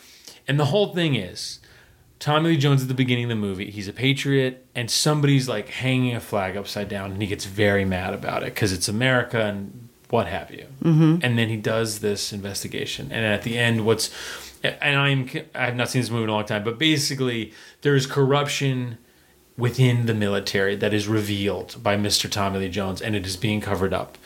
and 0.47 0.59
the 0.59 0.65
whole 0.65 0.93
thing 0.93 1.15
is 1.15 1.59
Tommy 2.23 2.51
Lee 2.51 2.57
Jones 2.57 2.81
at 2.81 2.87
the 2.87 2.93
beginning 2.93 3.25
of 3.25 3.29
the 3.29 3.35
movie. 3.35 3.69
He's 3.69 3.89
a 3.89 3.91
patriot, 3.91 4.65
and 4.73 4.89
somebody's 4.89 5.49
like 5.49 5.67
hanging 5.67 6.15
a 6.15 6.21
flag 6.21 6.55
upside 6.55 6.87
down, 6.87 7.11
and 7.11 7.21
he 7.21 7.27
gets 7.27 7.43
very 7.43 7.83
mad 7.83 8.13
about 8.13 8.43
it 8.43 8.53
because 8.53 8.71
it's 8.71 8.87
America 8.87 9.43
and 9.43 9.89
what 10.09 10.27
have 10.27 10.49
you. 10.49 10.65
Mm-hmm. 10.81 11.17
And 11.21 11.37
then 11.37 11.49
he 11.49 11.57
does 11.57 11.99
this 11.99 12.31
investigation, 12.31 13.11
and 13.11 13.25
at 13.25 13.41
the 13.41 13.57
end, 13.57 13.85
what's 13.85 14.09
and 14.63 14.97
I'm 14.97 15.29
I 15.53 15.65
have 15.65 15.75
not 15.75 15.89
seen 15.89 16.01
this 16.01 16.09
movie 16.09 16.23
in 16.23 16.29
a 16.29 16.31
long 16.31 16.45
time, 16.45 16.63
but 16.63 16.79
basically 16.79 17.51
there's 17.81 18.05
corruption 18.05 18.99
within 19.57 20.05
the 20.05 20.13
military 20.13 20.77
that 20.77 20.93
is 20.93 21.09
revealed 21.09 21.75
by 21.83 21.97
Mr. 21.97 22.31
Tommy 22.31 22.59
Lee 22.59 22.69
Jones, 22.69 23.01
and 23.01 23.17
it 23.17 23.25
is 23.25 23.35
being 23.35 23.59
covered 23.59 23.93
up. 23.93 24.17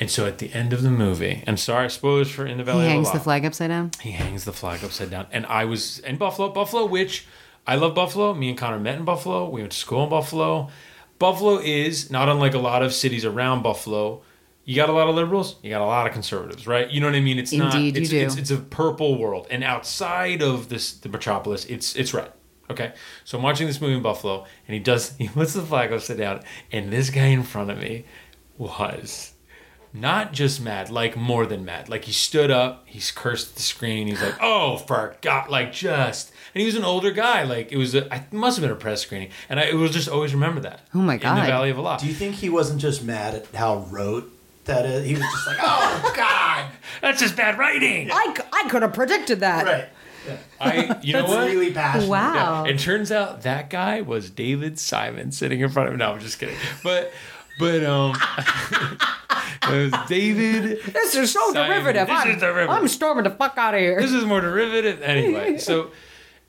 And 0.00 0.10
so 0.10 0.26
at 0.26 0.38
the 0.38 0.52
end 0.52 0.72
of 0.72 0.82
the 0.82 0.90
movie, 0.90 1.44
and 1.46 1.60
sorry, 1.60 1.88
spoilers 1.88 2.32
for 2.32 2.46
In 2.46 2.58
the 2.58 2.64
Valley 2.64 2.80
He 2.80 2.86
of 2.86 2.92
hangs 2.94 3.12
the 3.12 3.20
flag 3.20 3.44
upside 3.44 3.70
down. 3.70 3.92
he 4.00 4.10
hangs 4.10 4.44
the 4.44 4.52
flag 4.52 4.82
upside 4.82 5.10
down. 5.10 5.28
And 5.30 5.46
I 5.46 5.64
was 5.64 6.00
in 6.00 6.16
Buffalo, 6.16 6.48
Buffalo, 6.48 6.84
which 6.84 7.26
I 7.66 7.76
love 7.76 7.94
Buffalo. 7.94 8.34
Me 8.34 8.48
and 8.48 8.58
Conor 8.58 8.78
met 8.78 8.98
in 8.98 9.04
Buffalo. 9.04 9.48
We 9.48 9.60
went 9.60 9.72
to 9.72 9.78
school 9.78 10.04
in 10.04 10.10
Buffalo. 10.10 10.68
Buffalo 11.18 11.58
is 11.58 12.10
not 12.10 12.28
unlike 12.28 12.54
a 12.54 12.58
lot 12.58 12.82
of 12.82 12.92
cities 12.92 13.24
around 13.24 13.62
Buffalo. 13.62 14.22
You 14.64 14.74
got 14.76 14.88
a 14.88 14.92
lot 14.92 15.08
of 15.08 15.14
liberals, 15.14 15.56
you 15.62 15.70
got 15.70 15.82
a 15.82 15.86
lot 15.86 16.06
of 16.06 16.14
conservatives, 16.14 16.66
right? 16.66 16.90
You 16.90 17.00
know 17.00 17.06
what 17.06 17.14
I 17.14 17.20
mean? 17.20 17.38
It's 17.38 17.52
not 17.52 17.74
Indeed, 17.74 17.96
you 17.96 18.02
it's. 18.02 18.34
It's, 18.34 18.36
it's 18.36 18.50
a 18.50 18.56
purple 18.56 19.18
world. 19.18 19.46
And 19.50 19.62
outside 19.62 20.42
of 20.42 20.68
this 20.70 20.94
the 20.94 21.08
metropolis, 21.08 21.66
it's 21.66 21.94
it's 21.96 22.14
red. 22.14 22.32
Okay. 22.70 22.94
So 23.24 23.36
I'm 23.36 23.44
watching 23.44 23.66
this 23.66 23.80
movie 23.80 23.94
in 23.94 24.02
Buffalo 24.02 24.46
and 24.66 24.74
he 24.74 24.80
does 24.80 25.14
he 25.18 25.28
puts 25.28 25.52
the 25.52 25.62
flag 25.62 25.92
upside 25.92 26.18
down, 26.18 26.42
and 26.72 26.90
this 26.90 27.10
guy 27.10 27.26
in 27.26 27.42
front 27.42 27.70
of 27.70 27.78
me 27.78 28.04
was 28.56 29.34
not 29.92 30.32
just 30.32 30.60
mad, 30.60 30.90
like 30.90 31.16
more 31.16 31.46
than 31.46 31.64
mad. 31.64 31.88
Like 31.88 32.04
he 32.04 32.12
stood 32.12 32.50
up, 32.50 32.84
he's 32.86 33.10
cursed 33.10 33.56
the 33.56 33.62
screen. 33.62 34.08
He's 34.08 34.20
like, 34.20 34.36
"Oh, 34.40 34.78
for 34.78 35.16
God!" 35.20 35.50
Like 35.50 35.72
just, 35.72 36.32
and 36.54 36.60
he 36.60 36.64
was 36.66 36.76
an 36.76 36.84
older 36.84 37.10
guy. 37.10 37.42
Like 37.44 37.72
it 37.72 37.76
was, 37.76 37.94
a, 37.94 38.12
I 38.14 38.24
must 38.30 38.56
have 38.56 38.62
been 38.62 38.70
a 38.70 38.78
press 38.78 39.02
screening, 39.02 39.30
and 39.48 39.58
I 39.60 39.64
it 39.64 39.74
was 39.74 39.90
just 39.90 40.08
always 40.08 40.32
remember 40.34 40.60
that. 40.60 40.80
Oh 40.94 40.98
my 40.98 41.14
In 41.14 41.20
God. 41.20 41.36
the 41.42 41.46
Valley 41.46 41.70
of 41.70 41.78
Allah. 41.78 41.98
Do 42.00 42.06
you 42.06 42.14
think 42.14 42.36
he 42.36 42.48
wasn't 42.48 42.80
just 42.80 43.02
mad 43.04 43.34
at 43.34 43.46
how 43.54 43.86
rote 43.90 44.30
that 44.64 44.86
is? 44.86 45.04
He 45.06 45.14
was 45.14 45.22
just 45.22 45.46
like, 45.46 45.58
oh 45.60 46.12
God, 46.16 46.70
That's 47.02 47.20
just 47.20 47.36
bad 47.36 47.58
writing. 47.58 48.10
I, 48.12 48.34
I 48.52 48.68
could 48.68 48.82
have 48.82 48.94
predicted 48.94 49.40
that. 49.40 49.64
right? 49.66 49.88
I, 50.58 50.98
you 51.02 51.12
know 51.14 51.24
what? 51.26 51.46
really 51.48 51.70
passionate. 51.72 52.08
Wow. 52.08 52.64
It 52.64 52.78
turns 52.78 53.12
out 53.12 53.42
that 53.42 53.68
guy 53.68 54.00
was 54.00 54.30
David 54.30 54.78
Simon 54.78 55.32
sitting 55.32 55.60
in 55.60 55.68
front 55.68 55.88
of 55.88 55.92
him. 55.94 55.98
No, 55.98 56.12
I'm 56.12 56.20
just 56.20 56.38
kidding. 56.38 56.56
But, 56.82 57.12
but 57.58 57.84
um, 57.84 58.14
it 59.64 59.92
was 59.92 60.08
David. 60.08 60.80
This 60.82 61.14
is 61.14 61.32
so 61.32 61.52
Simon. 61.52 61.68
derivative. 61.70 62.06
This 62.08 62.16
I'm, 62.24 62.30
is 62.30 62.40
derivative. 62.40 62.70
I'm 62.70 62.88
storming 62.88 63.24
the 63.24 63.30
fuck 63.30 63.58
out 63.58 63.74
of 63.74 63.80
here. 63.80 64.00
this 64.00 64.12
is 64.12 64.24
more 64.24 64.40
derivative 64.40 65.02
anyway 65.02 65.58
so 65.58 65.90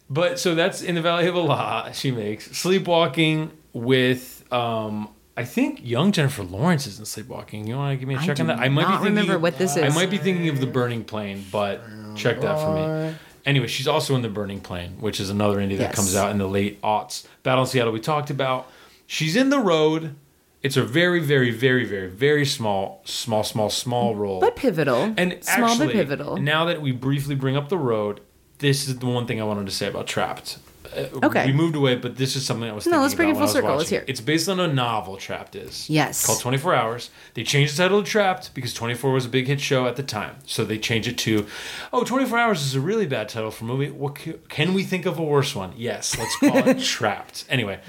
but 0.10 0.40
so 0.40 0.56
that's 0.56 0.82
in 0.82 0.96
the 0.96 1.02
valley 1.02 1.28
of 1.28 1.36
allah 1.36 1.92
she 1.94 2.12
makes. 2.12 2.52
Sleepwalking 2.58 3.52
with 3.74 4.46
um 4.52 5.10
i 5.38 5.44
think 5.44 5.80
young 5.84 6.12
jennifer 6.12 6.44
lawrence 6.44 6.88
is 6.88 7.00
in 7.00 7.06
sleepwalking. 7.06 7.68
You 7.68 7.76
want 7.76 7.94
to 7.94 7.98
give 7.98 8.08
me 8.08 8.16
a 8.16 8.20
check 8.20 8.40
on 8.40 8.48
that? 8.48 8.60
I 8.60 8.70
might 8.70 8.84
not 8.84 9.02
be 9.02 9.08
thinking 9.08 9.16
remember 9.24 9.40
what 9.40 9.58
this 9.58 9.76
is. 9.76 9.84
i 9.84 9.90
might 9.90 10.10
be 10.10 10.18
thinking 10.18 10.48
of 10.50 10.60
the 10.60 10.68
burning 10.68 11.04
plain 11.04 11.44
but 11.52 11.82
check 12.16 12.40
that 12.42 12.58
for 12.60 12.74
me. 12.76 13.16
Anyway 13.46 13.68
she's 13.68 13.88
also 13.88 14.16
in 14.16 14.22
the 14.22 14.30
burning 14.30 14.62
plain 14.62 14.98
which 15.00 15.20
is 15.20 15.30
another 15.30 15.58
indie 15.58 15.78
that 15.78 15.94
comes 15.94 16.16
out 16.16 16.32
in 16.32 16.38
the 16.38 16.48
late 16.48 16.82
aughts. 16.82 17.26
Battle 17.44 17.64
in 17.64 17.70
seattle 17.70 17.92
we 17.94 18.00
talked 18.00 18.30
about. 18.30 18.68
She's 19.08 19.36
in 19.36 19.50
the 19.50 19.60
road. 19.60 20.16
It's 20.64 20.78
a 20.78 20.84
very 20.84 21.20
very 21.20 21.52
very 21.52 21.86
very 21.86 22.10
very 22.10 22.44
small 22.46 23.02
small 23.06 23.44
small 23.44 23.70
small 23.70 24.16
role. 24.16 24.40
But 24.40 24.56
pivotal. 24.56 25.14
and 25.16 25.38
Small 25.44 25.70
actually, 25.70 25.88
but 25.88 25.94
pivotal. 25.94 26.38
now 26.38 26.66
that 26.66 26.82
we 26.82 26.92
briefly 26.92 27.36
bring 27.36 27.56
up 27.56 27.70
the 27.70 27.78
road, 27.78 28.22
this 28.60 28.88
is 28.88 28.98
the 29.00 29.06
one 29.06 29.26
thing 29.28 29.40
I 29.42 29.44
wanted 29.44 29.66
to 29.66 29.72
say 29.72 29.88
about 29.88 30.08
Trapped. 30.08 30.58
Uh, 30.58 31.06
Okay. 31.24 31.48
We 31.48 31.52
moved 31.54 31.76
away, 31.76 31.96
but 31.96 32.16
this 32.16 32.36
is 32.38 32.46
something 32.46 32.70
I 32.70 32.72
was 32.74 32.86
No, 32.88 33.02
let's 33.02 33.16
bring 33.16 33.30
it 33.30 33.36
full 33.36 33.48
circle. 33.50 33.76
Let's 33.76 33.90
hear 33.90 34.02
it. 34.02 34.10
It's 34.10 34.22
based 34.22 34.48
on 34.48 34.60
a 34.60 34.68
novel, 34.68 35.18
Trapped 35.18 35.56
is. 35.56 35.90
Yes. 35.90 36.26
Called 36.26 36.40
24 36.40 36.74
Hours. 36.74 37.10
They 37.34 37.44
changed 37.44 37.76
the 37.76 37.84
title 37.84 38.02
to 38.04 38.10
Trapped 38.10 38.54
because 38.54 38.74
24 38.74 39.12
was 39.12 39.26
a 39.26 39.30
big 39.30 39.48
hit 39.48 39.60
show 39.60 39.88
at 39.88 39.98
the 39.98 40.04
time. 40.04 40.36
So 40.46 40.64
they 40.64 40.78
changed 40.78 41.08
it 41.10 41.18
to, 41.20 41.48
oh, 41.92 42.04
24 42.06 42.38
Hours 42.38 42.62
is 42.64 42.76
a 42.76 42.80
really 42.80 43.08
bad 43.08 43.28
title 43.30 43.52
for 43.52 43.66
a 43.66 43.68
movie. 43.68 43.90
What 43.92 44.18
Can 44.48 44.74
we 44.74 44.84
think 44.84 45.06
of 45.06 45.18
a 45.20 45.24
worse 45.24 45.54
one? 45.56 45.74
Yes, 45.76 46.18
let's 46.18 46.38
call 46.38 46.66
it 46.70 46.80
Trapped. 46.82 47.46
Anyway, 47.50 47.80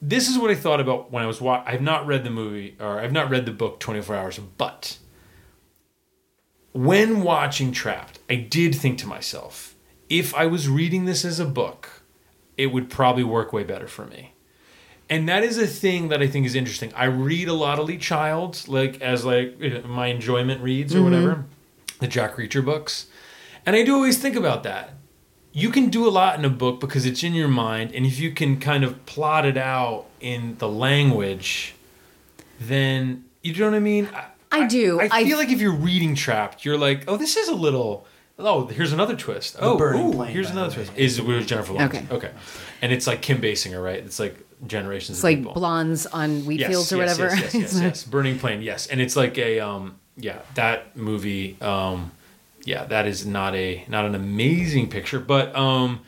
this 0.00 0.28
is 0.28 0.38
what 0.38 0.50
I 0.50 0.54
thought 0.54 0.80
about 0.80 1.10
when 1.12 1.22
I 1.22 1.26
was 1.26 1.40
wa- 1.40 1.62
I've 1.66 1.82
not 1.82 2.06
read 2.06 2.24
the 2.24 2.30
movie 2.30 2.76
or 2.80 2.98
I've 3.00 3.12
not 3.12 3.28
read 3.28 3.44
the 3.44 3.52
book 3.52 3.78
24 3.80 4.16
Hours, 4.16 4.38
but 4.38 4.96
when 6.72 7.22
watching 7.22 7.72
Trapped, 7.72 8.18
I 8.28 8.36
did 8.36 8.74
think 8.74 8.98
to 8.98 9.06
myself, 9.06 9.74
if 10.08 10.34
I 10.34 10.46
was 10.46 10.68
reading 10.68 11.04
this 11.04 11.24
as 11.24 11.40
a 11.40 11.46
book, 11.46 12.02
it 12.56 12.66
would 12.66 12.90
probably 12.90 13.24
work 13.24 13.52
way 13.52 13.64
better 13.64 13.88
for 13.88 14.06
me. 14.06 14.34
And 15.08 15.28
that 15.28 15.42
is 15.42 15.58
a 15.58 15.66
thing 15.66 16.08
that 16.08 16.22
I 16.22 16.28
think 16.28 16.46
is 16.46 16.54
interesting. 16.54 16.92
I 16.94 17.06
read 17.06 17.48
a 17.48 17.52
lot 17.52 17.80
of 17.80 17.86
Lee 17.86 17.98
Child, 17.98 18.68
like 18.68 19.00
as 19.00 19.24
like 19.24 19.58
my 19.84 20.06
enjoyment 20.06 20.62
reads 20.62 20.94
or 20.94 20.98
mm-hmm. 20.98 21.04
whatever, 21.04 21.44
the 21.98 22.06
Jack 22.06 22.36
Reacher 22.36 22.64
books, 22.64 23.06
and 23.66 23.74
I 23.74 23.82
do 23.82 23.94
always 23.94 24.18
think 24.18 24.36
about 24.36 24.62
that. 24.62 24.94
You 25.52 25.70
can 25.70 25.90
do 25.90 26.06
a 26.06 26.10
lot 26.10 26.38
in 26.38 26.44
a 26.44 26.50
book 26.50 26.78
because 26.78 27.06
it's 27.06 27.24
in 27.24 27.34
your 27.34 27.48
mind, 27.48 27.92
and 27.92 28.06
if 28.06 28.20
you 28.20 28.30
can 28.30 28.60
kind 28.60 28.84
of 28.84 29.04
plot 29.04 29.44
it 29.44 29.56
out 29.56 30.06
in 30.20 30.56
the 30.58 30.68
language, 30.68 31.74
then 32.60 33.24
you 33.42 33.52
know 33.54 33.70
what 33.70 33.76
I 33.76 33.80
mean. 33.80 34.08
I 34.14 34.26
do. 34.68 35.00
I, 35.00 35.08
I- 35.10 35.24
feel 35.24 35.38
like 35.38 35.50
if 35.50 35.60
you're 35.60 35.72
reading 35.74 36.14
Trapped, 36.14 36.64
you're 36.64 36.78
like, 36.78 37.04
oh, 37.08 37.16
this 37.16 37.36
is 37.36 37.48
a 37.48 37.54
little. 37.54 38.06
Oh, 38.38 38.66
here's 38.66 38.92
another 38.94 39.16
twist. 39.16 39.56
oh, 39.60 39.74
ooh, 39.74 40.12
Plane, 40.14 40.32
here's 40.32 40.48
another 40.50 40.72
twist. 40.74 40.92
Is 40.96 41.20
with 41.20 41.46
Jennifer 41.46 41.74
Lawrence? 41.74 41.94
Okay. 41.94 42.06
Okay, 42.10 42.30
and 42.80 42.90
it's 42.90 43.06
like 43.06 43.20
Kim 43.20 43.38
Basinger, 43.40 43.82
right? 43.84 43.98
It's 43.98 44.18
like 44.18 44.34
generations. 44.66 45.18
it's 45.18 45.20
of 45.20 45.24
like 45.24 45.38
people. 45.38 45.52
blondes 45.52 46.06
on 46.06 46.46
wheat 46.46 46.60
Yes, 46.60 46.70
fields 46.70 46.92
or 46.92 46.96
yes, 46.96 47.18
whatever. 47.18 47.36
Yes, 47.36 47.54
yes, 47.54 47.72
yes, 47.74 47.80
yes. 47.82 48.04
Burning 48.10 48.38
Plain. 48.38 48.62
Yes, 48.62 48.86
and 48.86 48.98
it's 48.98 49.14
like 49.14 49.36
a 49.36 49.60
um, 49.60 49.96
yeah, 50.16 50.38
that 50.54 50.96
movie. 50.96 51.58
Um, 51.60 52.12
yeah, 52.64 52.84
that 52.86 53.06
is 53.06 53.26
not 53.26 53.54
a 53.54 53.84
not 53.88 54.06
an 54.06 54.14
amazing 54.14 54.88
picture. 54.88 55.20
But 55.20 55.54
um, 55.54 56.00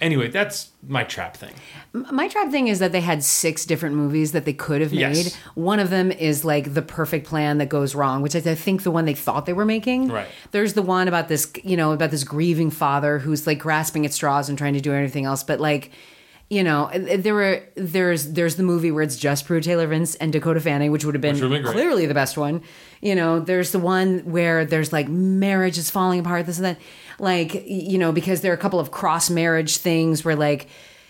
anyway, 0.00 0.28
that's 0.28 0.70
my 0.86 1.04
trap 1.04 1.36
thing. 1.36 1.52
My 1.92 2.28
trap 2.28 2.50
thing 2.50 2.68
is 2.68 2.78
that 2.78 2.92
they 2.92 3.00
had 3.00 3.22
six 3.22 3.64
different 3.64 3.94
movies 3.96 4.32
that 4.32 4.44
they 4.44 4.52
could 4.52 4.80
have 4.80 4.92
made. 4.92 5.00
Yes. 5.00 5.36
One 5.54 5.78
of 5.78 5.90
them 5.90 6.10
is 6.10 6.44
like 6.44 6.74
the 6.74 6.82
perfect 6.82 7.26
plan 7.26 7.58
that 7.58 7.68
goes 7.68 7.94
wrong, 7.94 8.22
which 8.22 8.34
is 8.34 8.46
I 8.46 8.54
think 8.54 8.82
the 8.82 8.90
one 8.90 9.04
they 9.04 9.14
thought 9.14 9.46
they 9.46 9.52
were 9.52 9.64
making. 9.64 10.08
Right. 10.08 10.28
There's 10.50 10.74
the 10.74 10.82
one 10.82 11.08
about 11.08 11.28
this, 11.28 11.50
you 11.62 11.76
know, 11.76 11.92
about 11.92 12.10
this 12.10 12.24
grieving 12.24 12.70
father 12.70 13.18
who's 13.18 13.46
like 13.46 13.58
grasping 13.58 14.04
at 14.04 14.12
straws 14.12 14.48
and 14.48 14.58
trying 14.58 14.74
to 14.74 14.80
do 14.80 14.92
everything 14.92 15.24
else, 15.24 15.42
but 15.42 15.60
like. 15.60 15.90
You 16.50 16.62
know, 16.62 16.90
there 16.92 17.32
were 17.32 17.62
there's 17.74 18.32
there's 18.32 18.56
the 18.56 18.62
movie 18.62 18.90
where 18.90 19.02
it's 19.02 19.16
just 19.16 19.46
Pruitt 19.46 19.64
Taylor 19.64 19.86
Vince 19.86 20.14
and 20.16 20.30
Dakota 20.30 20.60
Fanning, 20.60 20.92
which 20.92 21.02
would 21.02 21.14
have 21.14 21.22
been 21.22 21.40
been 21.40 21.64
clearly 21.64 22.04
the 22.04 22.12
best 22.12 22.36
one. 22.36 22.62
You 23.00 23.14
know, 23.14 23.40
there's 23.40 23.72
the 23.72 23.78
one 23.78 24.18
where 24.20 24.66
there's 24.66 24.92
like 24.92 25.08
marriage 25.08 25.78
is 25.78 25.88
falling 25.88 26.20
apart, 26.20 26.44
this 26.44 26.58
and 26.58 26.66
that. 26.66 26.78
Like, 27.18 27.64
you 27.66 27.98
know, 27.98 28.12
because 28.12 28.40
there 28.40 28.52
are 28.52 28.56
a 28.56 28.58
couple 28.58 28.80
of 28.80 28.90
cross 28.90 29.30
marriage 29.30 29.76
things 29.78 30.24
where 30.24 30.36
like, 30.36 30.68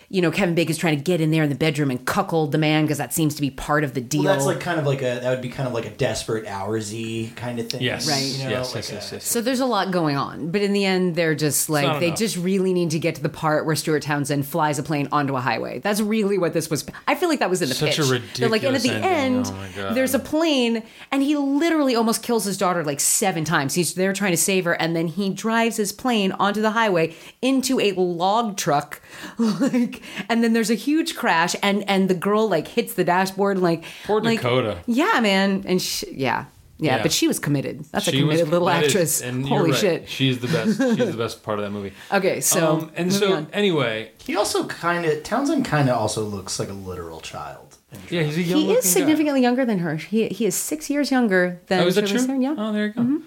you 0.09 0.21
know, 0.21 0.31
Kevin 0.31 0.55
Bacon's 0.55 0.77
trying 0.77 0.97
to 0.97 1.03
get 1.03 1.21
in 1.21 1.31
there 1.31 1.43
in 1.43 1.49
the 1.49 1.55
bedroom 1.55 1.89
and 1.91 2.05
cuckold 2.05 2.51
the 2.51 2.57
man 2.57 2.83
because 2.85 2.97
that 2.97 3.13
seems 3.13 3.35
to 3.35 3.41
be 3.41 3.49
part 3.49 3.83
of 3.83 3.93
the 3.93 4.01
deal. 4.01 4.23
Well, 4.23 4.33
that's 4.33 4.45
like 4.45 4.59
kind 4.59 4.79
of 4.79 4.85
like 4.85 5.01
a 5.01 5.19
that 5.21 5.29
would 5.29 5.41
be 5.41 5.49
kind 5.49 5.67
of 5.67 5.73
like 5.73 5.85
a 5.85 5.89
desperate 5.89 6.45
hoursy 6.45 7.29
kind 7.35 7.59
of 7.59 7.69
thing. 7.69 7.81
Yes. 7.81 8.07
Right. 8.07 8.23
You 8.23 8.43
know, 8.45 8.49
yes, 8.51 8.75
like 8.75 8.83
yes, 8.83 8.91
yes, 8.91 9.11
a- 9.11 9.15
yes. 9.15 9.25
so 9.27 9.41
there's 9.41 9.59
a 9.59 9.65
lot 9.65 9.91
going 9.91 10.15
on, 10.17 10.51
but 10.51 10.61
in 10.61 10.73
the 10.73 10.85
end, 10.85 11.15
they're 11.15 11.35
just 11.35 11.69
like 11.69 11.99
they 11.99 12.07
enough. 12.07 12.19
just 12.19 12.37
really 12.37 12.73
need 12.73 12.91
to 12.91 12.99
get 12.99 13.15
to 13.15 13.23
the 13.23 13.29
part 13.29 13.65
where 13.65 13.75
Stuart 13.75 14.03
Townsend 14.03 14.45
flies 14.45 14.79
a 14.79 14.83
plane 14.83 15.07
onto 15.11 15.35
a 15.35 15.41
highway. 15.41 15.79
That's 15.79 16.01
really 16.01 16.37
what 16.37 16.53
this 16.53 16.69
was. 16.69 16.85
I 17.07 17.15
feel 17.15 17.29
like 17.29 17.39
that 17.39 17.49
was 17.49 17.61
in 17.61 17.69
the 17.69 17.75
Such 17.75 17.99
a 17.99 18.03
pitch. 18.03 18.21
They're 18.35 18.49
like, 18.49 18.63
and 18.63 18.75
at 18.75 18.81
the 18.81 18.91
ending. 18.91 19.45
end, 19.45 19.51
Oh 19.77 19.93
there's 19.93 20.13
a 20.13 20.19
plane, 20.19 20.83
and 21.11 21.21
he 21.23 21.35
literally 21.35 21.95
almost 21.95 22.23
kills 22.23 22.45
his 22.45 22.57
daughter 22.57 22.83
like 22.83 22.99
seven 22.99 23.43
times. 23.45 23.73
He's 23.73 23.93
there 23.95 24.13
trying 24.13 24.31
to 24.31 24.37
save 24.37 24.65
her, 24.65 24.73
and 24.73 24.95
then 24.95 25.07
he 25.07 25.29
drives 25.29 25.77
his 25.77 25.91
plane 25.91 26.31
onto 26.33 26.61
the 26.61 26.71
highway 26.71 27.13
into 27.41 27.79
a 27.79 27.91
log 27.93 28.57
truck, 28.57 29.01
like, 29.37 29.94
and 30.29 30.43
then 30.43 30.53
there's 30.53 30.69
a 30.69 30.75
huge 30.75 31.15
crash, 31.15 31.55
and 31.61 31.87
and 31.89 32.09
the 32.09 32.15
girl 32.15 32.47
like 32.49 32.67
hits 32.67 32.93
the 32.93 33.03
dashboard, 33.03 33.57
and, 33.57 33.63
like 33.63 33.83
Poor 34.05 34.21
like, 34.21 34.39
Dakota. 34.41 34.77
Yeah, 34.87 35.19
man, 35.21 35.63
and 35.67 35.81
she, 35.81 36.07
yeah. 36.11 36.45
Yeah, 36.77 36.97
Yeah. 36.97 37.03
but 37.03 37.13
she 37.13 37.25
was 37.29 37.39
committed. 37.39 37.85
That's 37.91 38.05
a 38.05 38.11
She 38.11 38.21
was- 38.23 38.33
committed 38.35 38.51
little 38.51 38.67
that 38.67 38.83
is- 38.83 38.89
actress. 38.93 39.21
and 39.21 39.47
Holy 39.47 39.71
right. 39.71 39.79
shit. 39.79 40.09
She's 40.09 40.39
the 40.39 40.47
best. 40.47 40.77
She's 40.97 41.09
the 41.11 41.17
best 41.17 41.41
part 41.41 41.57
of 41.57 41.63
that 41.63 41.71
movie. 41.71 41.93
Okay, 42.11 42.41
so 42.41 42.73
um, 42.73 42.91
and 42.97 43.13
so 43.13 43.33
on. 43.33 43.47
anyway, 43.53 44.11
He 44.25 44.35
also 44.35 44.65
kind 44.67 45.05
of 45.05 45.23
Townsend 45.23 45.63
kind 45.63 45.87
of 45.89 45.95
also 45.97 46.23
looks 46.25 46.59
like 46.59 46.67
a 46.67 46.73
literal 46.73 47.21
child. 47.21 47.77
yeah, 48.09 48.23
he's 48.23 48.37
a 48.37 48.41
young. 48.41 48.59
he 48.59 48.73
is 48.73 48.83
significantly 48.91 49.41
younger 49.41 49.63
than 49.65 49.79
her. 49.79 49.95
He 49.95 50.27
he 50.27 50.45
is 50.45 50.53
six 50.55 50.89
years 50.89 51.11
younger 51.11 51.61
than 51.67 51.79
Oh, 51.81 51.87
is 51.87 51.95
that 51.95 52.03
Charlize 52.03 52.09
true? 52.09 52.19
Theron, 52.27 52.41
Yeah. 52.41 52.55
Oh, 52.57 52.73
there 52.73 52.87
you 52.87 52.91
go. 52.93 53.21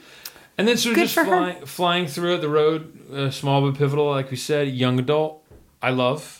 And 0.59 0.66
then 0.69 0.77
sort 0.77 0.90
of 0.93 0.97
Good 0.97 1.03
just 1.05 1.15
for 1.15 1.24
her. 1.24 1.31
flying, 1.31 1.66
flying 1.66 2.07
through 2.07 2.35
it, 2.35 2.40
the 2.43 2.49
road, 2.51 2.81
uh, 3.15 3.31
small 3.31 3.62
but 3.62 3.78
pivotal, 3.78 4.11
like 4.11 4.31
we 4.31 4.36
said, 4.36 4.69
young 4.69 4.99
adult. 4.99 5.43
I 5.81 5.89
love. 5.90 6.38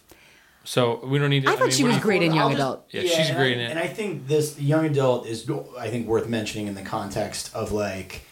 So 0.69 1.01
we 1.03 1.19
don't 1.19 1.31
need. 1.31 1.45
To, 1.45 1.49
I 1.51 1.57
thought 1.57 1.73
she 1.73 1.83
we're 1.83 1.89
was 1.93 1.99
great 2.01 2.23
in 2.23 2.35
young 2.35 2.51
just- 2.51 2.61
adult. 2.61 2.89
Yeah, 2.91 3.01
she's 3.01 3.31
great 3.31 3.53
I, 3.53 3.55
in 3.55 3.61
it. 3.61 3.71
And 3.71 3.79
I 3.79 3.87
think 3.87 4.29
this 4.29 4.61
young 4.61 4.85
adult 4.85 5.27
is, 5.27 5.51
I 5.79 5.89
think, 5.89 6.07
worth 6.07 6.29
mentioning 6.29 6.67
in 6.67 6.75
the 6.75 6.83
context 6.83 7.51
of 7.55 7.73
like, 7.73 8.27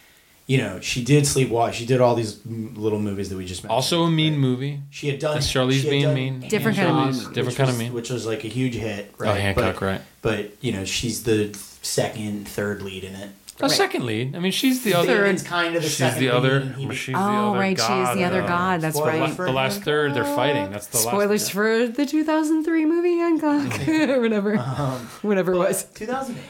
you 0.45 0.59
know, 0.59 0.79
she 0.79 1.03
did 1.03 1.23
sleepwalk. 1.23 1.73
She 1.73 1.87
did 1.87 1.99
all 1.99 2.13
these 2.13 2.39
little 2.45 2.99
movies 2.99 3.29
that 3.29 3.37
we 3.37 3.45
just 3.47 3.63
mentioned. 3.63 3.73
Also 3.75 4.03
a 4.03 4.11
mean 4.11 4.33
right? 4.33 4.39
movie. 4.39 4.81
She 4.91 5.07
had 5.09 5.17
done. 5.17 5.33
That's 5.33 5.51
Charlize 5.51 5.81
had 5.81 5.89
being 5.89 6.03
done 6.03 6.13
mean. 6.13 6.39
Different 6.41 6.77
kind 6.77 6.89
of 6.89 6.95
mean. 6.95 7.33
Different 7.33 7.47
which 7.47 7.57
kind 7.57 7.69
of 7.71 7.75
was- 7.75 7.79
mean. 7.79 7.93
Which 7.93 8.11
was 8.11 8.27
like 8.27 8.43
a 8.43 8.49
huge 8.49 8.75
hit. 8.75 9.09
Oh, 9.13 9.15
right? 9.17 9.29
Oh, 9.31 9.33
Hancock, 9.33 9.79
but, 9.79 9.81
right? 9.81 10.01
But 10.21 10.63
you 10.63 10.71
know, 10.73 10.85
she's 10.85 11.23
the 11.23 11.57
second, 11.81 12.47
third 12.47 12.83
lead 12.83 13.03
in 13.03 13.15
it. 13.15 13.29
A 13.59 13.63
Right. 13.63 13.71
second 13.71 14.05
lead. 14.05 14.35
I 14.35 14.39
mean, 14.39 14.51
she's 14.51 14.83
the 14.83 14.93
other. 14.93 15.17
Damon's 15.17 15.41
kind 15.41 15.75
of 15.75 15.81
the 15.81 15.87
She's 15.89 15.97
second 15.97 16.19
the 16.19 16.29
other. 16.29 16.59
lead, 16.59 16.61
and 16.61 16.75
he- 16.75 16.95
She's 16.95 17.15
the 17.15 17.19
Oh, 17.19 17.49
other 17.51 17.59
right, 17.59 17.77
she 17.77 17.93
is 17.93 18.13
the 18.15 18.23
other 18.23 18.43
uh, 18.43 18.47
god. 18.47 18.81
That's 18.81 18.95
Spoiler 18.97 19.19
right. 19.19 19.35
The 19.37 19.51
last 19.51 19.81
third, 19.81 20.13
they're 20.13 20.23
fighting. 20.25 20.69
That's 20.71 20.85
the 20.87 20.97
last 20.97 21.07
Spoilers 21.07 21.41
last. 21.41 21.51
for 21.53 21.87
the 21.87 22.05
2003 22.05 22.85
movie 22.85 23.17
Hancock, 23.17 23.87
or 23.89 24.21
whatever, 24.21 24.57
Um, 24.59 25.09
whatever 25.23 25.53
it 25.53 25.57
was. 25.57 25.83
2008. 25.95 26.43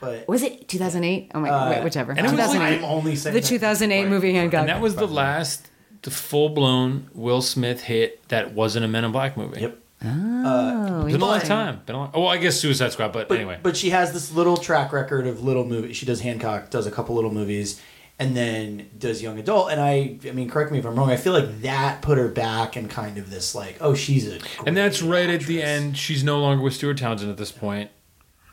But 0.00 0.28
Was 0.28 0.42
it 0.42 0.66
2008? 0.68 1.30
Oh 1.34 1.40
my, 1.40 1.48
uh, 1.50 1.70
wait, 1.70 1.84
whichever. 1.84 2.12
and 2.12 2.20
it 2.26 2.30
was 2.30 2.38
like- 2.54 2.78
I'm 2.78 2.84
only 2.84 3.16
saying 3.16 3.34
the 3.34 3.40
2008 3.42 4.02
right. 4.02 4.08
movie 4.10 4.32
Hancock. 4.34 4.60
And 4.60 4.68
that 4.68 4.80
was 4.80 4.94
the 4.96 5.06
last, 5.06 5.68
the 6.02 6.10
full 6.10 6.48
blown 6.50 7.08
Will 7.14 7.42
Smith 7.42 7.82
hit 7.82 8.26
that 8.28 8.52
wasn't 8.54 8.84
a 8.84 8.88
Men 8.88 9.04
in 9.04 9.12
Black 9.12 9.36
movie. 9.36 9.60
Yep. 9.60 9.78
Oh, 10.04 11.04
Been 11.06 11.20
a 11.20 11.24
long 11.24 11.40
time. 11.40 11.80
Been 11.86 11.96
a 11.96 11.98
long, 11.98 12.10
oh, 12.14 12.26
I 12.26 12.36
guess 12.36 12.58
Suicide 12.60 12.92
Squad, 12.92 13.12
but, 13.12 13.28
But, 13.28 13.38
anyway. 13.38 13.58
but 13.62 13.76
she 13.76 13.90
has 13.90 14.12
this 14.12 14.32
little 14.32 14.56
track 14.56 14.92
record 14.92 15.26
of 15.26 15.42
little 15.42 15.64
movies. 15.64 15.96
She 15.96 16.06
does 16.06 16.20
Hancock, 16.20 16.70
does 16.70 16.86
a 16.86 16.90
couple 16.90 17.14
little 17.14 17.32
movies, 17.32 17.80
and 18.18 18.36
then 18.36 18.88
does 18.98 19.22
young 19.22 19.38
adult. 19.38 19.70
And 19.70 19.80
I, 19.80 20.18
I 20.26 20.32
mean, 20.32 20.48
correct 20.48 20.70
me 20.72 20.78
if 20.78 20.86
I'm 20.86 20.94
wrong. 20.96 21.10
I 21.10 21.16
feel 21.16 21.32
like 21.32 21.62
that 21.62 22.02
put 22.02 22.18
her 22.18 22.28
back 22.28 22.76
in 22.76 22.88
kind 22.88 23.18
of 23.18 23.30
this 23.30 23.54
like, 23.54 23.76
oh, 23.80 23.94
she's 23.94 24.28
a. 24.28 24.38
And 24.66 24.76
that's 24.76 25.00
great 25.02 25.26
right 25.26 25.34
at 25.40 25.42
the 25.46 25.62
end. 25.62 25.96
She's 25.96 26.22
no 26.24 26.38
longer 26.40 26.62
with 26.62 26.74
Stuart 26.74 26.98
Townsend 26.98 27.30
at 27.30 27.36
this 27.36 27.52
point. 27.52 27.90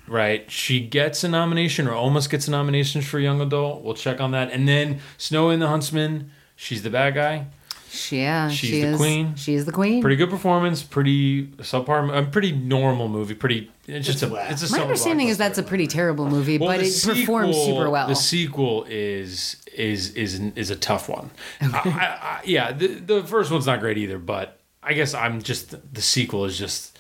Right. 0.07 0.49
She 0.52 0.82
gets 0.86 1.24
a 1.24 1.30
nomination 1.30 1.88
or 1.88 1.94
almost 1.94 2.30
gets 2.30 2.48
a 2.48 2.52
nomination 2.52 3.02
for 3.02 3.20
young 3.20 3.40
adult. 3.40 3.84
We'll 3.84 3.94
check 3.94 4.20
on 4.20 4.32
that. 4.32 4.52
And 4.52 4.68
then 4.68 4.99
Snow 5.18 5.49
in 5.49 5.60
the 5.61 5.68
Huntsman, 5.68 6.30
she's 6.57 6.84
the 6.84 6.90
bad 6.90 7.15
guy. 7.15 7.45
She- 7.94 8.18
yeah, 8.22 8.49
She's 8.49 8.70
she 8.72 8.82
the 8.82 8.88
is. 8.88 8.98
queen. 8.98 9.36
She 9.36 9.53
is 9.53 9.65
the 9.65 9.72
queen. 9.72 10.02
Pretty 10.02 10.15
good 10.15 10.30
performance, 10.32 10.82
pretty 10.82 11.45
subpar, 11.57 12.18
a 12.18 12.24
pretty 12.26 12.52
normal 12.52 13.07
movie. 13.07 13.36
Pretty 13.36 13.72
it's 13.88 14.07
just 14.07 14.24
It's 14.24 14.32
a 14.32 14.34
wet. 14.34 14.52
it's 14.52 14.68
a 14.68 14.72
My 14.76 14.82
understanding 14.82 15.28
is 15.28 15.38
that's 15.38 15.60
a 15.60 15.64
pretty 15.64 15.86
terrible 15.88 16.28
movie, 16.28 16.57
Well, 16.57 16.70
but 16.70 16.80
the 16.80 16.88
it 16.88 17.03
performs 17.06 17.56
super 17.56 17.90
well. 17.91 18.07
The 18.07 18.15
sequel 18.15 18.86
is 18.90 19.57
is 19.76 20.11
is 20.15 20.40
is 20.56 20.70
a 20.72 20.76
tough 20.76 21.07
one. 21.07 21.30
I, 21.61 21.68
I, 21.68 22.28
I, 22.40 22.41
yeah, 22.45 22.72
the 22.72 22.88
the 22.88 23.24
first 23.24 23.52
one's 23.52 23.68
not 23.68 23.80
great 23.80 23.98
either, 23.99 24.18
but 24.18 24.60
I 24.82 24.94
guess 24.94 25.14
I'm 25.14 25.41
just 25.41 25.94
the 25.94 26.02
sequel 26.02 26.45
is 26.45 26.57
just 26.57 26.98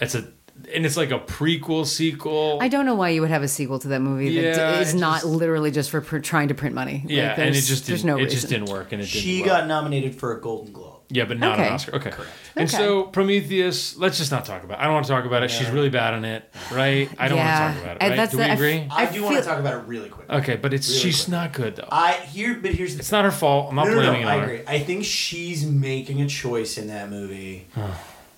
it's 0.00 0.14
a 0.14 0.24
and 0.74 0.84
it's 0.86 0.96
like 0.96 1.10
a 1.10 1.18
prequel 1.18 1.86
sequel. 1.86 2.58
I 2.60 2.68
don't 2.68 2.86
know 2.86 2.94
why 2.94 3.10
you 3.10 3.20
would 3.20 3.30
have 3.30 3.42
a 3.42 3.48
sequel 3.48 3.78
to 3.80 3.88
that 3.88 4.00
movie 4.00 4.34
that 4.36 4.56
Yeah, 4.56 4.80
is 4.80 4.94
it 4.94 4.98
not 4.98 5.22
just- 5.22 5.26
literally 5.26 5.70
just 5.70 5.90
for 5.90 6.00
pr- 6.00 6.18
trying 6.18 6.48
to 6.48 6.54
print 6.54 6.74
money. 6.74 7.00
Like, 7.04 7.12
yeah, 7.12 7.30
and 7.32 7.40
it 7.42 7.52
there's- 7.52 7.66
just 7.68 7.86
there's 7.86 8.04
no 8.04 8.16
it 8.16 8.24
reason. 8.24 8.30
just 8.38 8.48
didn't 8.48 8.68
work, 8.68 8.92
and 8.92 9.00
it 9.02 9.06
didn't. 9.06 9.22
She 9.22 9.40
well. 9.42 9.60
got 9.60 9.66
nominated 9.68 10.14
for 10.14 10.36
a 10.36 10.40
Golden 10.40 10.72
Globe. 10.72 11.00
yeah, 11.08 11.24
but 11.24 11.38
not 11.38 11.58
Okay. 11.58 11.66
an 11.68 11.72
Oscar. 11.74 11.96
Okay, 11.96 12.10
correct. 12.10 12.30
And 12.56 12.68
Okay. 12.68 12.76
so 12.76 13.04
Prometheus, 13.04 13.96
let's 13.96 14.18
just 14.18 14.30
not 14.30 14.44
talk 14.44 14.62
about. 14.64 14.78
it. 14.78 14.82
I 14.82 14.84
don't 14.84 14.92
want 14.94 15.06
to 15.06 15.12
talk 15.12 15.24
about 15.24 15.42
it. 15.42 15.50
She's 15.50 15.68
really 15.70 15.88
bad 15.88 16.14
in 16.14 16.24
it, 16.24 16.44
right? 16.72 17.08
I 17.18 17.28
don't 17.28 17.38
Yeah, 17.38 17.64
want 17.64 17.74
to 17.76 17.82
talk 17.82 17.82
about 17.92 18.02
it. 18.02 18.08
Right? 18.10 18.16
that's 18.16 18.32
Do 18.32 18.38
we 18.38 18.44
the- 18.44 18.52
agree? 18.52 18.86
I, 18.90 19.02
I 19.06 19.06
do 19.12 19.22
want 19.24 19.36
to 19.36 19.42
talk 19.42 19.58
about 19.58 19.74
it 19.82 19.86
really 19.88 20.08
quick. 20.08 20.28
okay, 20.30 20.56
but 20.56 20.72
it's 20.74 20.88
Really 20.88 21.00
she's 21.00 21.24
quick. 21.24 21.32
not 21.32 21.52
good 21.52 21.76
though. 21.76 21.88
I 21.90 22.12
here, 22.12 22.54
but 22.60 22.72
here's 22.72 22.94
the 22.94 23.00
It's 23.00 23.10
not 23.12 23.24
her 23.24 23.30
fault. 23.30 23.68
I'm 23.70 23.76
not 23.76 23.86
no, 23.88 23.94
no, 23.94 24.02
no, 24.02 24.12
I 24.12 24.14
it 24.18 24.24
on 24.24 24.42
agree. 24.44 24.56
her. 24.58 24.62
I 24.68 24.78
think 24.80 25.04
she's 25.04 25.64
making 25.66 26.20
a 26.22 26.26
choice 26.28 26.76
in 26.78 26.88
that 26.88 27.10
movie. 27.10 27.66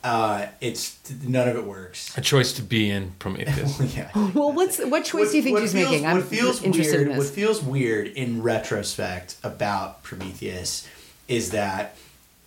Uh, 0.04 0.46
it's 0.60 0.98
none 1.22 1.48
of 1.48 1.56
it 1.56 1.64
works. 1.64 2.16
A 2.18 2.20
choice 2.20 2.52
to 2.54 2.62
be 2.62 2.90
in 2.90 3.12
Prometheus. 3.18 3.80
yeah. 3.96 4.10
Well, 4.34 4.52
what's 4.52 4.78
what 4.78 5.04
choice 5.04 5.12
what, 5.12 5.30
do 5.30 5.36
you 5.36 5.42
think 5.42 5.54
what 5.54 5.62
she's 5.62 5.72
feels, 5.72 5.90
making? 5.90 6.06
I'm 6.06 6.16
what 6.16 6.24
feels 6.24 6.62
interested 6.62 6.98
weird, 6.98 7.10
in 7.12 7.16
What 7.18 7.26
feels 7.26 7.62
weird 7.62 8.06
in 8.08 8.42
retrospect 8.42 9.36
about 9.42 10.02
Prometheus 10.02 10.88
is 11.28 11.50
that 11.50 11.96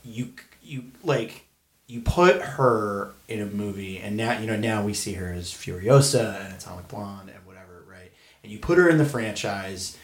you 0.03 0.33
you 0.61 0.85
like 1.03 1.45
you 1.87 2.01
put 2.01 2.41
her 2.41 3.11
in 3.27 3.41
a 3.41 3.45
movie, 3.45 3.99
and 3.99 4.17
now 4.17 4.37
you 4.37 4.47
know 4.47 4.57
now 4.57 4.83
we 4.83 4.93
see 4.93 5.13
her 5.13 5.31
as 5.31 5.51
Furiosa 5.51 6.45
and 6.45 6.53
Atomic 6.55 6.87
Blonde 6.87 7.29
and 7.29 7.45
whatever, 7.45 7.83
right? 7.89 8.11
And 8.43 8.51
you 8.51 8.59
put 8.59 8.77
her 8.77 8.89
in 8.89 8.97
the 8.97 9.05
franchise 9.05 9.97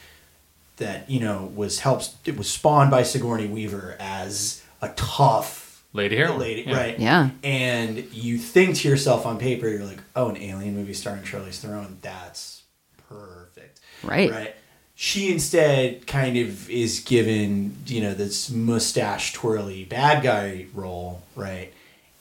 that 0.77 1.09
you 1.09 1.19
know 1.19 1.51
was 1.53 1.79
helps 1.79 2.15
it 2.25 2.37
was 2.37 2.49
spawned 2.49 2.91
by 2.91 3.03
Sigourney 3.03 3.47
Weaver 3.47 3.97
as 3.99 4.63
a 4.81 4.89
tough 4.89 5.60
Lady 5.93 6.15
heroine. 6.15 6.39
lady, 6.39 6.63
Yeah. 6.67 6.77
right? 6.77 6.99
Yeah. 6.99 7.29
And 7.43 7.97
you 8.13 8.37
think 8.37 8.75
to 8.77 8.87
yourself 8.89 9.25
on 9.25 9.37
paper, 9.37 9.67
you're 9.67 9.83
like, 9.85 10.01
oh, 10.15 10.29
an 10.29 10.37
alien 10.37 10.75
movie 10.75 10.93
starring 10.93 11.23
Charlize 11.23 11.59
Theron, 11.59 11.97
that's 12.01 12.63
perfect, 13.09 13.79
Right. 14.03 14.31
Right. 14.31 14.55
She 14.95 15.31
instead 15.31 16.05
kind 16.05 16.37
of 16.37 16.69
is 16.69 16.99
given, 16.99 17.75
you 17.87 18.01
know, 18.01 18.13
this 18.13 18.49
mustache 18.51 19.33
twirly 19.33 19.83
bad 19.83 20.21
guy 20.23 20.67
role, 20.75 21.23
right? 21.35 21.73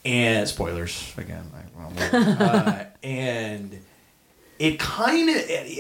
And 0.05 0.49
spoilers 0.49 1.13
again, 1.19 1.45
I, 1.55 1.79
well, 1.79 1.93
uh, 2.41 2.85
and 3.03 3.79
it 4.59 4.79
kind 4.79 5.31
of 5.31 5.37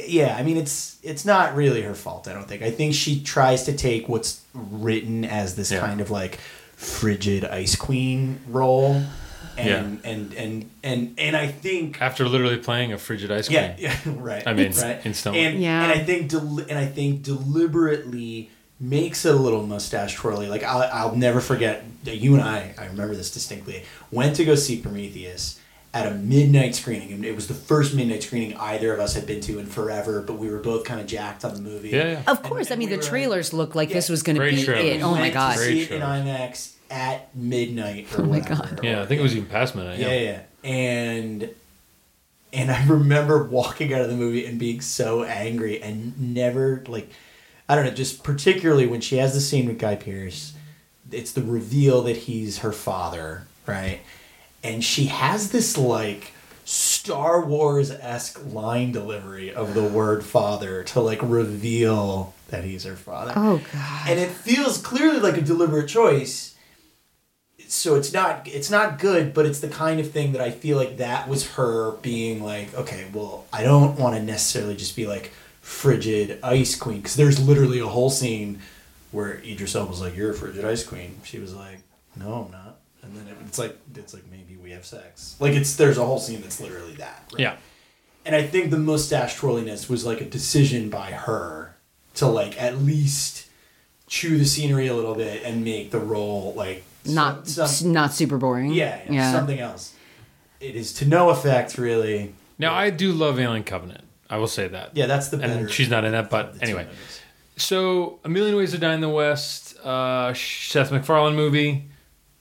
yeah 0.08 0.34
i 0.38 0.42
mean 0.42 0.56
it's 0.56 0.96
it's 1.02 1.26
not 1.26 1.54
really 1.54 1.82
her 1.82 1.94
fault 1.94 2.26
i 2.26 2.32
don't 2.32 2.48
think 2.48 2.62
i 2.62 2.70
think 2.70 2.94
she 2.94 3.22
tries 3.22 3.64
to 3.64 3.76
take 3.76 4.08
what's 4.08 4.40
written 4.54 5.22
as 5.26 5.54
this 5.54 5.70
Yeah. 5.70 5.80
kind 5.80 6.00
of 6.00 6.10
like 6.10 6.38
frigid 6.80 7.44
ice 7.44 7.76
queen 7.76 8.40
role 8.48 9.02
and 9.58 10.00
and 10.02 10.32
and 10.32 10.70
and 10.82 11.14
and 11.18 11.36
i 11.36 11.46
think 11.46 12.00
After 12.00 12.26
literally 12.26 12.56
playing 12.56 12.94
a 12.94 12.98
frigid 12.98 13.30
ice 13.30 13.48
cream. 13.48 13.58
yeah, 13.60 13.74
yeah 13.78 13.96
right 14.06 14.42
I 14.46 14.54
mean, 14.54 14.72
right 14.72 15.04
in 15.04 15.12
stone. 15.12 15.34
and 15.34 15.60
Yeah. 15.60 15.82
and 15.82 15.92
i 15.92 16.02
think 16.02 16.30
del- 16.30 16.60
and 16.60 16.78
i 16.78 16.86
think 16.86 17.22
deliberately 17.22 18.48
makes 18.80 19.26
it 19.26 19.34
a 19.34 19.38
little 19.38 19.66
mustache 19.66 20.14
twirly 20.14 20.48
like 20.48 20.62
I'll, 20.62 20.88
I'll 20.90 21.14
never 21.16 21.42
forget 21.42 21.84
that 22.04 22.16
you 22.16 22.32
and 22.34 22.42
i 22.42 22.74
i 22.78 22.86
remember 22.86 23.14
this 23.14 23.30
distinctly 23.30 23.84
went 24.10 24.36
to 24.36 24.44
go 24.46 24.54
see 24.54 24.80
prometheus 24.80 25.59
at 25.92 26.06
a 26.06 26.12
midnight 26.14 26.74
screening, 26.76 27.12
and 27.12 27.24
it 27.24 27.34
was 27.34 27.48
the 27.48 27.54
first 27.54 27.94
midnight 27.94 28.22
screening 28.22 28.56
either 28.56 28.92
of 28.94 29.00
us 29.00 29.14
had 29.14 29.26
been 29.26 29.40
to 29.40 29.58
in 29.58 29.66
forever. 29.66 30.22
But 30.22 30.34
we 30.34 30.48
were 30.50 30.58
both 30.58 30.84
kind 30.84 31.00
of 31.00 31.06
jacked 31.06 31.44
on 31.44 31.54
the 31.54 31.60
movie. 31.60 31.88
Yeah, 31.90 32.12
yeah. 32.12 32.22
Of 32.28 32.42
course, 32.42 32.68
and 32.68 32.74
I 32.74 32.78
mean 32.78 32.88
we 32.88 32.94
the 32.94 32.96
were 32.98 33.02
like- 33.02 33.10
trailers 33.10 33.52
look 33.52 33.74
like 33.74 33.88
this 33.90 34.08
was 34.08 34.22
going 34.22 34.36
to 34.36 34.42
be 34.42 34.62
trailers. 34.62 34.84
it. 34.84 34.96
We 34.98 35.02
Oh 35.02 35.14
my 35.14 35.30
god! 35.30 35.52
To 35.54 35.58
Great 35.58 35.88
see 35.88 35.94
it 35.94 35.96
in. 35.96 36.00
IMAX 36.02 36.74
at 36.90 37.34
midnight 37.36 38.06
or 38.16 38.22
Oh 38.22 38.24
my 38.26 38.38
whatever. 38.38 38.66
God. 38.76 38.80
Yeah, 38.84 39.02
I 39.02 39.06
think 39.06 39.20
it 39.20 39.22
was 39.22 39.34
even 39.36 39.48
past 39.48 39.74
midnight. 39.74 39.98
Yeah, 39.98 40.14
yeah. 40.18 40.42
And 40.68 41.50
and 42.52 42.70
I 42.70 42.84
remember 42.88 43.42
walking 43.44 43.92
out 43.92 44.00
of 44.02 44.08
the 44.10 44.16
movie 44.16 44.44
and 44.46 44.58
being 44.58 44.80
so 44.80 45.24
angry 45.24 45.82
and 45.82 46.34
never 46.34 46.84
like 46.86 47.10
I 47.68 47.74
don't 47.76 47.84
know, 47.84 47.90
just 47.92 48.22
particularly 48.24 48.86
when 48.86 49.00
she 49.00 49.16
has 49.18 49.34
the 49.34 49.40
scene 49.40 49.66
with 49.68 49.78
Guy 49.78 49.94
Pearce, 49.96 50.54
it's 51.12 51.30
the 51.32 51.42
reveal 51.42 52.02
that 52.02 52.16
he's 52.16 52.58
her 52.58 52.72
father, 52.72 53.46
right? 53.66 54.00
And 54.62 54.84
she 54.84 55.06
has 55.06 55.50
this 55.50 55.78
like 55.78 56.32
Star 56.64 57.44
Wars 57.44 57.90
esque 57.90 58.44
line 58.52 58.92
delivery 58.92 59.52
of 59.52 59.74
the 59.74 59.82
word 59.88 60.24
father 60.24 60.84
to 60.84 61.00
like 61.00 61.20
reveal 61.22 62.34
that 62.48 62.64
he's 62.64 62.84
her 62.84 62.96
father. 62.96 63.32
Oh 63.34 63.60
god! 63.72 64.08
and 64.08 64.20
it 64.20 64.30
feels 64.30 64.78
clearly 64.78 65.20
like 65.20 65.36
a 65.36 65.42
deliberate 65.42 65.88
choice. 65.88 66.54
So 67.68 67.94
it's 67.94 68.12
not 68.12 68.48
it's 68.48 68.70
not 68.70 68.98
good 68.98 69.32
but 69.32 69.46
it's 69.46 69.60
the 69.60 69.68
kind 69.68 70.00
of 70.00 70.10
thing 70.10 70.32
that 70.32 70.40
i 70.40 70.50
feel 70.50 70.76
like 70.76 70.96
that 70.96 71.28
was 71.28 71.52
her 71.52 71.92
being 72.02 72.42
like 72.42 72.74
okay 72.74 73.06
well 73.12 73.46
i 73.52 73.62
don't 73.62 73.96
want 73.96 74.16
to 74.16 74.22
necessarily 74.22 74.74
just 74.74 74.96
be 74.96 75.06
like 75.06 75.30
frigid 75.60 76.40
ice 76.42 76.74
queen. 76.74 76.98
Because 76.98 77.16
there's 77.16 77.38
literally 77.38 77.78
a 77.78 77.86
whole 77.86 78.10
scene 78.10 78.60
where 79.12 79.34
idris 79.44 79.74
was 79.74 80.00
like 80.00 80.16
you're 80.16 80.30
a 80.30 80.34
frigid 80.34 80.64
ice 80.64 80.84
queen. 80.84 81.20
She 81.24 81.38
was 81.38 81.54
like 81.54 81.78
no 82.16 82.44
i'm 82.46 82.50
not. 82.50 82.80
And 83.02 83.16
then 83.16 83.28
it, 83.28 83.36
it's 83.46 83.58
like 83.58 83.78
it's 83.94 84.12
like 84.12 84.24
maybe 84.30 84.49
we 84.70 84.74
have 84.76 84.86
sex 84.86 85.34
like 85.40 85.52
it's 85.52 85.74
there's 85.74 85.98
a 85.98 86.04
whole 86.04 86.20
scene 86.20 86.40
that's 86.40 86.60
literally 86.60 86.94
that 86.94 87.24
right? 87.32 87.40
Yeah. 87.40 87.56
and 88.24 88.36
I 88.36 88.46
think 88.46 88.70
the 88.70 88.78
mustache 88.78 89.34
twirliness 89.34 89.88
was 89.88 90.06
like 90.06 90.20
a 90.20 90.24
decision 90.24 90.90
by 90.90 91.10
her 91.10 91.74
to 92.14 92.26
like 92.26 92.60
at 92.62 92.78
least 92.78 93.48
chew 94.06 94.38
the 94.38 94.44
scenery 94.44 94.86
a 94.86 94.94
little 94.94 95.16
bit 95.16 95.42
and 95.42 95.64
make 95.64 95.90
the 95.90 95.98
role 95.98 96.54
like 96.56 96.84
not 97.04 97.48
some, 97.48 97.66
some- 97.66 97.92
not 97.92 98.12
super 98.12 98.38
boring. 98.38 98.70
yeah, 98.72 99.00
yeah, 99.06 99.12
yeah. 99.12 99.32
something 99.32 99.58
else. 99.58 99.94
It 100.60 100.76
is 100.76 100.92
to 100.94 101.04
no 101.06 101.30
effect 101.30 101.76
really. 101.76 102.34
Now 102.56 102.72
I 102.72 102.90
do 102.90 103.12
love 103.12 103.40
Alien 103.40 103.64
Covenant. 103.64 104.04
I 104.28 104.36
will 104.36 104.46
say 104.46 104.68
that. 104.68 104.90
Yeah, 104.94 105.06
that's 105.06 105.28
the 105.30 105.38
better. 105.38 105.52
And 105.52 105.70
she's 105.70 105.88
not 105.90 106.04
in 106.04 106.12
that, 106.12 106.30
but 106.30 106.62
anyway. 106.62 106.86
So, 107.56 108.20
A 108.24 108.28
Million 108.28 108.54
Ways 108.56 108.70
to 108.70 108.78
Die 108.78 108.94
in 108.94 109.00
the 109.00 109.08
West, 109.08 109.76
uh, 109.80 110.32
Seth 110.34 110.92
MacFarlane 110.92 111.34
movie. 111.34 111.88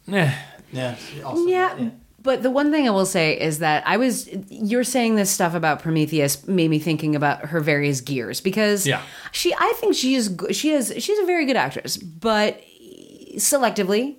Nah. 0.06 0.30
Yeah, 0.72 0.96
also, 1.26 1.46
yeah. 1.48 1.90
But 2.22 2.44
the 2.44 2.50
one 2.52 2.72
thing 2.72 2.88
I 2.88 2.92
will 2.92 3.06
say 3.06 3.40
is 3.40 3.60
that 3.60 3.84
I 3.88 3.98
was 3.98 4.28
you're 4.50 4.84
saying 4.84 5.16
this 5.16 5.30
stuff 5.32 5.54
about 5.56 5.82
Prometheus 5.82 6.48
made 6.48 6.70
me 6.70 6.80
thinking 6.80 7.16
about 7.16 7.46
her 7.48 7.60
various 7.60 8.02
gears 8.02 8.42
because 8.42 8.86
Yeah. 8.86 9.02
she 9.32 9.54
I 9.54 9.74
think 9.78 9.96
she 9.96 10.16
is 10.16 10.36
she 10.52 10.72
is 10.72 10.94
she's 11.00 11.20
a 11.20 11.26
very 11.26 11.46
good 11.46 11.56
actress, 11.56 11.98
but 11.98 12.62
selectively 13.38 14.16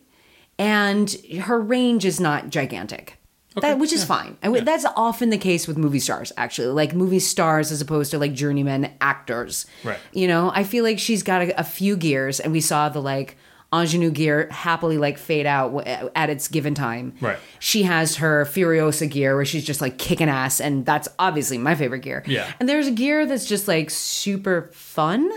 and 0.58 1.10
her 1.42 1.60
range 1.60 2.04
is 2.04 2.20
not 2.20 2.50
gigantic. 2.50 3.16
that, 3.60 3.78
which 3.80 3.92
is 3.92 4.04
fine. 4.04 4.36
And 4.42 4.54
Yeah. 4.54 4.62
that's 4.62 4.84
often 4.96 5.30
the 5.30 5.36
case 5.38 5.66
with 5.66 5.76
movie 5.76 5.98
stars, 5.98 6.32
actually, 6.36 6.68
like 6.68 6.94
movie 6.94 7.18
stars 7.18 7.72
as 7.72 7.80
opposed 7.80 8.12
to 8.12 8.18
like 8.18 8.32
journeyman 8.32 8.92
actors. 9.00 9.66
Right. 9.82 9.98
You 10.12 10.28
know, 10.28 10.52
I 10.54 10.62
feel 10.62 10.84
like 10.84 10.98
she's 11.00 11.22
got 11.24 11.42
a, 11.42 11.60
a 11.60 11.64
few 11.64 11.96
gears, 11.96 12.38
and 12.40 12.52
we 12.52 12.60
saw 12.60 12.88
the 12.88 13.02
like 13.02 13.36
ingenue 13.72 14.10
gear 14.10 14.48
happily 14.50 14.98
like 14.98 15.16
fade 15.18 15.46
out 15.46 15.74
w- 15.74 16.10
at 16.16 16.30
its 16.30 16.48
given 16.48 16.74
time. 16.74 17.14
Right. 17.20 17.38
She 17.58 17.84
has 17.84 18.16
her 18.16 18.44
Furiosa 18.44 19.08
gear 19.08 19.36
where 19.36 19.44
she's 19.44 19.64
just 19.64 19.80
like 19.80 19.98
kicking 19.98 20.28
ass, 20.28 20.60
and 20.60 20.84
that's 20.84 21.08
obviously 21.18 21.58
my 21.58 21.74
favorite 21.74 22.00
gear. 22.00 22.22
Yeah. 22.26 22.52
And 22.58 22.68
there's 22.68 22.86
a 22.86 22.90
gear 22.92 23.26
that's 23.26 23.46
just 23.46 23.68
like 23.68 23.90
super 23.90 24.70
fun. 24.72 25.30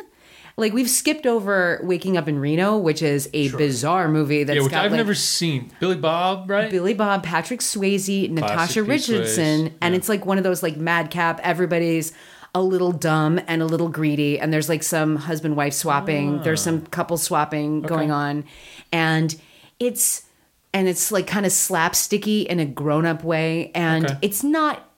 Like 0.55 0.71
we've 0.73 0.89
skipped 0.89 1.25
over 1.25 1.79
Waking 1.83 2.15
Up 2.15 2.27
in 2.27 2.37
Reno, 2.37 2.77
which 2.77 3.01
is 3.01 3.27
a 3.33 3.49
bizarre 3.49 4.07
movie 4.07 4.43
that's 4.43 4.55
Yeah, 4.57 4.61
which 4.61 4.71
got 4.71 4.85
I've 4.85 4.91
like, 4.91 4.97
never 4.97 5.15
seen. 5.15 5.71
Billy 5.79 5.95
Bob, 5.95 6.47
right? 6.47 6.69
Billy 6.69 6.93
Bob, 6.93 7.23
Patrick 7.23 7.59
Swayze, 7.59 8.29
Natasha 8.29 8.81
Pete 8.81 8.83
Swayze, 8.83 8.87
Richardson, 8.87 9.73
and 9.81 9.95
it's 9.95 10.07
like 10.07 10.27
one 10.27 10.37
of 10.37 10.43
those 10.43 10.61
like 10.61 10.77
madcap. 10.77 11.39
Everybody's 11.41 12.13
a 12.55 12.61
little 12.61 12.91
dumb 12.91 13.39
and 13.47 13.61
a 13.61 13.65
little 13.65 13.89
greedy, 13.89 14.39
and 14.39 14.53
there's 14.53 14.69
like 14.69 14.83
some 14.83 15.15
husband 15.15 15.55
wife 15.55 15.73
swapping. 15.73 16.41
There's 16.43 16.61
some 16.61 16.83
ah. 16.85 16.89
couple 16.91 17.17
swapping 17.17 17.81
going 17.81 18.11
on, 18.11 18.45
and 18.91 19.35
it's 19.79 20.23
and 20.73 20.87
it's 20.87 21.11
like 21.11 21.27
kind 21.27 21.45
of 21.45 21.51
slapsticky 21.51 22.45
in 22.45 22.59
a 22.59 22.65
grown 22.65 23.05
up 23.05 23.23
way, 23.23 23.71
and 23.73 24.05
Okay. 24.05 24.17
it's 24.21 24.43
not. 24.43 24.89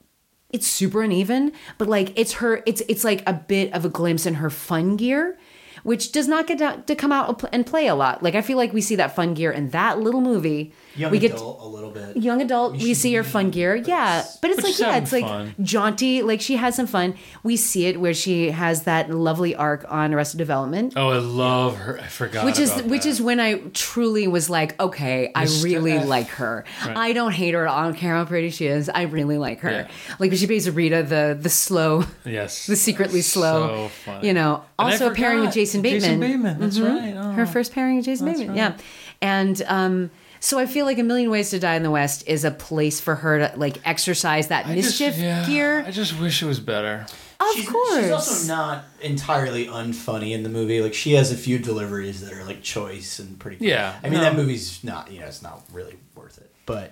It's 0.51 0.67
super 0.67 1.01
uneven, 1.01 1.51
but 1.77 1.87
like 1.89 2.17
it's 2.17 2.33
her. 2.33 2.61
It's 2.65 2.81
it's 2.87 3.03
like 3.03 3.23
a 3.27 3.33
bit 3.33 3.73
of 3.73 3.83
a 3.85 3.89
glimpse 3.89 4.25
in 4.25 4.35
her 4.35 4.49
fun 4.49 4.95
gear. 4.95 5.37
Which 5.83 6.11
does 6.11 6.27
not 6.27 6.47
get 6.47 6.87
to 6.87 6.95
come 6.95 7.11
out 7.11 7.43
and 7.53 7.63
play 7.63 7.85
a 7.85 7.93
lot. 7.93 8.23
Like 8.23 8.33
I 8.33 8.41
feel 8.41 8.57
like 8.57 8.73
we 8.73 8.81
see 8.81 8.95
that 8.95 9.15
fun 9.15 9.35
gear 9.35 9.51
in 9.51 9.69
that 9.69 9.99
little 9.99 10.21
movie. 10.21 10.73
Young 10.95 11.11
we 11.11 11.19
get 11.19 11.31
adult 11.33 11.59
a 11.61 11.65
little 11.65 11.89
bit. 11.91 12.17
young 12.17 12.41
adult 12.41 12.73
we 12.73 12.93
see 12.93 13.13
her 13.13 13.23
fun 13.23 13.49
gear 13.51 13.75
yeah 13.75 14.23
but 14.41 14.49
it's 14.51 14.61
But 14.61 14.65
like 14.69 14.79
yeah 14.79 14.85
having 14.87 15.03
it's 15.03 15.11
like 15.11 15.23
fun. 15.25 15.55
jaunty 15.61 16.21
like 16.21 16.41
she 16.41 16.55
has 16.55 16.75
some 16.75 16.87
fun 16.87 17.15
we 17.43 17.57
see 17.57 17.85
it 17.87 17.99
where 17.99 18.13
she 18.13 18.51
has 18.51 18.83
that 18.83 19.09
lovely 19.09 19.55
arc 19.55 19.85
on 19.89 20.13
arrested 20.13 20.37
development 20.37 20.93
Oh, 20.95 21.09
I 21.09 21.17
love 21.17 21.77
her. 21.77 21.99
I 21.99 22.07
forgot. 22.07 22.45
which 22.45 22.59
is 22.59 22.71
about 22.71 22.85
which 22.85 23.03
that. 23.03 23.09
is 23.09 23.21
when 23.21 23.39
I 23.39 23.55
truly 23.73 24.27
was 24.27 24.49
like, 24.49 24.79
okay, 24.79 25.31
I 25.35 25.43
really 25.61 25.93
F. 25.93 26.07
like 26.07 26.27
her. 26.29 26.63
Right. 26.85 26.95
I 26.97 27.13
don't 27.13 27.31
hate 27.33 27.53
her. 27.53 27.67
I 27.67 27.83
don't 27.83 27.95
care 27.95 28.13
how 28.15 28.23
pretty 28.25 28.49
she 28.49 28.67
is. 28.67 28.87
I 28.89 29.03
really 29.03 29.37
like 29.37 29.59
her. 29.61 29.71
Yeah. 29.71 29.87
Like 30.19 30.33
she 30.33 30.47
plays 30.47 30.69
Rita, 30.69 31.03
the 31.03 31.37
the 31.39 31.49
slow, 31.49 32.05
yes, 32.25 32.65
the 32.71 32.75
secretly 32.75 33.21
slow. 33.21 33.67
So 33.67 33.87
funny. 34.05 34.27
You 34.27 34.33
know, 34.33 34.63
And 34.79 34.87
I 34.89 34.91
also 34.91 35.13
pairing 35.13 35.41
with. 35.41 35.53
Jason 35.53 35.81
Bateman. 35.81 36.01
Jason 36.01 36.19
Bateman. 36.19 36.59
That's 36.59 36.77
Mhm. 36.77 36.87
right. 36.87 37.13
Oh. 37.17 37.31
Her 37.31 37.45
first 37.45 37.73
pairing 37.73 37.97
with 37.97 38.05
Jason 38.05 38.25
That's 38.27 38.39
Bateman. 38.39 38.57
right. 38.57 38.73
Yeah, 38.79 38.85
and 39.21 39.61
um, 39.67 40.11
so 40.45 40.59
I 40.59 40.67
feel 40.67 40.85
like 40.85 40.99
A 40.99 41.03
Million 41.03 41.31
Ways 41.31 41.49
to 41.49 41.59
Die 41.59 41.73
in 41.73 41.81
the 41.81 41.89
West 41.89 42.27
is 42.27 42.45
a 42.45 42.51
place 42.51 42.99
for 42.99 43.15
her 43.15 43.39
to 43.39 43.57
like 43.57 43.79
exercise 43.83 44.49
that 44.49 44.67
I 44.67 44.75
just- 44.75 44.99
mischief 44.99 45.17
yeah, 45.17 45.43
gear. 45.47 45.83
I 45.85 45.89
just 45.89 46.19
wish 46.19 46.43
it 46.43 46.45
was 46.45 46.59
better. 46.59 47.07
Of 47.39 47.47
she's, 47.55 47.67
course. 47.67 47.99
she's 47.99 48.11
also 48.11 48.47
not 48.47 48.85
entirely 49.01 49.65
unfunny 49.65 50.33
in 50.33 50.43
the 50.43 50.49
movie. 50.49 50.81
Like 50.81 50.93
she 50.93 51.13
has 51.13 51.31
a 51.31 51.35
few 51.35 51.57
deliveries 51.57 52.21
that 52.21 52.31
are 52.31 52.45
like 52.45 52.61
choice 52.61 53.17
and 53.17 53.39
pretty. 53.39 53.65
Yeah, 53.65 53.99
I 54.03 54.09
mean 54.09 54.19
no. 54.19 54.21
that 54.21 54.35
movie's 54.35 54.83
not 54.83 55.11
you 55.11 55.19
know 55.19 55.25
it's 55.25 55.41
not 55.41 55.63
really 55.73 55.97
worth 56.13 56.37
it, 56.37 56.51
but 56.67 56.91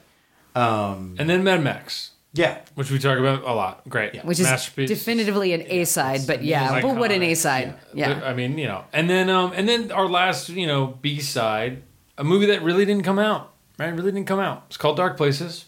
um 0.56 1.16
And 1.20 1.30
then 1.30 1.44
Mad 1.44 1.64
Max, 1.64 2.12
yeah, 2.34 2.58
which 2.74 2.90
we 2.90 2.98
talk 2.98 3.20
about 3.20 3.44
a 3.44 3.54
lot. 3.54 3.88
Great, 3.88 4.16
yeah. 4.16 4.26
which 4.26 4.40
is 4.40 4.48
Masterpiece. 4.48 4.90
definitively 4.90 5.54
an 5.54 5.62
A 5.68 5.86
side, 5.86 6.22
but 6.26 6.44
yeah, 6.44 6.82
but 6.82 6.96
what 6.96 7.12
an. 7.12 7.22
A 7.22 7.36
side. 7.36 7.76
Yeah. 7.94 8.16
But, 8.16 8.24
I 8.24 8.34
mean, 8.34 8.58
you 8.58 8.68
know, 8.68 8.84
and 8.92 9.08
then 9.08 9.30
um, 9.30 9.54
and 9.56 9.70
then 9.70 9.92
our 9.92 10.10
last, 10.10 10.50
you 10.50 10.66
know, 10.66 10.98
B 11.02 11.20
side, 11.20 11.84
a 12.18 12.24
movie 12.24 12.46
that 12.48 12.62
really 12.62 12.86
didn't 12.86 13.04
come 13.04 13.20
out. 13.20 13.52
Right, 13.80 13.90
really 13.90 14.12
didn't 14.12 14.28
come 14.28 14.40
out. 14.40 14.64
It's 14.68 14.78
called 14.78 14.98
Dark 14.98 15.18
Places, 15.18 15.66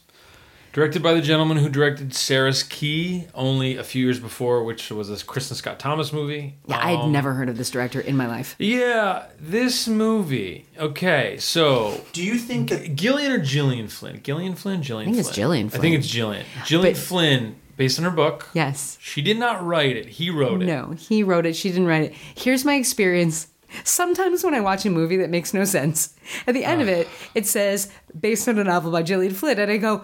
directed 0.73 1.01
by 1.01 1.13
the 1.15 1.21
gentleman 1.21 1.57
who 1.57 1.69
directed 1.69 2.13
Sarah's 2.13 2.61
Key 2.61 3.25
only 3.33 3.77
a 3.77 3.83
few 3.83 4.03
years 4.03 4.19
before, 4.19 4.63
which 4.63 4.91
was 4.91 5.09
this 5.09 5.23
Kristin 5.23 5.55
Scott 5.55 5.79
Thomas 5.79 6.13
movie. 6.13 6.55
Yeah, 6.67 6.79
I'd 6.85 6.99
Um, 6.99 7.11
never 7.11 7.33
heard 7.33 7.49
of 7.49 7.57
this 7.57 7.71
director 7.71 7.99
in 7.99 8.15
my 8.15 8.27
life. 8.27 8.55
Yeah, 8.59 9.23
this 9.39 9.87
movie. 9.87 10.67
Okay, 10.77 11.37
so 11.39 12.01
Do 12.13 12.23
you 12.23 12.37
think 12.37 12.69
that 12.69 12.95
Gillian 12.95 13.31
or 13.31 13.39
Gillian 13.39 13.87
Flynn? 13.87 14.21
Gillian 14.21 14.53
Flynn, 14.53 14.83
Gillian. 14.83 15.09
I 15.09 15.13
think 15.13 15.19
it's 15.19 15.29
Flynn. 15.29 15.35
Gillian 15.35 15.67
I 15.73 15.77
think 15.79 15.95
it's 15.95 16.07
Gillian. 16.07 16.45
Gillian 16.65 16.93
But- 16.93 17.01
Flynn, 17.01 17.55
based 17.75 17.97
on 17.97 18.05
her 18.05 18.11
book. 18.11 18.49
Yes. 18.53 18.99
She 19.01 19.23
did 19.23 19.39
not 19.39 19.65
write 19.65 19.97
it. 19.97 20.05
He 20.05 20.29
wrote 20.29 20.61
it. 20.61 20.65
No, 20.65 20.91
he 20.97 21.23
wrote 21.23 21.47
it. 21.47 21.55
She 21.55 21.69
didn't 21.69 21.87
write 21.87 22.03
it. 22.03 22.13
Here's 22.35 22.63
my 22.63 22.75
experience. 22.75 23.47
Sometimes 23.83 24.43
when 24.43 24.53
I 24.53 24.59
watch 24.61 24.85
a 24.85 24.89
movie 24.89 25.17
that 25.17 25.29
makes 25.29 25.53
no 25.53 25.63
sense, 25.65 26.15
at 26.47 26.53
the 26.53 26.63
end 26.65 26.81
of 26.81 26.87
it, 26.87 27.07
it 27.33 27.45
says 27.47 27.91
based 28.19 28.47
on 28.47 28.57
a 28.59 28.63
novel 28.63 28.91
by 28.91 29.03
Gillian 29.03 29.33
Flynn, 29.33 29.59
and 29.59 29.71
I 29.71 29.77
go, 29.77 30.03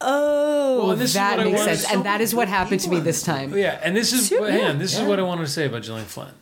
"Oh, 0.00 0.86
Well, 0.88 0.96
this 0.96 1.10
is 1.10 1.14
that 1.14 1.36
what 1.38 1.46
I 1.46 1.50
makes 1.50 1.58
wanted- 1.60 1.76
sense." 1.78 1.92
And 1.92 2.04
that 2.04 2.20
is 2.20 2.34
what 2.34 2.48
happened 2.48 2.80
to 2.82 2.90
me 2.90 3.00
this 3.00 3.22
time. 3.22 3.56
Yeah, 3.56 3.78
and 3.82 3.96
this 3.96 4.12
is 4.12 4.28
Sure, 4.28 4.48
hang 4.50 4.60
on, 4.60 4.66
yeah, 4.66 4.72
this 4.78 4.94
yeah. 4.94 5.02
is 5.02 5.08
what 5.08 5.18
I 5.18 5.22
wanted 5.22 5.42
to 5.42 5.50
say 5.50 5.66
about 5.66 5.82
Gillian 5.82 6.06
Flynn. 6.06 6.32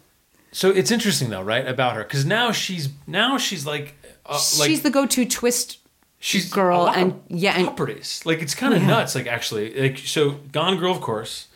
So 0.53 0.71
it's 0.71 0.91
interesting 0.91 1.31
though, 1.31 1.43
right, 1.43 1.67
about 1.67 1.95
her 1.97 2.03
because 2.05 2.25
now 2.25 2.53
she's 2.53 2.89
now 3.07 3.37
she's 3.39 3.67
like 3.67 3.95
uh, 4.27 4.41
like 4.59 4.69
She's 4.69 4.83
the 4.83 4.91
go-to 4.91 5.25
twist. 5.27 5.79
she's 6.21 6.51
girl 6.51 6.83
a 6.83 6.85
lot 6.85 6.97
and- 6.97 7.13
of 7.13 7.19
yeah, 7.29 7.55
and- 7.57 7.67
properties. 7.67 8.23
Like 8.25 8.41
it's 8.41 8.55
kind 8.55 8.75
of 8.75 8.81
Yeah. 8.83 8.89
nuts. 8.89 9.15
Like 9.15 9.27
actually, 9.27 9.75
like 9.81 9.99
so 9.99 10.41
Gone 10.53 10.79
Girl, 10.79 10.93
of 10.93 11.01
course, 11.01 11.47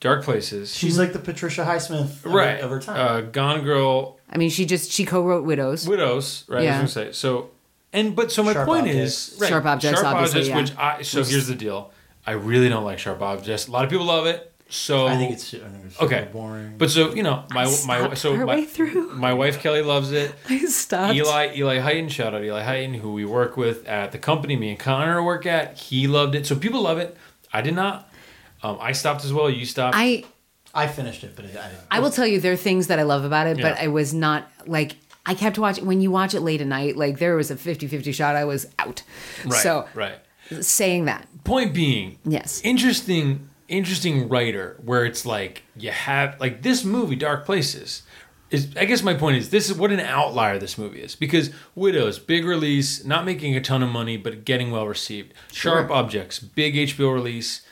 Dark 0.00 0.22
Places, 0.24 0.74
she's 0.74 0.98
like 0.98 1.12
the 1.14 1.18
Patricia 1.18 1.64
Highsmith 1.64 2.24
of, 2.24 2.26
right? 2.26 2.60
of 2.60 2.68
her 2.70 2.80
time? 2.80 3.00
Uh, 3.00 3.20
Gone 3.22 3.62
Girl, 3.64 4.15
I 4.28 4.38
mean, 4.38 4.50
she 4.50 4.66
just 4.66 4.90
she 4.90 5.04
co-wrote 5.04 5.44
Widows. 5.44 5.88
Widows, 5.88 6.44
right? 6.48 6.64
Yeah. 6.64 6.78
I 6.78 6.82
was 6.82 6.94
gonna 6.94 7.06
say 7.06 7.12
so. 7.12 7.50
And 7.92 8.14
but 8.16 8.32
so 8.32 8.42
my 8.42 8.52
Sharp 8.52 8.66
point 8.66 8.88
Objects. 8.88 9.32
is 9.32 9.40
right, 9.40 9.48
Sharp 9.48 9.64
Objects, 9.64 10.02
obviously, 10.02 10.48
yeah. 10.48 10.56
which 10.56 10.76
I 10.76 11.02
so 11.02 11.22
here's 11.22 11.46
the 11.46 11.54
deal. 11.54 11.92
I 12.26 12.32
really 12.32 12.68
don't 12.68 12.84
like 12.84 12.98
Sharp 12.98 13.22
Objects. 13.22 13.68
A 13.68 13.70
lot 13.70 13.84
of 13.84 13.90
people 13.90 14.06
love 14.06 14.26
it. 14.26 14.52
So 14.68 15.06
I 15.06 15.16
think 15.16 15.32
it's, 15.32 15.54
I 15.54 15.58
think 15.58 15.84
it's 15.86 16.00
okay, 16.00 16.28
boring. 16.32 16.74
But 16.76 16.90
so 16.90 17.14
you 17.14 17.22
know, 17.22 17.44
my 17.50 17.64
my 17.86 18.14
so 18.14 18.34
partway 18.34 18.62
my, 18.62 18.64
through. 18.64 19.12
my 19.14 19.32
wife 19.32 19.60
Kelly 19.60 19.82
loves 19.82 20.10
it. 20.10 20.34
I 20.48 20.58
stopped. 20.64 21.14
Eli 21.14 21.54
Eli 21.54 21.78
Heighton, 21.78 22.10
shout 22.10 22.34
out 22.34 22.42
Eli 22.42 22.64
Heighton, 22.64 22.96
who 22.96 23.12
we 23.12 23.24
work 23.24 23.56
with 23.56 23.86
at 23.86 24.10
the 24.10 24.18
company 24.18 24.56
me 24.56 24.70
and 24.70 24.78
Conor 24.78 25.22
work 25.22 25.46
at. 25.46 25.78
He 25.78 26.08
loved 26.08 26.34
it, 26.34 26.46
so 26.46 26.56
people 26.56 26.82
love 26.82 26.98
it. 26.98 27.16
I 27.52 27.62
did 27.62 27.74
not. 27.74 28.12
Um, 28.62 28.78
I 28.80 28.90
stopped 28.90 29.24
as 29.24 29.32
well. 29.32 29.48
You 29.48 29.64
stopped. 29.64 29.94
I 29.96 30.24
I 30.76 30.86
finished 30.86 31.24
it, 31.24 31.34
but 31.34 31.44
I 31.46 31.48
didn't. 31.48 31.72
I 31.90 32.00
will 32.00 32.10
tell 32.10 32.26
you 32.26 32.40
there 32.40 32.52
are 32.52 32.56
things 32.56 32.86
that 32.88 32.98
I 32.98 33.02
love 33.02 33.24
about 33.24 33.46
it, 33.46 33.56
but 33.56 33.76
Yeah. 33.76 33.84
I 33.84 33.88
was 33.88 34.12
not 34.14 34.50
like 34.66 34.96
I 35.24 35.34
kept 35.34 35.58
watching 35.58 35.86
when 35.86 36.00
you 36.00 36.10
watch 36.12 36.34
it 36.34 36.40
late 36.40 36.60
at 36.60 36.66
night, 36.68 36.96
like 36.96 37.18
there 37.18 37.34
was 37.34 37.50
a 37.50 37.56
50-50 37.56 38.14
shot 38.14 38.36
I 38.36 38.44
was 38.44 38.66
out. 38.78 39.02
right, 39.44 39.54
So 39.62 39.88
right. 39.94 40.18
saying 40.60 41.06
that. 41.06 41.26
Point 41.44 41.74
being, 41.74 42.18
Yes. 42.24 42.60
interesting, 42.64 43.48
interesting 43.68 44.28
writer 44.28 44.76
where 44.84 45.04
it's 45.04 45.26
like 45.26 45.62
you 45.76 45.90
have 45.90 46.38
like 46.40 46.62
this 46.62 46.84
movie, 46.84 47.16
Dark 47.16 47.44
Places. 47.44 48.02
Is 48.48 48.68
I 48.76 48.84
guess 48.84 49.02
my 49.02 49.14
point 49.14 49.38
is 49.38 49.50
this 49.50 49.68
is 49.68 49.76
what 49.76 49.90
an 49.90 49.98
outlier 49.98 50.56
this 50.60 50.78
movie 50.78 51.00
is 51.02 51.16
because 51.16 51.50
Widows, 51.74 52.20
big 52.20 52.44
release, 52.44 53.04
not 53.04 53.24
making 53.24 53.56
a 53.56 53.60
ton 53.60 53.82
of 53.82 53.88
money 53.88 54.16
but 54.16 54.44
getting 54.44 54.70
well 54.70 54.86
received. 54.86 55.34
Sharp 55.52 55.90
Objects, 55.90 56.38
big 56.38 56.76
HBO 56.76 57.12
release, 57.12 57.62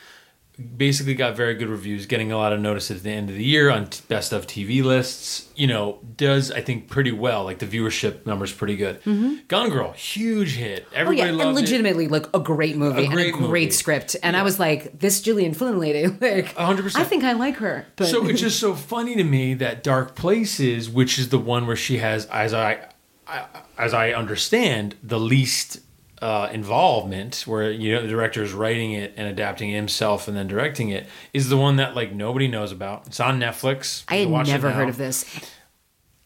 basically 0.77 1.13
got 1.15 1.35
very 1.35 1.53
good 1.55 1.67
reviews, 1.67 2.05
getting 2.05 2.31
a 2.31 2.37
lot 2.37 2.53
of 2.53 2.59
notice 2.59 2.89
at 2.91 3.03
the 3.03 3.09
end 3.11 3.29
of 3.29 3.35
the 3.35 3.43
year 3.43 3.69
on 3.69 3.87
t- 3.87 4.01
best 4.07 4.31
of 4.33 4.47
TV 4.47 4.83
lists. 4.83 5.49
You 5.55 5.67
know, 5.67 5.99
does 6.17 6.51
I 6.51 6.61
think 6.61 6.89
pretty 6.89 7.11
well. 7.11 7.43
Like 7.43 7.59
the 7.59 7.65
viewership 7.65 8.25
numbers 8.25 8.51
pretty 8.53 8.75
good. 8.75 9.01
Mm-hmm. 9.03 9.35
Gone 9.47 9.69
Girl, 9.69 9.91
huge 9.93 10.55
hit. 10.55 10.85
Oh 10.91 10.95
Everybody 10.95 11.17
yeah, 11.17 11.27
and 11.27 11.37
loved 11.37 11.57
it. 11.57 11.61
legitimately 11.61 12.07
like 12.07 12.25
a 12.33 12.39
great 12.39 12.77
movie 12.77 13.05
A 13.05 13.09
great 13.09 13.33
and 13.33 13.43
a 13.43 13.47
great 13.47 13.65
movie. 13.65 13.71
script. 13.71 14.15
And 14.23 14.35
I 14.37 14.43
was 14.43 14.59
like, 14.59 14.99
this 14.99 15.21
Gillian 15.21 15.53
Flynn 15.53 15.77
lady, 15.79 16.07
like 16.21 16.55
100%. 16.55 16.95
I 16.95 17.03
think 17.03 17.23
I 17.23 17.33
like 17.33 17.55
her. 17.57 17.85
But 17.95 18.07
So 18.07 18.25
it's 18.27 18.39
just 18.47 18.59
so 18.59 18.75
funny 18.75 19.15
to 19.15 19.23
me 19.23 19.53
that 19.55 19.83
Dark 19.83 20.15
Places, 20.15 20.89
which 20.89 21.19
is 21.19 21.29
the 21.29 21.39
one 21.39 21.67
where 21.67 21.75
she 21.75 21.97
has, 21.97 22.25
as 22.27 22.53
I, 22.53 22.89
I 23.27 23.45
as 23.77 23.93
I 23.93 24.11
understand, 24.13 24.95
the 25.03 25.19
least 25.19 25.79
uh, 26.21 26.49
involvement, 26.53 27.43
where 27.45 27.69
you 27.71 27.93
know 27.93 28.01
the 28.01 28.07
director 28.07 28.41
is 28.43 28.53
writing 28.53 28.93
it 28.93 29.13
and 29.17 29.27
adapting 29.27 29.69
it 29.71 29.75
himself 29.75 30.27
and 30.27 30.35
then 30.35 30.47
directing 30.47 30.89
it, 30.89 31.07
is 31.33 31.49
the 31.49 31.57
one 31.57 31.75
that 31.77 31.95
like 31.95 32.13
nobody 32.13 32.47
knows 32.47 32.71
about. 32.71 33.07
It's 33.07 33.19
on 33.19 33.39
Netflix. 33.39 34.03
I 34.07 34.15
had 34.17 34.23
can 34.23 34.31
watch 34.31 34.47
it 34.47 34.51
never 34.51 34.71
heard 34.71 34.89
of 34.89 34.97
this. 34.97 35.25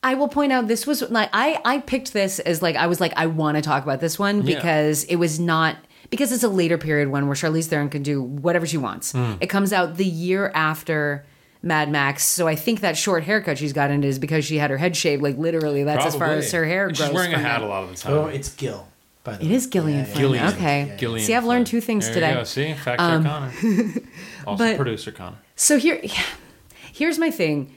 I 0.02 0.14
will 0.16 0.30
point 0.30 0.52
out 0.52 0.68
this 0.68 0.88
was 0.88 1.02
like 1.10 1.30
I 1.34 1.60
I 1.66 1.80
picked 1.80 2.14
this 2.14 2.40
as 2.40 2.62
like 2.62 2.76
I 2.76 2.88
was 2.88 3.02
like 3.02 3.14
I 3.18 3.26
want 3.26 3.58
to 3.58 3.62
talk 3.62 3.84
about 3.84 4.00
this 4.00 4.18
one 4.18 4.46
Yeah. 4.46 4.56
because 4.56 5.04
it 5.06 5.18
was 5.18 5.40
not 5.40 5.76
because 6.10 6.32
it's 6.32 6.44
a 6.44 6.50
later 6.50 6.78
period 6.78 7.10
one 7.10 7.28
where 7.28 7.36
Charlize 7.36 7.66
Theron 7.66 7.90
can 7.90 8.02
do 8.04 8.22
whatever 8.22 8.66
she 8.66 8.78
wants. 8.78 9.12
Hmm. 9.12 9.34
It 9.42 9.48
comes 9.48 9.74
out 9.74 9.98
the 9.98 10.06
year 10.06 10.52
after 10.56 11.26
Mad 11.62 11.92
Max, 11.92 12.24
so 12.24 12.48
I 12.48 12.56
think 12.56 12.80
that 12.80 12.96
short 12.96 13.26
haircut 13.26 13.58
she's 13.58 13.74
got 13.74 13.92
in 13.92 14.04
it 14.04 14.08
is 14.08 14.18
because 14.20 14.46
she 14.46 14.58
had 14.58 14.70
her 14.70 14.78
head 14.78 14.96
shaved. 14.96 15.22
Like 15.22 15.38
literally, 15.38 15.84
that's 15.84 16.06
as 16.06 16.16
far 16.16 16.28
as 16.30 16.50
her 16.54 16.64
hair 16.66 16.88
And 16.88 16.96
grows. 16.96 17.10
She's 17.10 17.14
wearing 17.16 17.34
a 17.34 17.38
hat 17.38 17.60
that. 17.60 17.66
a 17.66 17.68
lot 17.68 17.84
of 17.84 17.90
the 17.90 17.96
time. 17.98 18.14
Oh, 18.14 18.26
it's 18.28 18.54
Gil. 18.56 18.88
By 19.32 19.38
the 19.38 19.46
It 19.46 19.50
way. 19.50 19.56
is 19.56 19.68
Gillian 19.68 20.06
Flynn. 20.06 20.18
Gillian. 20.18 20.48
Okay. 20.54 20.86
Yeah. 20.88 20.96
Gillian 20.98 21.26
See, 21.26 21.36
I've 21.36 21.46
learned 21.46 21.68
two 21.68 21.82
things 21.82 22.06
There 22.06 22.14
today. 22.16 22.28
Um, 22.28 22.34
You 22.34 22.40
go. 22.40 22.44
See, 22.46 22.74
fact 22.74 23.00
check 23.00 23.24
Conor. 23.24 23.52
Also 24.48 24.64
but- 24.64 24.76
producer 24.78 25.12
Conor. 25.12 25.38
So 25.56 25.78
here, 25.78 26.02
here's 26.94 27.20
my 27.20 27.32
thing. 27.32 27.76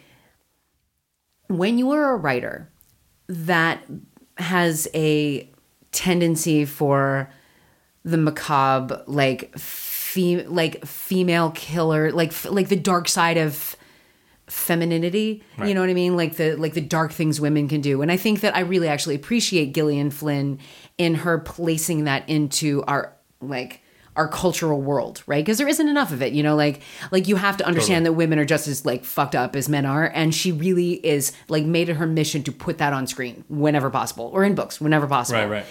When 1.49 1.79
you 1.79 1.91
are 1.91 2.12
a 2.12 2.16
writer 2.16 2.70
that 3.29 3.83
has 4.39 4.89
a 4.95 5.51
tendency 5.91 6.65
for 6.65 7.31
the 8.05 8.16
macabre, 8.16 9.03
like 9.07 9.57
fem- 9.59 10.53
like 10.53 10.85
female 10.87 11.51
killer, 11.51 12.11
like 12.12 12.31
f- 12.31 12.47
like 12.51 12.69
the 12.69 12.77
dark 12.77 13.09
side 13.09 13.37
of 13.37 13.77
femininity 14.49 15.43
you 15.65 15.73
know 15.73 15.81
what 15.81 15.89
i 15.89 15.95
mean 15.95 16.15
like 16.15 16.37
the 16.37 16.57
like 16.57 16.74
the 16.74 16.81
dark 16.81 17.11
things 17.11 17.41
women 17.41 17.69
can 17.69 17.81
do 17.81 18.03
and 18.03 18.12
i 18.12 18.19
think 18.19 18.41
that 18.41 18.55
i 18.55 18.61
really 18.61 18.87
actually 18.89 19.15
appreciate 19.15 19.73
gillian 19.73 20.11
flynn 20.11 20.59
in 20.98 21.14
her 21.16 21.39
placing 21.39 22.05
that 22.05 22.28
into 22.28 22.82
our 22.86 23.14
like 23.40 23.81
our 24.14 24.28
cultural 24.28 24.81
world 24.81 25.23
right? 25.27 25.44
Because 25.44 25.56
there 25.59 25.69
isn't 25.69 25.89
enough 25.89 26.12
of 26.12 26.23
it 26.23 26.32
you 26.32 26.43
know? 26.43 26.55
Like 26.55 26.82
like 27.10 27.28
you 27.28 27.36
have 27.36 27.56
to 27.59 27.66
understand 27.66 28.05
that 28.06 28.12
women 28.12 28.39
are 28.39 28.44
just 28.44 28.69
as 28.69 28.85
like 28.85 29.05
fucked 29.05 29.35
up 29.35 29.56
as 29.56 29.69
men 29.69 29.86
are 29.86 30.10
and 30.14 30.35
she 30.35 30.52
really 30.52 30.94
is 31.05 31.32
like 31.48 31.64
made 31.64 31.89
it 31.89 31.94
her 31.94 32.06
mission 32.06 32.43
to 32.44 32.52
put 32.52 32.78
that 32.78 32.93
on 32.93 33.06
screen 33.06 33.44
whenever 33.48 33.90
possible 33.90 34.31
or 34.32 34.44
in 34.44 34.55
books 34.55 34.81
whenever 34.81 35.06
possible. 35.06 35.40
Right, 35.40 35.51
right. 35.51 35.66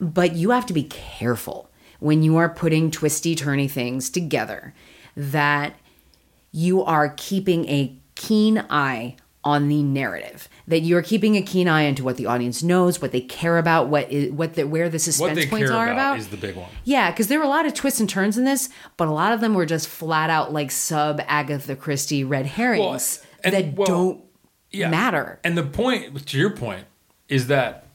but 0.00 0.34
you 0.34 0.50
have 0.50 0.66
to 0.66 0.74
be 0.74 0.84
careful 0.84 1.70
when 2.00 2.22
you 2.22 2.36
are 2.36 2.48
putting 2.48 2.90
twisty 2.90 3.34
turny 3.34 3.70
things 3.70 4.10
together 4.10 4.74
that 5.16 5.74
you 6.52 6.82
are 6.84 7.12
keeping 7.16 7.68
a 7.68 7.96
keen 8.14 8.64
eye 8.70 9.16
on 9.44 9.68
the 9.68 9.82
narrative 9.82 10.48
that 10.68 10.80
you're 10.80 11.02
keeping 11.02 11.36
a 11.36 11.42
keen 11.42 11.66
eye 11.66 11.82
into 11.82 12.04
what 12.04 12.16
the 12.16 12.26
audience 12.26 12.62
knows 12.62 13.00
what 13.02 13.10
they 13.10 13.20
care 13.20 13.58
about 13.58 13.88
what 13.88 14.10
is 14.12 14.30
what 14.30 14.54
the 14.54 14.64
where 14.66 14.88
the 14.88 14.98
suspense 14.98 15.44
points 15.46 15.70
are 15.70 15.86
about, 15.88 15.92
about 15.94 16.18
is 16.18 16.28
the 16.28 16.36
big 16.36 16.54
one. 16.54 16.68
yeah, 16.84 17.10
because 17.10 17.26
there 17.28 17.38
were 17.38 17.44
a 17.44 17.48
lot 17.48 17.66
of 17.66 17.74
twists 17.74 17.98
and 18.00 18.08
turns 18.08 18.38
in 18.38 18.44
this, 18.44 18.68
but 18.96 19.08
a 19.08 19.10
lot 19.12 19.32
of 19.32 19.40
them 19.40 19.54
were 19.54 19.66
just 19.66 19.88
flat 19.88 20.30
out 20.30 20.52
like 20.52 20.70
sub 20.70 21.20
Agatha 21.26 21.74
Christie 21.74 22.22
red 22.22 22.46
herrings 22.46 23.24
and- 23.42 23.54
that 23.54 23.72
well, 23.74 23.86
don't 23.86 24.24
Yeah. 24.70 24.90
matter. 24.90 25.40
And 25.42 25.56
the 25.56 25.62
point, 25.64 26.26
to 26.26 26.38
your 26.38 26.50
point, 26.50 26.84
is 27.28 27.46
that 27.48 27.86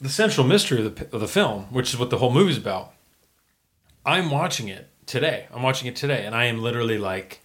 the 0.00 0.08
central 0.08 0.46
mystery 0.46 0.84
of 0.84 0.96
the, 0.96 1.04
of 1.14 1.20
the 1.20 1.28
film, 1.28 1.64
which 1.70 1.92
is 1.92 1.98
what 1.98 2.10
the 2.10 2.18
whole 2.18 2.32
movie's 2.32 2.56
about, 2.56 2.92
I'm 4.06 4.30
watching 4.30 4.68
it 4.68 4.88
today. 5.06 5.46
I'm 5.52 5.62
watching 5.62 5.86
it 5.88 5.94
today, 5.96 6.24
and 6.26 6.34
I 6.34 6.46
am 6.46 6.60
literally 6.62 6.98
like, 6.98 7.40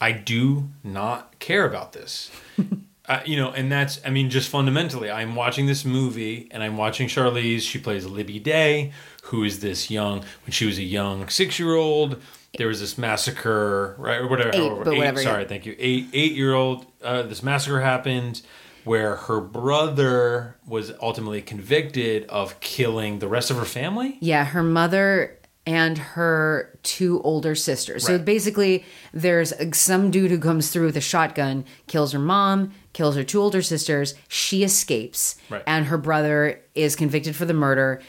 I 0.00 0.12
do 0.12 0.68
not 0.84 1.38
care 1.38 1.64
about 1.64 1.92
this. 1.92 2.30
uh, 3.08 3.20
you 3.24 3.36
know, 3.36 3.50
and 3.50 3.70
that's, 3.70 4.00
I 4.04 4.10
mean, 4.10 4.30
just 4.30 4.48
fundamentally, 4.48 5.10
I'm 5.10 5.34
watching 5.34 5.66
this 5.66 5.84
movie 5.84 6.48
and 6.50 6.62
I'm 6.62 6.76
watching 6.76 7.08
Charlize. 7.08 7.62
She 7.62 7.78
plays 7.78 8.06
Libby 8.06 8.38
Day, 8.38 8.92
who 9.24 9.44
is 9.44 9.60
this 9.60 9.90
young, 9.90 10.20
when 10.44 10.52
she 10.52 10.66
was 10.66 10.78
a 10.78 10.82
young 10.82 11.28
six 11.28 11.58
year 11.58 11.74
old. 11.74 12.20
There 12.58 12.68
was 12.68 12.80
this 12.80 12.96
massacre, 12.96 13.94
right, 13.98 14.20
or 14.20 14.28
whatever. 14.28 14.50
Eight, 14.54 14.58
however, 14.58 14.84
but 14.84 14.96
whatever, 14.96 15.22
Sorry, 15.22 15.42
yeah. 15.42 15.48
thank 15.48 15.66
you. 15.66 15.76
Eight 15.78 16.08
eight 16.12 16.32
year 16.32 16.54
old. 16.54 16.86
Uh, 17.02 17.22
this 17.22 17.42
massacre 17.42 17.80
happened 17.80 18.42
where 18.84 19.16
her 19.16 19.40
brother 19.40 20.56
was 20.66 20.92
ultimately 21.02 21.42
convicted 21.42 22.24
of 22.28 22.58
killing 22.60 23.18
the 23.18 23.28
rest 23.28 23.50
of 23.50 23.58
her 23.58 23.64
family. 23.64 24.16
Yeah, 24.20 24.44
her 24.44 24.62
mother 24.62 25.38
and 25.66 25.98
her 25.98 26.78
two 26.84 27.20
older 27.22 27.56
sisters. 27.56 28.06
So 28.06 28.18
basically, 28.18 28.84
there's 29.12 29.52
some 29.76 30.12
dude 30.12 30.30
who 30.30 30.38
comes 30.38 30.70
through 30.70 30.86
with 30.86 30.96
a 30.96 31.00
shotgun, 31.00 31.64
kills 31.88 32.12
her 32.12 32.20
mom, 32.20 32.72
kills 32.96 33.14
her 33.14 33.22
two 33.22 33.40
older 33.40 33.60
sisters. 33.62 34.14
She 34.26 34.64
escapes, 34.64 35.36
Right. 35.50 35.62
and 35.66 35.86
her 35.86 35.98
brother 35.98 36.60
is 36.74 36.96
convicted 36.96 37.36
for 37.36 37.44
the 37.44 37.54
murder. 37.54 38.00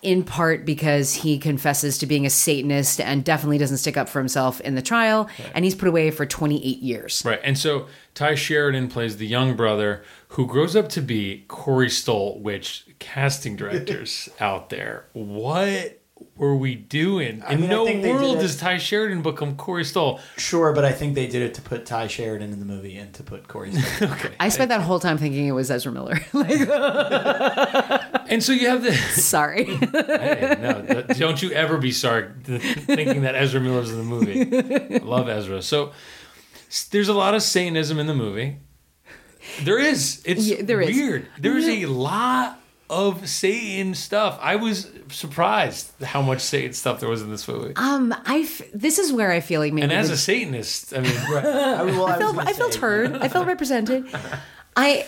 In 0.00 0.24
part 0.24 0.64
because 0.66 1.14
he 1.14 1.38
confesses 1.38 1.96
to 1.98 2.06
being 2.06 2.26
a 2.26 2.30
Satanist 2.30 3.00
and 3.00 3.22
definitely 3.22 3.58
doesn't 3.58 3.76
stick 3.76 3.96
up 3.96 4.08
for 4.08 4.18
himself 4.18 4.60
in 4.62 4.74
the 4.74 4.82
trial, 4.82 5.28
and 5.54 5.64
he's 5.64 5.76
put 5.76 5.86
away 5.86 6.10
for 6.10 6.26
28 6.26 6.78
years. 6.80 7.22
Right, 7.24 7.38
and 7.44 7.56
so 7.56 7.86
Tye 8.12 8.34
Sheridan 8.34 8.88
plays 8.88 9.18
the 9.18 9.28
young 9.28 9.54
brother 9.54 10.02
who 10.30 10.48
grows 10.48 10.74
up 10.74 10.88
to 10.88 11.00
be 11.02 11.44
Corey 11.46 11.88
Stoll. 11.88 12.40
Which 12.40 12.84
casting 12.98 13.54
directors 13.54 14.28
out 14.40 14.70
there? 14.70 15.04
What 15.12 16.01
were 16.36 16.56
we 16.56 16.74
doing? 16.74 17.42
In 17.48 17.60
mean, 17.60 17.70
I 17.70 17.74
no 17.74 17.84
think 17.84 18.04
world 18.04 18.38
does 18.38 18.56
Tye 18.56 18.78
Sheridan 18.78 19.22
become 19.22 19.54
Corey 19.56 19.84
Stoll. 19.84 20.18
Sure, 20.38 20.72
but 20.72 20.84
I 20.84 20.92
think 20.92 21.14
they 21.14 21.26
did 21.26 21.42
it 21.42 21.54
to 21.54 21.62
put 21.62 21.84
Tye 21.86 22.06
Sheridan 22.06 22.52
in 22.52 22.58
the 22.58 22.64
movie 22.64 22.96
and 22.96 23.12
to 23.14 23.22
put 23.22 23.48
Corey. 23.48 23.72
Stoll. 23.72 24.08
Okay, 24.12 24.30
I 24.40 24.48
spent 24.48 24.70
that 24.70 24.80
whole 24.80 24.98
time 24.98 25.18
thinking 25.18 25.46
it 25.46 25.52
was 25.52 25.70
Ezra 25.70 25.92
Miller. 25.92 26.18
like, 26.32 26.50
and 28.30 28.42
so 28.42 28.52
you 28.52 28.68
have 28.68 28.82
the. 28.82 28.94
sorry. 28.94 29.64
Hey, 29.64 30.56
no, 30.60 31.02
don't 31.16 31.42
you 31.42 31.52
ever 31.52 31.78
be 31.78 31.92
sorry 31.92 32.28
thinking 32.44 33.22
that 33.22 33.34
Ezra 33.34 33.60
Miller's 33.60 33.90
in 33.90 33.98
the 33.98 34.04
movie. 34.04 34.94
I 34.96 35.04
love 35.04 35.28
Ezra. 35.28 35.62
So 35.62 35.92
there's 36.90 37.08
a 37.08 37.14
lot 37.14 37.34
of 37.34 37.42
Satanism 37.42 37.98
in 37.98 38.06
the 38.06 38.14
movie. 38.14 38.56
There 39.62 39.78
is. 39.78 40.22
It's 40.24 40.46
Yeah, 40.46 40.62
there 40.62 40.80
is. 40.80 40.96
weird. 40.96 41.26
There's 41.38 41.66
a 41.66 41.86
lot 41.86 42.58
of 42.92 43.26
Satan 43.28 43.94
stuff. 43.94 44.38
I 44.40 44.56
was 44.56 44.88
surprised 45.10 45.90
how 46.04 46.20
much 46.22 46.40
Satan 46.40 46.74
stuff 46.74 47.00
there 47.00 47.08
was 47.08 47.22
in 47.22 47.30
this 47.30 47.48
movie. 47.48 47.72
um, 47.76 48.14
I 48.26 48.40
f- 48.40 48.62
this 48.74 48.98
is 48.98 49.12
where 49.12 49.32
I 49.32 49.40
feel 49.40 49.60
like 49.60 49.72
maybe 49.72 49.84
And 49.84 49.92
as 49.92 50.08
the- 50.08 50.14
a 50.14 50.16
Satanist, 50.18 50.92
I 50.94 51.00
mean, 51.00 51.16
I, 51.16 51.82
well, 51.84 52.06
I, 52.06 52.14
I 52.14 52.18
felt 52.18 52.38
I 52.38 52.52
felt 52.52 52.74
heard. 52.76 53.16
I 53.16 53.28
felt 53.28 53.46
represented. 53.46 54.04
I 54.76 55.06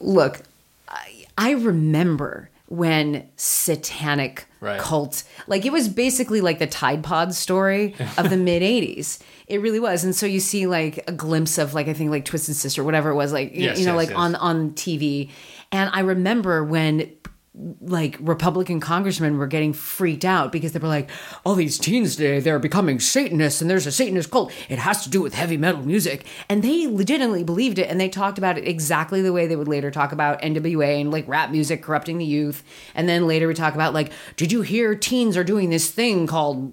look. 0.00 0.40
I, 0.88 1.24
I 1.38 1.50
remember 1.52 2.50
when 2.68 3.28
satanic 3.36 4.46
Right. 4.60 4.78
cult 4.80 5.24
like 5.48 5.66
it 5.66 5.72
was 5.72 5.88
basically 5.88 6.40
like 6.40 6.60
the 6.60 6.68
Tide 6.68 7.02
Pod 7.02 7.34
story 7.34 7.96
of 8.16 8.30
the 8.30 8.36
mid 8.50 8.62
'80s. 8.62 9.20
It 9.48 9.60
really 9.60 9.80
was, 9.80 10.04
and 10.04 10.14
so 10.14 10.24
you 10.24 10.38
see 10.38 10.68
like 10.68 11.02
a 11.08 11.12
glimpse 11.12 11.58
of 11.58 11.74
like 11.74 11.88
I 11.88 11.92
think 11.94 12.10
like 12.12 12.24
Twisted 12.24 12.54
Sister, 12.54 12.84
whatever 12.84 13.10
it 13.10 13.16
was, 13.16 13.32
like 13.32 13.52
you- 13.54 13.64
Yes, 13.64 13.80
you 13.80 13.86
know, 13.86 13.92
yes, 13.94 13.96
like 13.98 14.08
yes. 14.10 14.18
on 14.18 14.34
on 14.36 14.70
TV. 14.70 15.30
And 15.72 15.90
I 15.92 16.00
remember 16.00 16.62
when 16.62 17.10
like 17.54 18.16
Republican 18.18 18.80
congressmen 18.80 19.36
were 19.36 19.46
getting 19.46 19.74
freaked 19.74 20.24
out 20.24 20.52
because 20.52 20.72
they 20.72 20.78
were 20.78 20.88
like, 20.88 21.10
all 21.44 21.54
these 21.54 21.78
teens 21.78 22.16
today, 22.16 22.40
they're 22.40 22.58
becoming 22.58 22.98
Satanists 22.98 23.60
and 23.60 23.68
there's 23.68 23.86
a 23.86 23.92
Satanist 23.92 24.30
cult. 24.30 24.50
It 24.70 24.78
has 24.78 25.04
to 25.04 25.10
do 25.10 25.20
with 25.20 25.34
heavy 25.34 25.58
metal 25.58 25.82
music. 25.82 26.24
And 26.48 26.62
they 26.62 26.86
legitimately 26.86 27.44
believed 27.44 27.78
it 27.78 27.90
and 27.90 28.00
they 28.00 28.08
talked 28.08 28.38
about 28.38 28.56
it 28.56 28.66
exactly 28.66 29.20
the 29.20 29.34
way 29.34 29.46
they 29.46 29.56
would 29.56 29.68
later 29.68 29.90
talk 29.90 30.12
about 30.12 30.40
NWA 30.40 31.00
and 31.00 31.10
like 31.10 31.28
rap 31.28 31.50
music 31.50 31.82
corrupting 31.82 32.16
the 32.16 32.24
youth. 32.24 32.64
And 32.94 33.06
then 33.06 33.26
later 33.26 33.46
we 33.46 33.54
talk 33.54 33.74
about 33.74 33.92
like, 33.92 34.12
did 34.36 34.50
you 34.50 34.62
hear 34.62 34.94
teens 34.94 35.36
are 35.36 35.44
doing 35.44 35.68
this 35.68 35.90
thing 35.90 36.26
called 36.26 36.72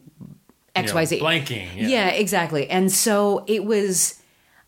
XYZ? 0.75 1.19
blanking, 1.19 1.67
yeah. 1.75 1.87
yeah, 1.87 2.07
exactly. 2.07 2.69
And 2.69 2.89
so 2.89 3.43
it 3.47 3.65
was. 3.65 4.18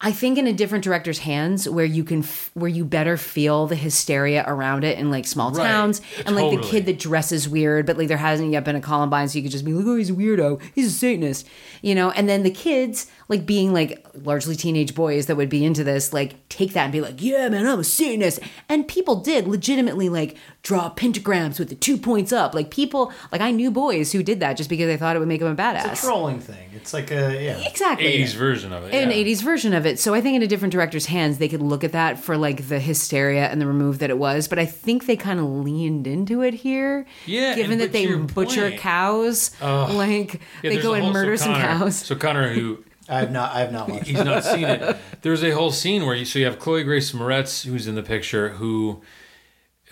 I 0.03 0.11
think 0.11 0.37
in 0.39 0.47
a 0.47 0.53
different 0.53 0.83
director's 0.83 1.19
hands 1.19 1.69
where 1.69 1.85
you 1.85 2.03
can 2.03 2.19
f- 2.23 2.49
where 2.55 2.69
you 2.69 2.83
better 2.85 3.17
feel 3.17 3.67
the 3.67 3.75
hysteria 3.75 4.43
around 4.47 4.83
it 4.83 4.97
in 4.97 5.11
like 5.11 5.27
small 5.27 5.51
Right. 5.51 5.63
towns 5.67 6.01
and 6.25 6.35
like 6.35 6.49
the 6.59 6.65
kid 6.65 6.85
that 6.87 6.97
dresses 6.97 7.47
weird 7.47 7.85
but 7.85 7.97
like 7.97 8.07
there 8.07 8.17
hasn't 8.17 8.51
yet 8.51 8.65
been 8.65 8.75
a 8.75 8.81
Columbine 8.81 9.27
so 9.29 9.37
you 9.37 9.43
could 9.43 9.51
just 9.51 9.63
be 9.65 9.73
like 9.73 9.85
oh 9.85 9.95
he's 9.95 10.09
a 10.09 10.13
weirdo. 10.13 10.59
He's 10.73 10.87
a 10.87 10.91
Satanist. 10.91 11.47
You 11.81 11.93
know 11.95 12.11
and 12.11 12.27
then 12.27 12.43
the 12.43 12.51
kids 12.51 13.07
like 13.31 13.45
being 13.47 13.73
like 13.73 14.05
largely 14.13 14.55
teenage 14.55 14.93
boys 14.93 15.25
that 15.25 15.35
would 15.37 15.49
be 15.49 15.65
into 15.65 15.83
this 15.83 16.13
like 16.13 16.35
take 16.49 16.73
that 16.73 16.83
and 16.83 16.91
be 16.91 17.01
like 17.01 17.15
yeah 17.21 17.49
man 17.49 17.65
I'm 17.65 17.79
a 17.79 17.83
Satanist 17.83 18.39
and 18.69 18.87
people 18.87 19.15
did 19.15 19.47
legitimately 19.47 20.09
like 20.09 20.37
draw 20.63 20.93
pentagrams 20.93 21.57
with 21.57 21.69
the 21.69 21.75
two 21.75 21.97
points 21.97 22.31
up 22.31 22.53
like 22.53 22.69
people 22.69 23.11
like 23.31 23.41
I 23.41 23.49
knew 23.51 23.71
boys 23.71 24.11
who 24.11 24.21
did 24.21 24.41
that 24.41 24.57
just 24.57 24.69
because 24.69 24.85
they 24.87 24.97
thought 24.97 25.15
it 25.15 25.19
would 25.19 25.27
make 25.29 25.39
them 25.39 25.51
a 25.51 25.55
badass 25.55 25.91
It's 25.91 26.03
a 26.03 26.05
trolling 26.05 26.39
thing. 26.39 26.69
It's 26.75 26.93
like 26.93 27.09
a 27.11 27.41
yeah. 27.41 27.57
exactly 27.67 28.05
80s 28.21 28.33
version 28.35 28.73
of 28.73 28.83
it. 28.83 28.93
an 28.93 29.09
yeah. 29.11 29.15
80s 29.15 29.41
version 29.41 29.73
of 29.73 29.85
it. 29.85 29.97
So 29.99 30.13
I 30.13 30.21
think 30.21 30.35
in 30.35 30.41
a 30.43 30.47
different 30.47 30.71
director's 30.73 31.05
hands, 31.05 31.37
they 31.37 31.47
could 31.47 31.61
look 31.61 31.83
at 31.83 31.93
that 31.93 32.19
for 32.19 32.37
like 32.37 32.67
the 32.67 32.79
hysteria 32.79 33.47
and 33.47 33.61
the 33.61 33.65
remove 33.67 33.99
that 33.99 34.09
it 34.09 34.17
was. 34.17 34.47
But 34.47 34.59
I 34.59 34.65
think 34.65 35.05
they 35.05 35.15
kind 35.15 35.39
of 35.39 35.45
leaned 35.45 36.05
into 36.07 36.41
it 36.41 36.53
here. 36.53 37.05
Yeah, 37.25 37.55
Given 37.55 37.77
that 37.79 37.91
they 37.93 38.13
butcher 38.13 38.69
point- 38.71 38.79
cows, 38.79 39.51
like 39.61 40.41
Yeah, 40.63 40.71
they 40.71 40.81
go 40.81 40.93
and 40.95 41.13
murder 41.13 41.37
so 41.37 41.45
some 41.45 41.55
cows. 41.55 41.95
So 41.95 42.15
Conor, 42.15 42.49
who 42.53 42.83
I 43.11 43.19
have 43.19 43.31
not. 43.31 43.53
I 43.53 43.59
have 43.59 43.73
not 43.73 43.89
watched. 43.89 44.07
he's 44.07 44.23
not 44.23 44.43
seen 44.43 44.63
it. 44.63 44.97
There's 45.21 45.43
a 45.43 45.51
whole 45.51 45.71
scene 45.71 46.05
where 46.05 46.15
you 46.15 46.23
so 46.23 46.39
you 46.39 46.45
have 46.45 46.57
Chloe 46.59 46.83
Grace 46.83 47.11
Moretz 47.11 47.65
who's 47.65 47.85
in 47.85 47.95
the 47.95 48.03
picture 48.03 48.49
who 48.49 49.01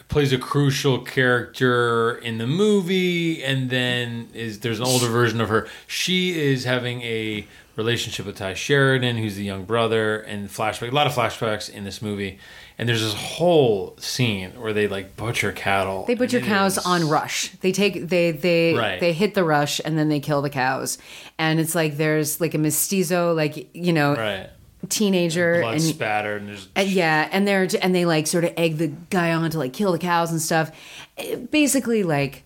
plays 0.07 0.31
a 0.31 0.37
crucial 0.37 0.99
character 0.99 2.15
in 2.15 2.37
the 2.39 2.47
movie 2.47 3.43
and 3.43 3.69
then 3.69 4.29
is 4.33 4.61
there's 4.61 4.79
an 4.79 4.85
older 4.85 5.07
version 5.07 5.41
of 5.41 5.49
her. 5.49 5.67
She 5.85 6.39
is 6.39 6.63
having 6.63 7.01
a 7.01 7.45
relationship 7.75 8.25
with 8.25 8.37
Tye 8.37 8.53
Sheridan 8.53 9.17
who's 9.17 9.35
the 9.35 9.43
young 9.43 9.65
brother 9.65 10.19
and 10.21 10.49
flashback 10.49 10.91
a 10.91 10.95
lot 10.95 11.05
of 11.05 11.13
flashbacks 11.13 11.69
in 11.69 11.83
this 11.83 12.01
movie. 12.01 12.39
And 12.80 12.88
there's 12.88 13.01
this 13.01 13.14
whole 13.14 13.95
scene 13.99 14.51
where 14.60 14.72
they 14.72 14.88
like 14.88 15.18
butcher 15.18 15.51
cattle. 15.51 16.06
They 16.06 16.15
butcher 16.15 16.39
cows 16.39 16.77
is- 16.77 16.85
on 16.85 17.10
rush. 17.10 17.49
They 17.60 17.73
take 17.73 18.07
they 18.07 18.31
they 18.31 18.73
Right. 18.73 18.99
they 19.01 19.11
hit 19.11 19.34
the 19.35 19.43
rush 19.43 19.81
and 19.84 19.97
then 19.97 20.07
they 20.07 20.22
kill 20.22 20.41
the 20.41 20.49
cows. 20.49 20.97
And 21.38 21.60
it's 21.60 21.76
like 21.76 21.97
there's 21.97 22.39
like 22.39 22.53
a 22.53 22.57
mestizo, 22.57 23.34
like 23.34 23.69
you 23.76 23.91
know, 23.91 24.15
Right. 24.15 24.49
teenager 24.88 25.60
Blood 25.61 25.73
and 25.73 25.81
spattered 25.81 26.41
and 26.41 26.49
there's 26.51 26.68
And 26.73 26.88
yeah, 26.89 27.27
and 27.34 27.45
they're 27.45 27.68
and 27.81 27.93
they 27.93 28.06
like 28.06 28.27
sort 28.27 28.45
of 28.45 28.53
egg 28.56 28.77
the 28.77 28.88
guy 29.10 29.34
on 29.34 29.51
to 29.51 29.57
like 29.60 29.73
kill 29.73 29.91
the 29.91 29.99
cows 29.99 30.31
and 30.31 30.41
stuff. 30.41 30.72
Eh, 31.18 31.35
Basically, 31.35 32.03
like 32.03 32.43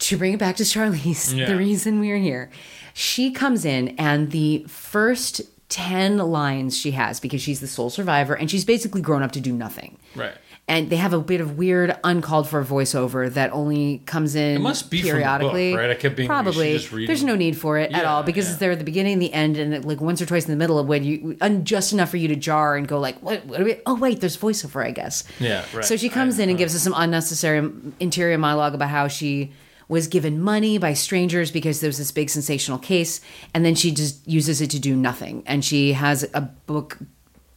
to 0.00 0.18
bring 0.18 0.34
it 0.34 0.38
back 0.38 0.56
to 0.56 0.62
Charlize, 0.64 1.34
Yeah. 1.36 1.46
the 1.46 1.56
reason 1.56 1.98
we're 2.00 2.18
here, 2.18 2.50
she 2.92 3.30
comes 3.30 3.64
in 3.64 3.94
and 3.98 4.30
the 4.32 4.66
first 4.68 5.40
ten 5.68 6.18
lines 6.18 6.76
she 6.76 6.92
has 6.92 7.18
because 7.20 7.42
she's 7.42 7.60
the 7.60 7.66
sole 7.66 7.90
survivor 7.90 8.34
and 8.34 8.50
she's 8.50 8.64
basically 8.64 9.00
grown 9.00 9.22
up 9.22 9.32
to 9.32 9.40
do 9.40 9.52
nothing. 9.52 9.98
Right. 10.14 10.34
And 10.68 10.90
they 10.90 10.96
have 10.96 11.12
a 11.12 11.20
bit 11.20 11.40
of 11.40 11.56
weird, 11.56 11.96
uncalled 12.02 12.48
for 12.48 12.64
voiceover 12.64 13.32
that 13.34 13.52
only 13.52 14.02
comes 14.04 14.34
in 14.34 14.56
It 14.56 14.58
must 14.58 14.90
be 14.90 15.00
the 15.00 15.10
book, 15.10 15.12
periodically. 15.12 15.74
right? 15.76 15.90
I 15.90 15.94
kept 15.94 16.16
being 16.16 16.28
like, 16.28 16.44
you 16.44 16.52
should 16.52 16.88
probably. 16.88 17.06
There's 17.06 17.22
no 17.22 17.36
need 17.36 17.56
for 17.56 17.78
it 17.78 17.92
at 17.92 18.04
all 18.04 18.24
because 18.24 18.46
yeah. 18.46 18.50
it's 18.50 18.60
there 18.60 18.72
at 18.72 18.78
the 18.78 18.84
beginning, 18.84 19.20
the 19.20 19.32
end, 19.32 19.58
and 19.58 19.84
like 19.84 20.00
once 20.00 20.20
or 20.20 20.26
twice 20.26 20.44
in 20.44 20.50
the 20.50 20.56
middle 20.56 20.78
of 20.80 20.88
when 20.88 21.04
you 21.04 21.36
just 21.62 21.92
enough 21.92 22.10
for 22.10 22.16
you 22.16 22.26
to 22.28 22.36
jar 22.36 22.76
and 22.76 22.88
go 22.88 22.98
like, 22.98 23.16
what? 23.22 23.46
what 23.46 23.60
are 23.60 23.64
we, 23.64 23.76
oh 23.86 23.94
wait, 23.94 24.20
there's 24.20 24.36
voiceover, 24.36 24.84
I 24.84 24.90
guess. 24.90 25.22
Yeah, 25.38 25.64
right. 25.72 25.84
So 25.84 25.96
she 25.96 26.08
comes 26.08 26.40
I- 26.40 26.44
in 26.44 26.48
and 26.48 26.58
gives 26.58 26.74
us 26.74 26.82
some 26.82 26.94
unnecessary 26.96 27.70
interior 28.00 28.36
monologue 28.36 28.74
about 28.74 28.88
how 28.88 29.06
she 29.06 29.52
was 29.88 30.08
given 30.08 30.40
money 30.40 30.78
by 30.78 30.92
strangers 30.94 31.50
because 31.50 31.80
there 31.80 31.88
was 31.88 31.98
this 31.98 32.10
big 32.12 32.28
sensational 32.30 32.78
case, 32.78 33.20
and 33.54 33.64
then 33.64 33.74
she 33.74 33.92
just 33.92 34.26
uses 34.26 34.60
it 34.60 34.70
to 34.70 34.78
do 34.80 34.96
nothing. 34.96 35.42
And 35.46 35.64
she 35.64 35.92
has 35.92 36.28
a 36.34 36.40
book 36.40 36.98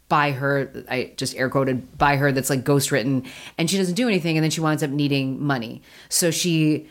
by 0.09 0.31
her, 0.31 0.71
I 0.89 1.11
just 1.17 1.35
air 1.35 1.49
quoted 1.49 1.97
by 1.97 2.15
her 2.17 2.31
that's 2.31 2.49
like 2.49 2.63
ghost 2.63 2.91
written, 2.91 3.25
and 3.57 3.69
she 3.69 3.77
doesn't 3.77 3.95
do 3.95 4.07
anything, 4.07 4.37
and 4.37 4.43
then 4.43 4.51
she 4.51 4.61
winds 4.61 4.81
up 4.83 4.89
needing 4.89 5.43
money. 5.43 5.81
So 6.09 6.31
she 6.31 6.87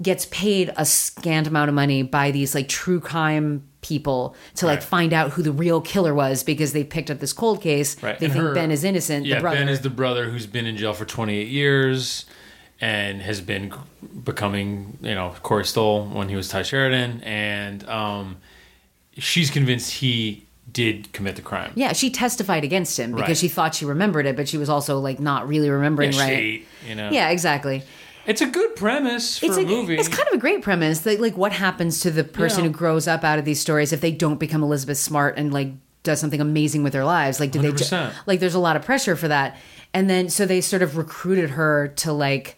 gets 0.00 0.26
paid 0.26 0.72
a 0.76 0.84
scant 0.84 1.46
amount 1.46 1.68
of 1.68 1.74
money 1.74 2.02
by 2.02 2.30
these 2.30 2.54
like 2.54 2.68
true 2.68 3.00
crime 3.00 3.64
people 3.80 4.36
to 4.54 4.64
like 4.66 4.78
Right. 4.78 4.84
find 4.84 5.12
out 5.12 5.30
who 5.32 5.42
the 5.42 5.50
real 5.50 5.80
killer 5.80 6.14
was 6.14 6.42
because 6.44 6.72
they 6.72 6.84
picked 6.84 7.10
up 7.10 7.18
this 7.20 7.32
cold 7.32 7.60
case. 7.62 8.00
Right. 8.02 8.18
They 8.18 8.26
and 8.26 8.32
think 8.32 8.44
her- 8.44 8.54
Ben 8.54 8.70
is 8.70 8.84
innocent. 8.84 9.26
Yeah, 9.26 9.36
the 9.36 9.40
brother. 9.40 9.56
Ben 9.56 9.68
is 9.68 9.80
the 9.80 9.90
brother 9.90 10.30
who's 10.30 10.46
been 10.46 10.66
in 10.66 10.76
jail 10.76 10.92
for 10.94 11.04
28 11.04 11.48
years 11.48 12.26
and 12.80 13.20
has 13.22 13.40
been 13.40 13.72
becoming, 14.24 14.98
you 15.02 15.14
know, 15.14 15.34
Corey 15.42 15.64
Stoll 15.64 16.06
when 16.06 16.28
he 16.28 16.36
was 16.36 16.48
Tye 16.48 16.62
Sheridan. 16.62 17.22
And 17.22 17.88
um, 17.88 18.36
she's 19.16 19.50
convinced 19.50 19.94
he 19.94 20.46
did 20.70 21.12
commit 21.12 21.36
the 21.36 21.42
crime. 21.42 21.72
Yeah, 21.74 21.92
she 21.92 22.10
testified 22.10 22.62
against 22.62 22.98
him 22.98 23.12
because 23.12 23.28
Right. 23.28 23.36
she 23.36 23.48
thought 23.48 23.74
she 23.74 23.84
remembered 23.84 24.26
it, 24.26 24.36
but 24.36 24.48
she 24.48 24.58
was 24.58 24.68
also 24.68 24.98
like 25.00 25.18
not 25.18 25.48
really 25.48 25.70
remembering 25.70 26.12
Yeah, 26.12 26.20
right. 26.20 26.28
shade, 26.28 26.66
you 26.86 26.94
know. 26.94 27.10
Yeah, 27.10 27.30
exactly. 27.30 27.82
It's 28.26 28.42
a 28.42 28.46
good 28.46 28.76
premise 28.76 29.38
for 29.38 29.46
It's 29.46 29.56
a 29.56 29.60
a, 29.62 29.66
movie. 29.66 29.96
it's 29.96 30.08
kind 30.08 30.28
of 30.28 30.34
a 30.34 30.38
great 30.38 30.60
premise. 30.60 31.00
That, 31.00 31.18
like, 31.18 31.34
what 31.38 31.52
happens 31.52 32.00
to 32.00 32.10
the 32.10 32.22
person 32.24 32.62
Yeah. 32.64 32.70
who 32.70 32.76
grows 32.76 33.08
up 33.08 33.24
out 33.24 33.38
of 33.38 33.46
these 33.46 33.58
stories 33.58 33.92
if 33.94 34.02
they 34.02 34.12
don't 34.12 34.38
become 34.38 34.62
Elizabeth 34.62 34.98
Smart 34.98 35.38
and 35.38 35.52
like 35.52 35.68
does 36.02 36.20
something 36.20 36.40
amazing 36.40 36.82
with 36.82 36.92
their 36.92 37.06
lives? 37.06 37.40
Like, 37.40 37.50
did 37.50 37.62
they? 37.62 37.68
ju- 37.72 37.84
100%. 37.84 38.12
Like, 38.26 38.38
there's 38.38 38.54
a 38.54 38.58
lot 38.60 38.76
of 38.76 38.84
pressure 38.84 39.16
for 39.16 39.28
that, 39.28 39.56
and 39.94 40.08
then 40.10 40.28
so 40.28 40.44
they 40.44 40.60
sort 40.60 40.82
of 40.82 40.96
recruited 40.98 41.50
her 41.50 41.88
to 41.96 42.12
like. 42.12 42.56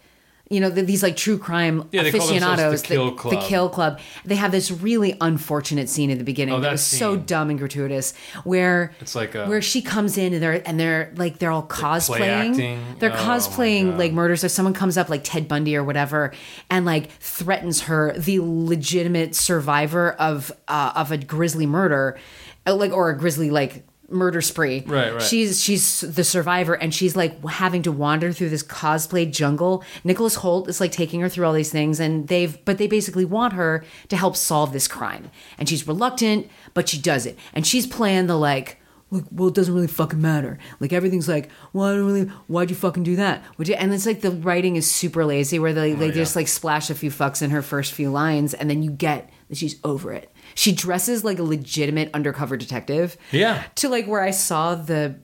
You 0.52 0.58
know 0.58 0.68
th- 0.68 0.84
these 0.84 1.00
like 1.02 1.16
true 1.16 1.38
crime 1.38 1.88
Yeah, 1.92 2.02
they 2.02 2.10
call 2.10 2.26
themselves 2.26 2.42
aficionados, 2.60 2.82
the 2.82 2.88
Kill 2.88 3.12
Club. 3.12 3.34
the 3.34 3.40
Kill 3.46 3.68
Club. 3.68 4.00
They 4.24 4.34
have 4.34 4.50
this 4.50 4.72
really 4.72 5.16
unfortunate 5.20 5.88
scene 5.88 6.10
at 6.10 6.18
the 6.18 6.24
beginning 6.24 6.54
Oh, 6.54 6.58
that 6.58 6.62
that 6.66 6.72
was 6.72 6.82
so 6.82 7.16
dumb 7.16 7.50
and 7.50 7.58
gratuitous, 7.58 8.14
where 8.42 8.92
It's 9.00 9.14
like 9.14 9.36
a- 9.36 9.46
where 9.46 9.62
she 9.62 9.80
comes 9.80 10.18
in 10.18 10.32
and 10.34 10.42
they're 10.42 10.60
and 10.68 10.78
they're 10.80 11.12
like 11.14 11.38
they're 11.38 11.52
all 11.52 11.62
cosplaying. 11.66 12.80
They're 12.98 13.12
Oh, 13.12 13.16
cosplaying 13.16 13.96
like 13.96 14.12
murders. 14.12 14.40
So 14.40 14.48
someone 14.48 14.74
comes 14.74 14.98
up 14.98 15.08
like 15.08 15.22
Ted 15.22 15.46
Bundy 15.46 15.76
or 15.76 15.84
whatever, 15.84 16.32
and 16.68 16.84
like 16.84 17.12
threatens 17.20 17.82
her, 17.82 18.12
the 18.18 18.40
legitimate 18.42 19.36
survivor 19.36 20.10
of 20.12 20.50
uh, 20.66 20.92
of 20.96 21.12
a 21.12 21.16
grisly 21.16 21.66
murder, 21.66 22.18
uh, 22.66 22.74
like 22.74 22.92
or 22.92 23.10
a 23.10 23.16
grisly 23.16 23.50
like 23.50 23.84
murder 24.10 24.40
spree. 24.40 24.82
Right, 24.86 25.12
right. 25.12 25.22
She's 25.22 25.62
she's 25.62 26.00
the 26.00 26.24
survivor, 26.24 26.74
and 26.74 26.94
she's 26.94 27.16
like 27.16 27.42
having 27.46 27.82
to 27.82 27.92
wander 27.92 28.32
through 28.32 28.50
this 28.50 28.62
cosplay 28.62 29.30
jungle. 29.30 29.84
Nicholas 30.04 30.36
Hoult 30.38 30.68
is 30.68 30.80
like 30.80 30.92
taking 30.92 31.20
her 31.20 31.28
through 31.28 31.46
all 31.46 31.52
these 31.52 31.70
things, 31.72 32.00
and 32.00 32.28
they've 32.28 32.62
but 32.64 32.78
they 32.78 32.86
basically 32.86 33.24
want 33.24 33.52
her 33.54 33.84
to 34.08 34.16
help 34.16 34.36
solve 34.36 34.72
this 34.72 34.88
crime, 34.88 35.30
and 35.58 35.68
she's 35.68 35.86
reluctant, 35.86 36.48
but 36.74 36.88
she 36.88 36.98
does 36.98 37.26
it, 37.26 37.38
and 37.54 37.66
she's 37.66 37.86
playing 37.86 38.26
the 38.26 38.36
like. 38.36 38.76
Like, 39.12 39.24
well, 39.32 39.48
it 39.48 39.54
doesn't 39.54 39.74
really 39.74 39.88
fucking 39.88 40.22
matter. 40.22 40.56
Like 40.78 40.92
everything's 40.92 41.26
like, 41.28 41.50
well, 41.72 41.86
I 41.86 41.96
don't 41.96 42.06
really. 42.06 42.26
Why'd 42.46 42.70
you 42.70 42.76
fucking 42.76 43.02
do 43.02 43.16
that? 43.16 43.42
Would 43.58 43.66
you? 43.66 43.74
And 43.74 43.92
it's 43.92 44.06
like 44.06 44.20
the 44.20 44.30
writing 44.30 44.76
is 44.76 44.88
super 44.88 45.24
lazy, 45.24 45.58
where 45.58 45.72
they 45.72 45.94
they 45.94 46.04
Oh, 46.04 46.08
yeah. 46.10 46.14
just 46.14 46.36
like 46.36 46.46
splash 46.46 46.90
a 46.90 46.94
few 46.94 47.10
fucks 47.10 47.42
in 47.42 47.50
her 47.50 47.60
first 47.60 47.92
few 47.92 48.08
lines, 48.08 48.54
and 48.54 48.70
then 48.70 48.84
you 48.84 48.92
get 48.92 49.28
that 49.48 49.56
she's 49.58 49.80
over 49.82 50.12
it. 50.12 50.30
She 50.54 50.72
dresses 50.72 51.24
like 51.24 51.38
a 51.38 51.42
legitimate 51.42 52.10
undercover 52.14 52.56
detective 52.56 53.16
Yeah. 53.32 53.62
to 53.76 53.88
like 53.88 54.06
where 54.06 54.22
I 54.22 54.30
saw 54.30 54.74
the 54.74 55.16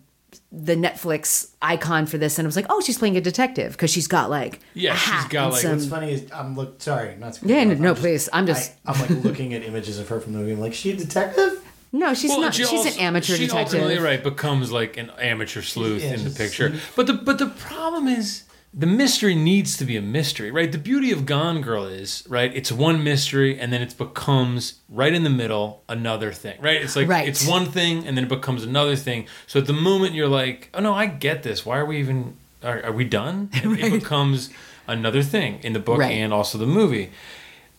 the 0.53 0.74
Netflix 0.77 1.51
icon 1.61 2.07
for 2.07 2.19
this, 2.19 2.39
and 2.39 2.47
I 2.47 2.48
was 2.48 2.57
like, 2.57 2.66
oh, 2.70 2.81
she's 2.81 2.98
playing 2.98 3.16
a 3.16 3.20
detective 3.20 3.73
because 3.73 3.90
she's 3.90 4.07
got 4.07 4.31
like 4.31 4.61
Yeah, 4.74 4.94
a 4.94 4.97
she's 4.97 5.09
hat 5.09 5.31
got, 5.31 5.44
and 5.44 5.53
like, 5.53 5.62
some- 5.62 5.73
What's 5.73 5.86
funny 5.86 6.12
is 6.12 6.31
I'm 6.32 6.55
look 6.57 6.81
sorry, 6.81 7.16
not 7.16 7.35
to 7.35 7.47
Yeah, 7.48 7.65
no, 7.65 7.73
off, 7.73 7.78
no, 7.78 7.90
I'm 7.90 7.97
please, 7.97 8.28
I'm 8.32 8.47
just- 8.47 8.73
I, 8.86 8.93
am 8.94 9.01
like 9.01 9.24
looking 9.24 9.55
at 9.55 9.62
images 9.62 9.98
of 9.98 10.09
her 10.09 10.20
from 10.20 10.32
the 10.35 10.39
movie. 10.39 10.53
I'm 10.53 10.61
like, 10.61 10.73
she 10.74 10.93
a 10.93 10.97
detective? 10.97 11.62
no, 11.93 12.15
she's 12.15 12.31
Well, 12.31 12.40
not. 12.43 12.55
she 12.55 12.65
She's 12.65 12.73
also- 12.73 12.90
an 12.90 12.98
amateur 12.98 13.35
she 13.36 13.47
detective. 13.47 13.81
ultimately, 13.81 13.98
right, 14.05 14.23
becomes 14.23 14.70
like 14.73 14.97
an 14.97 15.11
amateur 15.20 15.62
sleuth 15.62 16.03
Yeah, 16.03 16.15
in 16.15 16.24
the 16.24 16.31
picture. 16.31 16.69
sleuth. 16.70 16.93
But 16.94 17.07
the 17.07 17.15
but 17.15 17.39
the 17.39 17.47
problem 17.47 18.07
is 18.09 18.43
the 18.78 18.86
mystery 18.86 19.35
needs 19.35 19.77
to 19.78 19.86
be 19.86 19.97
a 19.97 20.03
mystery, 20.03 20.51
right? 20.51 20.70
The 20.70 20.77
beauty 20.77 21.11
of 21.11 21.24
Gone 21.24 21.62
Girl 21.62 21.86
is, 21.86 22.23
right, 22.28 22.55
it's 22.55 22.70
one 22.70 23.03
mystery 23.03 23.59
and 23.59 23.73
then 23.73 23.81
it 23.81 23.97
becomes 23.97 24.74
right 24.90 25.15
in 25.15 25.24
the 25.24 25.31
middle 25.31 25.82
another 25.89 26.31
thing, 26.31 26.61
right? 26.61 26.82
It's 26.82 26.94
like 26.94 27.09
Right. 27.09 27.27
it's 27.27 27.47
one 27.47 27.65
thing 27.66 28.07
and 28.07 28.16
then 28.19 28.24
it 28.24 28.28
becomes 28.28 28.62
another 28.65 28.94
thing. 28.94 29.27
So 29.47 29.59
at 29.61 29.66
the 29.66 29.73
moment 29.73 30.12
you're 30.15 30.28
like, 30.28 30.69
oh 30.74 30.81
no, 30.81 30.93
I 30.93 31.07
get 31.07 31.43
this. 31.43 31.65
Why 31.65 31.78
are 31.78 31.86
we 31.86 31.98
even? 31.98 32.36
Are, 32.62 32.85
are 32.85 32.93
we 32.93 33.05
done? 33.05 33.48
It, 33.55 33.65
it 33.85 33.93
becomes 33.93 34.51
another 34.86 35.23
thing 35.23 35.59
in 35.62 35.73
the 35.73 35.78
book 35.81 35.98
Right. 35.98 36.12
and 36.12 36.32
also 36.35 36.59
the 36.59 36.66
movie. 36.66 37.11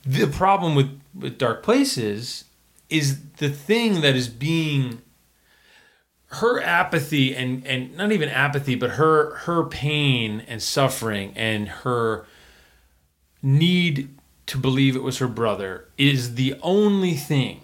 The 0.04 0.26
problem 0.28 0.74
with 0.74 1.00
with 1.14 1.38
Dark 1.38 1.62
Places 1.62 2.46
is 2.90 3.20
the 3.38 3.50
thing 3.50 4.02
that 4.02 4.16
is 4.16 4.28
being 4.28 5.02
her 6.30 6.62
apathy 6.62 7.36
and 7.36 7.66
and 7.66 7.96
not 7.96 8.12
even 8.12 8.28
apathy, 8.30 8.76
but 8.76 8.92
her 8.92 9.36
her 9.36 9.64
pain 9.64 10.44
and 10.48 10.62
suffering 10.62 11.34
and 11.36 11.68
her 11.70 12.26
need 13.42 14.10
to 14.48 14.58
believe 14.58 14.96
it 14.96 15.04
was 15.04 15.18
her 15.20 15.28
brother 15.28 15.88
is 15.98 16.36
the 16.36 16.56
only 16.62 17.14
thing 17.14 17.62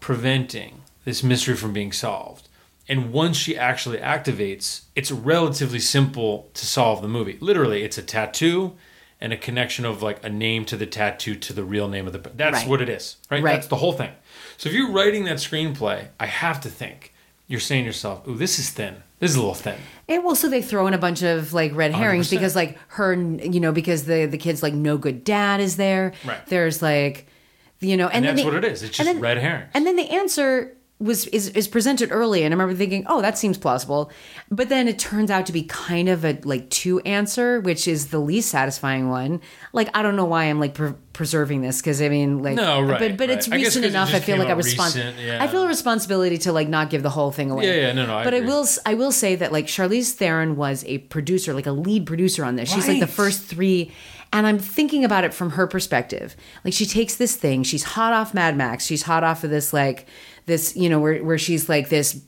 preventing 0.00 0.82
this 1.04 1.22
mystery 1.22 1.56
from 1.56 1.72
being 1.72 1.92
solved. 1.92 2.48
And 2.88 3.12
once 3.12 3.36
she 3.36 3.56
actually 3.56 3.98
activates, 3.98 4.82
it's 4.96 5.12
relatively 5.12 5.78
simple 5.78 6.50
to 6.54 6.66
solve 6.66 7.02
the 7.02 7.08
movie. 7.08 7.36
Literally, 7.40 7.82
it's 7.84 7.98
a 7.98 8.02
tattoo 8.02 8.76
and 9.20 9.32
a 9.32 9.36
connection 9.36 9.84
of 9.84 10.02
like 10.02 10.24
a 10.24 10.28
name 10.28 10.64
to 10.64 10.76
the 10.76 10.86
tattoo 10.86 11.36
to 11.36 11.52
the 11.52 11.62
real 11.62 11.86
name 11.88 12.06
of 12.06 12.12
the. 12.12 12.18
That's 12.34 12.60
Right. 12.60 12.68
what 12.68 12.80
it 12.82 12.88
is, 12.88 13.16
right? 13.30 13.42
Right. 13.42 13.52
That's 13.54 13.68
the 13.68 13.76
whole 13.76 13.92
thing. 13.92 14.10
So 14.56 14.68
if 14.68 14.74
you're 14.74 14.90
writing 14.90 15.24
that 15.24 15.36
screenplay, 15.36 16.08
I 16.18 16.26
have 16.26 16.60
to 16.62 16.68
think 16.68 17.12
you're 17.50 17.60
saying 17.60 17.82
to 17.84 17.86
yourself, 17.88 18.26
"Ooh, 18.28 18.36
this 18.36 18.58
is 18.58 18.70
thin. 18.70 19.02
This 19.18 19.32
is 19.32 19.36
a 19.36 19.40
little 19.40 19.54
thin." 19.54 19.76
And 20.08 20.24
well, 20.24 20.34
so 20.36 20.48
they 20.48 20.62
throw 20.62 20.86
in 20.86 20.94
a 20.94 20.98
bunch 20.98 21.22
of 21.22 21.52
like 21.52 21.74
red 21.74 21.92
herrings 21.92 22.28
100%. 22.28 22.30
because 22.30 22.56
like 22.56 22.78
her, 22.88 23.12
you 23.14 23.60
know, 23.60 23.72
because 23.72 24.04
the 24.04 24.26
the 24.26 24.38
kid's 24.38 24.62
like 24.62 24.72
no 24.74 24.96
good 24.96 25.24
dad 25.24 25.60
is 25.60 25.76
there. 25.76 26.12
Right. 26.24 26.44
There's 26.46 26.80
like, 26.80 27.26
you 27.80 27.96
know, 27.96 28.06
and, 28.06 28.16
And 28.16 28.24
then 28.24 28.36
that's 28.36 28.46
the- 28.46 28.54
what 28.54 28.64
it 28.64 28.72
is. 28.72 28.82
It's 28.82 28.96
just 28.96 29.18
red 29.20 29.38
herrings. 29.38 29.70
And 29.74 29.86
then 29.86 29.96
the 29.96 30.08
answer 30.10 30.76
was 31.00 31.26
is 31.28 31.48
is 31.48 31.66
presented 31.66 32.12
early, 32.12 32.42
and 32.44 32.52
I 32.52 32.54
remember 32.54 32.74
thinking, 32.74 33.04
oh, 33.08 33.22
that 33.22 33.38
seems 33.38 33.56
plausible. 33.56 34.10
But 34.50 34.68
then 34.68 34.86
it 34.86 34.98
turns 34.98 35.30
out 35.30 35.46
to 35.46 35.52
be 35.52 35.62
kind 35.62 36.08
of 36.10 36.24
a 36.24 36.38
like 36.44 36.68
two 36.68 37.00
answer, 37.00 37.58
which 37.60 37.88
is 37.88 38.08
the 38.08 38.18
least 38.18 38.50
satisfying 38.50 39.08
one. 39.08 39.40
Like 39.72 39.88
I 39.94 40.02
don't 40.02 40.14
know 40.14 40.26
why 40.26 40.44
I'm 40.44 40.60
like 40.60 40.74
pre- 40.74 40.92
preserving 41.14 41.62
this 41.62 41.80
because 41.80 42.02
I 42.02 42.08
mean 42.10 42.42
like 42.42 42.56
No, 42.56 42.82
right, 42.82 42.98
but 42.98 43.16
but 43.16 43.30
it's 43.30 43.48
recent 43.48 43.54
I 43.54 43.64
'cause 43.64 43.76
it 43.76 43.84
enough. 43.84 44.14
I 44.14 44.20
feel 44.20 44.36
like 44.36 44.48
i 44.48 44.52
respond 44.52 44.94
yeah. 45.18 45.42
I 45.42 45.48
feel 45.48 45.64
a 45.64 45.68
responsibility 45.68 46.36
to 46.38 46.52
like 46.52 46.68
not 46.68 46.90
give 46.90 47.02
the 47.02 47.10
whole 47.10 47.32
thing 47.32 47.50
away. 47.50 47.66
Yeah, 47.66 47.86
yeah, 47.86 47.92
no, 47.92 48.06
no, 48.06 48.18
I 48.18 48.24
but 48.24 48.34
I 48.34 48.38
agree. 48.38 48.48
will 48.50 48.66
I 48.84 48.94
will 48.94 49.12
say 49.12 49.36
that 49.36 49.52
like 49.52 49.66
Charlize 49.66 50.12
Theron 50.12 50.56
was 50.56 50.84
a 50.84 50.98
producer, 50.98 51.54
like 51.54 51.66
a 51.66 51.72
lead 51.72 52.06
producer 52.06 52.44
on 52.44 52.56
this. 52.56 52.70
She's 52.70 52.86
like 52.86 53.00
the 53.00 53.06
first 53.06 53.42
three, 53.42 53.90
and 54.32 54.46
I'm 54.46 54.58
thinking 54.58 55.04
about 55.04 55.24
it 55.24 55.32
from 55.32 55.50
her 55.52 55.66
perspective. 55.66 56.36
Like 56.64 56.74
she 56.74 56.84
takes 56.86 57.16
this 57.16 57.36
thing, 57.36 57.62
she's 57.62 57.84
hot 57.84 58.12
off 58.12 58.34
Mad 58.34 58.56
Max, 58.56 58.84
she's 58.84 59.02
hot 59.02 59.24
off 59.24 59.44
of 59.44 59.50
this 59.50 59.72
like 59.72 60.06
this, 60.50 60.76
you 60.76 60.88
know, 60.90 61.00
where 61.00 61.22
where 61.24 61.38
she's 61.38 61.68
like 61.68 61.88
this 61.88 62.20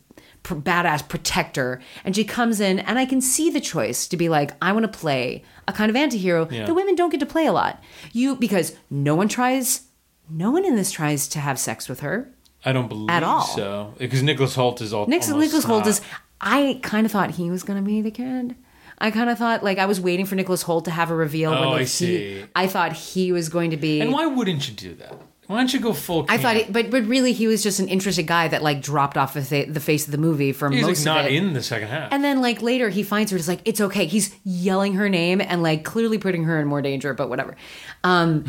pr- 0.43 0.55
badass 0.55 1.07
protector, 1.09 1.81
and 2.05 2.17
she 2.17 2.25
comes 2.25 2.61
in, 2.61 2.79
and 2.79 2.99
I 2.99 3.05
can 3.05 3.21
see 3.21 3.51
the 3.51 3.61
choice 3.61 4.09
to 4.09 4.17
be 4.17 4.29
like, 4.31 4.53
I 4.63 4.73
want 4.73 4.91
to 4.91 4.99
play 4.99 5.45
a 5.69 5.73
kind 5.73 5.91
of 5.91 5.97
antihero 5.97 6.51
Yeah. 6.51 6.65
that 6.67 6.75
women 6.75 6.95
don't 6.95 7.11
get 7.11 7.21
to 7.21 7.27
play 7.27 7.47
a 7.47 7.53
lot. 7.53 7.83
You 8.13 8.37
because 8.37 8.75
no 8.89 9.15
one 9.15 9.29
tries, 9.29 9.83
no 10.31 10.51
one 10.51 10.65
in 10.65 10.77
this 10.77 10.91
tries 10.91 11.29
to 11.29 11.39
have 11.41 11.59
sex 11.59 11.89
with 11.89 12.01
her. 12.01 12.31
I 12.65 12.73
don't 12.73 12.89
believe 12.89 13.11
At 13.11 13.23
all. 13.25 13.43
so 13.43 13.93
because 13.99 14.23
Nicholas 14.23 14.55
Hoult 14.57 14.81
is 14.81 14.93
all. 14.93 15.07
Nicholas, 15.07 15.37
Nicholas 15.37 15.65
Hoult 15.67 15.87
is. 15.87 16.01
I 16.41 16.81
kind 16.83 17.07
of 17.07 17.13
thought 17.13 17.33
he 17.33 17.51
was 17.51 17.63
going 17.63 17.79
to 17.79 17.85
be 17.85 18.01
the 18.03 18.11
kid. 18.11 18.57
I 18.99 19.11
kind 19.11 19.31
of 19.31 19.37
thought 19.39 19.65
like 19.65 19.79
I 19.79 19.87
was 19.87 20.01
waiting 20.01 20.27
for 20.27 20.35
Nicholas 20.37 20.63
Hoult 20.65 20.85
to 20.85 20.91
have 20.93 21.11
a 21.11 21.15
reveal. 21.17 21.51
Oh, 21.53 21.61
when, 21.61 21.69
like, 21.71 21.77
I 21.77 21.81
he- 21.81 21.87
see. 21.87 22.45
I 22.55 22.67
thought 22.69 22.93
he 22.93 23.33
was 23.33 23.49
going 23.49 23.71
to 23.73 23.77
be. 23.77 24.01
And 24.01 24.13
why 24.13 24.27
wouldn't 24.27 24.69
you 24.69 24.75
do 24.75 24.95
that? 24.95 25.15
Why 25.53 25.59
don't 25.59 25.73
you 25.75 25.81
go 25.81 25.93
full? 25.93 26.25
I 26.31 26.39
thought, 26.39 26.55
camp? 26.55 26.67
he, 26.69 26.73
but 26.73 26.91
but 26.91 27.05
really, 27.05 27.35
he 27.35 27.47
was 27.47 27.63
just 27.63 27.79
an 27.79 27.89
interested 27.89 28.27
guy 28.27 28.49
that 28.49 28.63
like 28.63 28.81
dropped 28.81 29.19
off 29.19 29.37
of 29.37 29.51
the, 29.51 29.65
the 29.65 29.81
face 29.81 30.07
of 30.07 30.13
the 30.13 30.19
movie 30.19 30.53
for 30.53 30.71
he's 30.71 30.83
most 30.83 31.05
like 31.05 31.15
not 31.15 31.25
of 31.27 31.31
it. 31.31 31.35
in 31.35 31.53
the 31.53 31.63
second 31.63 31.89
half. 31.89 32.11
And 32.11 32.25
then 32.25 32.41
like 32.41 32.63
later, 32.63 32.89
he 32.89 33.03
finds 33.03 33.31
her. 33.31 33.37
It's 33.37 33.49
like 33.49 33.61
it's 33.67 33.81
okay. 33.81 34.07
He's 34.07 34.35
yelling 34.45 34.95
her 34.95 35.11
name 35.11 35.43
and 35.43 35.63
like 35.63 35.85
clearly 35.85 36.17
putting 36.17 36.45
her 36.45 36.59
in 36.59 36.67
more 36.69 36.81
danger. 36.81 37.13
But 37.13 37.29
whatever. 37.29 37.55
Um, 38.03 38.47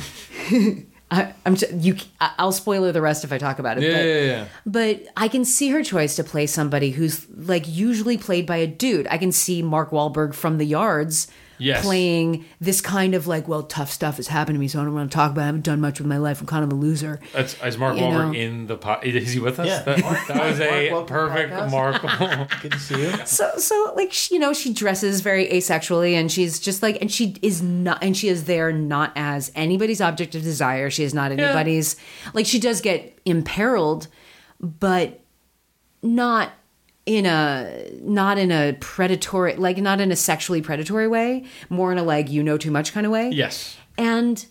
I, 1.11 1.33
I'm 1.45 1.55
j- 1.55 1.75
you. 1.75 1.97
I'll 2.21 2.53
spoiler 2.53 2.91
the 2.91 3.01
rest 3.01 3.23
if 3.23 3.31
I 3.33 3.37
talk 3.37 3.59
about 3.59 3.77
it. 3.77 3.83
yeah, 3.83 3.91
but, 3.91 4.05
yeah, 4.05 4.21
yeah. 4.21 4.45
But 4.65 5.03
I 5.17 5.27
can 5.27 5.43
see 5.43 5.69
her 5.69 5.83
choice 5.83 6.15
to 6.15 6.23
play 6.23 6.47
somebody 6.47 6.91
who's 6.91 7.27
like 7.29 7.67
usually 7.67 8.17
played 8.17 8.47
by 8.47 8.57
a 8.57 8.67
dude. 8.67 9.07
I 9.11 9.17
can 9.17 9.31
see 9.31 9.61
Mark 9.61 9.91
Wahlberg 9.91 10.33
from 10.33 10.57
The 10.57 10.65
Yards 10.65 11.27
Yes. 11.63 11.83
playing 11.85 12.45
this 12.59 12.81
kind 12.81 13.15
of 13.15 13.25
like, 13.27 13.47
well, 13.47 13.63
tough 13.63 13.89
stuff 13.91 14.17
has 14.17 14.27
happened 14.27 14.55
to 14.55 14.59
me, 14.59 14.67
so 14.67 14.81
I 14.81 14.83
don't 14.83 14.93
want 14.93 15.09
to 15.09 15.15
talk 15.15 15.31
about. 15.31 15.41
it. 15.41 15.43
I 15.43 15.47
haven't 15.47 15.63
done 15.63 15.79
much 15.81 15.99
with 15.99 16.07
my 16.07 16.17
life. 16.17 16.41
I'm 16.41 16.47
kind 16.47 16.63
of 16.63 16.71
a 16.71 16.75
loser. 16.75 17.19
That's 17.31 17.61
is 17.63 17.77
Mark 17.77 17.95
You 17.97 18.03
Wahlberg 18.03 18.33
know. 18.33 18.39
in 18.39 18.67
the 18.67 18.75
pot? 18.77 19.05
Is 19.05 19.31
he 19.31 19.39
with 19.39 19.59
us? 19.59 19.67
Yeah. 19.67 19.81
That, 19.83 20.27
that 20.27 20.45
was 20.49 20.59
a 20.59 20.89
Mark, 20.91 20.91
welcome 20.91 21.07
to 21.07 21.13
the 21.13 21.13
perfect 21.13 21.53
podcast. 21.53 21.71
Mark. 21.71 22.51
Good 22.61 22.71
to 22.73 22.79
see 22.79 23.01
you. 23.01 23.25
So, 23.25 23.51
so 23.57 23.93
like 23.95 24.11
she, 24.11 24.35
you 24.35 24.39
know, 24.39 24.53
she 24.53 24.73
dresses 24.73 25.21
very 25.21 25.47
asexually, 25.47 26.13
and 26.13 26.31
she's 26.31 26.59
just 26.59 26.83
like, 26.83 26.97
and 27.01 27.11
she 27.11 27.35
is 27.41 27.61
not, 27.61 28.03
and 28.03 28.15
she 28.15 28.27
is 28.27 28.43
there 28.45 28.71
not 28.73 29.11
as 29.15 29.51
anybody's 29.55 30.01
object 30.01 30.35
of 30.35 30.43
desire. 30.43 30.89
She 30.89 31.03
is 31.03 31.13
not 31.13 31.31
anybody's. 31.31 31.95
Like 32.33 32.45
she 32.45 32.59
does 32.59 32.81
get 32.81 33.17
imperiled, 33.25 34.07
but 34.59 35.21
not 36.01 36.51
in 37.05 37.25
a 37.25 37.89
not 38.01 38.37
in 38.37 38.51
a 38.51 38.77
predatory 38.79 39.55
like 39.55 39.77
not 39.77 39.99
in 39.99 40.11
a 40.11 40.15
sexually 40.15 40.61
predatory 40.61 41.07
way 41.07 41.43
more 41.69 41.91
in 41.91 41.97
a 41.97 42.03
like 42.03 42.29
you 42.29 42.41
know 42.41 42.57
too 42.57 42.71
much 42.71 42.93
kind 42.93 43.05
of 43.05 43.11
way 43.11 43.29
yes. 43.29 43.75
and 43.97 44.45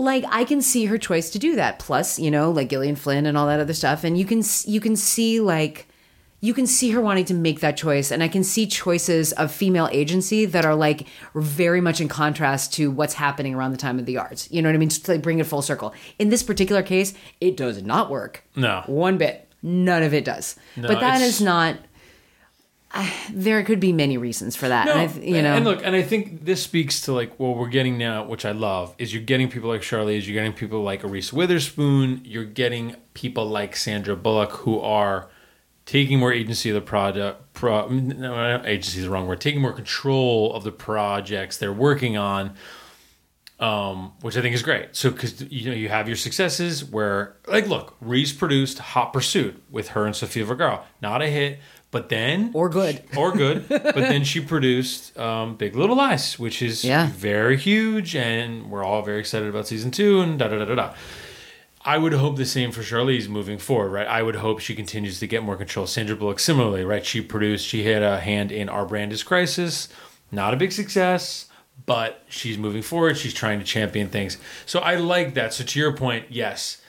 like 0.00 0.24
I 0.28 0.44
can 0.44 0.62
see 0.62 0.86
her 0.86 0.98
choice 0.98 1.30
to 1.30 1.38
do 1.38 1.56
that. 1.56 1.78
Plus, 1.78 2.18
you 2.18 2.30
know, 2.30 2.50
like 2.50 2.70
Gillian 2.70 2.96
Flynn 2.96 3.26
and 3.26 3.36
all 3.36 3.46
that 3.46 3.60
other 3.60 3.74
stuff. 3.74 4.02
And 4.02 4.18
you 4.18 4.24
can 4.24 4.42
you 4.64 4.80
can 4.80 4.96
see 4.96 5.40
like 5.40 5.86
you 6.40 6.54
can 6.54 6.66
see 6.66 6.90
her 6.90 7.00
wanting 7.00 7.26
to 7.26 7.34
make 7.34 7.60
that 7.60 7.76
choice 7.76 8.10
and 8.10 8.22
I 8.22 8.28
can 8.28 8.42
see 8.42 8.66
choices 8.66 9.32
of 9.34 9.52
female 9.52 9.90
agency 9.92 10.46
that 10.46 10.64
are 10.64 10.74
like 10.74 11.06
very 11.34 11.82
much 11.82 12.00
in 12.00 12.08
contrast 12.08 12.72
to 12.74 12.90
what's 12.90 13.14
happening 13.14 13.54
around 13.54 13.72
the 13.72 13.76
time 13.76 13.98
of 13.98 14.06
the 14.06 14.16
arts. 14.16 14.50
You 14.50 14.62
know 14.62 14.70
what 14.70 14.74
I 14.74 14.78
mean? 14.78 14.88
Just 14.88 15.04
to 15.04 15.12
like 15.12 15.22
bring 15.22 15.38
it 15.38 15.46
full 15.46 15.62
circle. 15.62 15.94
In 16.18 16.30
this 16.30 16.42
particular 16.42 16.82
case, 16.82 17.12
it 17.40 17.56
does 17.56 17.82
not 17.82 18.10
work. 18.10 18.42
No. 18.56 18.82
One 18.86 19.18
bit. 19.18 19.46
None 19.62 20.02
of 20.02 20.14
it 20.14 20.24
does. 20.24 20.56
No, 20.76 20.88
but 20.88 21.00
that 21.00 21.20
is 21.20 21.42
not 21.42 21.76
I, 22.92 23.12
there 23.32 23.62
could 23.62 23.78
be 23.78 23.92
many 23.92 24.18
reasons 24.18 24.56
for 24.56 24.68
that. 24.68 24.86
No, 24.86 24.94
and 24.94 25.10
I, 25.10 25.20
you 25.20 25.42
know, 25.42 25.54
and 25.54 25.64
look, 25.64 25.80
and 25.84 25.94
I 25.94 26.02
think 26.02 26.44
this 26.44 26.62
speaks 26.62 27.00
to 27.02 27.12
like 27.12 27.38
what 27.38 27.56
we're 27.56 27.68
getting 27.68 27.96
now, 27.98 28.24
which 28.24 28.44
I 28.44 28.50
love, 28.50 28.96
is 28.98 29.14
you're 29.14 29.22
getting 29.22 29.48
people 29.48 29.68
like 29.68 29.82
Charlize, 29.82 30.26
you're 30.26 30.34
getting 30.34 30.52
people 30.52 30.82
like 30.82 31.04
Reese 31.04 31.32
Witherspoon, 31.32 32.22
you're 32.24 32.44
getting 32.44 32.96
people 33.14 33.46
like 33.46 33.76
Sandra 33.76 34.16
Bullock 34.16 34.50
who 34.52 34.80
are 34.80 35.30
taking 35.86 36.18
more 36.18 36.32
agency 36.32 36.70
of 36.70 36.74
the 36.74 36.80
product. 36.80 37.52
Pro, 37.52 37.88
no, 37.88 38.62
agency 38.64 38.98
is 38.98 39.04
the 39.04 39.10
wrong 39.10 39.28
word. 39.28 39.40
Taking 39.40 39.60
more 39.60 39.72
control 39.72 40.52
of 40.52 40.64
the 40.64 40.72
projects 40.72 41.58
they're 41.58 41.72
working 41.72 42.16
on, 42.16 42.54
um, 43.60 44.12
which 44.20 44.36
I 44.36 44.40
think 44.40 44.54
is 44.54 44.62
great. 44.62 44.96
So 44.96 45.10
because 45.10 45.42
you 45.42 45.70
know 45.70 45.76
you 45.76 45.88
have 45.90 46.08
your 46.08 46.16
successes 46.16 46.84
where 46.84 47.36
like 47.46 47.68
look, 47.68 47.96
Reese 48.00 48.32
produced 48.32 48.78
Hot 48.78 49.12
Pursuit 49.12 49.62
with 49.70 49.90
her 49.90 50.06
and 50.06 50.16
Sofia 50.16 50.44
Vergara, 50.44 50.82
not 51.00 51.22
a 51.22 51.26
hit, 51.26 51.60
but 51.90 52.08
then 52.08 52.50
Or 52.54 52.68
good. 52.68 53.02
or 53.16 53.32
good. 53.32 53.66
but 53.68 53.94
then 53.94 54.24
she 54.24 54.40
produced 54.40 55.16
um, 55.18 55.56
Big 55.56 55.74
Little 55.74 55.96
Lies, 55.96 56.38
which 56.38 56.62
is 56.62 56.84
Yeah. 56.84 57.08
very 57.12 57.56
huge, 57.56 58.14
and 58.14 58.70
we're 58.70 58.84
all 58.84 59.02
very 59.02 59.18
excited 59.20 59.48
about 59.48 59.66
season 59.66 59.90
two. 59.90 60.20
And 60.20 60.38
da 60.38 60.48
da 60.48 60.58
da 60.58 60.64
da 60.66 60.74
da. 60.74 60.94
I 61.82 61.96
would 61.96 62.12
hope 62.12 62.36
the 62.36 62.44
same 62.44 62.72
for 62.72 62.82
Charlize 62.82 63.26
moving 63.28 63.56
forward, 63.58 63.88
right? 63.90 64.06
I 64.06 64.22
would 64.22 64.36
hope 64.36 64.60
she 64.60 64.74
continues 64.74 65.18
to 65.20 65.26
get 65.26 65.42
more 65.42 65.56
control. 65.56 65.86
Sandra 65.86 66.14
Bullock, 66.14 66.38
similarly, 66.38 66.84
right? 66.84 67.04
She 67.06 67.22
produced, 67.22 67.66
she 67.66 67.84
had 67.84 68.02
a 68.02 68.20
hand 68.20 68.52
in 68.52 68.68
Our 68.68 68.84
Brand 68.84 69.12
is 69.14 69.22
Crisis, 69.22 69.88
not 70.30 70.52
a 70.52 70.58
big 70.58 70.72
success, 70.72 71.46
but 71.86 72.22
she's 72.28 72.58
moving 72.58 72.82
forward. 72.82 73.16
She's 73.16 73.32
trying 73.32 73.58
to 73.60 73.64
champion 73.64 74.08
things. 74.10 74.36
So 74.66 74.80
I 74.80 74.96
like 74.96 75.32
that. 75.34 75.54
So 75.54 75.64
to 75.64 75.78
your 75.80 75.96
point, 75.96 76.26
yes, 76.28 76.82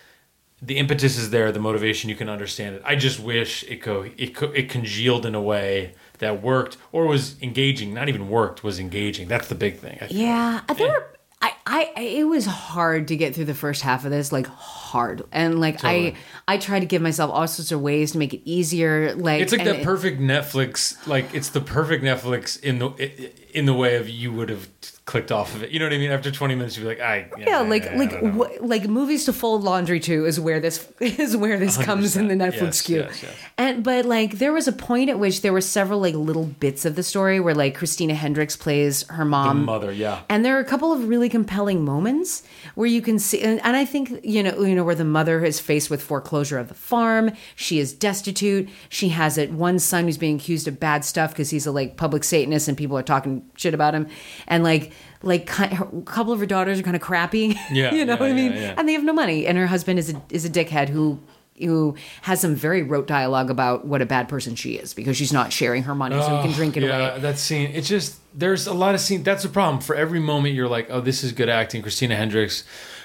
the 0.62 0.78
impetus 0.78 1.18
is 1.18 1.32
there, 1.32 1.52
the 1.52 1.60
motivation, 1.60 2.10
you 2.10 2.16
can 2.16 2.30
understand 2.30 2.76
it. 2.76 2.82
I 2.86 2.96
just 2.96 3.20
wish 3.20 3.64
it 3.64 3.82
co- 3.82 4.06
it 4.18 4.36
co- 4.36 4.52
it 4.52 4.70
congealed 4.70 5.26
in 5.26 5.34
a 5.34 5.42
way 5.42 5.94
that 6.20 6.42
worked 6.42 6.78
or 6.92 7.08
was 7.08 7.36
engaging. 7.42 7.94
Not 7.94 8.10
even 8.10 8.30
worked, 8.30 8.64
was 8.64 8.80
engaging. 8.80 9.28
That's 9.28 9.48
the 9.48 9.56
big 9.56 9.78
thing. 9.80 9.98
I. 10.02 10.08
Yeah, 10.10 10.62
there 10.78 10.88
were. 10.88 11.08
I, 11.44 11.54
I, 11.96 12.02
it 12.02 12.26
was 12.26 12.46
hard 12.46 13.08
to 13.08 13.16
get 13.16 13.34
through 13.34 13.46
the 13.46 13.56
first 13.56 13.82
half 13.82 14.06
of 14.06 14.12
this, 14.12 14.32
like 14.32 14.46
hard, 14.46 15.24
and 15.32 15.60
like 15.60 15.80
Totally. 15.80 16.16
I, 16.48 16.54
I 16.54 16.58
tried 16.60 16.82
to 16.82 16.86
give 16.86 17.02
myself 17.02 17.32
all 17.32 17.48
sorts 17.48 17.72
of 17.72 17.82
ways 17.82 18.12
to 18.12 18.20
make 18.20 18.36
it 18.36 18.42
easier. 18.48 19.16
Like 19.16 19.42
It's 19.42 19.52
like 19.52 19.64
that 19.64 19.78
it- 19.78 19.84
perfect 19.84 20.22
Netflix. 20.22 21.08
Like 21.08 21.34
it's 21.34 21.50
the 21.50 21.62
perfect 21.62 22.04
Netflix 22.04 22.62
in 22.62 22.78
the 22.78 23.32
in 23.58 23.66
the 23.66 23.74
way 23.74 23.96
of 23.96 24.08
you 24.08 24.32
would 24.32 24.50
have 24.50 24.70
clicked 25.12 25.32
off 25.32 25.54
of 25.56 25.62
it. 25.62 25.72
You 25.72 25.80
know 25.80 25.86
what 25.86 25.94
I 25.94 25.98
mean? 25.98 26.10
After 26.12 26.32
twenty 26.32 26.56
minutes, 26.56 26.78
you'd 26.78 26.84
be 26.84 26.88
like, 26.90 27.02
I 27.02 27.30
Yeah, 27.38 27.60
like 27.60 27.86
I 27.88 27.96
like 27.96 28.14
wh- 28.34 28.62
like 28.64 28.88
movies 28.88 29.26
to 29.26 29.34
fold 29.34 29.62
laundry 29.64 30.00
to 30.02 30.26
is 30.26 30.40
where 30.40 30.60
this 30.62 30.88
is 31.02 31.36
where 31.36 31.60
this 31.60 31.78
comes 31.78 32.16
in 32.16 32.30
the 32.30 32.34
Netflix 32.36 32.62
Yes, 32.62 32.82
queue. 32.82 33.00
yes, 33.02 33.24
yes. 33.24 33.34
And 33.58 33.84
but 33.84 34.06
like 34.06 34.38
there 34.40 34.54
was 34.54 34.68
a 34.68 34.72
point 34.72 35.10
at 35.10 35.20
which 35.20 35.42
there 35.42 35.52
were 35.52 35.60
several 35.62 36.00
like 36.00 36.16
little 36.16 36.46
bits 36.46 36.86
of 36.86 36.96
the 36.96 37.04
story 37.04 37.40
where 37.42 37.54
like 37.54 37.76
Christina 37.76 38.14
Hendricks 38.16 38.56
plays 38.56 39.06
her 39.10 39.18
the 39.24 39.26
mom. 39.26 39.66
mother. 39.66 39.92
Yeah, 39.92 40.22
And 40.30 40.46
there 40.46 40.56
are 40.56 40.60
a 40.62 40.66
couple 40.66 40.94
of 40.94 41.08
really 41.10 41.28
compelling 41.30 41.84
moments 41.84 42.44
where 42.76 42.88
you 42.88 43.02
can 43.02 43.20
see, 43.20 43.42
and, 43.42 43.60
and 43.66 43.76
I 43.76 43.84
think 43.86 44.22
you 44.24 44.42
know, 44.44 44.62
you 44.64 44.76
know, 44.76 44.84
where 44.86 44.96
the 44.96 45.04
mother 45.04 45.44
is 45.44 45.60
faced 45.60 45.90
with 45.90 46.02
foreclosure 46.02 46.58
of 46.58 46.70
the 46.70 46.74
farm. 46.74 47.32
She 47.56 47.80
is 47.80 47.92
destitute. 47.94 48.70
She 48.88 49.10
has 49.10 49.38
it 49.38 49.52
one 49.52 49.78
son 49.80 50.06
who's 50.06 50.18
being 50.18 50.38
accused 50.38 50.68
of 50.70 50.80
bad 50.80 51.04
stuff 51.04 51.32
because 51.32 51.50
he's 51.50 51.66
a 51.68 51.72
like 51.72 51.98
public 51.98 52.24
Satanist 52.24 52.68
and 52.70 52.78
people 52.78 52.98
are 52.98 53.04
talking 53.04 53.44
shit 53.58 53.74
about 53.74 53.94
him. 53.94 54.08
And 54.48 54.64
like, 54.64 54.94
like 55.24 55.50
her- 55.50 55.88
a 55.98 56.02
couple 56.02 56.34
of 56.34 56.40
her 56.40 56.46
daughters 56.46 56.80
are 56.80 56.84
kind 56.84 56.96
of 56.96 57.02
crappy. 57.02 57.58
Yeah, 57.72 57.94
you 57.94 58.06
know 58.06 58.14
yeah, 58.14 58.20
what 58.20 58.30
I 58.30 58.34
mean. 58.34 58.54
yeah. 58.54 58.76
And 58.78 58.88
they 58.88 58.94
have 58.94 59.04
no 59.04 59.14
money. 59.14 59.46
And 59.48 59.58
her 59.58 59.68
husband 59.68 60.00
is 60.00 60.14
a 60.14 60.22
is 60.30 60.46
a 60.46 60.50
dickhead 60.50 60.90
who 60.90 61.20
who 61.60 61.96
has 62.24 62.42
some 62.42 62.56
very 62.56 62.82
rote 62.82 63.06
dialogue 63.06 63.52
about 63.52 63.86
what 63.86 64.02
a 64.02 64.06
bad 64.06 64.28
person 64.28 64.56
she 64.56 64.74
is 64.74 64.96
because 64.96 65.16
she's 65.16 65.32
not 65.32 65.54
sharing 65.54 65.84
her 65.84 65.94
money 65.94 66.16
so 66.20 66.22
he 66.38 66.42
can 66.42 66.52
Oh, 66.52 66.56
drink 66.56 66.76
it 66.76 66.82
yeah, 66.84 67.12
away. 67.12 67.20
that 67.20 67.38
scene. 67.38 67.70
It's 67.74 67.88
just 67.88 68.18
there's 68.34 68.66
a 68.66 68.74
lot 68.74 68.96
of 68.96 69.02
scene. 69.02 69.22
That's 69.22 69.44
the 69.44 69.50
problem. 69.50 69.80
For 69.82 69.96
every 69.96 70.20
moment, 70.20 70.56
you're 70.56 70.68
like, 70.68 70.88
oh, 70.90 71.02
this 71.02 71.24
is 71.24 71.34
good 71.34 71.50
acting. 71.50 71.84
Christina 71.84 72.16
Hendricks, 72.16 72.64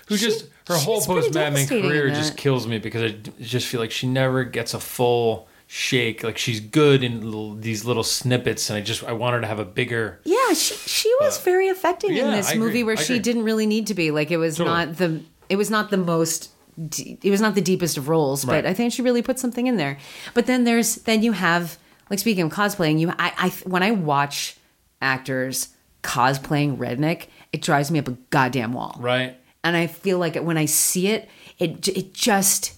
who 0.08 0.16
She- 0.16 0.24
just 0.26 0.46
her 0.68 0.74
whole 0.76 1.00
post 1.02 1.34
Mad 1.34 1.52
Men 1.52 1.66
career 1.68 2.08
just 2.08 2.36
kills 2.36 2.66
me 2.66 2.78
because 2.78 3.02
I 3.02 3.16
just 3.40 3.66
feel 3.68 3.80
like 3.80 3.90
she 3.92 4.06
never 4.06 4.42
gets 4.42 4.72
a 4.74 4.80
full 4.80 5.48
shake. 5.66 6.22
Like 6.22 6.38
she's 6.38 6.60
good 6.60 7.02
in 7.02 7.22
little, 7.24 7.54
these 7.54 7.84
little 7.84 8.02
snippets, 8.04 8.70
and 8.70 8.76
I 8.78 8.80
just 8.82 9.02
I 9.04 9.12
want 9.12 9.34
her 9.34 9.40
to 9.40 9.46
have 9.46 9.58
a 9.58 9.64
bigger. 9.64 10.20
Yeah, 10.24 10.52
she 10.54 10.74
she 10.74 11.12
was 11.20 11.38
uh, 11.38 11.42
very 11.42 11.68
affecting 11.68 12.16
in 12.16 12.30
this 12.30 12.48
I 12.48 12.52
agree. 12.52 12.64
movie 12.66 12.84
where 12.84 12.96
I 12.98 13.00
she 13.02 13.14
agree. 13.14 13.22
didn't 13.22 13.42
really 13.44 13.66
need 13.66 13.86
to 13.88 13.94
be. 13.94 14.10
Like 14.10 14.30
it 14.30 14.36
was 14.38 14.56
Totally. 14.56 14.76
not 14.86 14.96
the 14.96 15.20
it 15.48 15.56
was 15.56 15.70
not 15.70 15.90
the 15.90 15.96
most 15.96 16.50
it 16.78 17.30
was 17.30 17.40
not 17.40 17.54
the 17.54 17.60
deepest 17.62 17.96
of 17.96 18.08
roles, 18.08 18.44
Right. 18.44 18.62
but 18.62 18.68
I 18.68 18.74
think 18.74 18.92
she 18.92 19.00
really 19.02 19.22
put 19.22 19.38
something 19.38 19.66
in 19.66 19.76
there. 19.76 19.98
But 20.34 20.46
then 20.46 20.64
there's 20.64 20.96
then 20.96 21.22
you 21.22 21.32
have 21.32 21.78
like 22.10 22.18
speaking 22.18 22.44
of 22.44 22.52
cosplaying, 22.52 22.98
you 23.00 23.10
I, 23.18 23.32
I 23.38 23.48
when 23.68 23.82
I 23.82 23.90
watch 23.92 24.56
actors 25.00 25.68
cosplaying 26.02 26.76
redneck, 26.78 27.26
it 27.52 27.62
drives 27.62 27.90
me 27.90 27.98
up 27.98 28.08
a 28.08 28.12
goddamn 28.30 28.72
wall. 28.74 28.96
Right. 29.00 29.36
And 29.64 29.76
I 29.76 29.88
feel 29.88 30.18
like 30.18 30.36
when 30.36 30.56
I 30.58 30.66
see 30.66 31.08
it, 31.08 31.28
it 31.58 31.88
it 31.88 32.12
just 32.14 32.74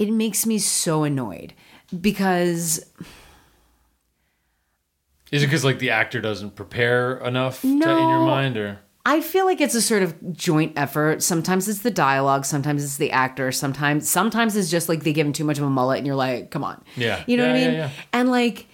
it 0.00 0.10
makes 0.10 0.46
me 0.46 0.58
so 0.58 1.04
annoyed 1.04 1.52
because 2.00 2.78
Is 5.30 5.42
it 5.42 5.46
because 5.46 5.62
like 5.62 5.78
the 5.78 5.90
actor 5.90 6.22
doesn't 6.22 6.56
prepare 6.56 7.18
enough 7.18 7.60
to, 7.60 7.68
in 7.68 7.78
your 7.80 8.24
mind, 8.24 8.56
or 8.56 8.78
I 9.04 9.20
feel 9.20 9.44
like 9.44 9.60
it's 9.60 9.74
a 9.74 9.82
sort 9.82 10.02
of 10.02 10.32
joint 10.32 10.72
effort. 10.76 11.22
Sometimes 11.22 11.68
it's 11.68 11.80
the 11.80 11.90
dialogue, 11.90 12.46
sometimes 12.46 12.82
it's 12.82 12.96
the 12.96 13.10
actor, 13.10 13.52
sometimes 13.52 14.08
sometimes 14.08 14.56
it's 14.56 14.70
just 14.70 14.88
like 14.88 15.04
they 15.04 15.12
give 15.12 15.26
him 15.26 15.34
too 15.34 15.44
much 15.44 15.58
of 15.58 15.64
a 15.64 15.70
mullet 15.70 15.98
and 15.98 16.06
you're 16.06 16.16
like, 16.16 16.50
come 16.50 16.64
on. 16.64 16.82
Yeah. 16.96 17.22
You 17.26 17.36
know 17.36 17.46
what 17.46 17.56
I 17.56 17.60
mean? 17.60 17.74
yeah, 17.74 17.78
yeah. 17.78 17.90
And 18.14 18.30
like 18.30 18.68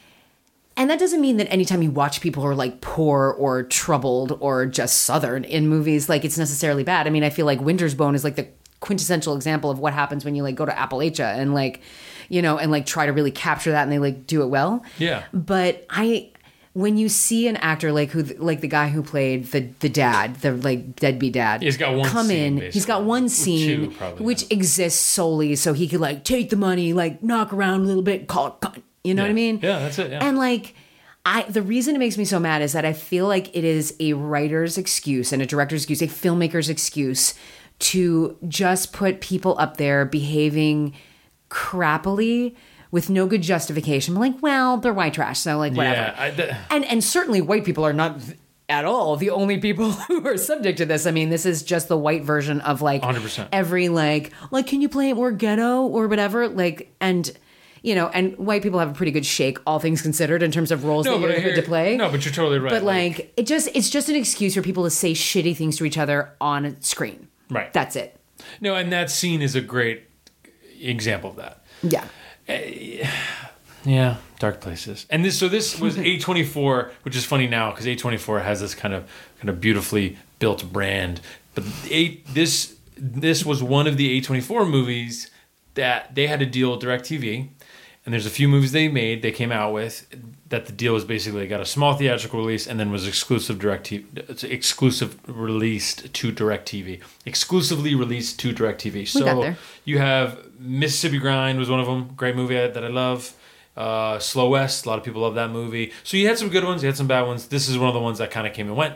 and 0.76 0.88
that 0.90 1.00
doesn't 1.00 1.20
mean 1.20 1.38
that 1.38 1.50
anytime 1.50 1.82
you 1.82 1.90
watch 1.90 2.20
people 2.20 2.42
who 2.44 2.48
are 2.50 2.54
like 2.54 2.80
poor 2.80 3.34
or 3.36 3.64
troubled 3.64 4.36
or 4.40 4.66
just 4.66 5.02
southern 5.02 5.42
in 5.42 5.66
movies, 5.66 6.08
like 6.08 6.24
it's 6.24 6.38
necessarily 6.38 6.84
bad. 6.84 7.08
I 7.08 7.10
mean, 7.10 7.24
I 7.24 7.30
feel 7.30 7.46
like 7.46 7.60
Winter's 7.60 7.96
Bone 7.96 8.14
is 8.14 8.22
like 8.22 8.36
the 8.36 8.46
quintessential 8.86 9.34
example 9.34 9.70
of 9.70 9.78
what 9.78 9.92
happens 9.92 10.24
when 10.24 10.34
you 10.34 10.42
like 10.42 10.54
go 10.54 10.64
to 10.64 10.72
Appalachia 10.72 11.36
and 11.38 11.52
like, 11.54 11.80
you 12.28 12.40
know, 12.42 12.58
and 12.58 12.70
like 12.70 12.86
try 12.86 13.06
to 13.06 13.12
really 13.12 13.30
capture 13.30 13.72
that 13.72 13.82
and 13.82 13.92
they 13.92 13.98
like 13.98 14.26
do 14.26 14.42
it 14.42 14.46
well. 14.46 14.82
Yeah. 14.98 15.24
But 15.32 15.84
I 15.90 16.30
when 16.72 16.98
you 16.98 17.08
see 17.08 17.48
an 17.48 17.56
actor 17.56 17.90
like 17.90 18.10
who 18.10 18.22
like 18.22 18.60
the 18.60 18.68
guy 18.68 18.88
who 18.88 19.02
played 19.02 19.46
the 19.46 19.60
the 19.80 19.88
dad, 19.88 20.36
the 20.36 20.52
like 20.52 20.94
deadbeat 20.96 21.32
dad, 21.32 21.62
He's 21.62 21.76
got 21.78 21.94
one 21.94 22.08
come 22.08 22.26
scene, 22.26 22.58
in. 22.58 22.70
He's 22.70 22.84
got 22.86 23.02
one 23.04 23.28
scene 23.28 23.92
two, 23.92 24.06
which 24.22 24.44
exists 24.50 25.00
solely 25.00 25.56
so 25.56 25.72
he 25.72 25.88
could 25.88 26.00
like 26.00 26.22
take 26.24 26.50
the 26.50 26.56
money, 26.56 26.92
like 26.92 27.22
knock 27.22 27.52
around 27.52 27.80
a 27.80 27.84
little 27.84 28.02
bit, 28.02 28.28
call 28.28 28.58
it. 28.62 28.82
You 29.04 29.14
know 29.14 29.22
Yeah. 29.22 29.28
what 29.28 29.30
I 29.30 29.34
mean? 29.34 29.60
Yeah, 29.62 29.78
that's 29.78 29.98
it, 29.98 30.10
yeah. 30.10 30.18
And 30.22 30.36
like 30.36 30.74
I 31.24 31.42
the 31.44 31.62
reason 31.62 31.94
it 31.96 31.98
makes 31.98 32.18
me 32.18 32.24
so 32.26 32.38
mad 32.38 32.60
is 32.60 32.72
that 32.74 32.84
I 32.84 32.92
feel 32.92 33.26
like 33.26 33.56
it 33.56 33.64
is 33.64 33.94
a 33.98 34.12
writer's 34.12 34.76
excuse 34.76 35.32
and 35.32 35.40
a 35.40 35.46
director's 35.46 35.82
excuse, 35.88 36.02
a 36.02 36.06
filmmaker's 36.08 36.68
excuse 36.68 37.34
to 37.78 38.36
just 38.48 38.92
put 38.92 39.20
people 39.20 39.58
up 39.58 39.76
there 39.76 40.04
behaving 40.04 40.94
crappily 41.50 42.54
with 42.90 43.10
no 43.10 43.26
good 43.26 43.42
justification. 43.42 44.14
Like, 44.14 44.40
well, 44.42 44.76
they're 44.78 44.92
white 44.92 45.14
trash, 45.14 45.40
so 45.40 45.58
like 45.58 45.74
whatever. 45.74 45.96
yeah, 45.96 46.14
I, 46.16 46.30
th- 46.30 46.54
And 46.70 46.84
and 46.84 47.02
certainly 47.02 47.40
white 47.40 47.64
people 47.64 47.84
are 47.84 47.92
not 47.92 48.18
at 48.68 48.84
all 48.84 49.16
the 49.16 49.30
only 49.30 49.58
people 49.58 49.90
who 50.08 50.26
are 50.26 50.36
subject 50.36 50.78
to 50.78 50.86
this. 50.86 51.06
I 51.06 51.10
mean, 51.10 51.28
this 51.28 51.46
is 51.46 51.62
just 51.62 51.88
the 51.88 51.96
white 51.96 52.24
version 52.24 52.60
of 52.62 52.82
like 52.82 53.02
100%. 53.02 53.48
every 53.52 53.88
like 53.88 54.32
like 54.50 54.66
can 54.66 54.80
you 54.80 54.88
play 54.88 55.10
it 55.10 55.14
more 55.14 55.30
ghetto 55.32 55.82
or 55.82 56.08
whatever 56.08 56.48
like 56.48 56.92
and 57.00 57.30
you 57.82 57.94
know 57.94 58.08
and 58.08 58.36
white 58.38 58.62
people 58.62 58.78
have 58.80 58.90
a 58.90 58.94
pretty 58.94 59.12
good 59.12 59.26
shake 59.26 59.58
all 59.66 59.78
things 59.78 60.02
considered 60.02 60.42
in 60.42 60.50
terms 60.50 60.72
of 60.72 60.84
roles 60.84 61.06
no, 61.06 61.18
that 61.20 61.30
you're 61.30 61.40
hear, 61.40 61.54
to 61.54 61.62
play. 61.62 61.96
No, 61.96 62.10
but 62.10 62.24
you're 62.24 62.34
totally 62.34 62.58
right. 62.58 62.70
But 62.70 62.82
like, 62.82 63.32
it 63.36 63.46
just 63.46 63.68
it's 63.74 63.90
just 63.90 64.08
an 64.08 64.16
excuse 64.16 64.54
for 64.54 64.62
people 64.62 64.84
to 64.84 64.90
say 64.90 65.12
shitty 65.12 65.56
things 65.56 65.76
to 65.76 65.84
each 65.84 65.98
other 65.98 66.32
on 66.40 66.64
a 66.64 66.82
screen. 66.82 67.25
Right. 67.50 67.72
That's 67.72 67.96
it. 67.96 68.18
no, 68.60 68.74
and 68.74 68.92
that 68.92 69.10
scene 69.10 69.42
is 69.42 69.54
a 69.54 69.60
great 69.60 70.04
example 70.80 71.30
of 71.30 71.36
that. 71.36 71.64
Yeah. 71.82 72.04
Eh, 72.48 73.08
yeah, 73.84 74.16
dark 74.38 74.60
places. 74.60 75.06
And 75.10 75.24
this, 75.24 75.38
so 75.38 75.48
this 75.48 75.78
was 75.80 75.96
A24, 75.96 76.90
which 77.02 77.16
is 77.16 77.24
funny 77.24 77.46
now 77.46 77.70
because 77.70 77.86
A24 77.86 78.42
has 78.42 78.60
this 78.60 78.74
kind 78.74 78.94
of 78.94 79.08
kind 79.38 79.48
of 79.48 79.60
beautifully 79.60 80.18
built 80.38 80.72
brand. 80.72 81.20
But 81.54 81.64
a, 81.90 82.16
this 82.32 82.76
this 82.96 83.44
was 83.44 83.62
one 83.62 83.86
of 83.86 83.96
the 83.96 84.20
A24 84.20 84.68
movies 84.68 85.30
that 85.74 86.14
they 86.14 86.26
had 86.26 86.40
to 86.40 86.46
deal 86.46 86.72
with 86.72 86.80
DirecTV. 86.80 87.48
And 88.06 88.12
there's 88.12 88.24
a 88.24 88.30
few 88.30 88.48
movies 88.48 88.70
they 88.70 88.86
made, 88.86 89.22
they 89.22 89.32
came 89.32 89.50
out 89.50 89.72
with 89.72 90.06
that 90.48 90.66
the 90.66 90.72
deal 90.72 90.94
was 90.94 91.04
basically 91.04 91.40
they 91.40 91.48
got 91.48 91.60
a 91.60 91.66
small 91.66 91.94
theatrical 91.94 92.38
release 92.38 92.68
and 92.68 92.78
then 92.78 92.92
was 92.92 93.04
exclusive 93.06 93.58
DirecTV, 93.58 94.30
it's 94.30 94.44
exclusive 94.44 95.18
released 95.26 96.14
to 96.14 96.32
DirecTV, 96.32 97.02
exclusively 97.24 97.96
released 97.96 98.38
to 98.40 98.52
DirecTV. 98.52 99.08
So 99.08 99.24
got 99.24 99.40
there. 99.40 99.58
you 99.84 99.98
have 99.98 100.38
Mississippi 100.60 101.18
Grind 101.18 101.58
was 101.58 101.68
one 101.68 101.80
of 101.80 101.86
them, 101.86 102.12
great 102.16 102.36
movie 102.36 102.54
that 102.54 102.84
I 102.84 102.88
love. 102.88 103.34
Uh, 103.76 104.18
Slow 104.20 104.48
West, 104.48 104.86
a 104.86 104.88
lot 104.88 104.98
of 104.98 105.04
people 105.04 105.22
love 105.22 105.34
that 105.34 105.50
movie. 105.50 105.92
So 106.04 106.16
you 106.16 106.28
had 106.28 106.38
some 106.38 106.48
good 106.48 106.64
ones, 106.64 106.82
you 106.82 106.86
had 106.86 106.96
some 106.96 107.08
bad 107.08 107.26
ones. 107.26 107.48
This 107.48 107.68
is 107.68 107.76
one 107.76 107.88
of 107.88 107.94
the 107.94 108.00
ones 108.00 108.18
that 108.18 108.30
kind 108.30 108.46
of 108.46 108.54
came 108.54 108.68
and 108.68 108.76
went. 108.76 108.94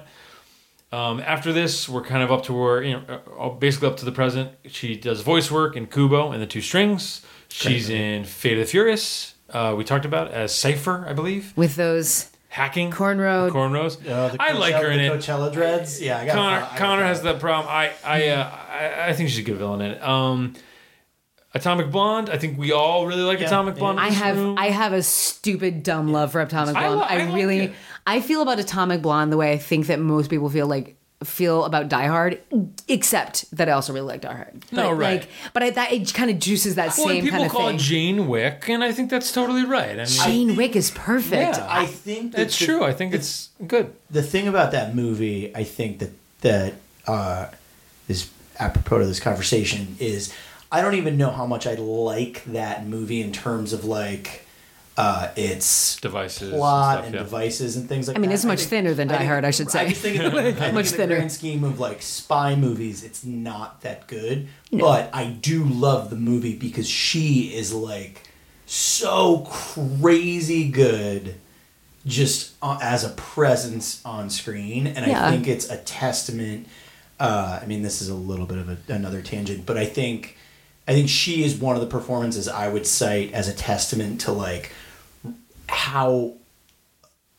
Um, 0.92 1.20
after 1.20 1.52
this, 1.52 1.88
we're 1.88 2.02
kind 2.02 2.22
of 2.22 2.32
up 2.32 2.44
to 2.44 2.52
where 2.52 2.82
you 2.82 2.94
know, 2.94 3.20
uh, 3.38 3.48
basically 3.50 3.88
up 3.88 3.96
to 3.98 4.04
the 4.04 4.12
present. 4.12 4.52
She 4.66 4.96
does 4.96 5.20
voice 5.20 5.50
work 5.50 5.76
in 5.76 5.86
Kubo 5.86 6.32
and 6.32 6.40
the 6.40 6.46
Two 6.46 6.60
Strings. 6.60 7.22
She's 7.50 7.90
in 7.90 8.24
Fate 8.24 8.54
of 8.54 8.60
the 8.60 8.64
Furious. 8.66 9.34
Uh, 9.50 9.74
we 9.76 9.84
talked 9.84 10.04
about 10.04 10.30
as 10.30 10.54
Cipher, 10.54 11.04
I 11.08 11.12
believe, 11.12 11.52
With 11.56 11.76
those 11.76 12.30
hacking 12.48 12.90
Cornrow- 12.90 13.50
cornrows. 13.50 13.98
Uh, 14.08 14.36
I 14.40 14.52
like 14.52 14.74
her 14.76 14.88
in 14.90 14.98
the 14.98 15.06
it. 15.14 15.18
Coachella 15.20 15.52
dreads. 15.52 16.00
Yeah, 16.00 16.18
I 16.18 16.26
got 16.26 16.34
Conor 16.34 16.78
Conor 16.78 17.02
has 17.04 17.22
that 17.22 17.40
problem. 17.40 17.68
I 17.72 17.92
I, 18.04 18.28
uh, 18.28 18.50
I 18.70 19.08
I 19.08 19.12
think 19.12 19.28
she's 19.30 19.38
a 19.38 19.42
good 19.42 19.56
villain 19.58 19.80
in 19.80 19.90
it. 19.92 20.02
Um, 20.02 20.54
Atomic 21.52 21.90
Blonde. 21.90 22.30
I 22.30 22.38
think 22.38 22.56
we 22.58 22.70
all 22.70 23.06
really 23.08 23.22
like 23.22 23.40
Yeah, 23.40 23.46
Atomic. 23.46 23.74
Blonde. 23.74 23.98
in 23.98 24.04
I 24.04 24.10
have 24.10 24.36
room. 24.36 24.56
I 24.56 24.66
have 24.70 24.92
a 24.92 25.02
stupid 25.02 25.82
dumb 25.82 26.12
love 26.12 26.30
for 26.30 26.40
Atomic 26.40 26.76
I 26.76 26.80
Blonde. 26.82 27.00
lo- 27.00 27.06
I, 27.08 27.14
I 27.16 27.24
like 27.24 27.34
really 27.34 27.58
it. 27.58 27.72
I 28.06 28.20
feel 28.20 28.40
about 28.42 28.60
Atomic 28.60 29.02
Blonde 29.02 29.32
the 29.32 29.36
way 29.36 29.50
I 29.52 29.58
think 29.58 29.88
that 29.88 29.98
most 29.98 30.30
people 30.30 30.48
feel 30.48 30.68
like 30.68 30.96
feel 31.24 31.64
about 31.64 31.88
Die 31.88 32.06
Hard, 32.06 32.40
except 32.88 33.50
that 33.56 33.68
I 33.68 33.72
also 33.72 33.92
really 33.92 34.06
like 34.06 34.22
Die 34.22 34.32
Hard. 34.34 34.64
No, 34.72 34.88
But, 34.90 34.94
right. 34.94 35.20
Like, 35.20 35.28
but 35.52 35.62
I, 35.62 35.70
that 35.70 35.92
it 35.92 36.14
kind 36.14 36.30
of 36.30 36.38
juices 36.38 36.76
that 36.76 36.96
well, 36.96 37.08
and 37.08 37.16
same 37.16 37.22
people 37.24 37.38
kind 37.38 37.46
of 37.46 37.52
call 37.52 37.66
thing. 37.66 37.76
it 37.76 37.80
Jane 37.80 38.26
Wick, 38.28 38.68
and 38.68 38.82
I 38.82 38.92
think 38.92 39.10
that's 39.10 39.30
totally 39.32 39.64
right. 39.64 39.92
I 39.92 39.96
mean, 39.96 40.06
Jane 40.06 40.46
think- 40.48 40.58
Wick 40.58 40.76
is 40.76 40.90
perfect. 40.92 41.56
Yeah. 41.58 41.66
I 41.68 41.86
think 41.86 42.32
that 42.32 42.38
that's 42.38 42.58
the- 42.58 42.64
true. 42.66 42.84
I 42.84 42.92
think 42.92 43.12
it's 43.14 43.50
good. 43.66 43.92
the 44.10 44.22
thing 44.22 44.48
about 44.48 44.72
that 44.72 44.94
movie, 44.94 45.54
I 45.54 45.64
think 45.64 45.98
that 45.98 46.10
that 46.40 46.74
uh, 47.06 47.48
is 48.08 48.30
apropos 48.58 49.00
to 49.00 49.06
this 49.06 49.20
conversation 49.20 49.96
is 49.98 50.32
I 50.72 50.80
don't 50.80 50.94
even 50.94 51.16
know 51.18 51.30
how 51.30 51.44
much 51.46 51.66
I 51.66 51.74
like 51.74 52.44
that 52.44 52.86
movie 52.86 53.20
in 53.20 53.32
terms 53.32 53.72
of 53.72 53.84
like 53.84 54.46
uh, 55.00 55.30
its 55.36 55.96
Devices, 56.00 56.50
plot 56.52 56.98
and 56.98 57.06
and, 57.06 57.14
yeah. 57.14 57.22
devices 57.22 57.76
and 57.76 57.88
things 57.88 58.06
like 58.06 58.14
that. 58.14 58.18
I 58.18 58.20
mean, 58.20 58.30
that. 58.30 58.34
it's 58.34 58.44
much 58.44 58.62
thinner 58.62 58.92
than 58.94 59.08
Die 59.08 59.16
think- 59.16 59.28
Hard, 59.28 59.44
I 59.44 59.50
should 59.50 59.70
say. 59.70 59.80
I 59.80 59.88
just 59.88 60.02
think 60.02 60.16
in 60.16 60.30
the, 60.32 60.38
I 60.48 60.52
think 60.52 60.74
Much 60.74 60.92
in 60.92 60.98
the 60.98 61.06
grand 61.06 61.32
scheme 61.32 61.64
of 61.64 61.80
like 61.80 62.02
spy 62.02 62.54
movies, 62.54 63.02
it's 63.04 63.24
not 63.24 63.80
that 63.82 64.06
good. 64.06 64.48
But 64.72 65.10
I 65.12 65.24
do 65.26 65.64
love 65.64 66.10
the 66.10 66.16
movie 66.16 66.56
because 66.56 66.88
she 66.88 67.54
is 67.54 67.72
like 67.72 68.22
so 68.66 69.46
crazy 69.50 70.68
good 70.68 71.34
just 72.06 72.54
uh, 72.62 72.78
as 72.80 73.04
a 73.04 73.10
presence 73.10 74.00
on 74.04 74.30
screen 74.30 74.86
and 74.86 75.06
Yeah. 75.06 75.26
i 75.26 75.30
think 75.32 75.46
it's 75.48 75.68
a 75.68 75.76
testament 75.76 76.66
uh, 77.18 77.58
i 77.62 77.66
mean 77.66 77.82
this 77.82 78.00
is 78.00 78.08
a 78.08 78.14
little 78.14 78.46
bit 78.46 78.58
of 78.58 78.68
a, 78.70 78.92
another 78.92 79.20
tangent 79.22 79.66
but 79.66 79.76
i 79.76 79.84
think 79.84 80.36
i 80.88 80.92
think 80.92 81.08
she 81.10 81.44
is 81.44 81.56
one 81.56 81.74
of 81.74 81.82
the 81.82 81.86
performances 81.88 82.48
i 82.48 82.68
would 82.68 82.86
cite 82.86 83.32
as 83.32 83.48
a 83.48 83.52
testament 83.52 84.20
to 84.22 84.32
like 84.32 84.72
how 85.70 86.34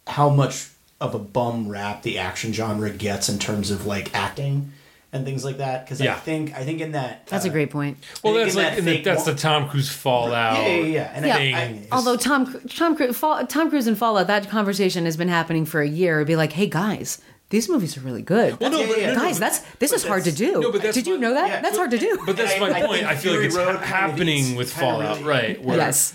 how 0.07 0.29
much 0.29 0.69
of 0.99 1.13
a 1.15 1.19
bum 1.19 1.67
rap 1.69 2.03
the 2.03 2.17
action 2.17 2.53
genre 2.53 2.89
gets 2.89 3.29
in 3.29 3.37
terms 3.39 3.71
of 3.71 3.85
like 3.85 4.13
acting 4.15 4.71
and 5.13 5.25
things 5.25 5.43
like 5.43 5.57
that 5.57 5.83
because 5.85 5.99
Yeah. 5.99 6.15
i 6.15 6.19
think 6.19 6.53
i 6.55 6.63
think 6.63 6.79
in 6.79 6.93
that 6.93 7.27
That's 7.27 7.45
uh, 7.45 7.49
a 7.49 7.51
great 7.51 7.69
point. 7.69 7.97
Well, 8.23 8.33
that's 8.33 8.51
in 8.55 8.61
like 8.61 8.69
that 8.71 8.79
in 8.79 8.85
the, 8.85 9.01
that's 9.01 9.25
wa- 9.25 9.31
the 9.33 9.37
Tom 9.37 9.67
Cruise 9.69 9.89
Fallout. 9.89 10.57
yeah 10.57 10.67
yeah 10.67 10.85
yeah 10.85 11.11
and 11.13 11.25
Yeah, 11.25 11.35
I, 11.35 11.37
thing. 11.39 11.87
I, 11.91 11.95
Although 11.95 12.17
Tom 12.17 12.59
Tom 12.69 12.95
Cruise, 12.95 13.17
Fall, 13.17 13.45
Tom 13.47 13.69
Cruise 13.69 13.87
and 13.87 13.97
Fallout, 13.97 14.27
that 14.27 14.49
conversation 14.49 15.05
has 15.05 15.17
been 15.17 15.27
happening 15.27 15.65
for 15.65 15.81
a 15.81 15.87
year. 15.87 16.17
It'd 16.19 16.27
be 16.27 16.35
like, 16.37 16.53
hey 16.53 16.67
guys, 16.67 17.19
these 17.51 17.69
movies 17.69 17.95
are 17.97 18.01
really 18.01 18.23
good. 18.23 18.59
Well, 18.59 18.71
no, 18.71 18.79
Yeah, 18.79 18.87
but, 18.87 18.97
yeah, 18.97 19.07
no, 19.07 19.13
no, 19.13 19.19
guys, 19.21 19.35
but- 19.35 19.39
that's 19.41 19.59
this 19.77 19.91
but 19.91 19.95
is 19.97 20.03
hard 20.05 20.23
to 20.23 20.31
do. 20.31 20.59
No, 20.61 20.71
but 20.71 20.81
that's 20.81 20.95
Did 20.95 21.05
you 21.05 21.17
know 21.19 21.33
that? 21.35 21.47
yeah, 21.47 21.61
that's 21.61 21.73
but- 21.77 21.81
hard 21.81 21.91
to 21.91 21.97
do. 21.99 22.17
But 22.25 22.35
that's 22.37 22.59
my 22.59 22.71
I 22.71 22.81
point. 22.81 22.93
think 23.01 23.07
I 23.07 23.15
feel 23.15 23.33
like 23.35 23.45
it's 23.45 23.55
ha- 23.55 23.77
happening 23.77 24.55
with 24.55 24.73
Fallout, 24.73 25.17
really- 25.17 25.29
right? 25.29 25.63
Where 25.63 25.77
yes. 25.77 26.13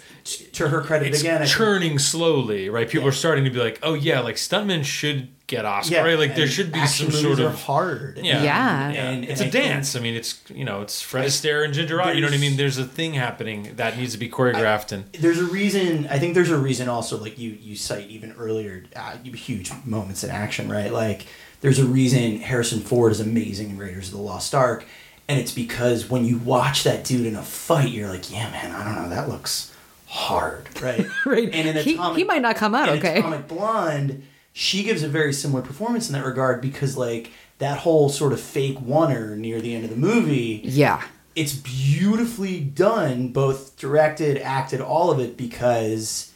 to 0.55 0.69
her 0.69 0.81
credit 0.81 1.09
it's 1.09 1.21
again 1.21 1.37
I 1.37 1.39
think- 1.47 1.51
churning 1.57 1.99
slowly, 2.01 2.69
right? 2.69 2.89
People 2.89 3.05
Yeah. 3.05 3.11
are 3.11 3.13
starting 3.13 3.45
to 3.45 3.51
be 3.51 3.61
like, 3.61 3.79
"Oh 3.83 3.95
yeah, 3.95 4.19
like 4.21 4.35
stuntmen 4.37 4.85
should 4.85 5.29
get 5.47 5.65
Oscar. 5.65 6.03
right? 6.03 6.19
Like 6.19 6.35
there 6.35 6.47
should 6.49 6.73
be 6.73 6.87
some 6.87 7.11
sort 7.13 7.39
of 7.39 7.55
hard. 7.63 8.19
yeah, 8.23 8.43
Yeah. 8.43 8.89
And- 8.91 9.25
it's 9.25 9.41
and 9.41 9.47
a 9.47 9.49
I 9.49 9.51
think- 9.51 9.65
dance. 9.73 9.95
I 9.97 10.01
mean, 10.01 10.15
it's 10.15 10.41
you 10.53 10.65
know, 10.65 10.83
it's 10.83 11.01
Fred 11.01 11.25
Astaire 11.27 11.65
and 11.65 11.73
Ginger 11.73 11.97
Rogers. 11.97 12.17
You 12.17 12.21
know 12.23 12.27
what 12.29 12.35
I 12.35 12.39
mean? 12.39 12.57
There's 12.57 12.79
a 12.79 12.85
thing 12.85 13.15
happening 13.15 13.73
that 13.77 13.97
needs 13.97 14.13
to 14.13 14.19
be 14.19 14.29
choreographed 14.29 14.91
and. 14.93 15.05
there's 15.13 15.39
a 15.39 15.45
reason 15.45 16.07
i 16.11 16.19
think 16.19 16.35
there's 16.35 16.51
a 16.51 16.59
reason 16.59 16.89
also 16.89 17.17
like 17.19 17.39
you 17.39 17.51
you 17.61 17.77
cite 17.77 18.09
even 18.09 18.33
earlier 18.39 18.85
uh, 18.97 19.17
huge 19.19 19.71
moments 19.85 20.23
in 20.25 20.31
action 20.31 20.71
right 20.71 20.93
like 20.93 21.27
there's 21.61 21.79
a 21.79 21.85
reason 21.85 22.39
harrison 22.41 22.81
ford 22.81 23.13
is 23.13 23.21
amazing 23.21 23.71
in 23.71 23.79
raiders 23.79 24.09
of 24.09 24.15
the 24.15 24.21
lost 24.21 24.55
ark 24.55 24.85
and 25.29 25.39
it's 25.41 25.53
because 25.53 26.09
when 26.11 26.25
you 26.25 26.39
watch 26.39 26.85
that 26.85 27.05
dude 27.05 27.27
in 27.27 27.35
a 27.37 27.43
fight 27.43 27.91
you're 27.91 28.09
like 28.09 28.31
yeah 28.31 28.51
man 28.51 28.73
i 28.73 28.85
don't 28.85 29.03
know 29.03 29.09
that 29.09 29.29
looks 29.29 29.73
hard 30.07 30.67
right 30.83 31.07
Right. 31.27 31.49
and 31.53 31.69
in 31.69 31.77
He- 31.85 31.95
atomic, 31.95 32.19
he 32.19 32.25
might 32.25 32.43
not 32.43 32.57
come 32.57 32.75
out 32.75 32.89
in 32.89 32.99
okay. 32.99 33.19
atomic 33.19 33.49
blonde 33.49 34.23
she 34.59 34.83
gives 34.83 35.03
a 35.03 35.09
very 35.09 35.35
similar 35.35 35.61
performance 35.61 36.09
in 36.09 36.15
that 36.15 36.25
regard 36.25 36.63
because 36.63 36.97
like 36.97 37.31
that 37.59 37.79
whole 37.81 38.09
sort 38.09 38.33
of 38.33 38.41
fake 38.41 38.79
oneer 38.79 39.37
near 39.37 39.61
the 39.61 39.75
end 39.75 39.85
of 39.85 39.91
the 39.91 39.97
movie 39.97 40.63
Yeah. 40.65 41.03
it's 41.35 41.53
beautifully 41.53 42.61
done, 42.61 43.29
both 43.29 43.77
directed, 43.77 44.39
acted, 44.39 44.81
all 44.81 45.11
of 45.11 45.21
it, 45.21 45.37
because 45.37 46.33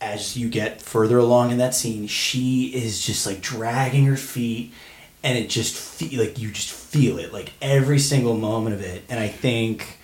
as 0.00 0.36
you 0.36 0.48
get 0.48 0.80
further 0.82 1.18
along 1.18 1.50
in 1.50 1.58
that 1.58 1.74
scene, 1.74 2.06
she 2.06 2.66
is 2.74 3.04
just 3.04 3.26
like 3.26 3.40
dragging 3.40 4.06
her 4.06 4.16
feet, 4.16 4.72
and 5.24 5.36
it 5.38 5.48
just 5.48 5.74
feel 5.74 6.20
like 6.20 6.38
you 6.38 6.50
just 6.50 6.70
feel 6.70 7.18
it, 7.18 7.32
like 7.32 7.52
every 7.60 7.98
single 7.98 8.34
moment 8.36 8.74
of 8.74 8.80
it. 8.82 9.02
And 9.08 9.18
I 9.20 9.28
think, 9.28 9.98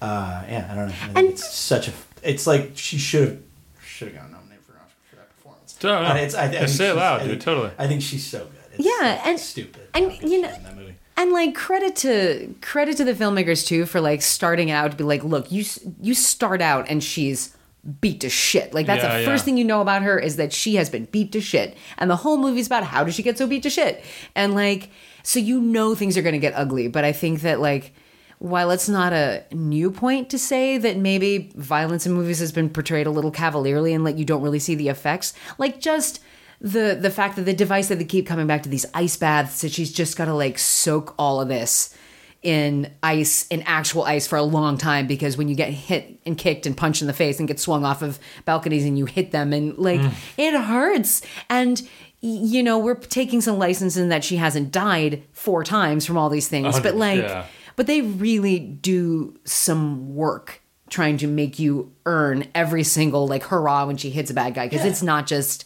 uh, 0.00 0.44
yeah, 0.48 0.68
I 0.70 0.74
don't 0.74 0.88
know, 0.88 0.94
I 1.20 1.24
it's 1.24 1.48
such 1.54 1.88
a, 1.88 1.92
it's 2.22 2.46
like 2.46 2.72
she 2.74 2.98
should 2.98 3.28
have 3.28 3.38
should 3.84 4.08
have 4.08 4.16
gotten 4.16 4.32
nominated 4.32 4.64
for 4.64 4.72
an 4.72 4.78
Oscar 4.80 4.96
for 5.10 5.16
that 5.16 5.36
performance. 5.84 6.02
No, 6.02 6.02
no. 6.02 6.08
And 6.14 6.18
it's, 6.18 6.34
I, 6.34 6.44
I 6.46 6.52
Yeah, 6.52 6.66
say 6.66 6.84
it 6.86 6.88
she's- 6.88 6.96
loud, 6.96 7.20
I 7.20 7.22
dude, 7.24 7.30
think- 7.30 7.42
totally. 7.42 7.70
I 7.78 7.86
think 7.86 8.02
she's 8.02 8.26
so 8.26 8.38
good. 8.40 8.50
It's 8.78 8.86
Yeah, 8.86 9.22
so 9.22 9.30
and- 9.30 9.40
stupid. 9.40 9.82
and, 9.94 10.12
you 10.22 10.40
know- 10.42 10.48
is 10.48 10.56
in 10.56 10.62
that 10.64 10.76
movie. 10.76 10.94
And 11.16 11.30
like 11.32 11.54
credit 11.54 11.94
to 11.96 12.54
credit 12.60 12.96
to 12.96 13.04
the 13.04 13.14
filmmakers 13.14 13.64
too 13.66 13.86
for 13.86 14.00
like 14.00 14.20
starting 14.20 14.72
out 14.72 14.90
to 14.90 14.96
be 14.96 15.04
like, 15.04 15.22
look, 15.22 15.52
you 15.52 15.64
you 16.00 16.12
start 16.12 16.60
out 16.60 16.86
and 16.90 17.04
she's 17.04 17.56
beat 18.00 18.20
to 18.22 18.28
shit. 18.28 18.74
Like 18.74 18.86
that's 18.86 19.02
Yeah, 19.04 19.14
the 19.18 19.20
yeah. 19.20 19.26
first 19.28 19.44
thing 19.44 19.56
you 19.56 19.64
know 19.64 19.80
about 19.80 20.02
her 20.02 20.18
is 20.18 20.34
that 20.36 20.52
she 20.52 20.74
has 20.74 20.90
been 20.90 21.04
beat 21.04 21.30
to 21.32 21.40
shit, 21.40 21.76
and 21.98 22.10
the 22.10 22.16
whole 22.16 22.36
movie's 22.36 22.66
about 22.66 22.82
how 22.82 23.04
does 23.04 23.14
she 23.14 23.22
get 23.22 23.38
so 23.38 23.46
beat 23.46 23.62
to 23.62 23.70
shit, 23.70 24.02
and 24.34 24.54
like 24.56 24.88
so 25.22 25.38
you 25.38 25.60
know 25.60 25.94
things 25.94 26.16
are 26.18 26.22
gonna 26.22 26.38
get 26.38 26.52
ugly. 26.56 26.88
But 26.88 27.04
I 27.04 27.12
think 27.12 27.42
that 27.42 27.60
like 27.60 27.94
while 28.38 28.70
it's 28.70 28.88
not 28.88 29.12
a 29.12 29.44
new 29.52 29.90
point 29.90 30.30
to 30.30 30.38
say 30.38 30.78
that 30.78 30.96
maybe 30.96 31.52
violence 31.54 32.06
in 32.06 32.12
movies 32.12 32.40
has 32.40 32.52
been 32.52 32.68
portrayed 32.68 33.06
a 33.06 33.10
little 33.10 33.30
cavalierly 33.30 33.94
and 33.94 34.04
like 34.04 34.18
you 34.18 34.24
don't 34.24 34.42
really 34.42 34.58
see 34.58 34.74
the 34.74 34.88
effects, 34.88 35.32
like 35.58 35.80
just 35.80 36.20
the 36.60 36.96
the 37.00 37.10
fact 37.10 37.36
that 37.36 37.42
the 37.42 37.52
device 37.52 37.88
that 37.88 37.96
they 37.96 38.04
keep 38.04 38.26
coming 38.26 38.46
back 38.46 38.62
to 38.62 38.68
these 38.68 38.86
ice 38.94 39.16
baths 39.16 39.60
that 39.60 39.72
she's 39.72 39.92
just 39.92 40.16
got 40.16 40.26
to 40.26 40.34
like 40.34 40.58
soak 40.58 41.14
all 41.18 41.40
of 41.40 41.48
this 41.48 41.94
in 42.42 42.92
ice 43.02 43.46
in 43.48 43.62
actual 43.62 44.04
ice 44.04 44.26
for 44.26 44.36
a 44.36 44.42
long 44.42 44.76
time 44.76 45.06
because 45.06 45.36
when 45.36 45.48
you 45.48 45.54
get 45.54 45.70
hit 45.70 46.18
and 46.26 46.36
kicked 46.36 46.66
and 46.66 46.76
punched 46.76 47.00
in 47.00 47.06
the 47.06 47.14
face 47.14 47.38
and 47.38 47.48
get 47.48 47.58
swung 47.58 47.84
off 47.84 48.02
of 48.02 48.20
balconies 48.44 48.84
and 48.84 48.98
you 48.98 49.06
hit 49.06 49.30
them 49.30 49.52
and 49.52 49.76
like 49.78 50.00
mm. 50.00 50.12
it 50.36 50.54
hurts 50.58 51.22
and 51.48 51.88
you 52.20 52.62
know 52.62 52.78
we're 52.78 52.94
taking 52.94 53.40
some 53.40 53.58
license 53.58 53.96
in 53.96 54.10
that 54.10 54.22
she 54.22 54.36
hasn't 54.36 54.70
died 54.70 55.22
four 55.32 55.64
times 55.64 56.04
from 56.04 56.18
all 56.18 56.28
these 56.28 56.48
things 56.48 56.78
but 56.80 56.94
like 56.94 57.20
yeah. 57.22 57.46
But 57.76 57.86
they 57.86 58.00
really 58.00 58.58
do 58.58 59.38
some 59.44 60.14
work 60.14 60.60
trying 60.90 61.16
to 61.18 61.26
make 61.26 61.58
you 61.58 61.92
earn 62.06 62.46
every 62.54 62.84
single 62.84 63.26
like 63.26 63.44
hurrah 63.44 63.86
when 63.86 63.96
she 63.96 64.10
hits 64.10 64.30
a 64.30 64.34
bad 64.34 64.54
guy 64.54 64.66
because 64.66 64.84
Yeah. 64.84 64.90
it's 64.90 65.02
not 65.02 65.26
just 65.26 65.64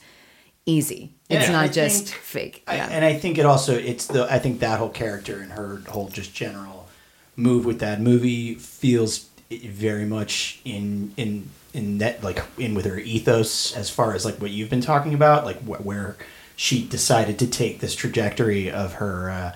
easy. 0.66 1.14
It's 1.28 1.46
Yeah, 1.46 1.52
not 1.52 1.64
I 1.64 1.68
just 1.68 2.06
think- 2.08 2.20
fake. 2.22 2.62
I, 2.66 2.76
yeah. 2.76 2.88
and 2.90 3.04
I 3.04 3.14
think 3.14 3.38
it 3.38 3.44
also 3.46 3.74
it's 3.76 4.06
the 4.06 4.32
I 4.32 4.38
think 4.38 4.60
that 4.60 4.78
whole 4.78 4.88
character 4.90 5.38
and 5.40 5.52
her 5.52 5.82
whole 5.88 6.08
just 6.08 6.34
general 6.34 6.88
move 7.36 7.64
with 7.64 7.80
that 7.80 8.00
movie 8.00 8.54
feels 8.54 9.26
very 9.50 10.04
much 10.04 10.60
in 10.64 11.12
in 11.16 11.48
in 11.74 11.98
that 11.98 12.22
like 12.24 12.42
in 12.56 12.74
with 12.74 12.84
her 12.86 12.98
ethos 12.98 13.74
as 13.76 13.90
far 13.90 14.14
as 14.14 14.24
like 14.24 14.36
what 14.40 14.50
you've 14.50 14.70
been 14.70 14.80
talking 14.80 15.14
about 15.14 15.44
like 15.44 15.60
wh- 15.62 15.84
where 15.84 16.16
she 16.56 16.82
decided 16.86 17.38
to 17.38 17.46
take 17.46 17.80
this 17.80 17.94
trajectory 17.94 18.70
of 18.70 18.94
her 18.94 19.30
uh, 19.30 19.54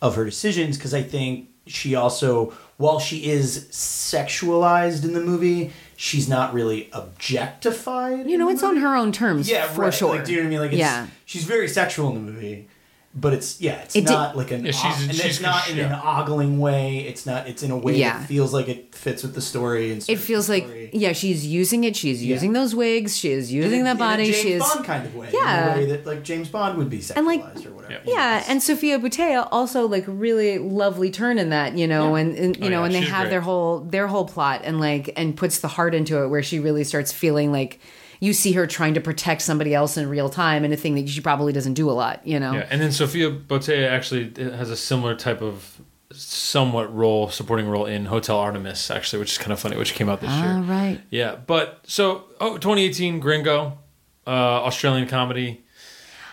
of 0.00 0.14
her 0.16 0.24
decisions 0.24 0.76
because 0.76 0.94
I 0.94 1.02
think 1.02 1.48
she 1.68 1.94
also 1.94 2.52
while 2.76 2.98
she 3.00 3.26
is 3.30 3.66
sexualized 3.72 5.04
in 5.04 5.12
the 5.12 5.20
movie 5.20 5.72
she's 5.96 6.28
not 6.28 6.52
really 6.54 6.88
objectified 6.92 8.28
you 8.28 8.38
know 8.38 8.48
it's 8.48 8.62
on 8.62 8.76
her 8.76 8.94
own 8.96 9.10
terms 9.12 9.48
Yeah, 9.50 9.66
for 9.68 9.82
right. 9.82 9.94
sure 9.94 10.16
Like, 10.16 10.24
do 10.24 10.32
you 10.32 10.38
know 10.38 10.44
what 10.44 10.46
I 10.46 10.50
mean? 10.50 10.60
Like, 10.60 10.72
it's, 10.72 10.78
yeah 10.78 11.06
she's 11.24 11.44
very 11.44 11.68
sexual 11.68 12.08
in 12.10 12.14
the 12.26 12.32
movie, 12.32 12.68
but 13.14 13.32
it's 13.32 13.60
yeah, 13.60 13.80
it's 13.82 13.96
It 13.96 14.02
did- 14.06 14.12
not 14.12 14.36
like 14.36 14.50
an 14.50 14.64
Yeah, 14.66 14.70
she's- 14.72 15.02
and 15.02 15.14
she's- 15.14 15.26
it's 15.26 15.40
not 15.40 15.68
in 15.70 15.76
yeah. 15.78 15.94
an 15.94 16.00
ogling 16.04 16.58
way. 16.60 16.98
It's 17.08 17.24
not. 17.26 17.48
It's 17.48 17.62
in 17.62 17.70
a 17.70 17.76
way 17.76 17.94
Yeah. 17.96 18.18
that 18.18 18.28
feels 18.28 18.52
like 18.52 18.68
it 18.68 18.94
fits 18.94 19.22
with 19.22 19.34
the 19.34 19.40
story 19.40 19.90
and 19.92 20.04
it 20.08 20.16
feels 20.18 20.46
the 20.46 20.54
like 20.54 20.90
yeah 20.92 21.12
she's 21.12 21.46
using 21.46 21.84
it 21.84 21.94
she's 21.96 22.22
Yeah. 22.24 22.34
using 22.34 22.52
those 22.52 22.74
wigs 22.74 23.16
she 23.16 23.30
is 23.30 23.50
using 23.52 23.80
a- 23.80 23.84
that 23.84 23.90
in 23.92 23.96
a 23.96 23.98
body 23.98 24.24
James 24.26 24.36
she 24.36 24.52
is 24.52 24.62
Bond 24.62 24.84
kind 24.84 25.06
of 25.06 25.14
way. 25.14 25.28
Yeah. 25.32 25.72
in 25.72 25.72
a 25.72 25.80
way 25.80 25.86
that 25.92 26.06
like 26.06 26.22
James 26.22 26.48
Bond 26.48 26.76
would 26.78 26.90
be 26.90 26.98
sexualized 26.98 27.16
And, 27.16 27.26
like- 27.26 27.40
or 27.66 27.70
whatever. 27.70 27.92
Yeah. 28.06 28.12
Yeah, 28.38 28.44
and 28.48 28.62
Sofia 28.62 28.98
Boutella 28.98 29.48
also 29.50 29.86
like 29.88 30.04
really 30.06 30.58
lovely 30.58 31.10
turn 31.10 31.38
in 31.38 31.48
that, 31.50 31.76
you 31.78 31.86
know, 31.86 32.14
Yeah. 32.14 32.20
and, 32.22 32.36
and 32.36 32.56
oh, 32.56 32.60
you 32.60 32.66
Oh, 32.66 32.70
know, 32.70 32.80
yeah, 32.80 32.86
and 32.86 32.94
they 32.94 33.00
have 33.00 33.22
great. 33.22 33.30
their 33.30 33.40
whole 33.40 33.80
their 33.80 34.06
whole 34.06 34.26
plot 34.26 34.60
and 34.64 34.78
like 34.80 35.12
and 35.16 35.34
puts 35.36 35.60
the 35.60 35.68
heart 35.68 35.94
into 35.94 36.22
it 36.22 36.28
where 36.28 36.42
she 36.42 36.58
really 36.60 36.84
starts 36.84 37.10
feeling 37.12 37.52
like 37.52 37.80
you 38.20 38.32
see 38.32 38.52
her 38.52 38.66
trying 38.66 38.94
to 38.94 39.00
protect 39.00 39.42
somebody 39.42 39.74
else 39.74 39.96
in 39.96 40.08
real 40.08 40.28
time 40.28 40.64
and 40.64 40.72
a 40.72 40.76
thing 40.76 40.94
that 40.94 41.08
she 41.08 41.20
probably 41.20 41.52
doesn't 41.52 41.74
do 41.74 41.90
a 41.90 41.92
lot, 41.92 42.26
you 42.26 42.40
know. 42.40 42.52
Yeah, 42.54 42.66
and 42.70 42.80
then 42.80 42.92
Sofia 42.92 43.30
Boutella 43.30 43.88
actually 43.88 44.32
has 44.36 44.70
a 44.70 44.76
similar 44.76 45.14
type 45.14 45.40
of 45.42 45.80
somewhat 46.10 46.94
role, 46.94 47.28
supporting 47.28 47.68
role 47.68 47.86
in 47.86 48.06
Hotel 48.06 48.38
Artemis, 48.38 48.90
actually, 48.90 49.20
which 49.20 49.32
is 49.32 49.38
kind 49.38 49.52
of 49.52 49.60
funny, 49.60 49.76
which 49.76 49.94
came 49.94 50.08
out 50.08 50.20
this 50.20 50.30
All 50.30 50.42
year. 50.42 50.60
right. 50.62 51.00
Yeah, 51.10 51.36
but 51.36 51.80
so 51.86 52.24
oh, 52.40 52.54
2018 52.54 53.20
Gringo, 53.20 53.78
uh, 54.26 54.30
Australian 54.30 55.06
comedy, 55.06 55.64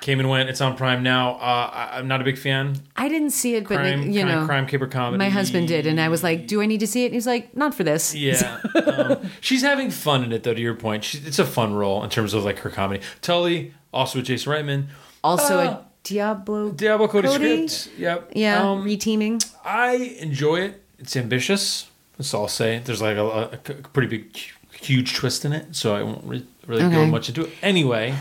came 0.05 0.19
and 0.19 0.29
went. 0.29 0.47
It's 0.49 0.61
on 0.61 0.77
Prime 0.77 1.01
now. 1.03 1.31
Uh, 1.35 1.69
I, 1.73 1.97
I'm 1.97 2.07
not 2.07 2.21
a 2.21 2.23
big 2.23 2.37
fan. 2.37 2.75
I 2.95 3.09
didn't 3.09 3.31
see 3.31 3.55
it, 3.55 3.63
but 3.67 3.77
Crime, 3.79 4.01
like, 4.03 4.13
you 4.13 4.21
crime, 4.23 4.39
know, 4.41 4.45
crime 4.45 4.67
caper 4.67 4.87
comedy. 4.87 5.17
my 5.17 5.29
husband 5.29 5.67
did, 5.67 5.87
and 5.87 5.99
I 5.99 6.09
was 6.09 6.21
like, 6.23 6.47
"Do 6.47 6.61
I 6.61 6.65
need 6.67 6.79
to 6.81 6.87
see 6.87 7.03
it?" 7.03 7.07
And 7.07 7.15
he's 7.15 7.27
like, 7.27 7.55
"Not 7.57 7.73
for 7.73 7.83
this." 7.83 8.13
Yeah, 8.13 8.61
um, 8.85 9.29
she's 9.41 9.63
having 9.63 9.89
fun 9.89 10.23
in 10.23 10.31
it 10.31 10.43
though. 10.43 10.53
To 10.53 10.61
your 10.61 10.75
point, 10.75 11.03
she, 11.03 11.17
it's 11.25 11.39
a 11.39 11.45
fun 11.45 11.73
role 11.73 12.03
in 12.03 12.09
terms 12.09 12.33
of 12.33 12.45
like 12.45 12.59
her 12.59 12.69
comedy. 12.69 13.03
Tully, 13.21 13.73
also 13.91 14.19
with 14.19 14.27
Jason 14.27 14.53
Reitman. 14.53 14.85
Also, 15.23 15.57
Uh, 15.57 15.63
a 15.63 15.85
Diablo. 16.03 16.71
Diablo 16.71 17.07
Cody, 17.07 17.27
Cody? 17.27 17.67
script. 17.67 17.99
Yep. 17.99 18.31
Yeah, 18.35 18.61
Um, 18.69 18.85
reteaming. 18.85 19.43
I 19.65 19.95
enjoy 20.19 20.57
it. 20.61 20.83
It's 20.99 21.15
ambitious. 21.17 21.89
That's 22.17 22.31
all 22.33 22.43
I'll 22.43 22.47
say. 22.47 22.79
There's 22.85 23.01
like 23.01 23.17
a, 23.17 23.25
a- 23.25 23.57
pretty 23.91 24.07
big, 24.07 24.37
huge 24.79 25.15
twist 25.15 25.43
in 25.45 25.51
it, 25.51 25.75
so 25.75 25.95
I 25.95 26.03
won't 26.03 26.23
re- 26.23 26.45
really 26.67 26.83
go 26.91 27.05
much 27.07 27.27
into 27.29 27.45
it. 27.45 27.49
Anyway, 27.63 28.15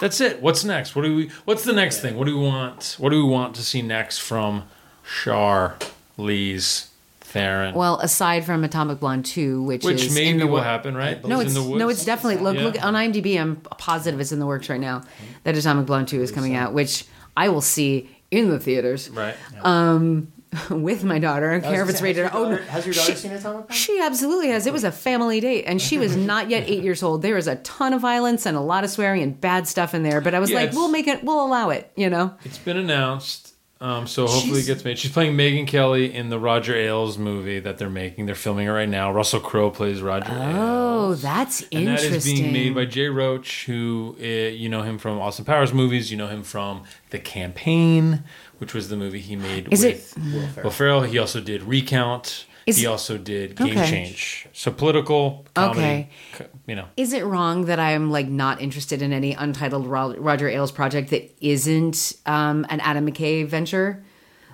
that's 0.00 0.20
it. 0.20 0.42
What's 0.42 0.64
next? 0.64 0.94
What 0.94 1.02
do 1.02 1.14
we? 1.16 1.30
What's 1.44 1.64
the 1.64 1.72
next 1.72 2.00
thing? 2.00 2.16
What 2.16 2.26
do 2.26 2.38
we 2.38 2.44
want? 2.44 2.96
What 2.98 3.10
do 3.10 3.24
we 3.24 3.30
want 3.30 3.54
to 3.56 3.62
see 3.62 3.82
next 3.82 4.18
from 4.18 4.64
Shar, 5.04 5.76
Lee's, 6.16 6.90
Theron? 7.20 7.74
Well, 7.74 7.98
aside 8.00 8.44
from 8.44 8.64
Atomic 8.64 9.00
Blonde 9.00 9.24
2, 9.24 9.62
which, 9.62 9.84
which 9.84 10.04
is 10.04 10.14
maybe 10.14 10.30
in 10.30 10.38
the 10.38 10.46
will 10.46 10.54
wor- 10.54 10.62
happen, 10.62 10.94
right? 10.96 11.22
No, 11.24 11.40
in 11.40 11.46
it's 11.46 11.54
the 11.54 11.62
woods? 11.62 11.78
no, 11.78 11.88
it's 11.88 12.04
definitely 12.04 12.42
look 12.42 12.56
Yeah. 12.56 12.64
look 12.64 12.84
on 12.84 12.94
IMDb. 12.94 13.40
I'm 13.40 13.56
positive 13.56 14.20
it's 14.20 14.32
in 14.32 14.38
the 14.40 14.46
works 14.46 14.68
right 14.68 14.80
now. 14.80 15.02
That 15.44 15.56
Atomic 15.56 15.86
Blonde 15.86 16.08
Two 16.08 16.20
is 16.22 16.30
coming 16.30 16.54
out, 16.54 16.72
which 16.74 17.04
I 17.36 17.48
will 17.48 17.60
see 17.60 18.10
in 18.30 18.50
the 18.50 18.58
theaters 18.58 19.08
right. 19.10 19.34
Um, 19.62 20.32
with 20.70 21.04
my 21.04 21.18
daughter. 21.18 21.50
I 21.52 21.58
don't 21.60 21.70
care 21.72 21.82
if 21.82 21.88
it's 21.88 22.02
rated. 22.02 22.26
Oh, 22.32 22.44
daughter, 22.44 22.56
no. 22.56 22.62
has 22.70 22.86
your 22.86 22.94
daughter 22.94 23.12
She- 23.12 23.18
seen 23.18 23.32
Atomic 23.32 23.66
Blonde? 23.68 23.74
She 23.74 24.00
absolutely 24.00 24.48
has. 24.48 24.66
It 24.66 24.72
was 24.72 24.84
a 24.84 24.92
family 24.92 25.40
date, 25.40 25.64
and 25.66 25.80
she 25.80 25.98
was 25.98 26.16
not 26.16 26.50
yet 26.50 26.64
eight 26.68 26.82
years 26.82 27.02
old. 27.02 27.22
There 27.22 27.34
was 27.34 27.46
a 27.48 27.56
ton 27.56 27.92
of 27.92 28.00
violence 28.00 28.46
and 28.46 28.56
a 28.56 28.60
lot 28.60 28.84
of 28.84 28.90
swearing 28.90 29.22
and 29.22 29.40
bad 29.40 29.66
stuff 29.68 29.94
in 29.94 30.02
there. 30.02 30.20
But 30.20 30.34
I 30.34 30.40
was 30.40 30.50
Yeah, 30.50 30.58
like, 30.60 30.72
we'll 30.72 30.88
make 30.90 31.06
it. 31.06 31.22
We'll 31.24 31.44
allow 31.44 31.70
it. 31.70 31.90
You 31.96 32.10
know. 32.10 32.34
It's 32.44 32.58
been 32.58 32.76
announced, 32.76 33.45
um, 33.80 34.06
so 34.06 34.26
hopefully 34.26 34.54
She's- 34.60 34.64
it 34.68 34.72
gets 34.72 34.84
made. 34.84 34.98
She's 34.98 35.12
playing 35.12 35.36
Megyn 35.36 35.66
Kelly 35.66 36.12
in 36.14 36.28
the 36.30 36.38
Roger 36.38 36.74
Ailes 36.74 37.18
movie 37.18 37.60
that 37.60 37.76
they're 37.78 37.90
making. 37.90 38.26
They're 38.26 38.34
filming 38.34 38.66
it 38.66 38.70
right 38.70 38.88
now. 38.88 39.12
Russell 39.12 39.40
Crowe 39.40 39.70
plays 39.70 40.00
Roger 40.00 40.32
Oh, 40.32 41.08
Ailes. 41.10 41.22
that's 41.22 41.60
And 41.72 41.82
interesting. 41.88 42.10
that 42.10 42.16
is 42.16 42.24
being 42.24 42.52
made 42.52 42.74
by 42.74 42.86
Jay 42.86 43.08
Roach, 43.08 43.66
who 43.66 44.16
uh, 44.20 44.24
you 44.24 44.68
know 44.68 44.82
him 44.82 44.96
from 44.98 45.18
Austin 45.20 45.44
Powers 45.44 45.72
movies. 45.74 46.10
You 46.10 46.16
know 46.16 46.28
him 46.28 46.42
from 46.42 46.84
The 47.10 47.18
Campaign, 47.18 48.24
which 48.58 48.72
was 48.72 48.88
the 48.88 48.96
movie 48.96 49.20
he 49.20 49.36
made 49.36 49.68
Is 49.70 49.84
it- 49.84 49.94
with 50.16 50.18
Will 50.18 50.48
Ferrell. 50.48 50.64
Will 50.64 50.70
Ferrell. 50.70 51.02
He 51.02 51.18
also 51.18 51.40
did 51.40 51.62
Recount. 51.62 52.46
Is- 52.66 52.78
he 52.78 52.86
also 52.86 53.16
did 53.16 53.54
Game 53.56 53.68
Okay. 53.78 53.88
Change. 53.90 54.48
So 54.52 54.70
political 54.72 55.46
comedy. 55.54 56.08
Okay. 56.34 56.46
You 56.66 56.74
know. 56.74 56.86
Is 56.96 57.12
it 57.12 57.24
wrong 57.24 57.66
that 57.66 57.78
I'm 57.78 58.10
like 58.10 58.28
not 58.28 58.60
interested 58.60 59.02
in 59.02 59.12
any 59.12 59.32
untitled 59.34 59.86
Roger 59.86 60.48
Ailes 60.48 60.72
project 60.72 61.10
that 61.10 61.32
isn't 61.40 62.14
um, 62.26 62.66
an 62.68 62.80
Adam 62.80 63.06
McKay 63.08 63.46
venture? 63.46 64.02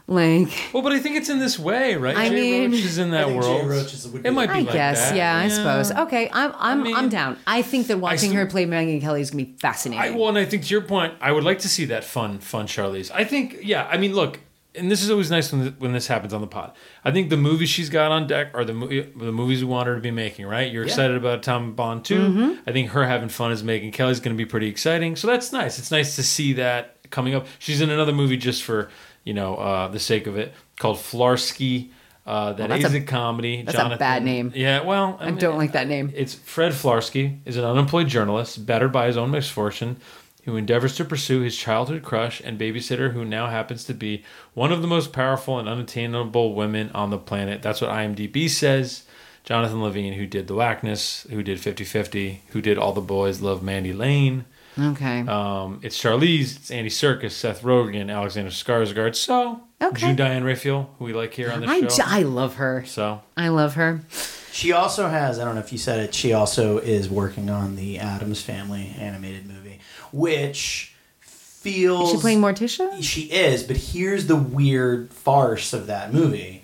Like, 0.08 0.48
Well, 0.74 0.82
but 0.82 0.92
I 0.92 0.98
think 0.98 1.16
it's 1.16 1.30
in 1.30 1.38
this 1.38 1.58
way, 1.58 1.94
right? 1.94 2.16
I 2.16 2.28
Jay 2.28 2.34
mean- 2.34 2.72
Roach 2.72 2.80
is 2.80 2.98
in 2.98 3.12
that 3.12 3.30
world. 3.30 3.66
Roach 3.66 3.94
is- 3.94 4.06
would 4.08 4.26
it 4.26 4.32
might 4.32 4.48
be 4.48 4.52
I 4.54 4.60
like 4.60 4.72
guess, 4.72 5.08
that. 5.10 5.16
yeah, 5.16 5.36
I 5.36 5.48
suppose. 5.48 5.92
Okay, 5.92 6.28
I'm 6.32 6.52
I'm 6.58 6.82
mean, 6.82 6.94
I'm 6.96 7.08
down. 7.08 7.38
I 7.46 7.62
think 7.62 7.86
that 7.86 7.98
watching 7.98 8.30
still- 8.30 8.34
her 8.34 8.46
play 8.46 8.66
Megyn 8.66 9.00
Kelly 9.00 9.20
is 9.22 9.30
gonna 9.30 9.44
be 9.44 9.54
fascinating. 9.58 10.02
I, 10.04 10.10
well, 10.16 10.28
and 10.28 10.36
I 10.36 10.44
think 10.44 10.64
to 10.64 10.68
your 10.70 10.82
point, 10.82 11.14
I 11.20 11.30
would 11.32 11.44
like 11.44 11.60
to 11.60 11.68
see 11.68 11.86
that 11.86 12.04
fun, 12.04 12.40
fun 12.40 12.66
Charlize. 12.66 13.10
I 13.14 13.24
think, 13.24 13.58
yeah. 13.62 13.86
I 13.90 13.96
mean, 13.96 14.12
look, 14.12 14.40
and 14.74 14.90
this 14.90 15.02
is 15.02 15.10
always 15.10 15.30
nice 15.30 15.52
when 15.52 15.74
when 15.78 15.92
this 15.92 16.06
happens 16.06 16.32
on 16.32 16.40
the 16.40 16.46
pod. 16.46 16.72
I 17.04 17.10
think 17.10 17.28
the 17.30 17.36
movies 17.36 17.68
she's 17.68 17.90
got 17.90 18.10
on 18.12 18.26
deck 18.26 18.52
are 18.54 18.64
the 18.64 18.72
the 19.16 19.32
movies 19.32 19.62
we 19.64 19.70
want 19.70 19.86
her 19.88 19.94
to 19.94 20.00
be 20.00 20.10
making. 20.10 20.46
Right? 20.46 20.72
You're 20.72 20.84
excited 20.84 21.16
about 21.16 21.42
Tom 21.42 21.74
Bond 21.74 22.04
too. 22.04 22.20
Mm-hmm. 22.20 22.60
I 22.68 22.72
think 22.72 22.90
her 22.90 23.04
having 23.06 23.28
fun 23.28 23.52
as 23.52 23.62
Megyn 23.62 23.92
Kelly's 23.92 24.20
going 24.20 24.36
to 24.36 24.42
be 24.42 24.48
pretty 24.48 24.68
exciting. 24.68 25.16
So 25.16 25.26
that's 25.26 25.52
nice. 25.52 25.78
It's 25.78 25.90
nice 25.90 26.16
to 26.16 26.22
see 26.22 26.54
that 26.54 26.96
coming 27.10 27.34
up. 27.34 27.46
She's 27.58 27.80
in 27.80 27.90
another 27.90 28.12
movie 28.12 28.36
just 28.38 28.62
for 28.62 28.90
you 29.24 29.34
know 29.34 29.56
uh, 29.56 29.88
the 29.88 30.00
sake 30.00 30.26
of 30.26 30.36
it 30.36 30.52
called 30.78 30.96
Flarsky. 30.98 31.90
Uh, 32.24 32.52
that 32.52 32.70
Well, 32.70 32.78
is 32.78 32.94
a- 32.94 32.98
a, 32.98 33.00
comedy. 33.00 33.62
that's 33.62 33.76
a 33.76 33.96
bad 33.96 34.22
name. 34.24 34.52
Yeah, 34.54 34.84
well, 34.84 35.16
I 35.20 35.32
don't 35.32 35.58
like 35.58 35.72
that 35.72 35.88
name. 35.88 36.12
it's 36.14 36.32
Fred 36.34 36.70
Flarsky 36.70 37.40
is 37.44 37.56
an 37.56 37.64
unemployed 37.64 38.06
journalist, 38.06 38.64
battered 38.64 38.92
by 38.92 39.08
his 39.08 39.16
own 39.16 39.32
misfortune, 39.32 39.96
who 40.42 40.56
endeavors 40.56 40.96
to 40.96 41.04
pursue 41.04 41.40
his 41.40 41.56
childhood 41.56 42.02
crush 42.02 42.40
and 42.44 42.58
babysitter, 42.58 43.12
who 43.12 43.24
now 43.24 43.46
happens 43.48 43.84
to 43.84 43.94
be 43.94 44.24
one 44.54 44.72
of 44.72 44.82
the 44.82 44.88
most 44.88 45.12
powerful 45.12 45.58
and 45.58 45.68
unattainable 45.68 46.54
women 46.54 46.90
on 46.94 47.10
the 47.10 47.18
planet. 47.18 47.62
That's 47.62 47.80
what 47.80 47.90
IMDb 47.90 48.48
says. 48.50 49.04
Jonathan 49.44 49.82
Levine, 49.82 50.12
who 50.14 50.26
did 50.26 50.46
The 50.46 50.54
Whackness, 50.54 51.26
who 51.30 51.42
did 51.42 51.58
50-50, 51.58 52.38
who 52.50 52.60
did 52.62 52.78
All 52.78 52.92
the 52.92 53.00
Boys 53.00 53.40
Love 53.40 53.62
Mandy 53.62 53.92
Lane. 53.92 54.44
okay. 54.78 55.20
Um, 55.20 55.80
it's 55.82 56.00
Charlize, 56.00 56.56
it's 56.56 56.70
Andy 56.70 56.90
Serkis, 56.90 57.32
Seth 57.32 57.62
Rogen, 57.62 58.08
Alexander 58.12 58.50
Skarsgård. 58.50 59.16
So, 59.16 59.60
Okay. 59.82 60.00
June 60.06 60.16
Diane 60.16 60.44
Raphael, 60.44 60.94
who 60.98 61.04
we 61.06 61.12
like 61.12 61.34
here 61.34 61.50
on 61.50 61.60
the 61.60 61.88
show. 61.90 62.04
I 62.06 62.22
love 62.22 62.54
her. 62.56 62.84
so, 62.86 63.20
I 63.36 63.48
love 63.48 63.74
her. 63.74 64.02
She 64.52 64.70
also 64.70 65.08
has, 65.08 65.38
I 65.40 65.44
don't 65.44 65.54
know 65.56 65.60
if 65.60 65.72
you 65.72 65.78
said 65.78 65.98
it, 65.98 66.14
she 66.14 66.32
also 66.34 66.78
is 66.78 67.08
working 67.08 67.50
on 67.50 67.74
the 67.74 67.98
Addams 67.98 68.42
Family 68.42 68.94
animated 68.98 69.46
movie, 69.46 69.61
which 70.12 70.94
feels. 71.20 72.10
Is 72.10 72.16
she 72.16 72.20
playing 72.20 72.40
Morticia? 72.40 73.02
She 73.02 73.22
is, 73.22 73.62
but 73.62 73.76
here's 73.76 74.26
the 74.26 74.36
weird 74.36 75.12
farce 75.12 75.72
of 75.72 75.86
that 75.86 76.12
movie. 76.12 76.62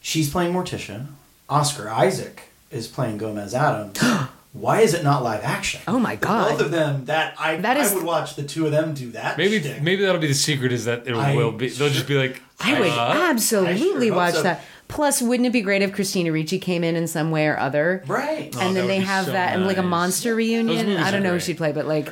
She's 0.00 0.30
playing 0.30 0.52
Morticia. 0.52 1.06
Oscar 1.48 1.88
Isaac 1.88 2.42
is 2.70 2.86
playing 2.86 3.18
Gomez 3.18 3.54
Addams. 3.54 3.98
Why 4.52 4.80
is 4.80 4.94
it 4.94 5.04
not 5.04 5.22
live 5.22 5.44
action? 5.44 5.80
Oh 5.86 5.98
my 5.98 6.16
God. 6.16 6.52
Both 6.52 6.60
of 6.62 6.70
them. 6.70 7.04
That 7.04 7.34
I 7.38 7.56
That 7.56 7.76
is- 7.76 7.92
I 7.92 7.94
would 7.94 8.04
watch 8.04 8.34
the 8.34 8.42
two 8.42 8.64
of 8.66 8.72
them 8.72 8.94
do 8.94 9.12
that. 9.12 9.36
maybe 9.38 9.60
shtick. 9.60 9.82
maybe 9.82 10.02
that'll 10.04 10.20
be 10.20 10.26
the 10.26 10.34
secret 10.34 10.72
is 10.72 10.86
that 10.86 11.06
it 11.06 11.14
I 11.14 11.34
will 11.36 11.52
be. 11.52 11.68
They'll 11.68 11.90
just 11.90 12.08
be 12.08 12.16
like, 12.16 12.42
I 12.60 12.80
would 12.80 12.88
uh, 12.90 13.28
absolutely 13.30 14.08
hope 14.08 14.16
watch 14.16 14.34
so. 14.34 14.42
that. 14.42 14.64
Plus, 14.88 15.20
wouldn't 15.20 15.46
it 15.46 15.52
be 15.52 15.60
great 15.60 15.82
if 15.82 15.92
Christina 15.92 16.32
Ricci 16.32 16.58
came 16.58 16.82
in 16.82 16.96
in 16.96 17.06
some 17.06 17.30
way 17.30 17.46
or 17.46 17.58
other? 17.58 18.02
right. 18.06 18.52
Oh, 18.56 18.60
and 18.60 18.74
that 18.74 18.80
then 18.80 18.88
they 18.88 19.00
have 19.00 19.26
so 19.26 19.32
that 19.32 19.54
and 19.54 19.66
like 19.66 19.76
a 19.76 19.82
monster 19.82 20.34
reunion. 20.34 20.96
I 20.96 21.10
don't 21.10 21.20
are 21.20 21.24
know 21.24 21.32
who 21.34 21.40
she'd 21.40 21.58
play, 21.58 21.72
but 21.72 21.86
like, 21.86 22.10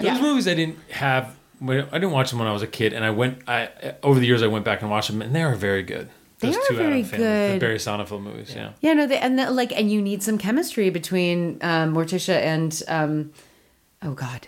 Those 0.00 0.04
yeah. 0.04 0.20
movies 0.20 0.48
I 0.48 0.54
didn't 0.54 0.78
have. 0.90 1.36
I 1.62 1.74
didn't 1.74 2.10
watch 2.10 2.30
them 2.30 2.38
when 2.38 2.48
I 2.48 2.52
was 2.52 2.62
a 2.62 2.66
kid, 2.66 2.92
and 2.92 3.04
I 3.04 3.10
went. 3.10 3.48
I 3.48 3.94
over 4.02 4.20
the 4.20 4.26
years 4.26 4.42
I 4.42 4.46
went 4.46 4.64
back 4.64 4.82
and 4.82 4.90
watched 4.90 5.10
them, 5.10 5.22
and 5.22 5.34
they 5.34 5.42
are 5.42 5.54
very 5.54 5.82
good. 5.82 6.08
They 6.38 6.48
Those 6.48 6.56
are 6.58 6.68
two 6.68 6.76
very 6.76 7.02
good. 7.02 7.54
The 7.54 7.58
Barry 7.58 7.78
Sonnenfeld 7.78 8.22
movies, 8.22 8.54
yeah. 8.54 8.72
Yeah, 8.80 8.92
no, 8.92 9.06
they, 9.06 9.18
and 9.18 9.38
the, 9.38 9.50
like, 9.50 9.72
and 9.72 9.90
you 9.90 10.02
need 10.02 10.22
some 10.22 10.36
chemistry 10.36 10.90
between 10.90 11.58
um, 11.62 11.94
Morticia 11.94 12.38
and, 12.38 12.82
um, 12.88 13.32
oh 14.02 14.12
God, 14.12 14.46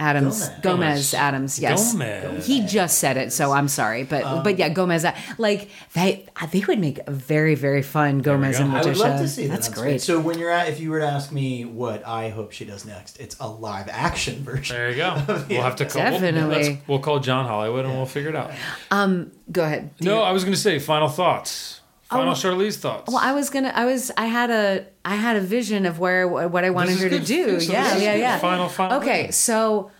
Addams 0.00 0.40
Gomez. 0.40 0.60
Gomez, 0.62 0.62
Gomez. 0.62 1.14
Addams. 1.14 1.58
Yes, 1.58 1.92
Gomez. 1.92 2.46
he 2.46 2.66
just 2.66 2.98
said 2.98 3.16
it, 3.16 3.32
so 3.32 3.52
I'm 3.52 3.68
sorry, 3.68 4.02
but 4.04 4.24
um, 4.24 4.42
but 4.42 4.58
yeah, 4.58 4.68
Gomez. 4.70 5.04
Uh, 5.04 5.14
like 5.38 5.68
they 5.92 6.26
uh, 6.40 6.46
they 6.46 6.60
would 6.66 6.78
make 6.78 6.98
a 7.06 7.10
very 7.10 7.54
very 7.54 7.82
fun 7.82 8.20
Gomez 8.20 8.58
go. 8.58 8.64
and 8.64 8.72
I 8.76 8.84
would 8.84 8.96
love 8.96 9.20
to 9.20 9.28
see 9.28 9.46
that. 9.46 9.54
That's 9.54 9.68
on 9.68 9.74
great. 9.74 10.00
screen. 10.00 10.16
So 10.16 10.20
when 10.20 10.38
you're 10.38 10.50
at, 10.50 10.68
if 10.68 10.80
you 10.80 10.90
were 10.90 11.00
to 11.00 11.06
ask 11.06 11.30
me 11.32 11.64
what 11.64 12.06
I 12.06 12.30
hope 12.30 12.52
she 12.52 12.64
does 12.64 12.84
next, 12.86 13.20
it's 13.20 13.36
a 13.40 13.48
live 13.48 13.88
action 13.88 14.36
version. 14.42 14.74
There 14.76 14.90
you 14.90 14.96
go. 14.96 15.22
We'll 15.48 15.62
have 15.62 15.76
to 15.76 15.84
call. 15.84 16.02
We'll, 16.02 16.10
Definitely. 16.12 16.80
we'll 16.86 16.98
call 17.00 17.20
John 17.20 17.46
Hollywood 17.46 17.84
and 17.84 17.94
we'll 17.94 18.06
figure 18.06 18.30
it 18.30 18.36
out. 18.36 18.52
Um, 18.90 19.30
Go 19.52 19.64
ahead. 19.64 19.96
Do 19.98 20.04
No, 20.06 20.14
you- 20.16 20.20
I 20.22 20.32
was 20.32 20.44
going 20.44 20.54
to 20.54 20.60
say 20.60 20.78
final 20.78 21.08
thoughts. 21.08 21.79
Oh, 22.10 22.16
final 22.16 22.32
Oh, 22.32 22.34
Charlize 22.34 22.76
thoughts. 22.76 23.08
Well, 23.08 23.20
I 23.22 23.32
was 23.32 23.50
gonna. 23.50 23.72
I 23.74 23.84
was. 23.84 24.10
I 24.16 24.26
had 24.26 24.50
a. 24.50 24.86
I 25.04 25.14
had 25.16 25.36
a 25.36 25.40
vision 25.40 25.86
of 25.86 25.98
where 25.98 26.26
what 26.26 26.64
I 26.64 26.70
wanted 26.70 26.98
her 26.98 27.08
to 27.08 27.20
do. 27.20 27.60
So 27.60 27.72
yeah, 27.72 27.96
yeah, 27.96 28.14
yeah. 28.14 28.38
Final, 28.38 28.68
final 28.68 28.98
Okay, 28.98 29.30
so 29.30 29.90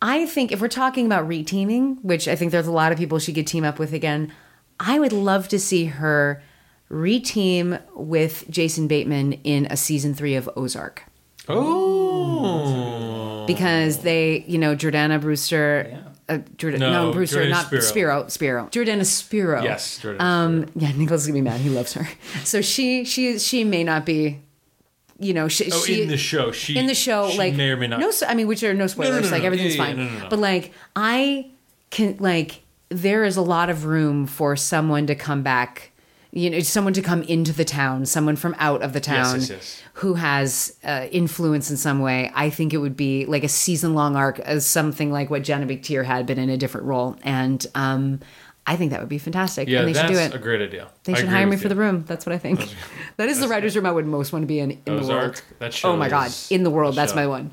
I 0.00 0.26
think 0.26 0.50
if 0.50 0.60
we're 0.60 0.68
talking 0.68 1.06
about 1.06 1.28
reteaming, 1.28 2.02
which 2.02 2.26
I 2.26 2.34
think 2.34 2.50
there's 2.50 2.66
a 2.66 2.72
lot 2.72 2.90
of 2.90 2.98
people 2.98 3.20
she 3.20 3.32
could 3.32 3.46
team 3.46 3.62
up 3.64 3.78
with 3.78 3.92
again, 3.92 4.32
I 4.80 4.98
would 4.98 5.12
love 5.12 5.46
to 5.48 5.60
see 5.60 5.86
her 5.86 6.42
reteam 6.90 7.80
with 7.94 8.44
Jason 8.50 8.88
Bateman 8.88 9.34
in 9.44 9.66
a 9.70 9.76
season 9.76 10.14
three 10.14 10.34
of 10.34 10.50
Ozark 10.56 11.04
oh. 11.48 13.44
because 13.46 13.98
they, 13.98 14.44
you 14.46 14.58
know, 14.58 14.74
Jordana 14.76 15.20
Brewster. 15.20 15.86
Yeah. 15.88 16.11
Uh, 16.34 16.42
Jordan, 16.56 16.80
No, 16.80 16.92
no, 17.06 17.12
Brewster, 17.12 17.48
not 17.48 17.66
Spiro. 17.66 17.82
Spiro. 17.82 18.28
Spiro. 18.28 18.66
Jordana 18.70 19.04
Spiro. 19.06 19.62
Yes, 19.62 20.00
Jordana 20.00 20.20
Um, 20.20 20.66
yeah, 20.74 20.92
Nicholas 20.92 21.22
is 21.22 21.26
gonna 21.28 21.38
be 21.38 21.42
mad. 21.42 21.60
He 21.60 21.70
loves 21.70 21.92
her. 21.94 22.08
So 22.44 22.60
she, 22.60 23.04
she, 23.04 23.38
she 23.38 23.64
may 23.64 23.84
not 23.84 24.04
be, 24.06 24.40
you 25.18 25.32
know, 25.34 25.48
she, 25.48 25.70
Oh, 25.72 25.80
she 25.84 26.02
in 26.02 26.08
the 26.08 26.16
show, 26.16 26.50
she 26.52 26.76
in 26.76 26.86
the 26.86 26.94
show, 26.94 27.30
she 27.30 27.38
like 27.38 27.54
may 27.54 27.70
or 27.70 27.76
may 27.76 27.86
not. 27.86 28.00
No, 28.00 28.10
I 28.26 28.34
mean, 28.34 28.48
which 28.48 28.62
are 28.64 28.74
no 28.74 28.86
spoilers. 28.86 29.26
no, 29.26 29.30
like 29.30 29.42
no. 29.42 29.46
everything's 29.46 29.76
Yeah, 29.76 29.84
fine. 29.84 29.98
yeah, 29.98 30.04
no, 30.06 30.10
no, 30.10 30.18
no. 30.24 30.28
But 30.28 30.38
like, 30.40 30.72
I 30.96 31.50
can 31.90 32.16
like 32.18 32.62
there 32.88 33.24
is 33.24 33.36
a 33.36 33.42
lot 33.42 33.70
of 33.70 33.84
room 33.84 34.26
for 34.26 34.56
someone 34.56 35.06
to 35.06 35.14
come 35.14 35.42
back. 35.42 35.91
You 36.34 36.48
know, 36.48 36.60
someone 36.60 36.94
to 36.94 37.02
come 37.02 37.22
into 37.24 37.52
the 37.52 37.64
town, 37.64 38.06
someone 38.06 38.36
from 38.36 38.56
out 38.58 38.80
of 38.80 38.94
the 38.94 39.00
town 39.00 39.40
yes, 39.40 39.50
yes. 39.50 39.82
who 39.94 40.14
has 40.14 40.74
uh, 40.82 41.06
influence 41.10 41.70
in 41.70 41.76
some 41.76 42.00
way. 42.00 42.32
I 42.34 42.48
think 42.48 42.72
it 42.72 42.78
would 42.78 42.96
be 42.96 43.26
like 43.26 43.44
a 43.44 43.48
season 43.48 43.94
long 43.94 44.16
arc 44.16 44.40
as 44.40 44.64
something 44.64 45.12
like 45.12 45.28
what 45.28 45.42
Janet 45.42 45.68
McTeer 45.68 46.06
had, 46.06 46.24
been 46.24 46.38
in 46.38 46.48
a 46.48 46.56
different 46.56 46.86
role. 46.86 47.16
And 47.22 47.66
um, 47.74 48.20
I 48.66 48.76
think 48.76 48.92
that 48.92 49.00
would 49.00 49.10
be 49.10 49.18
fantastic. 49.18 49.68
yeah, 49.68 49.80
and 49.80 49.88
they 49.88 49.92
should 49.92 50.14
that's 50.14 50.30
do 50.30 50.36
a 50.36 50.40
great 50.40 50.62
idea. 50.62 50.88
They 51.04 51.12
I 51.12 51.16
should 51.16 51.28
hire 51.28 51.46
me 51.46 51.56
for 51.56 51.64
you. 51.64 51.68
the 51.68 51.76
room. 51.76 52.04
That's 52.06 52.24
what 52.24 52.34
I 52.34 52.38
think. 52.38 52.74
that 53.16 53.28
is 53.28 53.40
the 53.40 53.48
writer's 53.48 53.76
room 53.76 53.86
I 53.86 53.92
would 53.92 54.06
most 54.06 54.32
want 54.32 54.44
to 54.44 54.46
be 54.46 54.60
in 54.60 54.70
in 54.86 54.96
the 54.96 55.06
world. 55.06 55.42
that 55.58 55.74
show 55.74 55.92
oh 55.92 55.96
my 55.96 56.08
god, 56.08 56.32
in 56.48 56.62
the 56.62 56.70
world. 56.70 56.94
that 56.94 57.02
That's 57.02 57.14
my 57.14 57.26
one. 57.26 57.50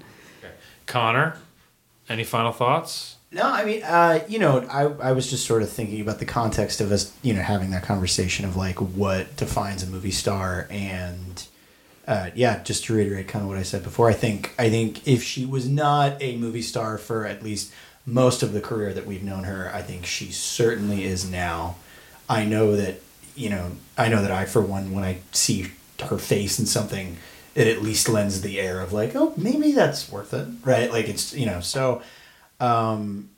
Conor, 0.86 1.38
any 2.08 2.24
final 2.24 2.52
thoughts? 2.52 3.18
No, 3.32 3.44
I 3.44 3.64
mean, 3.64 3.84
uh, 3.84 4.24
you 4.28 4.40
know, 4.40 4.66
I, 4.72 5.10
I 5.10 5.12
was 5.12 5.30
just 5.30 5.46
sort 5.46 5.62
of 5.62 5.70
thinking 5.70 6.02
about 6.02 6.18
the 6.18 6.26
context 6.26 6.82
of 6.82 6.92
us, 6.92 7.14
you 7.22 7.34
know, 7.34 7.42
having 7.42 7.70
that 7.72 7.84
conversation 7.84 8.44
of 8.44 8.56
like 8.56 8.78
what 8.82 9.36
defines 9.38 9.84
a 9.84 9.88
movie 9.88 10.10
star, 10.10 10.66
and 10.72 11.46
uh, 12.08 12.32
yeah, 12.34 12.64
just 12.64 12.86
to 12.86 12.96
reiterate 12.96 13.28
kind 13.28 13.44
of 13.44 13.50
what 13.50 13.60
I 13.60 13.64
said 13.64 13.84
before, 13.84 14.10
I 14.10 14.14
think 14.14 14.56
I 14.58 14.72
think 14.72 15.08
if 15.08 15.22
she 15.24 15.46
was 15.46 15.68
not 15.70 16.20
a 16.22 16.38
movie 16.38 16.64
star 16.64 16.98
for 16.98 17.28
at 17.28 17.44
least 17.44 17.72
most 18.04 18.42
of 18.42 18.52
the 18.52 18.62
career 18.62 18.94
that 18.94 19.06
we've 19.06 19.24
known 19.24 19.44
her, 19.44 19.72
I 19.76 19.84
think 19.84 20.08
she 20.08 20.32
certainly 20.32 21.04
is 21.04 21.30
now. 21.30 21.76
I 22.28 22.46
know 22.46 22.76
that 22.76 23.00
you 23.36 23.52
know, 23.52 23.74
I 23.96 24.10
know 24.10 24.24
that 24.24 24.32
I, 24.32 24.46
for 24.46 24.62
one, 24.62 24.92
when 24.92 25.04
I 25.04 25.20
see 25.34 25.72
her 26.04 26.18
face 26.18 26.58
in 26.58 26.66
something, 26.66 27.18
it 27.54 27.68
at 27.68 27.84
least 27.84 28.10
lends 28.10 28.42
the 28.42 28.60
air 28.60 28.82
of 28.82 28.92
like, 28.92 29.16
oh, 29.16 29.34
maybe 29.38 29.72
that's 29.72 30.12
worth 30.12 30.34
it, 30.34 30.48
right? 30.66 30.92
Like 30.92 31.08
it's 31.08 31.32
you 31.36 31.46
know, 31.46 31.60
so. 31.60 32.02
Um, 32.60 33.30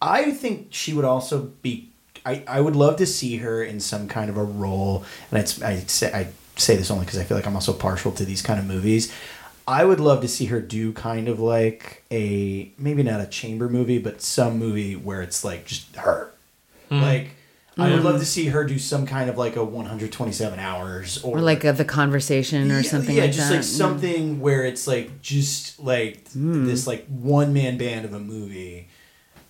I 0.00 0.30
think 0.30 0.68
she 0.70 0.92
would 0.92 1.04
also 1.04 1.52
be. 1.62 1.88
I, 2.24 2.44
I 2.46 2.60
would 2.60 2.76
love 2.76 2.96
to 2.96 3.06
see 3.06 3.38
her 3.38 3.62
in 3.62 3.80
some 3.80 4.06
kind 4.06 4.28
of 4.28 4.36
a 4.36 4.44
role, 4.44 5.04
and 5.30 5.40
it's 5.40 5.60
I 5.62 5.78
say 5.80 6.12
I 6.12 6.28
say 6.56 6.76
this 6.76 6.90
only 6.90 7.04
because 7.06 7.18
I 7.18 7.24
feel 7.24 7.36
like 7.36 7.46
I'm 7.46 7.54
also 7.54 7.72
partial 7.72 8.12
to 8.12 8.24
these 8.24 8.42
kind 8.42 8.60
of 8.60 8.66
movies. 8.66 9.12
I 9.66 9.84
would 9.84 10.00
love 10.00 10.20
to 10.22 10.28
see 10.28 10.46
her 10.46 10.60
do 10.60 10.92
kind 10.92 11.28
of 11.28 11.38
like 11.38 12.02
a 12.10 12.72
maybe 12.76 13.02
not 13.02 13.20
a 13.20 13.26
chamber 13.26 13.68
movie, 13.68 13.98
but 13.98 14.20
some 14.20 14.58
movie 14.58 14.96
where 14.96 15.22
it's 15.22 15.44
like 15.44 15.64
just 15.66 15.94
her. 15.96 16.32
Like 16.90 17.30
I 17.80 17.90
would 17.94 18.02
love 18.04 18.20
to 18.20 18.26
see 18.26 18.46
her 18.46 18.64
do 18.64 18.78
some 18.78 19.06
kind 19.06 19.28
of 19.30 19.36
like 19.38 19.56
a 19.56 19.64
127 19.64 20.58
hours 20.58 21.22
or, 21.22 21.38
Or 21.38 21.40
like 21.40 21.64
a, 21.64 21.72
the 21.72 21.84
conversation 21.84 22.70
or 22.70 22.76
yeah, 22.80 22.82
something 22.90 23.16
yeah, 23.16 23.22
like 23.22 23.32
just 23.32 23.48
that. 23.48 23.54
like 23.56 23.64
something 23.64 24.40
where 24.40 24.64
it's 24.64 24.86
like 24.86 25.22
just 25.22 25.80
like 25.80 26.28
Hmm. 26.32 26.66
this 26.66 26.86
like 26.86 27.06
one 27.08 27.52
man 27.52 27.78
band 27.78 28.04
of 28.04 28.12
a 28.12 28.20
movie, 28.20 28.88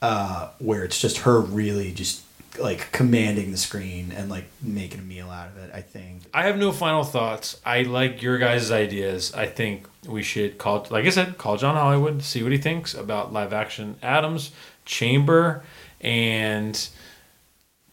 uh, 0.02 0.50
where 0.58 0.84
it's 0.84 1.00
just 1.00 1.18
her 1.18 1.40
really 1.40 1.92
just 1.92 2.22
like 2.58 2.90
commanding 2.90 3.52
the 3.52 3.56
screen 3.56 4.12
and 4.12 4.28
like 4.28 4.44
making 4.60 4.98
a 4.98 5.02
meal 5.02 5.30
out 5.30 5.48
of 5.48 5.56
it. 5.58 5.70
I 5.72 5.82
think. 5.82 6.22
I 6.34 6.42
have 6.44 6.58
no 6.58 6.72
final 6.72 7.04
thoughts. 7.04 7.60
I 7.64 7.82
like 7.82 8.22
your 8.22 8.38
guys' 8.38 8.70
ideas. 8.72 9.32
I 9.34 9.46
think 9.46 9.86
we 10.06 10.22
should 10.22 10.58
call, 10.58 10.86
like 10.90 11.04
I 11.06 11.10
said, 11.10 11.38
call 11.38 11.56
John 11.56 11.76
Hollywood, 11.76 12.22
see 12.22 12.42
what 12.42 12.50
he 12.52 12.58
thinks 12.58 12.92
about 12.94 13.32
live 13.32 13.52
action 13.52 13.96
Addams, 14.02 14.50
Chamber, 14.84 15.62
and 16.00 16.88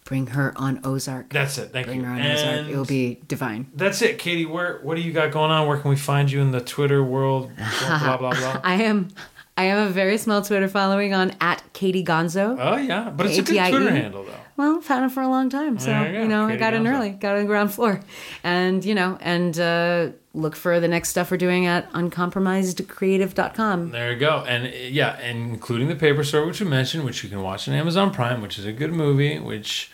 Bring 0.08 0.28
her 0.28 0.54
on 0.56 0.80
Ozark. 0.86 1.30
that's 1.34 1.58
it. 1.58 1.74
Thank 1.74 1.88
Bring 1.88 2.00
you. 2.00 2.06
her 2.06 2.14
on 2.14 2.22
Ozark. 2.22 2.68
It 2.70 2.76
will 2.78 2.86
be 2.86 3.20
divine. 3.28 3.70
that's 3.76 4.02
it, 4.02 4.18
Katie. 4.20 4.46
Where 4.46 4.80
what 4.82 4.96
do 4.96 5.02
you 5.02 5.12
got 5.12 5.32
going 5.32 5.52
on? 5.52 5.68
Where 5.68 5.78
can 5.78 5.90
we 5.90 5.98
find 5.98 6.32
you 6.32 6.42
in 6.42 6.52
the 6.52 6.62
Twitter 6.62 7.04
world? 7.04 7.52
blah 7.82 8.16
blah 8.18 8.32
blah. 8.32 8.62
I 8.64 8.84
am. 8.84 9.10
I 9.58 9.66
have 9.66 9.90
a 9.90 9.92
very 9.92 10.18
small 10.18 10.42
Twitter 10.44 10.68
following 10.68 11.14
on 11.14 11.36
at 11.42 11.62
Katie 11.74 12.06
Gonzo. 12.06 12.58
Oh 12.60 12.78
yeah, 12.78 13.10
but 13.10 13.26
it's 13.26 13.38
a 13.38 13.42
good 13.42 13.70
Twitter 13.70 13.92
handle 13.92 14.24
though. 14.24 14.32
Well, 14.58 14.78
I've 14.78 14.88
had 14.88 15.04
it 15.04 15.12
for 15.12 15.22
a 15.22 15.30
long 15.30 15.50
time. 15.52 15.78
So, 15.78 15.92
you 16.04 16.22
you, 16.22 16.28
know, 16.28 16.48
I 16.48 16.56
got 16.56 16.74
in 16.74 16.88
early, 16.88 17.12
got 17.12 17.36
on 17.36 17.42
the 17.42 17.48
ground 17.48 17.72
floor. 17.72 18.02
And, 18.44 18.84
you 18.84 18.96
know, 18.96 19.16
and 19.22 19.58
uh, 19.60 20.10
look 20.34 20.56
for 20.56 20.80
the 20.80 20.88
next 20.88 21.10
stuff 21.10 21.30
we're 21.30 21.38
doing 21.38 21.68
at 21.68 21.92
uncompromisedcreative.com. 21.94 23.92
There 23.92 24.12
you 24.12 24.20
go. 24.20 24.44
And 24.48 24.66
uh, 24.66 24.72
yeah, 24.72 25.12
and 25.20 25.52
including 25.52 25.90
the 25.90 25.96
paper 25.96 26.24
store, 26.24 26.44
which 26.48 26.60
we 26.60 26.68
mentioned, 26.68 27.06
which 27.06 27.24
you 27.24 27.30
can 27.30 27.44
watch 27.44 27.68
on 27.68 27.76
Amazon 27.76 28.12
Prime, 28.12 28.42
which 28.42 28.58
is 28.58 28.66
a 28.66 28.74
good 28.74 28.94
movie, 28.94 29.38
which 29.38 29.92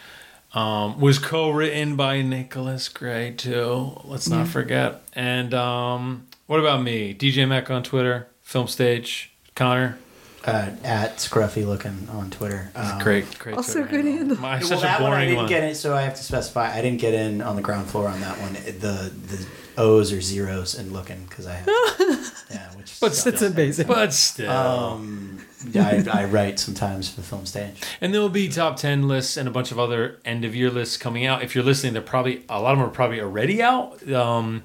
um, 0.54 0.98
was 0.98 1.20
co-written 1.20 1.98
by 1.98 2.22
Nicholas 2.22 2.88
Gray 2.88 3.32
too. 3.32 4.00
Let's 4.06 4.30
not 4.30 4.48
forget. 4.48 5.02
And 5.12 5.54
um, 5.54 6.28
what 6.48 6.62
about 6.62 6.84
me? 6.84 7.14
DJ 7.14 7.46
Mac 7.48 7.70
on 7.70 7.84
Twitter, 7.84 8.28
Film 8.42 8.68
Stage, 8.68 9.34
Conor. 9.56 9.98
Uh, 10.46 10.72
at 10.84 11.18
Scruffy 11.18 11.66
looking 11.66 12.10
on 12.12 12.30
Twitter. 12.30 12.70
Um, 12.76 13.00
Great, 13.00 13.40
great. 13.40 13.56
Also 13.56 13.80
Twitter 13.80 13.88
good 13.88 14.06
handle. 14.06 14.18
handle. 14.36 14.38
My, 14.40 14.58
Well, 14.60 14.68
such 14.68 14.82
that 14.82 15.00
a 15.00 15.04
one 15.04 15.12
I 15.14 15.16
boring 15.16 15.28
didn't 15.30 15.38
one. 15.44 15.48
get 15.50 15.64
it, 15.64 15.76
so 15.76 15.96
I 15.96 16.02
have 16.02 16.16
to 16.16 16.24
specify. 16.24 16.70
I 16.76 16.82
didn't 16.82 17.00
get 17.00 17.14
in 17.14 17.42
on 17.42 17.56
the 17.56 17.62
ground 17.62 17.88
floor 17.90 18.10
on 18.10 18.20
that 18.20 18.38
one. 18.42 18.54
The 18.54 19.10
the 19.28 19.48
O's 19.78 20.12
or 20.12 20.20
zeros 20.20 20.76
and 20.76 20.92
looking 20.92 21.24
because 21.30 21.48
I 21.48 21.54
have. 21.54 21.68
yeah, 22.52 22.70
which 22.76 23.00
But 23.00 23.14
sucks. 23.16 23.24
That's 23.24 23.42
amazing. 23.42 23.88
But 23.88 24.12
still. 24.14 24.52
Um, 24.52 25.46
I, 25.76 26.04
I 26.12 26.26
write 26.26 26.60
sometimes 26.60 27.10
for 27.10 27.22
the 27.22 27.26
film 27.28 27.46
stage. 27.46 27.82
And 28.02 28.14
there 28.14 28.20
will 28.20 28.28
be 28.28 28.50
top 28.50 28.76
10 28.76 29.08
lists 29.08 29.38
and 29.38 29.48
a 29.48 29.52
bunch 29.52 29.72
of 29.72 29.80
other 29.80 30.20
end 30.26 30.44
of 30.44 30.54
year 30.54 30.70
lists 30.70 30.98
coming 30.98 31.26
out. 31.26 31.42
If 31.42 31.56
you're 31.56 31.64
listening, 31.64 31.94
they're 31.94 32.02
probably, 32.02 32.44
a 32.50 32.60
lot 32.62 32.74
of 32.74 32.80
them 32.80 32.88
are 32.88 32.92
probably 32.92 33.22
already 33.22 33.62
out. 33.64 34.08
Um, 34.12 34.64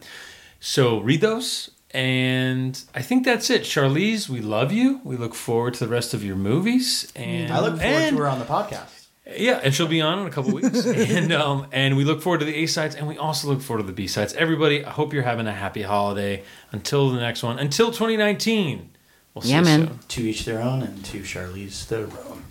so 0.58 0.98
read 0.98 1.20
those. 1.20 1.70
And 1.98 2.80
I 2.94 3.02
think 3.02 3.24
that's 3.24 3.50
it. 3.50 3.62
Charlize, 3.62 4.28
we 4.28 4.40
love 4.40 4.70
you. 4.70 5.00
We 5.02 5.16
look 5.16 5.34
forward 5.34 5.74
to 5.74 5.80
the 5.84 5.88
rest 5.90 6.14
of 6.14 6.22
your 6.22 6.36
movies. 6.36 7.12
And 7.16 7.52
I 7.52 7.58
look 7.58 7.80
forward 7.80 7.82
and, 7.84 8.16
to 8.16 8.22
her 8.22 8.28
on 8.28 8.38
the 8.38 8.44
podcast. 8.44 9.06
Yeah, 9.36 9.60
and 9.64 9.74
she'll 9.74 9.88
be 9.88 10.00
on 10.00 10.20
in 10.20 10.26
a 10.28 10.30
couple 10.30 10.52
weeks. 10.52 10.86
and 10.86 11.32
um, 11.32 11.66
and 11.72 11.96
we 11.96 12.04
look 12.04 12.22
forward 12.22 12.38
to 12.38 12.46
the 12.46 12.54
A 12.54 12.66
sides 12.66 12.94
and 12.94 13.08
we 13.08 13.18
also 13.18 13.48
look 13.48 13.60
forward 13.60 13.82
to 13.82 13.86
the 13.88 13.92
B 13.92 14.06
sides. 14.06 14.32
Everybody, 14.34 14.84
I 14.84 14.90
hope 14.90 15.12
you're 15.12 15.24
having 15.24 15.48
a 15.48 15.52
happy 15.52 15.82
holiday. 15.82 16.44
Until 16.70 17.10
the 17.10 17.18
next 17.18 17.42
one, 17.42 17.58
until 17.58 17.88
2019. 17.88 18.90
We'll 19.34 19.42
see 19.42 19.50
Yeah, 19.50 19.58
you 19.58 19.64
man. 19.64 19.86
soon. 19.88 19.98
To 20.06 20.22
each 20.22 20.44
their 20.44 20.62
own, 20.62 20.82
and 20.84 21.04
to 21.06 21.18
Charlize 21.22 21.88
their 21.88 22.06
own. 22.06 22.44